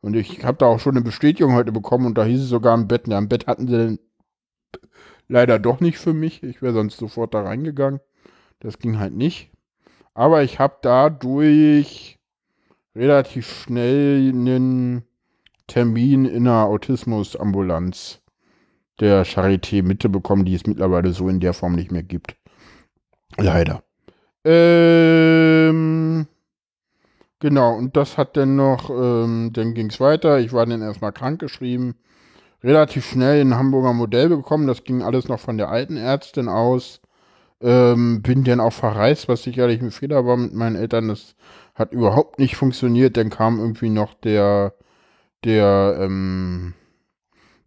Und 0.00 0.16
ich 0.16 0.44
habe 0.44 0.56
da 0.56 0.66
auch 0.66 0.80
schon 0.80 0.96
eine 0.96 1.04
Bestätigung 1.04 1.54
heute 1.54 1.72
bekommen 1.72 2.06
und 2.06 2.16
da 2.16 2.24
hieß 2.24 2.40
es 2.40 2.48
sogar 2.48 2.72
am 2.72 2.88
Bett. 2.88 3.06
Ja, 3.08 3.18
am 3.18 3.28
Bett 3.28 3.46
hatten 3.46 3.68
sie 3.68 3.76
dann 3.76 3.98
leider 5.28 5.58
doch 5.58 5.80
nicht 5.80 5.98
für 5.98 6.14
mich. 6.14 6.42
Ich 6.42 6.62
wäre 6.62 6.72
sonst 6.72 6.96
sofort 6.96 7.34
da 7.34 7.42
reingegangen. 7.42 8.00
Das 8.60 8.78
ging 8.78 8.98
halt 8.98 9.14
nicht. 9.14 9.50
Aber 10.14 10.42
ich 10.42 10.58
habe 10.58 10.76
dadurch 10.80 12.18
relativ 12.94 13.46
schnell 13.48 14.30
einen 14.30 15.04
Termin 15.66 16.24
in 16.24 16.48
einer 16.48 16.64
Autismusambulanz 16.64 18.20
der 19.00 19.24
Charité 19.24 19.82
Mitte 19.82 20.08
bekommen, 20.08 20.44
die 20.44 20.54
es 20.54 20.66
mittlerweile 20.66 21.12
so 21.12 21.28
in 21.28 21.40
der 21.40 21.54
Form 21.54 21.74
nicht 21.74 21.90
mehr 21.90 22.02
gibt. 22.02 22.36
Leider. 23.36 23.82
Ähm, 24.44 26.26
genau, 27.38 27.74
und 27.76 27.96
das 27.96 28.18
hat 28.18 28.36
dann 28.36 28.56
noch, 28.56 28.90
ähm, 28.90 29.50
dann 29.52 29.74
ging 29.74 29.90
es 29.90 30.00
weiter. 30.00 30.38
Ich 30.38 30.52
war 30.52 30.66
dann 30.66 30.82
erstmal 30.82 31.12
krankgeschrieben. 31.12 31.94
Relativ 32.62 33.06
schnell 33.06 33.40
ein 33.40 33.56
Hamburger 33.56 33.94
Modell 33.94 34.28
bekommen. 34.28 34.66
Das 34.66 34.84
ging 34.84 35.02
alles 35.02 35.28
noch 35.28 35.40
von 35.40 35.56
der 35.56 35.70
alten 35.70 35.96
Ärztin 35.96 36.48
aus. 36.48 37.00
Ähm, 37.62 38.22
bin 38.22 38.44
dann 38.44 38.60
auch 38.60 38.72
verreist, 38.72 39.28
was 39.28 39.42
sicherlich 39.42 39.80
ein 39.80 39.90
Fehler 39.90 40.26
war 40.26 40.36
mit 40.36 40.54
meinen 40.54 40.76
Eltern. 40.76 41.08
Das 41.08 41.36
hat 41.74 41.92
überhaupt 41.92 42.38
nicht 42.38 42.56
funktioniert. 42.56 43.16
Dann 43.16 43.30
kam 43.30 43.58
irgendwie 43.58 43.90
noch 43.90 44.14
der, 44.14 44.74
der, 45.44 45.98
ähm, 46.00 46.74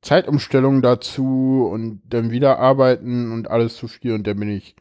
Zeitumstellung 0.03 0.81
dazu 0.81 1.67
und 1.71 2.01
dann 2.07 2.29
wieder 2.31 2.59
arbeiten 2.59 3.31
und 3.31 3.49
alles 3.49 3.75
zu 3.75 3.87
viel 3.87 4.13
und 4.13 4.27
dann 4.27 4.39
bin 4.39 4.49
ich 4.49 4.75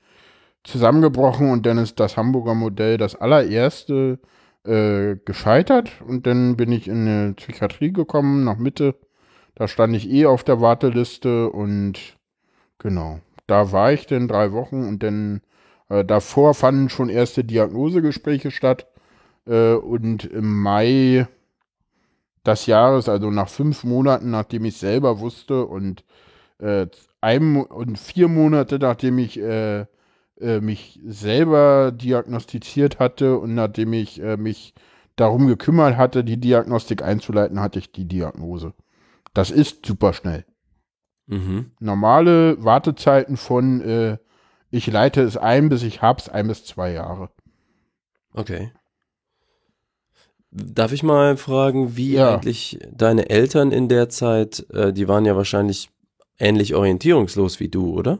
zusammengebrochen 0.64 1.50
und 1.50 1.64
dann 1.64 1.78
ist 1.78 1.98
das 2.00 2.16
Hamburger 2.16 2.54
Modell 2.54 2.98
das 2.98 3.14
allererste 3.16 4.18
äh, 4.64 5.16
gescheitert 5.24 5.90
und 6.06 6.26
dann 6.26 6.56
bin 6.56 6.70
ich 6.72 6.88
in 6.88 7.08
eine 7.08 7.32
Psychiatrie 7.34 7.92
gekommen, 7.92 8.44
nach 8.44 8.58
Mitte. 8.58 8.94
Da 9.54 9.68
stand 9.68 9.94
ich 9.96 10.10
eh 10.10 10.26
auf 10.26 10.44
der 10.44 10.60
Warteliste 10.60 11.50
und 11.50 12.16
genau, 12.78 13.20
da 13.46 13.72
war 13.72 13.92
ich 13.92 14.06
dann 14.06 14.28
drei 14.28 14.52
Wochen 14.52 14.86
und 14.86 15.02
dann 15.02 15.40
äh, 15.88 16.04
davor 16.04 16.54
fanden 16.54 16.88
schon 16.88 17.08
erste 17.08 17.44
Diagnosegespräche 17.44 18.50
statt 18.50 18.86
äh, 19.46 19.74
und 19.74 20.24
im 20.24 20.62
Mai 20.62 21.26
des 22.46 22.66
Jahres, 22.66 23.08
also 23.08 23.30
nach 23.30 23.48
fünf 23.48 23.84
Monaten, 23.84 24.30
nachdem 24.30 24.64
ich 24.64 24.76
selber 24.76 25.20
wusste 25.20 25.66
und 25.66 26.04
äh, 26.58 26.86
ein, 27.20 27.56
und 27.56 27.98
vier 27.98 28.28
Monate, 28.28 28.78
nachdem 28.78 29.18
ich 29.18 29.38
äh, 29.38 29.86
äh, 30.40 30.60
mich 30.60 31.00
selber 31.04 31.92
diagnostiziert 31.92 32.98
hatte 32.98 33.38
und 33.38 33.54
nachdem 33.54 33.92
ich 33.92 34.20
äh, 34.20 34.36
mich 34.36 34.74
darum 35.16 35.46
gekümmert 35.46 35.96
hatte, 35.96 36.24
die 36.24 36.38
Diagnostik 36.38 37.02
einzuleiten, 37.02 37.60
hatte 37.60 37.78
ich 37.78 37.92
die 37.92 38.06
Diagnose. 38.06 38.74
Das 39.34 39.50
ist 39.50 39.86
super 39.86 40.12
schnell. 40.12 40.44
Mhm. 41.26 41.72
Normale 41.78 42.62
Wartezeiten 42.62 43.36
von 43.36 43.80
äh, 43.82 44.18
ich 44.72 44.86
leite 44.86 45.20
es 45.20 45.36
ein, 45.36 45.68
bis 45.68 45.82
ich 45.82 46.00
hab's, 46.00 46.30
ein 46.30 46.48
bis 46.48 46.64
zwei 46.64 46.92
Jahre. 46.92 47.28
Okay. 48.32 48.72
Darf 50.54 50.92
ich 50.92 51.02
mal 51.02 51.38
fragen, 51.38 51.96
wie 51.96 52.12
ja. 52.12 52.34
eigentlich 52.34 52.78
deine 52.92 53.30
Eltern 53.30 53.72
in 53.72 53.88
der 53.88 54.10
Zeit, 54.10 54.66
äh, 54.70 54.92
die 54.92 55.08
waren 55.08 55.24
ja 55.24 55.34
wahrscheinlich 55.34 55.88
ähnlich 56.38 56.74
orientierungslos 56.74 57.58
wie 57.58 57.68
du, 57.68 57.94
oder? 57.94 58.18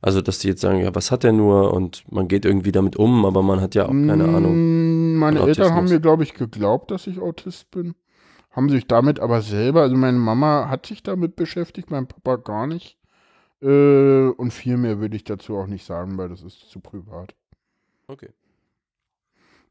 Also, 0.00 0.20
dass 0.20 0.38
die 0.38 0.48
jetzt 0.48 0.60
sagen, 0.60 0.80
ja, 0.80 0.94
was 0.94 1.10
hat 1.10 1.24
er 1.24 1.32
nur 1.32 1.72
und 1.72 2.04
man 2.10 2.28
geht 2.28 2.44
irgendwie 2.44 2.72
damit 2.72 2.96
um, 2.96 3.24
aber 3.24 3.42
man 3.42 3.60
hat 3.60 3.74
ja 3.74 3.84
auch 3.84 3.90
keine 3.90 4.26
mm, 4.26 4.34
Ahnung. 4.34 5.16
Meine 5.16 5.40
Eltern 5.40 5.74
haben 5.74 5.88
mir, 5.88 6.00
glaube 6.00 6.24
ich, 6.24 6.34
geglaubt, 6.34 6.90
dass 6.90 7.06
ich 7.06 7.20
Autist 7.20 7.70
bin. 7.70 7.94
Haben 8.50 8.68
sich 8.68 8.86
damit 8.86 9.20
aber 9.20 9.42
selber, 9.42 9.82
also 9.82 9.96
meine 9.96 10.18
Mama 10.18 10.68
hat 10.68 10.86
sich 10.86 11.02
damit 11.02 11.36
beschäftigt, 11.36 11.90
mein 11.90 12.06
Papa 12.06 12.36
gar 12.36 12.66
nicht. 12.66 12.98
Äh, 13.62 14.28
und 14.28 14.52
viel 14.52 14.76
mehr 14.76 15.00
würde 15.00 15.16
ich 15.16 15.24
dazu 15.24 15.56
auch 15.56 15.68
nicht 15.68 15.86
sagen, 15.86 16.18
weil 16.18 16.28
das 16.28 16.42
ist 16.42 16.68
zu 16.68 16.80
privat. 16.80 17.34
Okay. 18.08 18.30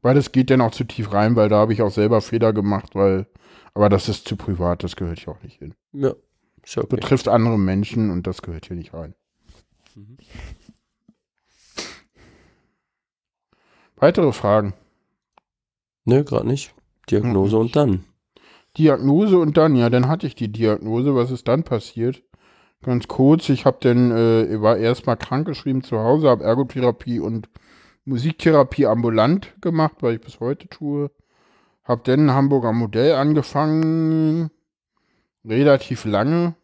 Weil 0.02 0.14
das 0.14 0.32
geht 0.32 0.50
dann 0.50 0.60
auch 0.60 0.72
zu 0.72 0.84
tief 0.84 1.12
rein, 1.12 1.36
weil 1.36 1.48
da 1.48 1.58
habe 1.58 1.72
ich 1.72 1.80
auch 1.80 1.90
selber 1.90 2.20
Fehler 2.20 2.52
gemacht, 2.52 2.94
weil, 2.94 3.26
aber 3.72 3.88
das 3.88 4.08
ist 4.08 4.26
zu 4.26 4.36
privat, 4.36 4.82
das 4.82 4.96
gehört 4.96 5.20
hier 5.20 5.32
auch 5.32 5.42
nicht 5.42 5.58
hin. 5.58 5.74
Ja. 5.92 6.12
Okay. 6.64 6.86
Betrifft 6.88 7.28
andere 7.28 7.58
Menschen 7.58 8.10
und 8.10 8.26
das 8.26 8.42
gehört 8.42 8.66
hier 8.66 8.76
nicht 8.76 8.94
rein. 8.94 9.14
Mhm. 9.94 10.16
Weitere 13.96 14.32
Fragen? 14.32 14.74
Nö, 16.04 16.24
gerade 16.24 16.46
nicht. 16.46 16.74
Diagnose 17.10 17.56
mhm. 17.56 17.62
und 17.62 17.76
dann. 17.76 18.04
Diagnose 18.76 19.38
und 19.38 19.56
dann, 19.56 19.76
ja, 19.76 19.90
dann 19.90 20.08
hatte 20.08 20.26
ich 20.26 20.34
die 20.34 20.50
Diagnose. 20.50 21.14
Was 21.14 21.30
ist 21.30 21.46
dann 21.46 21.62
passiert? 21.62 22.22
Ganz 22.82 23.06
kurz, 23.06 23.48
ich 23.48 23.64
habe 23.64 23.76
dann, 23.80 24.10
äh, 24.10 24.60
war 24.60 24.76
erstmal 24.76 25.16
krankgeschrieben 25.16 25.84
zu 25.84 25.98
Hause, 25.98 26.28
habe 26.28 26.42
Ergotherapie 26.42 27.20
und 27.20 27.48
Musiktherapie 28.04 28.86
ambulant 28.86 29.54
gemacht, 29.60 29.96
weil 30.00 30.16
ich 30.16 30.20
bis 30.20 30.40
heute 30.40 30.68
tue. 30.68 31.10
Habe 31.84 32.02
dann 32.04 32.26
ein 32.26 32.34
Hamburger 32.34 32.72
Modell 32.72 33.14
angefangen, 33.14 34.50
relativ 35.44 36.04
lange. 36.04 36.54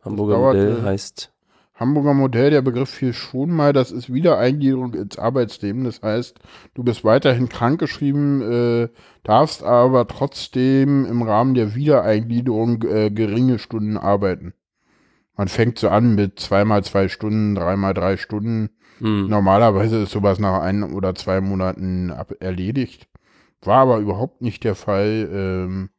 Hamburger 0.00 0.38
Modell 0.38 0.82
heißt 0.82 1.32
Hamburger 1.74 2.14
Modell, 2.14 2.50
der 2.50 2.62
Begriff 2.62 2.90
fiel 2.90 3.12
schon 3.12 3.50
mal, 3.50 3.72
das 3.72 3.90
ist 3.90 4.12
Wiedereingliederung 4.12 4.94
ins 4.94 5.18
Arbeitsleben. 5.18 5.82
Das 5.82 6.00
heißt, 6.00 6.38
du 6.74 6.84
bist 6.84 7.02
weiterhin 7.02 7.48
krankgeschrieben, 7.48 8.42
äh, 8.42 8.88
darfst 9.24 9.64
aber 9.64 10.06
trotzdem 10.06 11.04
im 11.06 11.22
Rahmen 11.22 11.54
der 11.54 11.74
Wiedereingliederung 11.74 12.82
äh, 12.84 13.10
geringe 13.10 13.58
Stunden 13.58 13.96
arbeiten. 13.96 14.54
Man 15.36 15.48
fängt 15.48 15.78
so 15.78 15.88
an 15.88 16.14
mit 16.14 16.38
zweimal 16.38 16.84
zwei 16.84 17.08
Stunden, 17.08 17.54
dreimal 17.54 17.94
drei 17.94 18.16
Stunden. 18.16 18.70
Mhm. 19.00 19.28
Normalerweise 19.28 20.02
ist 20.02 20.12
sowas 20.12 20.38
nach 20.38 20.60
ein 20.60 20.82
oder 20.82 21.14
zwei 21.14 21.40
Monaten 21.40 22.10
ab 22.10 22.34
erledigt. 22.40 23.08
War 23.62 23.78
aber 23.78 23.98
überhaupt 23.98 24.42
nicht 24.42 24.64
der 24.64 24.74
Fall. 24.74 25.28
Ähm, 25.32 25.90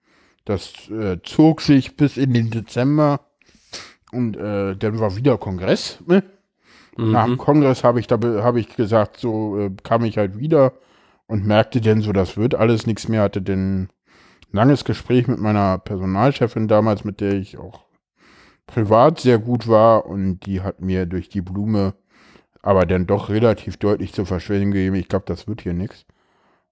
das 0.45 0.89
äh, 0.89 1.19
zog 1.23 1.61
sich 1.61 1.95
bis 1.95 2.17
in 2.17 2.33
den 2.33 2.49
Dezember 2.49 3.21
und 4.11 4.35
äh, 4.35 4.75
dann 4.75 4.99
war 4.99 5.15
wieder 5.15 5.37
Kongress. 5.37 5.99
Ne? 6.05 6.23
Mhm. 6.97 7.11
Nach 7.11 7.25
dem 7.25 7.37
Kongress 7.37 7.83
habe 7.83 7.99
ich, 7.99 8.07
da, 8.07 8.19
hab 8.43 8.55
ich 8.55 8.75
gesagt, 8.75 9.17
so 9.17 9.57
äh, 9.59 9.71
kam 9.83 10.03
ich 10.03 10.17
halt 10.17 10.37
wieder 10.37 10.73
und 11.27 11.45
merkte 11.45 11.81
dann 11.81 12.01
so, 12.01 12.11
das 12.11 12.37
wird 12.37 12.55
alles 12.55 12.85
nichts 12.85 13.07
mehr. 13.07 13.23
Hatte 13.23 13.41
dann 13.41 13.83
ein 13.83 13.89
langes 14.51 14.83
Gespräch 14.83 15.27
mit 15.27 15.39
meiner 15.39 15.77
Personalchefin 15.77 16.67
damals, 16.67 17.03
mit 17.05 17.21
der 17.21 17.33
ich 17.33 17.57
auch 17.57 17.85
privat 18.67 19.19
sehr 19.19 19.39
gut 19.39 19.67
war 19.67 20.05
und 20.05 20.41
die 20.41 20.61
hat 20.61 20.81
mir 20.81 21.05
durch 21.05 21.29
die 21.29 21.41
Blume 21.41 21.93
aber 22.63 22.85
dann 22.87 23.05
doch 23.05 23.29
relativ 23.29 23.77
deutlich 23.77 24.13
zu 24.13 24.25
verstehen 24.25 24.71
gegeben, 24.71 24.95
ich 24.95 25.09
glaube, 25.09 25.25
das 25.27 25.47
wird 25.47 25.61
hier 25.61 25.73
nichts. 25.73 26.05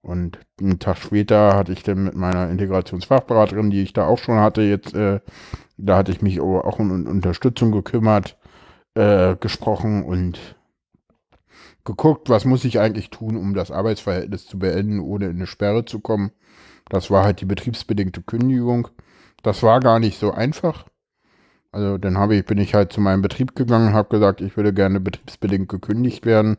Und 0.00 0.40
einen 0.60 0.80
Tag 0.80 0.96
später 0.98 1.54
hatte 1.54 1.72
ich 1.72 1.84
dann 1.84 2.02
mit 2.02 2.16
meiner 2.16 2.50
Integrationsfachberaterin, 2.50 3.70
die 3.70 3.82
ich 3.82 3.92
da 3.92 4.06
auch 4.06 4.18
schon 4.18 4.40
hatte, 4.40 4.62
jetzt, 4.62 4.94
äh, 4.94 5.20
da 5.76 5.98
hatte 5.98 6.10
ich 6.10 6.22
mich 6.22 6.40
auch 6.40 6.78
um 6.80 7.06
Unterstützung 7.06 7.70
gekümmert, 7.70 8.36
äh, 8.94 9.36
gesprochen 9.36 10.02
und 10.02 10.56
geguckt, 11.84 12.28
was 12.30 12.44
muss 12.44 12.64
ich 12.64 12.80
eigentlich 12.80 13.10
tun, 13.10 13.36
um 13.36 13.54
das 13.54 13.70
Arbeitsverhältnis 13.70 14.46
zu 14.46 14.58
beenden, 14.58 14.98
ohne 14.98 15.26
in 15.26 15.36
eine 15.36 15.46
Sperre 15.46 15.84
zu 15.84 16.00
kommen. 16.00 16.32
Das 16.88 17.10
war 17.10 17.24
halt 17.24 17.40
die 17.40 17.46
betriebsbedingte 17.46 18.22
Kündigung. 18.22 18.88
Das 19.42 19.62
war 19.62 19.80
gar 19.80 19.98
nicht 19.98 20.18
so 20.18 20.32
einfach. 20.32 20.86
Also 21.72 21.96
dann 21.98 22.18
habe 22.18 22.36
ich, 22.36 22.44
bin 22.44 22.58
ich 22.58 22.74
halt 22.74 22.92
zu 22.92 23.00
meinem 23.00 23.22
Betrieb 23.22 23.56
gegangen 23.56 23.94
habe 23.94 24.10
gesagt, 24.10 24.42
ich 24.42 24.56
würde 24.56 24.74
gerne 24.74 25.00
betriebsbedingt 25.00 25.68
gekündigt 25.70 26.26
werden 26.26 26.58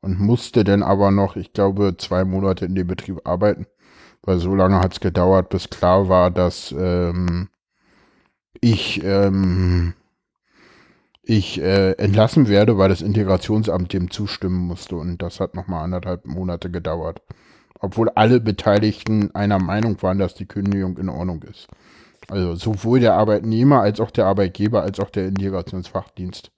und 0.00 0.18
musste 0.18 0.64
dann 0.64 0.82
aber 0.82 1.10
noch, 1.10 1.36
ich 1.36 1.52
glaube, 1.52 1.96
zwei 1.98 2.24
Monate 2.24 2.64
in 2.64 2.74
dem 2.74 2.86
Betrieb 2.86 3.20
arbeiten, 3.24 3.66
weil 4.22 4.38
so 4.38 4.54
lange 4.54 4.80
hat 4.80 4.94
es 4.94 5.00
gedauert, 5.00 5.50
bis 5.50 5.68
klar 5.70 6.08
war, 6.08 6.30
dass 6.30 6.74
ähm, 6.76 7.48
ich 8.60 9.02
ähm, 9.04 9.94
ich 11.22 11.60
äh, 11.60 11.92
entlassen 11.92 12.48
werde, 12.48 12.78
weil 12.78 12.88
das 12.88 13.02
Integrationsamt 13.02 13.92
dem 13.92 14.10
zustimmen 14.10 14.66
musste 14.68 14.96
und 14.96 15.20
das 15.20 15.40
hat 15.40 15.54
nochmal 15.54 15.84
anderthalb 15.84 16.24
Monate 16.24 16.70
gedauert. 16.70 17.20
Obwohl 17.80 18.08
alle 18.10 18.40
Beteiligten 18.40 19.34
einer 19.34 19.58
Meinung 19.58 20.00
waren, 20.02 20.18
dass 20.18 20.34
die 20.34 20.46
Kündigung 20.46 20.96
in 20.98 21.08
Ordnung 21.08 21.42
ist. 21.42 21.68
Also 22.28 22.54
sowohl 22.54 23.00
der 23.00 23.14
Arbeitnehmer 23.14 23.80
als 23.80 24.00
auch 24.00 24.10
der 24.10 24.26
Arbeitgeber 24.26 24.82
als 24.82 25.00
auch 25.00 25.10
der 25.10 25.28
Integrationsfachdienst. 25.28 26.50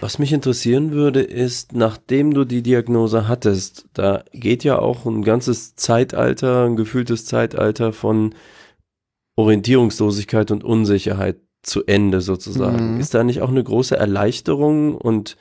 Was 0.00 0.18
mich 0.18 0.32
interessieren 0.32 0.92
würde, 0.92 1.20
ist, 1.20 1.74
nachdem 1.74 2.32
du 2.32 2.44
die 2.44 2.62
Diagnose 2.62 3.28
hattest, 3.28 3.86
da 3.92 4.24
geht 4.32 4.64
ja 4.64 4.78
auch 4.78 5.04
ein 5.04 5.22
ganzes 5.22 5.76
Zeitalter, 5.76 6.64
ein 6.64 6.76
gefühltes 6.76 7.26
Zeitalter 7.26 7.92
von 7.92 8.34
Orientierungslosigkeit 9.36 10.50
und 10.50 10.64
Unsicherheit 10.64 11.36
zu 11.62 11.84
Ende 11.84 12.20
sozusagen. 12.20 12.94
Mhm. 12.94 13.00
Ist 13.00 13.14
da 13.14 13.22
nicht 13.22 13.42
auch 13.42 13.50
eine 13.50 13.62
große 13.62 13.96
Erleichterung 13.96 14.96
und 14.96 15.36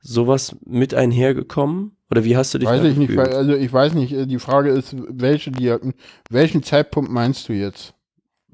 sowas 0.00 0.56
mit 0.66 0.94
einhergekommen? 0.94 1.96
Oder 2.10 2.24
wie 2.24 2.36
hast 2.36 2.52
du 2.52 2.58
dich 2.58 2.68
weiß 2.68 2.84
ich 2.84 2.96
nicht, 2.96 3.16
also 3.16 3.54
ich 3.54 3.72
weiß 3.72 3.94
nicht, 3.94 4.14
die 4.30 4.38
Frage 4.38 4.70
ist, 4.70 4.94
welche 5.08 5.50
Diagn 5.50 5.94
welchen 6.28 6.62
Zeitpunkt 6.62 7.10
meinst 7.10 7.48
du 7.48 7.54
jetzt? 7.54 7.94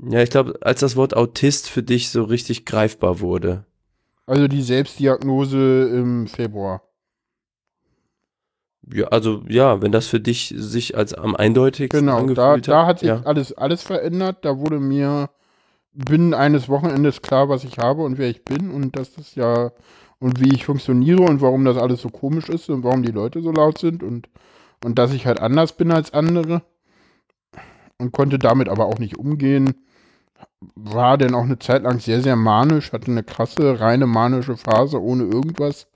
Ja, 0.00 0.22
ich 0.22 0.30
glaube, 0.30 0.58
als 0.60 0.80
das 0.80 0.96
Wort 0.96 1.16
Autist 1.16 1.68
für 1.68 1.82
dich 1.82 2.10
so 2.10 2.22
richtig 2.22 2.64
greifbar 2.64 3.20
wurde. 3.20 3.64
Also 4.26 4.46
die 4.46 4.62
Selbstdiagnose 4.62 5.88
im 5.88 6.26
Februar. 6.26 6.82
Ja, 8.92 9.08
also 9.08 9.42
ja, 9.48 9.82
wenn 9.82 9.92
das 9.92 10.06
für 10.06 10.20
dich 10.20 10.54
sich 10.56 10.96
als 10.96 11.14
am 11.14 11.34
eindeutigsten 11.34 12.06
genau, 12.06 12.18
angefühlt 12.18 12.38
da, 12.38 12.56
hat. 12.56 12.64
Genau, 12.64 12.76
da 12.76 12.86
hat 12.86 12.98
sich 13.00 13.08
ja. 13.08 13.22
alles, 13.24 13.52
alles 13.52 13.82
verändert. 13.82 14.44
Da 14.44 14.58
wurde 14.58 14.78
mir 14.78 15.30
binnen 15.92 16.32
eines 16.32 16.68
Wochenendes 16.68 17.22
klar, 17.22 17.48
was 17.48 17.64
ich 17.64 17.78
habe 17.78 18.02
und 18.02 18.18
wer 18.18 18.28
ich 18.28 18.44
bin 18.44 18.70
und 18.70 18.96
das 18.96 19.16
ist 19.18 19.34
ja 19.34 19.72
und 20.20 20.40
wie 20.40 20.54
ich 20.54 20.64
funktioniere 20.64 21.22
und 21.22 21.40
warum 21.40 21.64
das 21.64 21.76
alles 21.76 22.02
so 22.02 22.08
komisch 22.08 22.48
ist 22.48 22.68
und 22.70 22.84
warum 22.84 23.02
die 23.02 23.12
Leute 23.12 23.40
so 23.40 23.50
laut 23.50 23.78
sind 23.78 24.02
und 24.02 24.28
und 24.84 24.98
dass 24.98 25.12
ich 25.12 25.26
halt 25.26 25.40
anders 25.40 25.76
bin 25.76 25.90
als 25.90 26.12
andere 26.14 26.62
und 27.98 28.12
konnte 28.12 28.38
damit 28.38 28.68
aber 28.68 28.86
auch 28.86 28.98
nicht 28.98 29.16
umgehen 29.16 29.74
war 30.74 31.18
dann 31.18 31.34
auch 31.34 31.44
eine 31.44 31.58
Zeit 31.58 31.82
lang 31.82 32.00
sehr, 32.00 32.20
sehr 32.22 32.36
manisch, 32.36 32.92
hatte 32.92 33.10
eine 33.10 33.22
krasse, 33.22 33.80
reine 33.80 34.06
manische 34.06 34.56
Phase 34.56 35.00
ohne 35.00 35.24
irgendwas. 35.24 35.86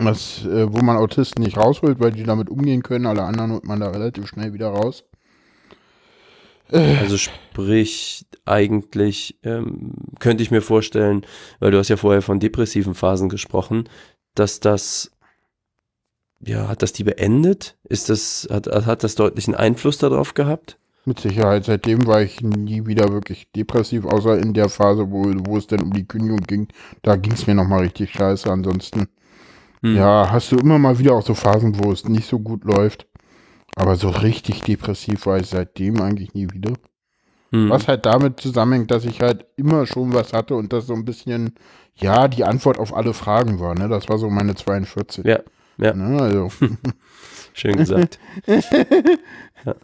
Was, 0.00 0.44
äh, 0.44 0.72
wo 0.72 0.78
man 0.78 0.96
Autisten 0.96 1.42
nicht 1.42 1.56
rausholt, 1.56 1.98
weil 1.98 2.12
die 2.12 2.22
damit 2.22 2.50
umgehen 2.50 2.84
können. 2.84 3.06
Alle 3.06 3.24
anderen 3.24 3.52
holt 3.52 3.64
man 3.64 3.80
da 3.80 3.88
relativ 3.88 4.28
schnell 4.28 4.52
wieder 4.52 4.68
raus. 4.68 5.04
Also 6.70 7.16
sprich, 7.16 8.26
eigentlich 8.44 9.38
ähm, 9.42 9.94
könnte 10.20 10.42
ich 10.42 10.50
mir 10.50 10.60
vorstellen, 10.60 11.24
weil 11.60 11.70
du 11.70 11.78
hast 11.78 11.88
ja 11.88 11.96
vorher 11.96 12.22
von 12.22 12.40
depressiven 12.40 12.94
Phasen 12.94 13.28
gesprochen, 13.28 13.88
dass 14.34 14.60
das 14.60 15.10
ja, 16.40 16.68
hat 16.68 16.82
das 16.82 16.92
die 16.92 17.04
beendet? 17.04 17.76
Ist 17.84 18.10
das, 18.10 18.46
hat, 18.50 18.66
hat 18.68 19.02
das 19.02 19.14
deutlichen 19.14 19.54
Einfluss 19.54 19.98
darauf 19.98 20.34
gehabt? 20.34 20.78
Mit 21.08 21.20
Sicherheit. 21.20 21.64
Seitdem 21.64 22.06
war 22.06 22.20
ich 22.20 22.42
nie 22.42 22.84
wieder 22.84 23.10
wirklich 23.10 23.50
depressiv, 23.52 24.04
außer 24.04 24.38
in 24.38 24.52
der 24.52 24.68
Phase, 24.68 25.10
wo, 25.10 25.24
wo 25.46 25.56
es 25.56 25.66
denn 25.66 25.80
um 25.80 25.90
die 25.90 26.06
Kündigung 26.06 26.40
ging. 26.40 26.68
Da 27.00 27.16
ging 27.16 27.32
es 27.32 27.46
mir 27.46 27.54
nochmal 27.54 27.80
richtig 27.80 28.10
scheiße. 28.12 28.50
Ansonsten, 28.52 29.08
hm. 29.80 29.96
ja, 29.96 30.30
hast 30.30 30.52
du 30.52 30.56
immer 30.56 30.78
mal 30.78 30.98
wieder 30.98 31.14
auch 31.14 31.22
so 31.22 31.32
Phasen, 31.32 31.82
wo 31.82 31.90
es 31.92 32.06
nicht 32.06 32.28
so 32.28 32.38
gut 32.38 32.64
läuft. 32.64 33.06
Aber 33.74 33.96
so 33.96 34.10
richtig 34.10 34.64
depressiv 34.64 35.24
war 35.24 35.38
ich 35.38 35.46
seitdem 35.46 35.98
eigentlich 36.02 36.34
nie 36.34 36.48
wieder. 36.52 36.74
Hm. 37.52 37.70
Was 37.70 37.88
halt 37.88 38.04
damit 38.04 38.38
zusammenhängt, 38.38 38.90
dass 38.90 39.06
ich 39.06 39.22
halt 39.22 39.46
immer 39.56 39.86
schon 39.86 40.12
was 40.12 40.34
hatte 40.34 40.56
und 40.56 40.74
das 40.74 40.86
so 40.86 40.92
ein 40.92 41.06
bisschen, 41.06 41.54
ja, 41.94 42.28
die 42.28 42.44
Antwort 42.44 42.78
auf 42.78 42.94
alle 42.94 43.14
Fragen 43.14 43.60
war. 43.60 43.74
Ne? 43.74 43.88
Das 43.88 44.10
war 44.10 44.18
so 44.18 44.28
meine 44.28 44.56
42. 44.56 45.24
Ja, 45.24 45.40
ja. 45.78 45.94
Ne? 45.94 46.20
Also. 46.20 46.50
Schön 47.54 47.76
gesagt. 47.78 48.18
ja. 48.46 49.74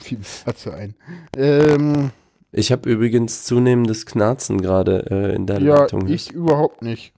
Viel 0.00 0.20
dazu 0.44 0.70
ein. 0.70 0.94
Ähm, 1.36 2.10
ich 2.52 2.72
habe 2.72 2.90
übrigens 2.90 3.44
zunehmendes 3.44 4.06
Knarzen 4.06 4.60
gerade 4.60 5.06
äh, 5.10 5.34
in 5.34 5.46
der 5.46 5.60
ja, 5.60 5.80
Leitung. 5.80 6.06
Ja, 6.06 6.14
ich 6.14 6.32
überhaupt 6.32 6.82
nicht. 6.82 7.12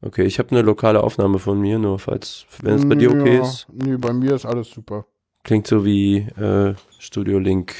Okay, 0.00 0.24
ich 0.24 0.40
habe 0.40 0.50
eine 0.50 0.62
lokale 0.62 1.02
Aufnahme 1.02 1.38
von 1.38 1.60
mir, 1.60 1.78
nur 1.78 1.98
falls, 2.00 2.44
wenn 2.60 2.74
es 2.74 2.88
bei 2.88 2.96
dir 2.96 3.12
okay 3.12 3.36
ja, 3.36 3.42
ist. 3.42 3.66
Nee, 3.72 3.96
bei 3.96 4.12
mir 4.12 4.34
ist 4.34 4.44
alles 4.44 4.70
super. 4.70 5.06
Klingt 5.44 5.68
so 5.68 5.84
wie 5.84 6.18
äh, 6.18 6.74
Studio 6.98 7.38
Link 7.38 7.74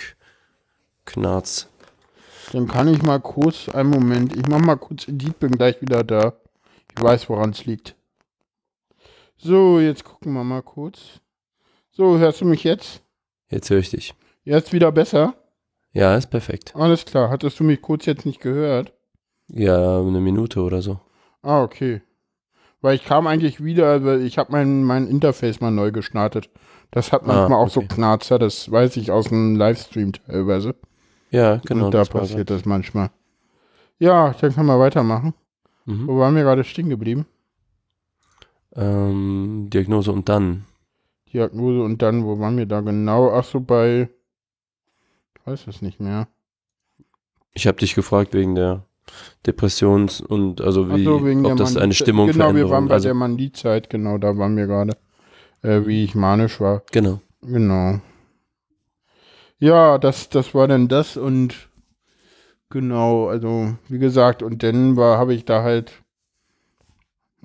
Knarz. 1.04 1.68
Dann 2.52 2.68
kann 2.68 2.86
ich 2.86 3.02
mal 3.02 3.18
kurz, 3.18 3.68
einen 3.68 3.90
Moment, 3.90 4.36
ich 4.36 4.46
mach 4.46 4.60
mal 4.60 4.76
kurz 4.76 5.08
Edit, 5.08 5.40
bin 5.40 5.52
gleich 5.52 5.80
wieder 5.80 6.04
da. 6.04 6.34
Ich 6.96 7.02
weiß, 7.02 7.28
woran 7.28 7.50
es 7.50 7.64
liegt. 7.64 7.96
So, 9.36 9.80
jetzt 9.80 10.04
gucken 10.04 10.32
wir 10.34 10.44
mal 10.44 10.62
kurz. 10.62 11.20
So, 11.90 12.18
hörst 12.18 12.40
du 12.40 12.44
mich 12.44 12.62
jetzt? 12.62 13.02
Jetzt 13.52 13.68
höre 13.68 13.78
ich 13.78 13.90
dich. 13.90 14.14
Jetzt 14.44 14.72
wieder 14.72 14.90
besser? 14.90 15.34
Ja, 15.92 16.16
ist 16.16 16.30
perfekt. 16.30 16.74
Alles 16.74 17.04
klar. 17.04 17.28
Hattest 17.28 17.60
du 17.60 17.64
mich 17.64 17.82
kurz 17.82 18.06
jetzt 18.06 18.24
nicht 18.24 18.40
gehört? 18.40 18.94
Ja, 19.48 20.00
eine 20.00 20.20
Minute 20.20 20.62
oder 20.62 20.80
so. 20.80 20.98
Ah, 21.42 21.62
okay. 21.62 22.00
Weil 22.80 22.96
ich 22.96 23.04
kam 23.04 23.26
eigentlich 23.26 23.62
wieder, 23.62 24.02
weil 24.04 24.22
ich 24.22 24.38
habe 24.38 24.52
mein, 24.52 24.84
mein 24.84 25.06
Interface 25.06 25.60
mal 25.60 25.70
neu 25.70 25.92
gestartet. 25.92 26.48
Das 26.90 27.12
hat 27.12 27.26
manchmal 27.26 27.52
ah, 27.52 27.62
okay. 27.62 27.64
auch 27.64 27.68
so 27.68 27.82
Knarzer, 27.82 28.38
das 28.38 28.70
weiß 28.70 28.96
ich 28.96 29.10
aus 29.10 29.28
dem 29.28 29.56
Livestream 29.56 30.14
teilweise. 30.14 30.74
Ja, 31.30 31.56
genau. 31.56 31.86
Und 31.86 31.94
da 31.94 31.98
das 31.98 32.08
passiert 32.08 32.48
das 32.48 32.64
manchmal. 32.64 33.10
Ja, 33.98 34.34
dann 34.40 34.54
können 34.54 34.66
wir 34.66 34.78
weitermachen. 34.78 35.34
Mhm. 35.84 36.08
Wo 36.08 36.18
waren 36.18 36.34
wir 36.34 36.42
gerade 36.42 36.64
stehen 36.64 36.88
geblieben? 36.88 37.26
Ähm, 38.74 39.68
Diagnose 39.70 40.10
und 40.10 40.28
dann. 40.28 40.64
Diagnose 41.32 41.82
und 41.82 42.02
dann, 42.02 42.24
wo 42.24 42.38
waren 42.38 42.56
wir 42.56 42.66
da 42.66 42.80
genau? 42.80 43.32
Ach 43.32 43.44
so, 43.44 43.60
bei. 43.60 44.08
Ich 45.34 45.46
weiß 45.46 45.66
es 45.66 45.82
nicht 45.82 46.00
mehr. 46.00 46.28
Ich 47.52 47.66
habe 47.66 47.78
dich 47.78 47.94
gefragt 47.94 48.32
wegen 48.34 48.54
der 48.54 48.84
Depressions- 49.46 50.20
und 50.20 50.60
also 50.60 50.88
wie, 50.94 51.04
so, 51.04 51.16
ob 51.16 51.56
das 51.56 51.76
eine 51.76 51.92
Stimmung 51.92 52.28
Genau, 52.28 52.54
wir 52.54 52.70
waren 52.70 52.88
bei 52.88 52.94
also, 52.94 53.08
der 53.08 53.14
Manie-Zeit, 53.14 53.90
genau, 53.90 54.18
da 54.18 54.36
waren 54.38 54.56
wir 54.56 54.66
gerade, 54.66 54.96
äh, 55.62 55.84
wie 55.86 56.04
ich 56.04 56.14
manisch 56.14 56.60
war. 56.60 56.82
Genau. 56.92 57.20
Genau. 57.42 58.00
Ja, 59.58 59.98
das, 59.98 60.28
das 60.28 60.54
war 60.54 60.68
dann 60.68 60.88
das 60.88 61.16
und 61.16 61.68
genau, 62.70 63.28
also 63.28 63.76
wie 63.88 63.98
gesagt, 63.98 64.42
und 64.42 64.62
dann 64.62 64.96
war, 64.96 65.18
habe 65.18 65.34
ich 65.34 65.44
da 65.44 65.62
halt, 65.62 66.01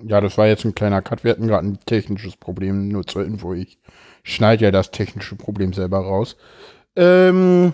ja, 0.02 0.20
das 0.20 0.38
war 0.38 0.46
jetzt 0.46 0.64
ein 0.64 0.74
kleiner 0.74 1.02
Cut, 1.02 1.24
wir 1.24 1.32
hatten 1.32 1.48
gerade 1.48 1.66
ein 1.66 1.80
technisches 1.86 2.36
Problem, 2.36 2.88
nur 2.88 3.06
zur 3.06 3.24
Info, 3.24 3.54
ich 3.54 3.78
schneide 4.22 4.64
ja 4.64 4.70
das 4.70 4.90
technische 4.90 5.36
Problem 5.36 5.72
selber 5.72 5.98
raus. 5.98 6.36
Ähm, 6.96 7.72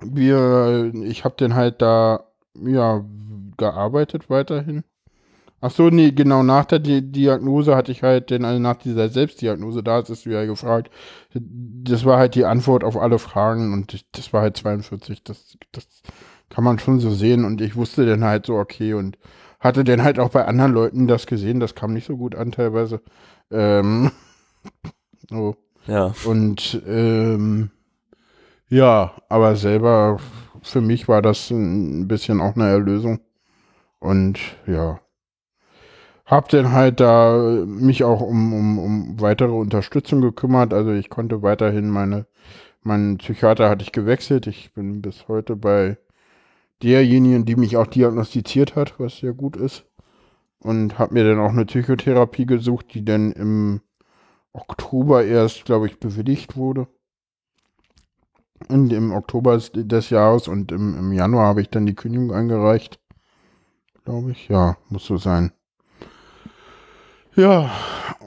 wir, 0.00 0.92
ich 1.04 1.24
habe 1.24 1.36
den 1.36 1.54
halt 1.54 1.82
da, 1.82 2.24
ja, 2.54 3.04
gearbeitet 3.56 4.28
weiterhin. 4.30 4.84
Ach 5.60 5.70
so, 5.70 5.88
nee, 5.88 6.12
genau, 6.12 6.42
nach 6.42 6.66
der 6.66 6.78
Di 6.80 7.00
Diagnose 7.00 7.74
hatte 7.74 7.90
ich 7.90 8.02
halt, 8.02 8.30
denn 8.30 8.44
also 8.44 8.60
nach 8.60 8.76
dieser 8.76 9.08
Selbstdiagnose, 9.08 9.82
da 9.82 10.02
hast 10.06 10.26
du 10.26 10.30
ja 10.30 10.44
gefragt, 10.44 10.90
das 11.32 12.04
war 12.04 12.18
halt 12.18 12.34
die 12.34 12.44
Antwort 12.44 12.84
auf 12.84 12.96
alle 12.96 13.18
Fragen 13.18 13.72
und 13.72 14.04
das 14.12 14.32
war 14.32 14.42
halt 14.42 14.56
42, 14.58 15.24
das, 15.24 15.56
das 15.72 15.86
kann 16.50 16.62
man 16.62 16.78
schon 16.78 17.00
so 17.00 17.10
sehen 17.10 17.44
und 17.44 17.60
ich 17.62 17.74
wusste 17.74 18.04
dann 18.06 18.22
halt 18.22 18.46
so, 18.46 18.56
okay, 18.56 18.92
und 18.94 19.16
hatte 19.66 19.84
dann 19.84 20.02
halt 20.02 20.18
auch 20.18 20.30
bei 20.30 20.44
anderen 20.46 20.72
Leuten 20.72 21.06
das 21.06 21.26
gesehen, 21.26 21.60
das 21.60 21.74
kam 21.74 21.92
nicht 21.92 22.06
so 22.06 22.16
gut 22.16 22.34
an 22.34 22.52
teilweise. 22.52 23.02
Ähm, 23.50 24.10
oh. 25.32 25.54
Ja. 25.86 26.14
Und, 26.24 26.82
ähm, 26.86 27.70
ja, 28.68 29.12
aber 29.28 29.56
selber, 29.56 30.18
für 30.62 30.80
mich 30.80 31.08
war 31.08 31.22
das 31.22 31.50
ein 31.50 32.08
bisschen 32.08 32.40
auch 32.40 32.56
eine 32.56 32.68
Erlösung. 32.68 33.20
Und 34.00 34.38
ja, 34.66 35.00
hab 36.26 36.48
dann 36.48 36.72
halt 36.72 37.00
da 37.00 37.64
mich 37.66 38.02
auch 38.04 38.20
um, 38.20 38.52
um, 38.52 38.78
um 38.78 39.20
weitere 39.20 39.52
Unterstützung 39.52 40.20
gekümmert. 40.20 40.74
Also 40.74 40.92
ich 40.92 41.08
konnte 41.08 41.42
weiterhin 41.42 41.88
meine, 41.88 42.26
meinen 42.82 43.18
Psychiater 43.18 43.70
hatte 43.70 43.84
ich 43.84 43.92
gewechselt. 43.92 44.46
Ich 44.48 44.74
bin 44.74 45.02
bis 45.02 45.28
heute 45.28 45.54
bei 45.56 45.98
derjenigen, 46.82 47.44
die 47.44 47.56
mich 47.56 47.76
auch 47.76 47.86
diagnostiziert 47.86 48.76
hat, 48.76 48.98
was 48.98 49.18
sehr 49.18 49.32
gut 49.32 49.56
ist. 49.56 49.84
Und 50.58 50.98
habe 50.98 51.14
mir 51.14 51.24
dann 51.24 51.38
auch 51.38 51.50
eine 51.50 51.66
Psychotherapie 51.66 52.46
gesucht, 52.46 52.94
die 52.94 53.04
dann 53.04 53.32
im 53.32 53.80
Oktober 54.52 55.24
erst, 55.24 55.64
glaube 55.64 55.86
ich, 55.86 56.00
bewilligt 56.00 56.56
wurde. 56.56 56.88
Und 58.68 58.92
im 58.92 59.12
Oktober 59.12 59.58
des 59.58 60.10
Jahres 60.10 60.48
und 60.48 60.72
im, 60.72 60.98
im 60.98 61.12
Januar 61.12 61.46
habe 61.46 61.60
ich 61.60 61.68
dann 61.68 61.86
die 61.86 61.94
Kündigung 61.94 62.32
eingereicht. 62.32 62.98
Glaube 64.04 64.30
ich. 64.30 64.48
Ja, 64.48 64.76
muss 64.88 65.04
so 65.04 65.18
sein. 65.18 65.52
Ja, 67.34 67.70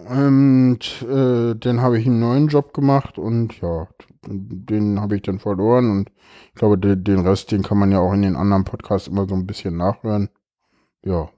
und 0.08 0.80
äh, 1.02 1.56
dann 1.56 1.82
habe 1.82 2.00
ich 2.00 2.06
einen 2.06 2.20
neuen 2.20 2.48
Job 2.48 2.74
gemacht 2.74 3.18
und 3.18 3.60
ja, 3.60 3.88
den 4.26 5.00
habe 5.00 5.16
ich 5.16 5.22
dann 5.22 5.40
verloren 5.40 5.92
und 5.92 6.12
ich 6.50 6.56
glaube, 6.56 6.78
den, 6.78 7.04
den 7.04 7.20
Rest, 7.20 7.52
den 7.52 7.64
kann 7.64 7.78
man 7.78 7.92
ja 7.92 8.00
auch 8.00 8.14
in 8.14 8.22
den 8.22 8.36
anderen 8.36 8.66
Podcasts 8.66 9.08
immer 9.08 9.28
so 9.28 9.36
ein 9.36 9.48
bisschen 9.48 9.78
nachhören. 9.78 10.30
Ja. 11.04 11.30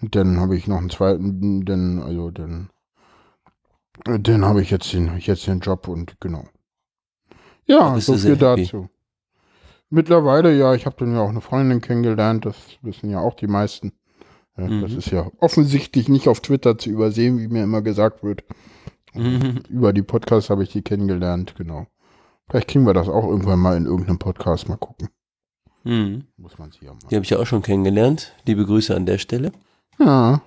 Und 0.00 0.16
dann 0.16 0.40
habe 0.40 0.56
ich 0.56 0.66
noch 0.66 0.78
einen 0.78 0.90
zweiten, 0.90 1.64
dann, 1.64 2.00
also 2.00 2.30
dann, 2.30 2.70
dann 4.04 4.44
habe 4.44 4.62
ich 4.62 4.70
jetzt 4.70 4.92
den, 4.92 5.18
jetzt 5.18 5.46
den 5.46 5.60
Job 5.60 5.88
und 5.88 6.20
genau. 6.20 6.44
Ja, 7.66 8.00
so 8.00 8.16
viel 8.16 8.36
dazu. 8.36 8.88
Mittlerweile, 9.90 10.56
ja, 10.56 10.74
ich 10.74 10.86
habe 10.86 10.96
dann 10.98 11.14
ja 11.14 11.20
auch 11.20 11.28
eine 11.28 11.40
Freundin 11.40 11.80
kennengelernt, 11.80 12.46
das 12.46 12.56
wissen 12.82 13.10
ja 13.10 13.20
auch 13.20 13.34
die 13.34 13.48
meisten. 13.48 13.92
Ja, 14.56 14.66
mhm. 14.66 14.82
Das 14.82 14.92
ist 14.92 15.10
ja 15.10 15.30
offensichtlich 15.38 16.08
nicht 16.08 16.28
auf 16.28 16.40
Twitter 16.40 16.78
zu 16.78 16.90
übersehen, 16.90 17.38
wie 17.38 17.48
mir 17.48 17.64
immer 17.64 17.82
gesagt 17.82 18.22
wird. 18.22 18.44
Mhm. 19.14 19.62
Über 19.68 19.92
die 19.92 20.02
Podcasts 20.02 20.50
habe 20.50 20.62
ich 20.62 20.70
die 20.70 20.82
kennengelernt, 20.82 21.54
genau. 21.56 21.86
Vielleicht 22.48 22.68
kriegen 22.68 22.86
wir 22.86 22.94
das 22.94 23.08
auch 23.08 23.24
irgendwann 23.24 23.60
mal 23.60 23.76
in 23.76 23.86
irgendeinem 23.86 24.18
Podcast 24.18 24.68
mal 24.68 24.76
gucken. 24.76 25.08
Mhm. 25.84 26.24
Muss 26.36 26.58
man 26.58 26.70
hier. 26.72 26.96
Die 27.10 27.14
habe 27.14 27.24
ich 27.24 27.30
ja 27.30 27.38
auch 27.38 27.46
schon 27.46 27.62
kennengelernt. 27.62 28.34
Liebe 28.44 28.66
Grüße 28.66 28.94
an 28.94 29.06
der 29.06 29.18
Stelle. 29.18 29.52
Ja. 29.98 30.42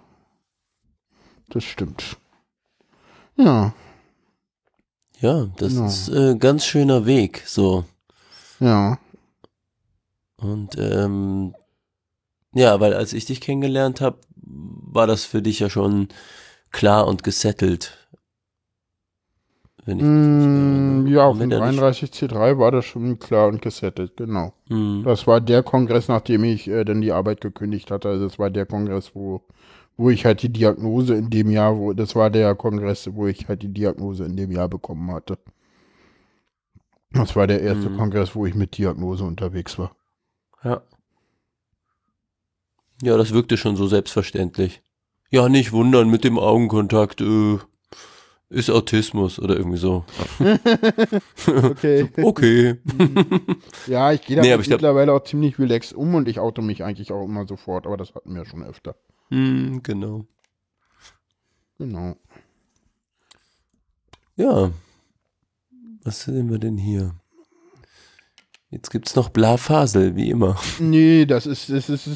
Das 1.49 1.63
stimmt. 1.63 2.17
Ja. 3.35 3.73
Ja, 5.19 5.47
das 5.57 5.73
genau. 5.73 5.85
ist 5.85 6.09
äh, 6.09 6.35
ganz 6.35 6.65
schöner 6.65 7.05
Weg, 7.05 7.43
so. 7.45 7.85
Ja. 8.59 8.99
Und 10.37 10.77
ähm, 10.77 11.55
ja, 12.53 12.79
weil 12.79 12.93
als 12.93 13.13
ich 13.13 13.25
dich 13.25 13.39
kennengelernt 13.39 14.01
habe, 14.01 14.19
war 14.35 15.07
das 15.07 15.23
für 15.23 15.41
dich 15.41 15.59
ja 15.59 15.69
schon 15.69 16.09
klar 16.71 17.07
und 17.07 17.23
gesettelt. 17.23 18.02
Wenn 19.85 19.99
ich 19.99 20.05
mm, 20.05 21.07
ja, 21.07 21.25
auf 21.25 21.37
dem 21.37 21.49
33C3 21.49 22.57
war 22.57 22.71
das 22.71 22.85
schon 22.85 23.19
klar 23.19 23.47
und 23.49 23.61
gesettelt, 23.61 24.15
genau. 24.15 24.53
Mm. 24.69 25.03
Das 25.03 25.27
war 25.27 25.41
der 25.41 25.61
Kongress, 25.61 26.07
nachdem 26.07 26.45
ich 26.45 26.69
äh, 26.69 26.85
dann 26.85 27.01
die 27.01 27.11
Arbeit 27.11 27.41
gekündigt 27.41 27.91
hatte. 27.91 28.09
Also 28.09 28.27
das 28.27 28.39
war 28.39 28.49
der 28.49 28.65
Kongress, 28.65 29.11
wo, 29.13 29.41
wo 29.97 30.09
ich 30.09 30.25
halt 30.25 30.41
die 30.41 30.49
Diagnose 30.49 31.15
in 31.15 31.29
dem 31.29 31.49
Jahr, 31.49 31.77
wo, 31.77 31.91
das 31.93 32.15
war 32.15 32.29
der 32.29 32.55
Kongress, 32.55 33.09
wo 33.13 33.27
ich 33.27 33.47
halt 33.49 33.61
die 33.61 33.73
Diagnose 33.73 34.23
in 34.23 34.37
dem 34.37 34.51
Jahr 34.51 34.69
bekommen 34.69 35.11
hatte. 35.11 35.37
Das 37.11 37.35
war 37.35 37.45
der 37.45 37.61
erste 37.61 37.89
mm. 37.89 37.97
Kongress, 37.97 38.35
wo 38.35 38.45
ich 38.45 38.55
mit 38.55 38.77
Diagnose 38.77 39.25
unterwegs 39.25 39.77
war. 39.77 39.95
Ja. 40.63 40.81
Ja, 43.01 43.17
das 43.17 43.33
wirkte 43.33 43.57
schon 43.57 43.75
so 43.75 43.87
selbstverständlich. 43.87 44.81
Ja, 45.29 45.49
nicht 45.49 45.73
wundern 45.73 46.09
mit 46.09 46.23
dem 46.23 46.39
Augenkontakt, 46.39 47.19
äh, 47.19 47.57
ist 48.53 48.69
Autismus 48.69 49.39
oder 49.39 49.57
irgendwie 49.57 49.77
so. 49.77 50.05
okay. 51.47 52.09
okay. 52.21 52.77
ja, 53.87 54.11
ich 54.11 54.21
gehe 54.21 54.37
da 54.37 54.41
nee, 54.43 54.55
mittlerweile 54.55 55.13
auch 55.13 55.23
ziemlich 55.23 55.57
relaxed 55.59 55.93
um 55.93 56.15
und 56.15 56.27
ich 56.27 56.39
auto 56.39 56.61
mich 56.61 56.83
eigentlich 56.83 57.11
auch 57.11 57.25
immer 57.25 57.47
sofort, 57.47 57.85
aber 57.85 57.97
das 57.97 58.13
hatten 58.13 58.33
wir 58.35 58.45
schon 58.45 58.63
öfter. 58.63 58.95
Mm, 59.29 59.79
genau. 59.81 60.25
Genau. 61.79 62.15
Ja. 64.35 64.71
Was 66.03 66.23
sehen 66.23 66.51
wir 66.51 66.59
denn 66.59 66.77
hier? 66.77 67.15
Jetzt 68.69 68.89
gibt's 68.89 69.15
noch 69.15 69.29
Blafasel, 69.29 70.15
wie 70.15 70.29
immer. 70.29 70.57
Nee, 70.79 71.25
das 71.25 71.45
ist, 71.45 71.69
das 71.69 71.89
ist, 71.89 72.07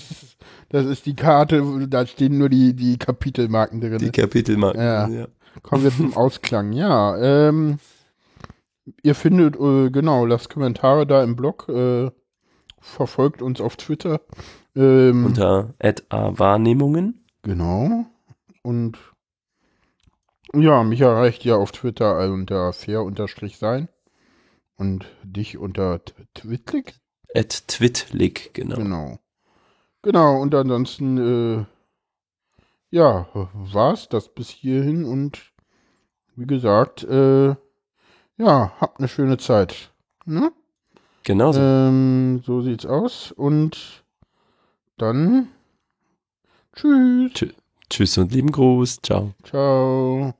das 0.70 0.86
ist, 0.86 1.06
die 1.06 1.16
Karte, 1.16 1.88
da 1.88 2.06
stehen 2.08 2.38
nur 2.40 2.50
die, 2.50 2.74
die 2.74 2.98
Kapitelmarken 2.98 3.80
drin. 3.80 4.00
Die 4.00 4.10
Kapitelmarken. 4.10 4.82
Ja. 4.82 5.28
Kommen 5.64 5.84
wir 5.84 5.92
zum 5.92 6.16
Ausklang. 6.16 6.72
Ja, 6.74 7.18
ähm, 7.18 7.80
ihr 9.04 9.16
findet, 9.16 9.56
äh, 9.56 9.90
genau, 9.90 10.26
lasst 10.26 10.50
Kommentare 10.50 11.06
da 11.06 11.24
im 11.24 11.36
Blog, 11.36 11.68
äh, 11.70 12.12
verfolgt 12.80 13.42
uns 13.42 13.62
auf 13.62 13.76
Twitter. 13.76 14.22
Ähm, 14.76 15.26
Unter 15.26 15.74
Wahrnehmungen. 16.10 17.26
Genau. 17.42 18.06
Und 18.64 18.98
ja, 20.54 20.84
mich 20.84 21.02
erreicht 21.02 21.44
ja 21.44 21.56
auf 21.56 21.72
Twitter 21.72 22.18
unter 22.32 22.72
fair-sein 22.74 23.90
und 24.78 25.06
dich 25.24 25.58
unter 25.58 26.02
Twitlik. 26.34 26.96
At 27.36 27.68
Twitlik, 27.68 28.54
genau. 28.54 28.76
Genau. 28.78 29.20
Genau, 30.04 30.42
und 30.42 30.56
ansonsten, 30.56 31.18
äh, 31.18 31.66
ja, 32.90 33.28
war's 33.54 34.10
das 34.10 34.30
bis 34.30 34.50
hierhin 34.50 35.06
und 35.06 35.52
wie 36.36 36.46
gesagt, 36.46 37.04
äh, 37.04 37.56
ja, 38.38 38.72
habt 38.80 39.00
eine 39.00 39.08
schöne 39.08 39.38
Zeit. 39.38 39.92
Ne? 40.26 40.52
Genau 41.24 41.52
so. 41.52 41.60
Ähm, 41.60 42.42
so 42.46 42.62
sieht's 42.62 42.86
aus 42.86 43.32
und 43.32 44.04
dann 44.98 45.50
tschüss. 46.74 47.34
Tschüss 47.90 48.18
und 48.18 48.32
lieben 48.32 48.52
Gruß. 48.52 49.00
Ciao. 49.02 49.34
Ciao. 49.44 50.34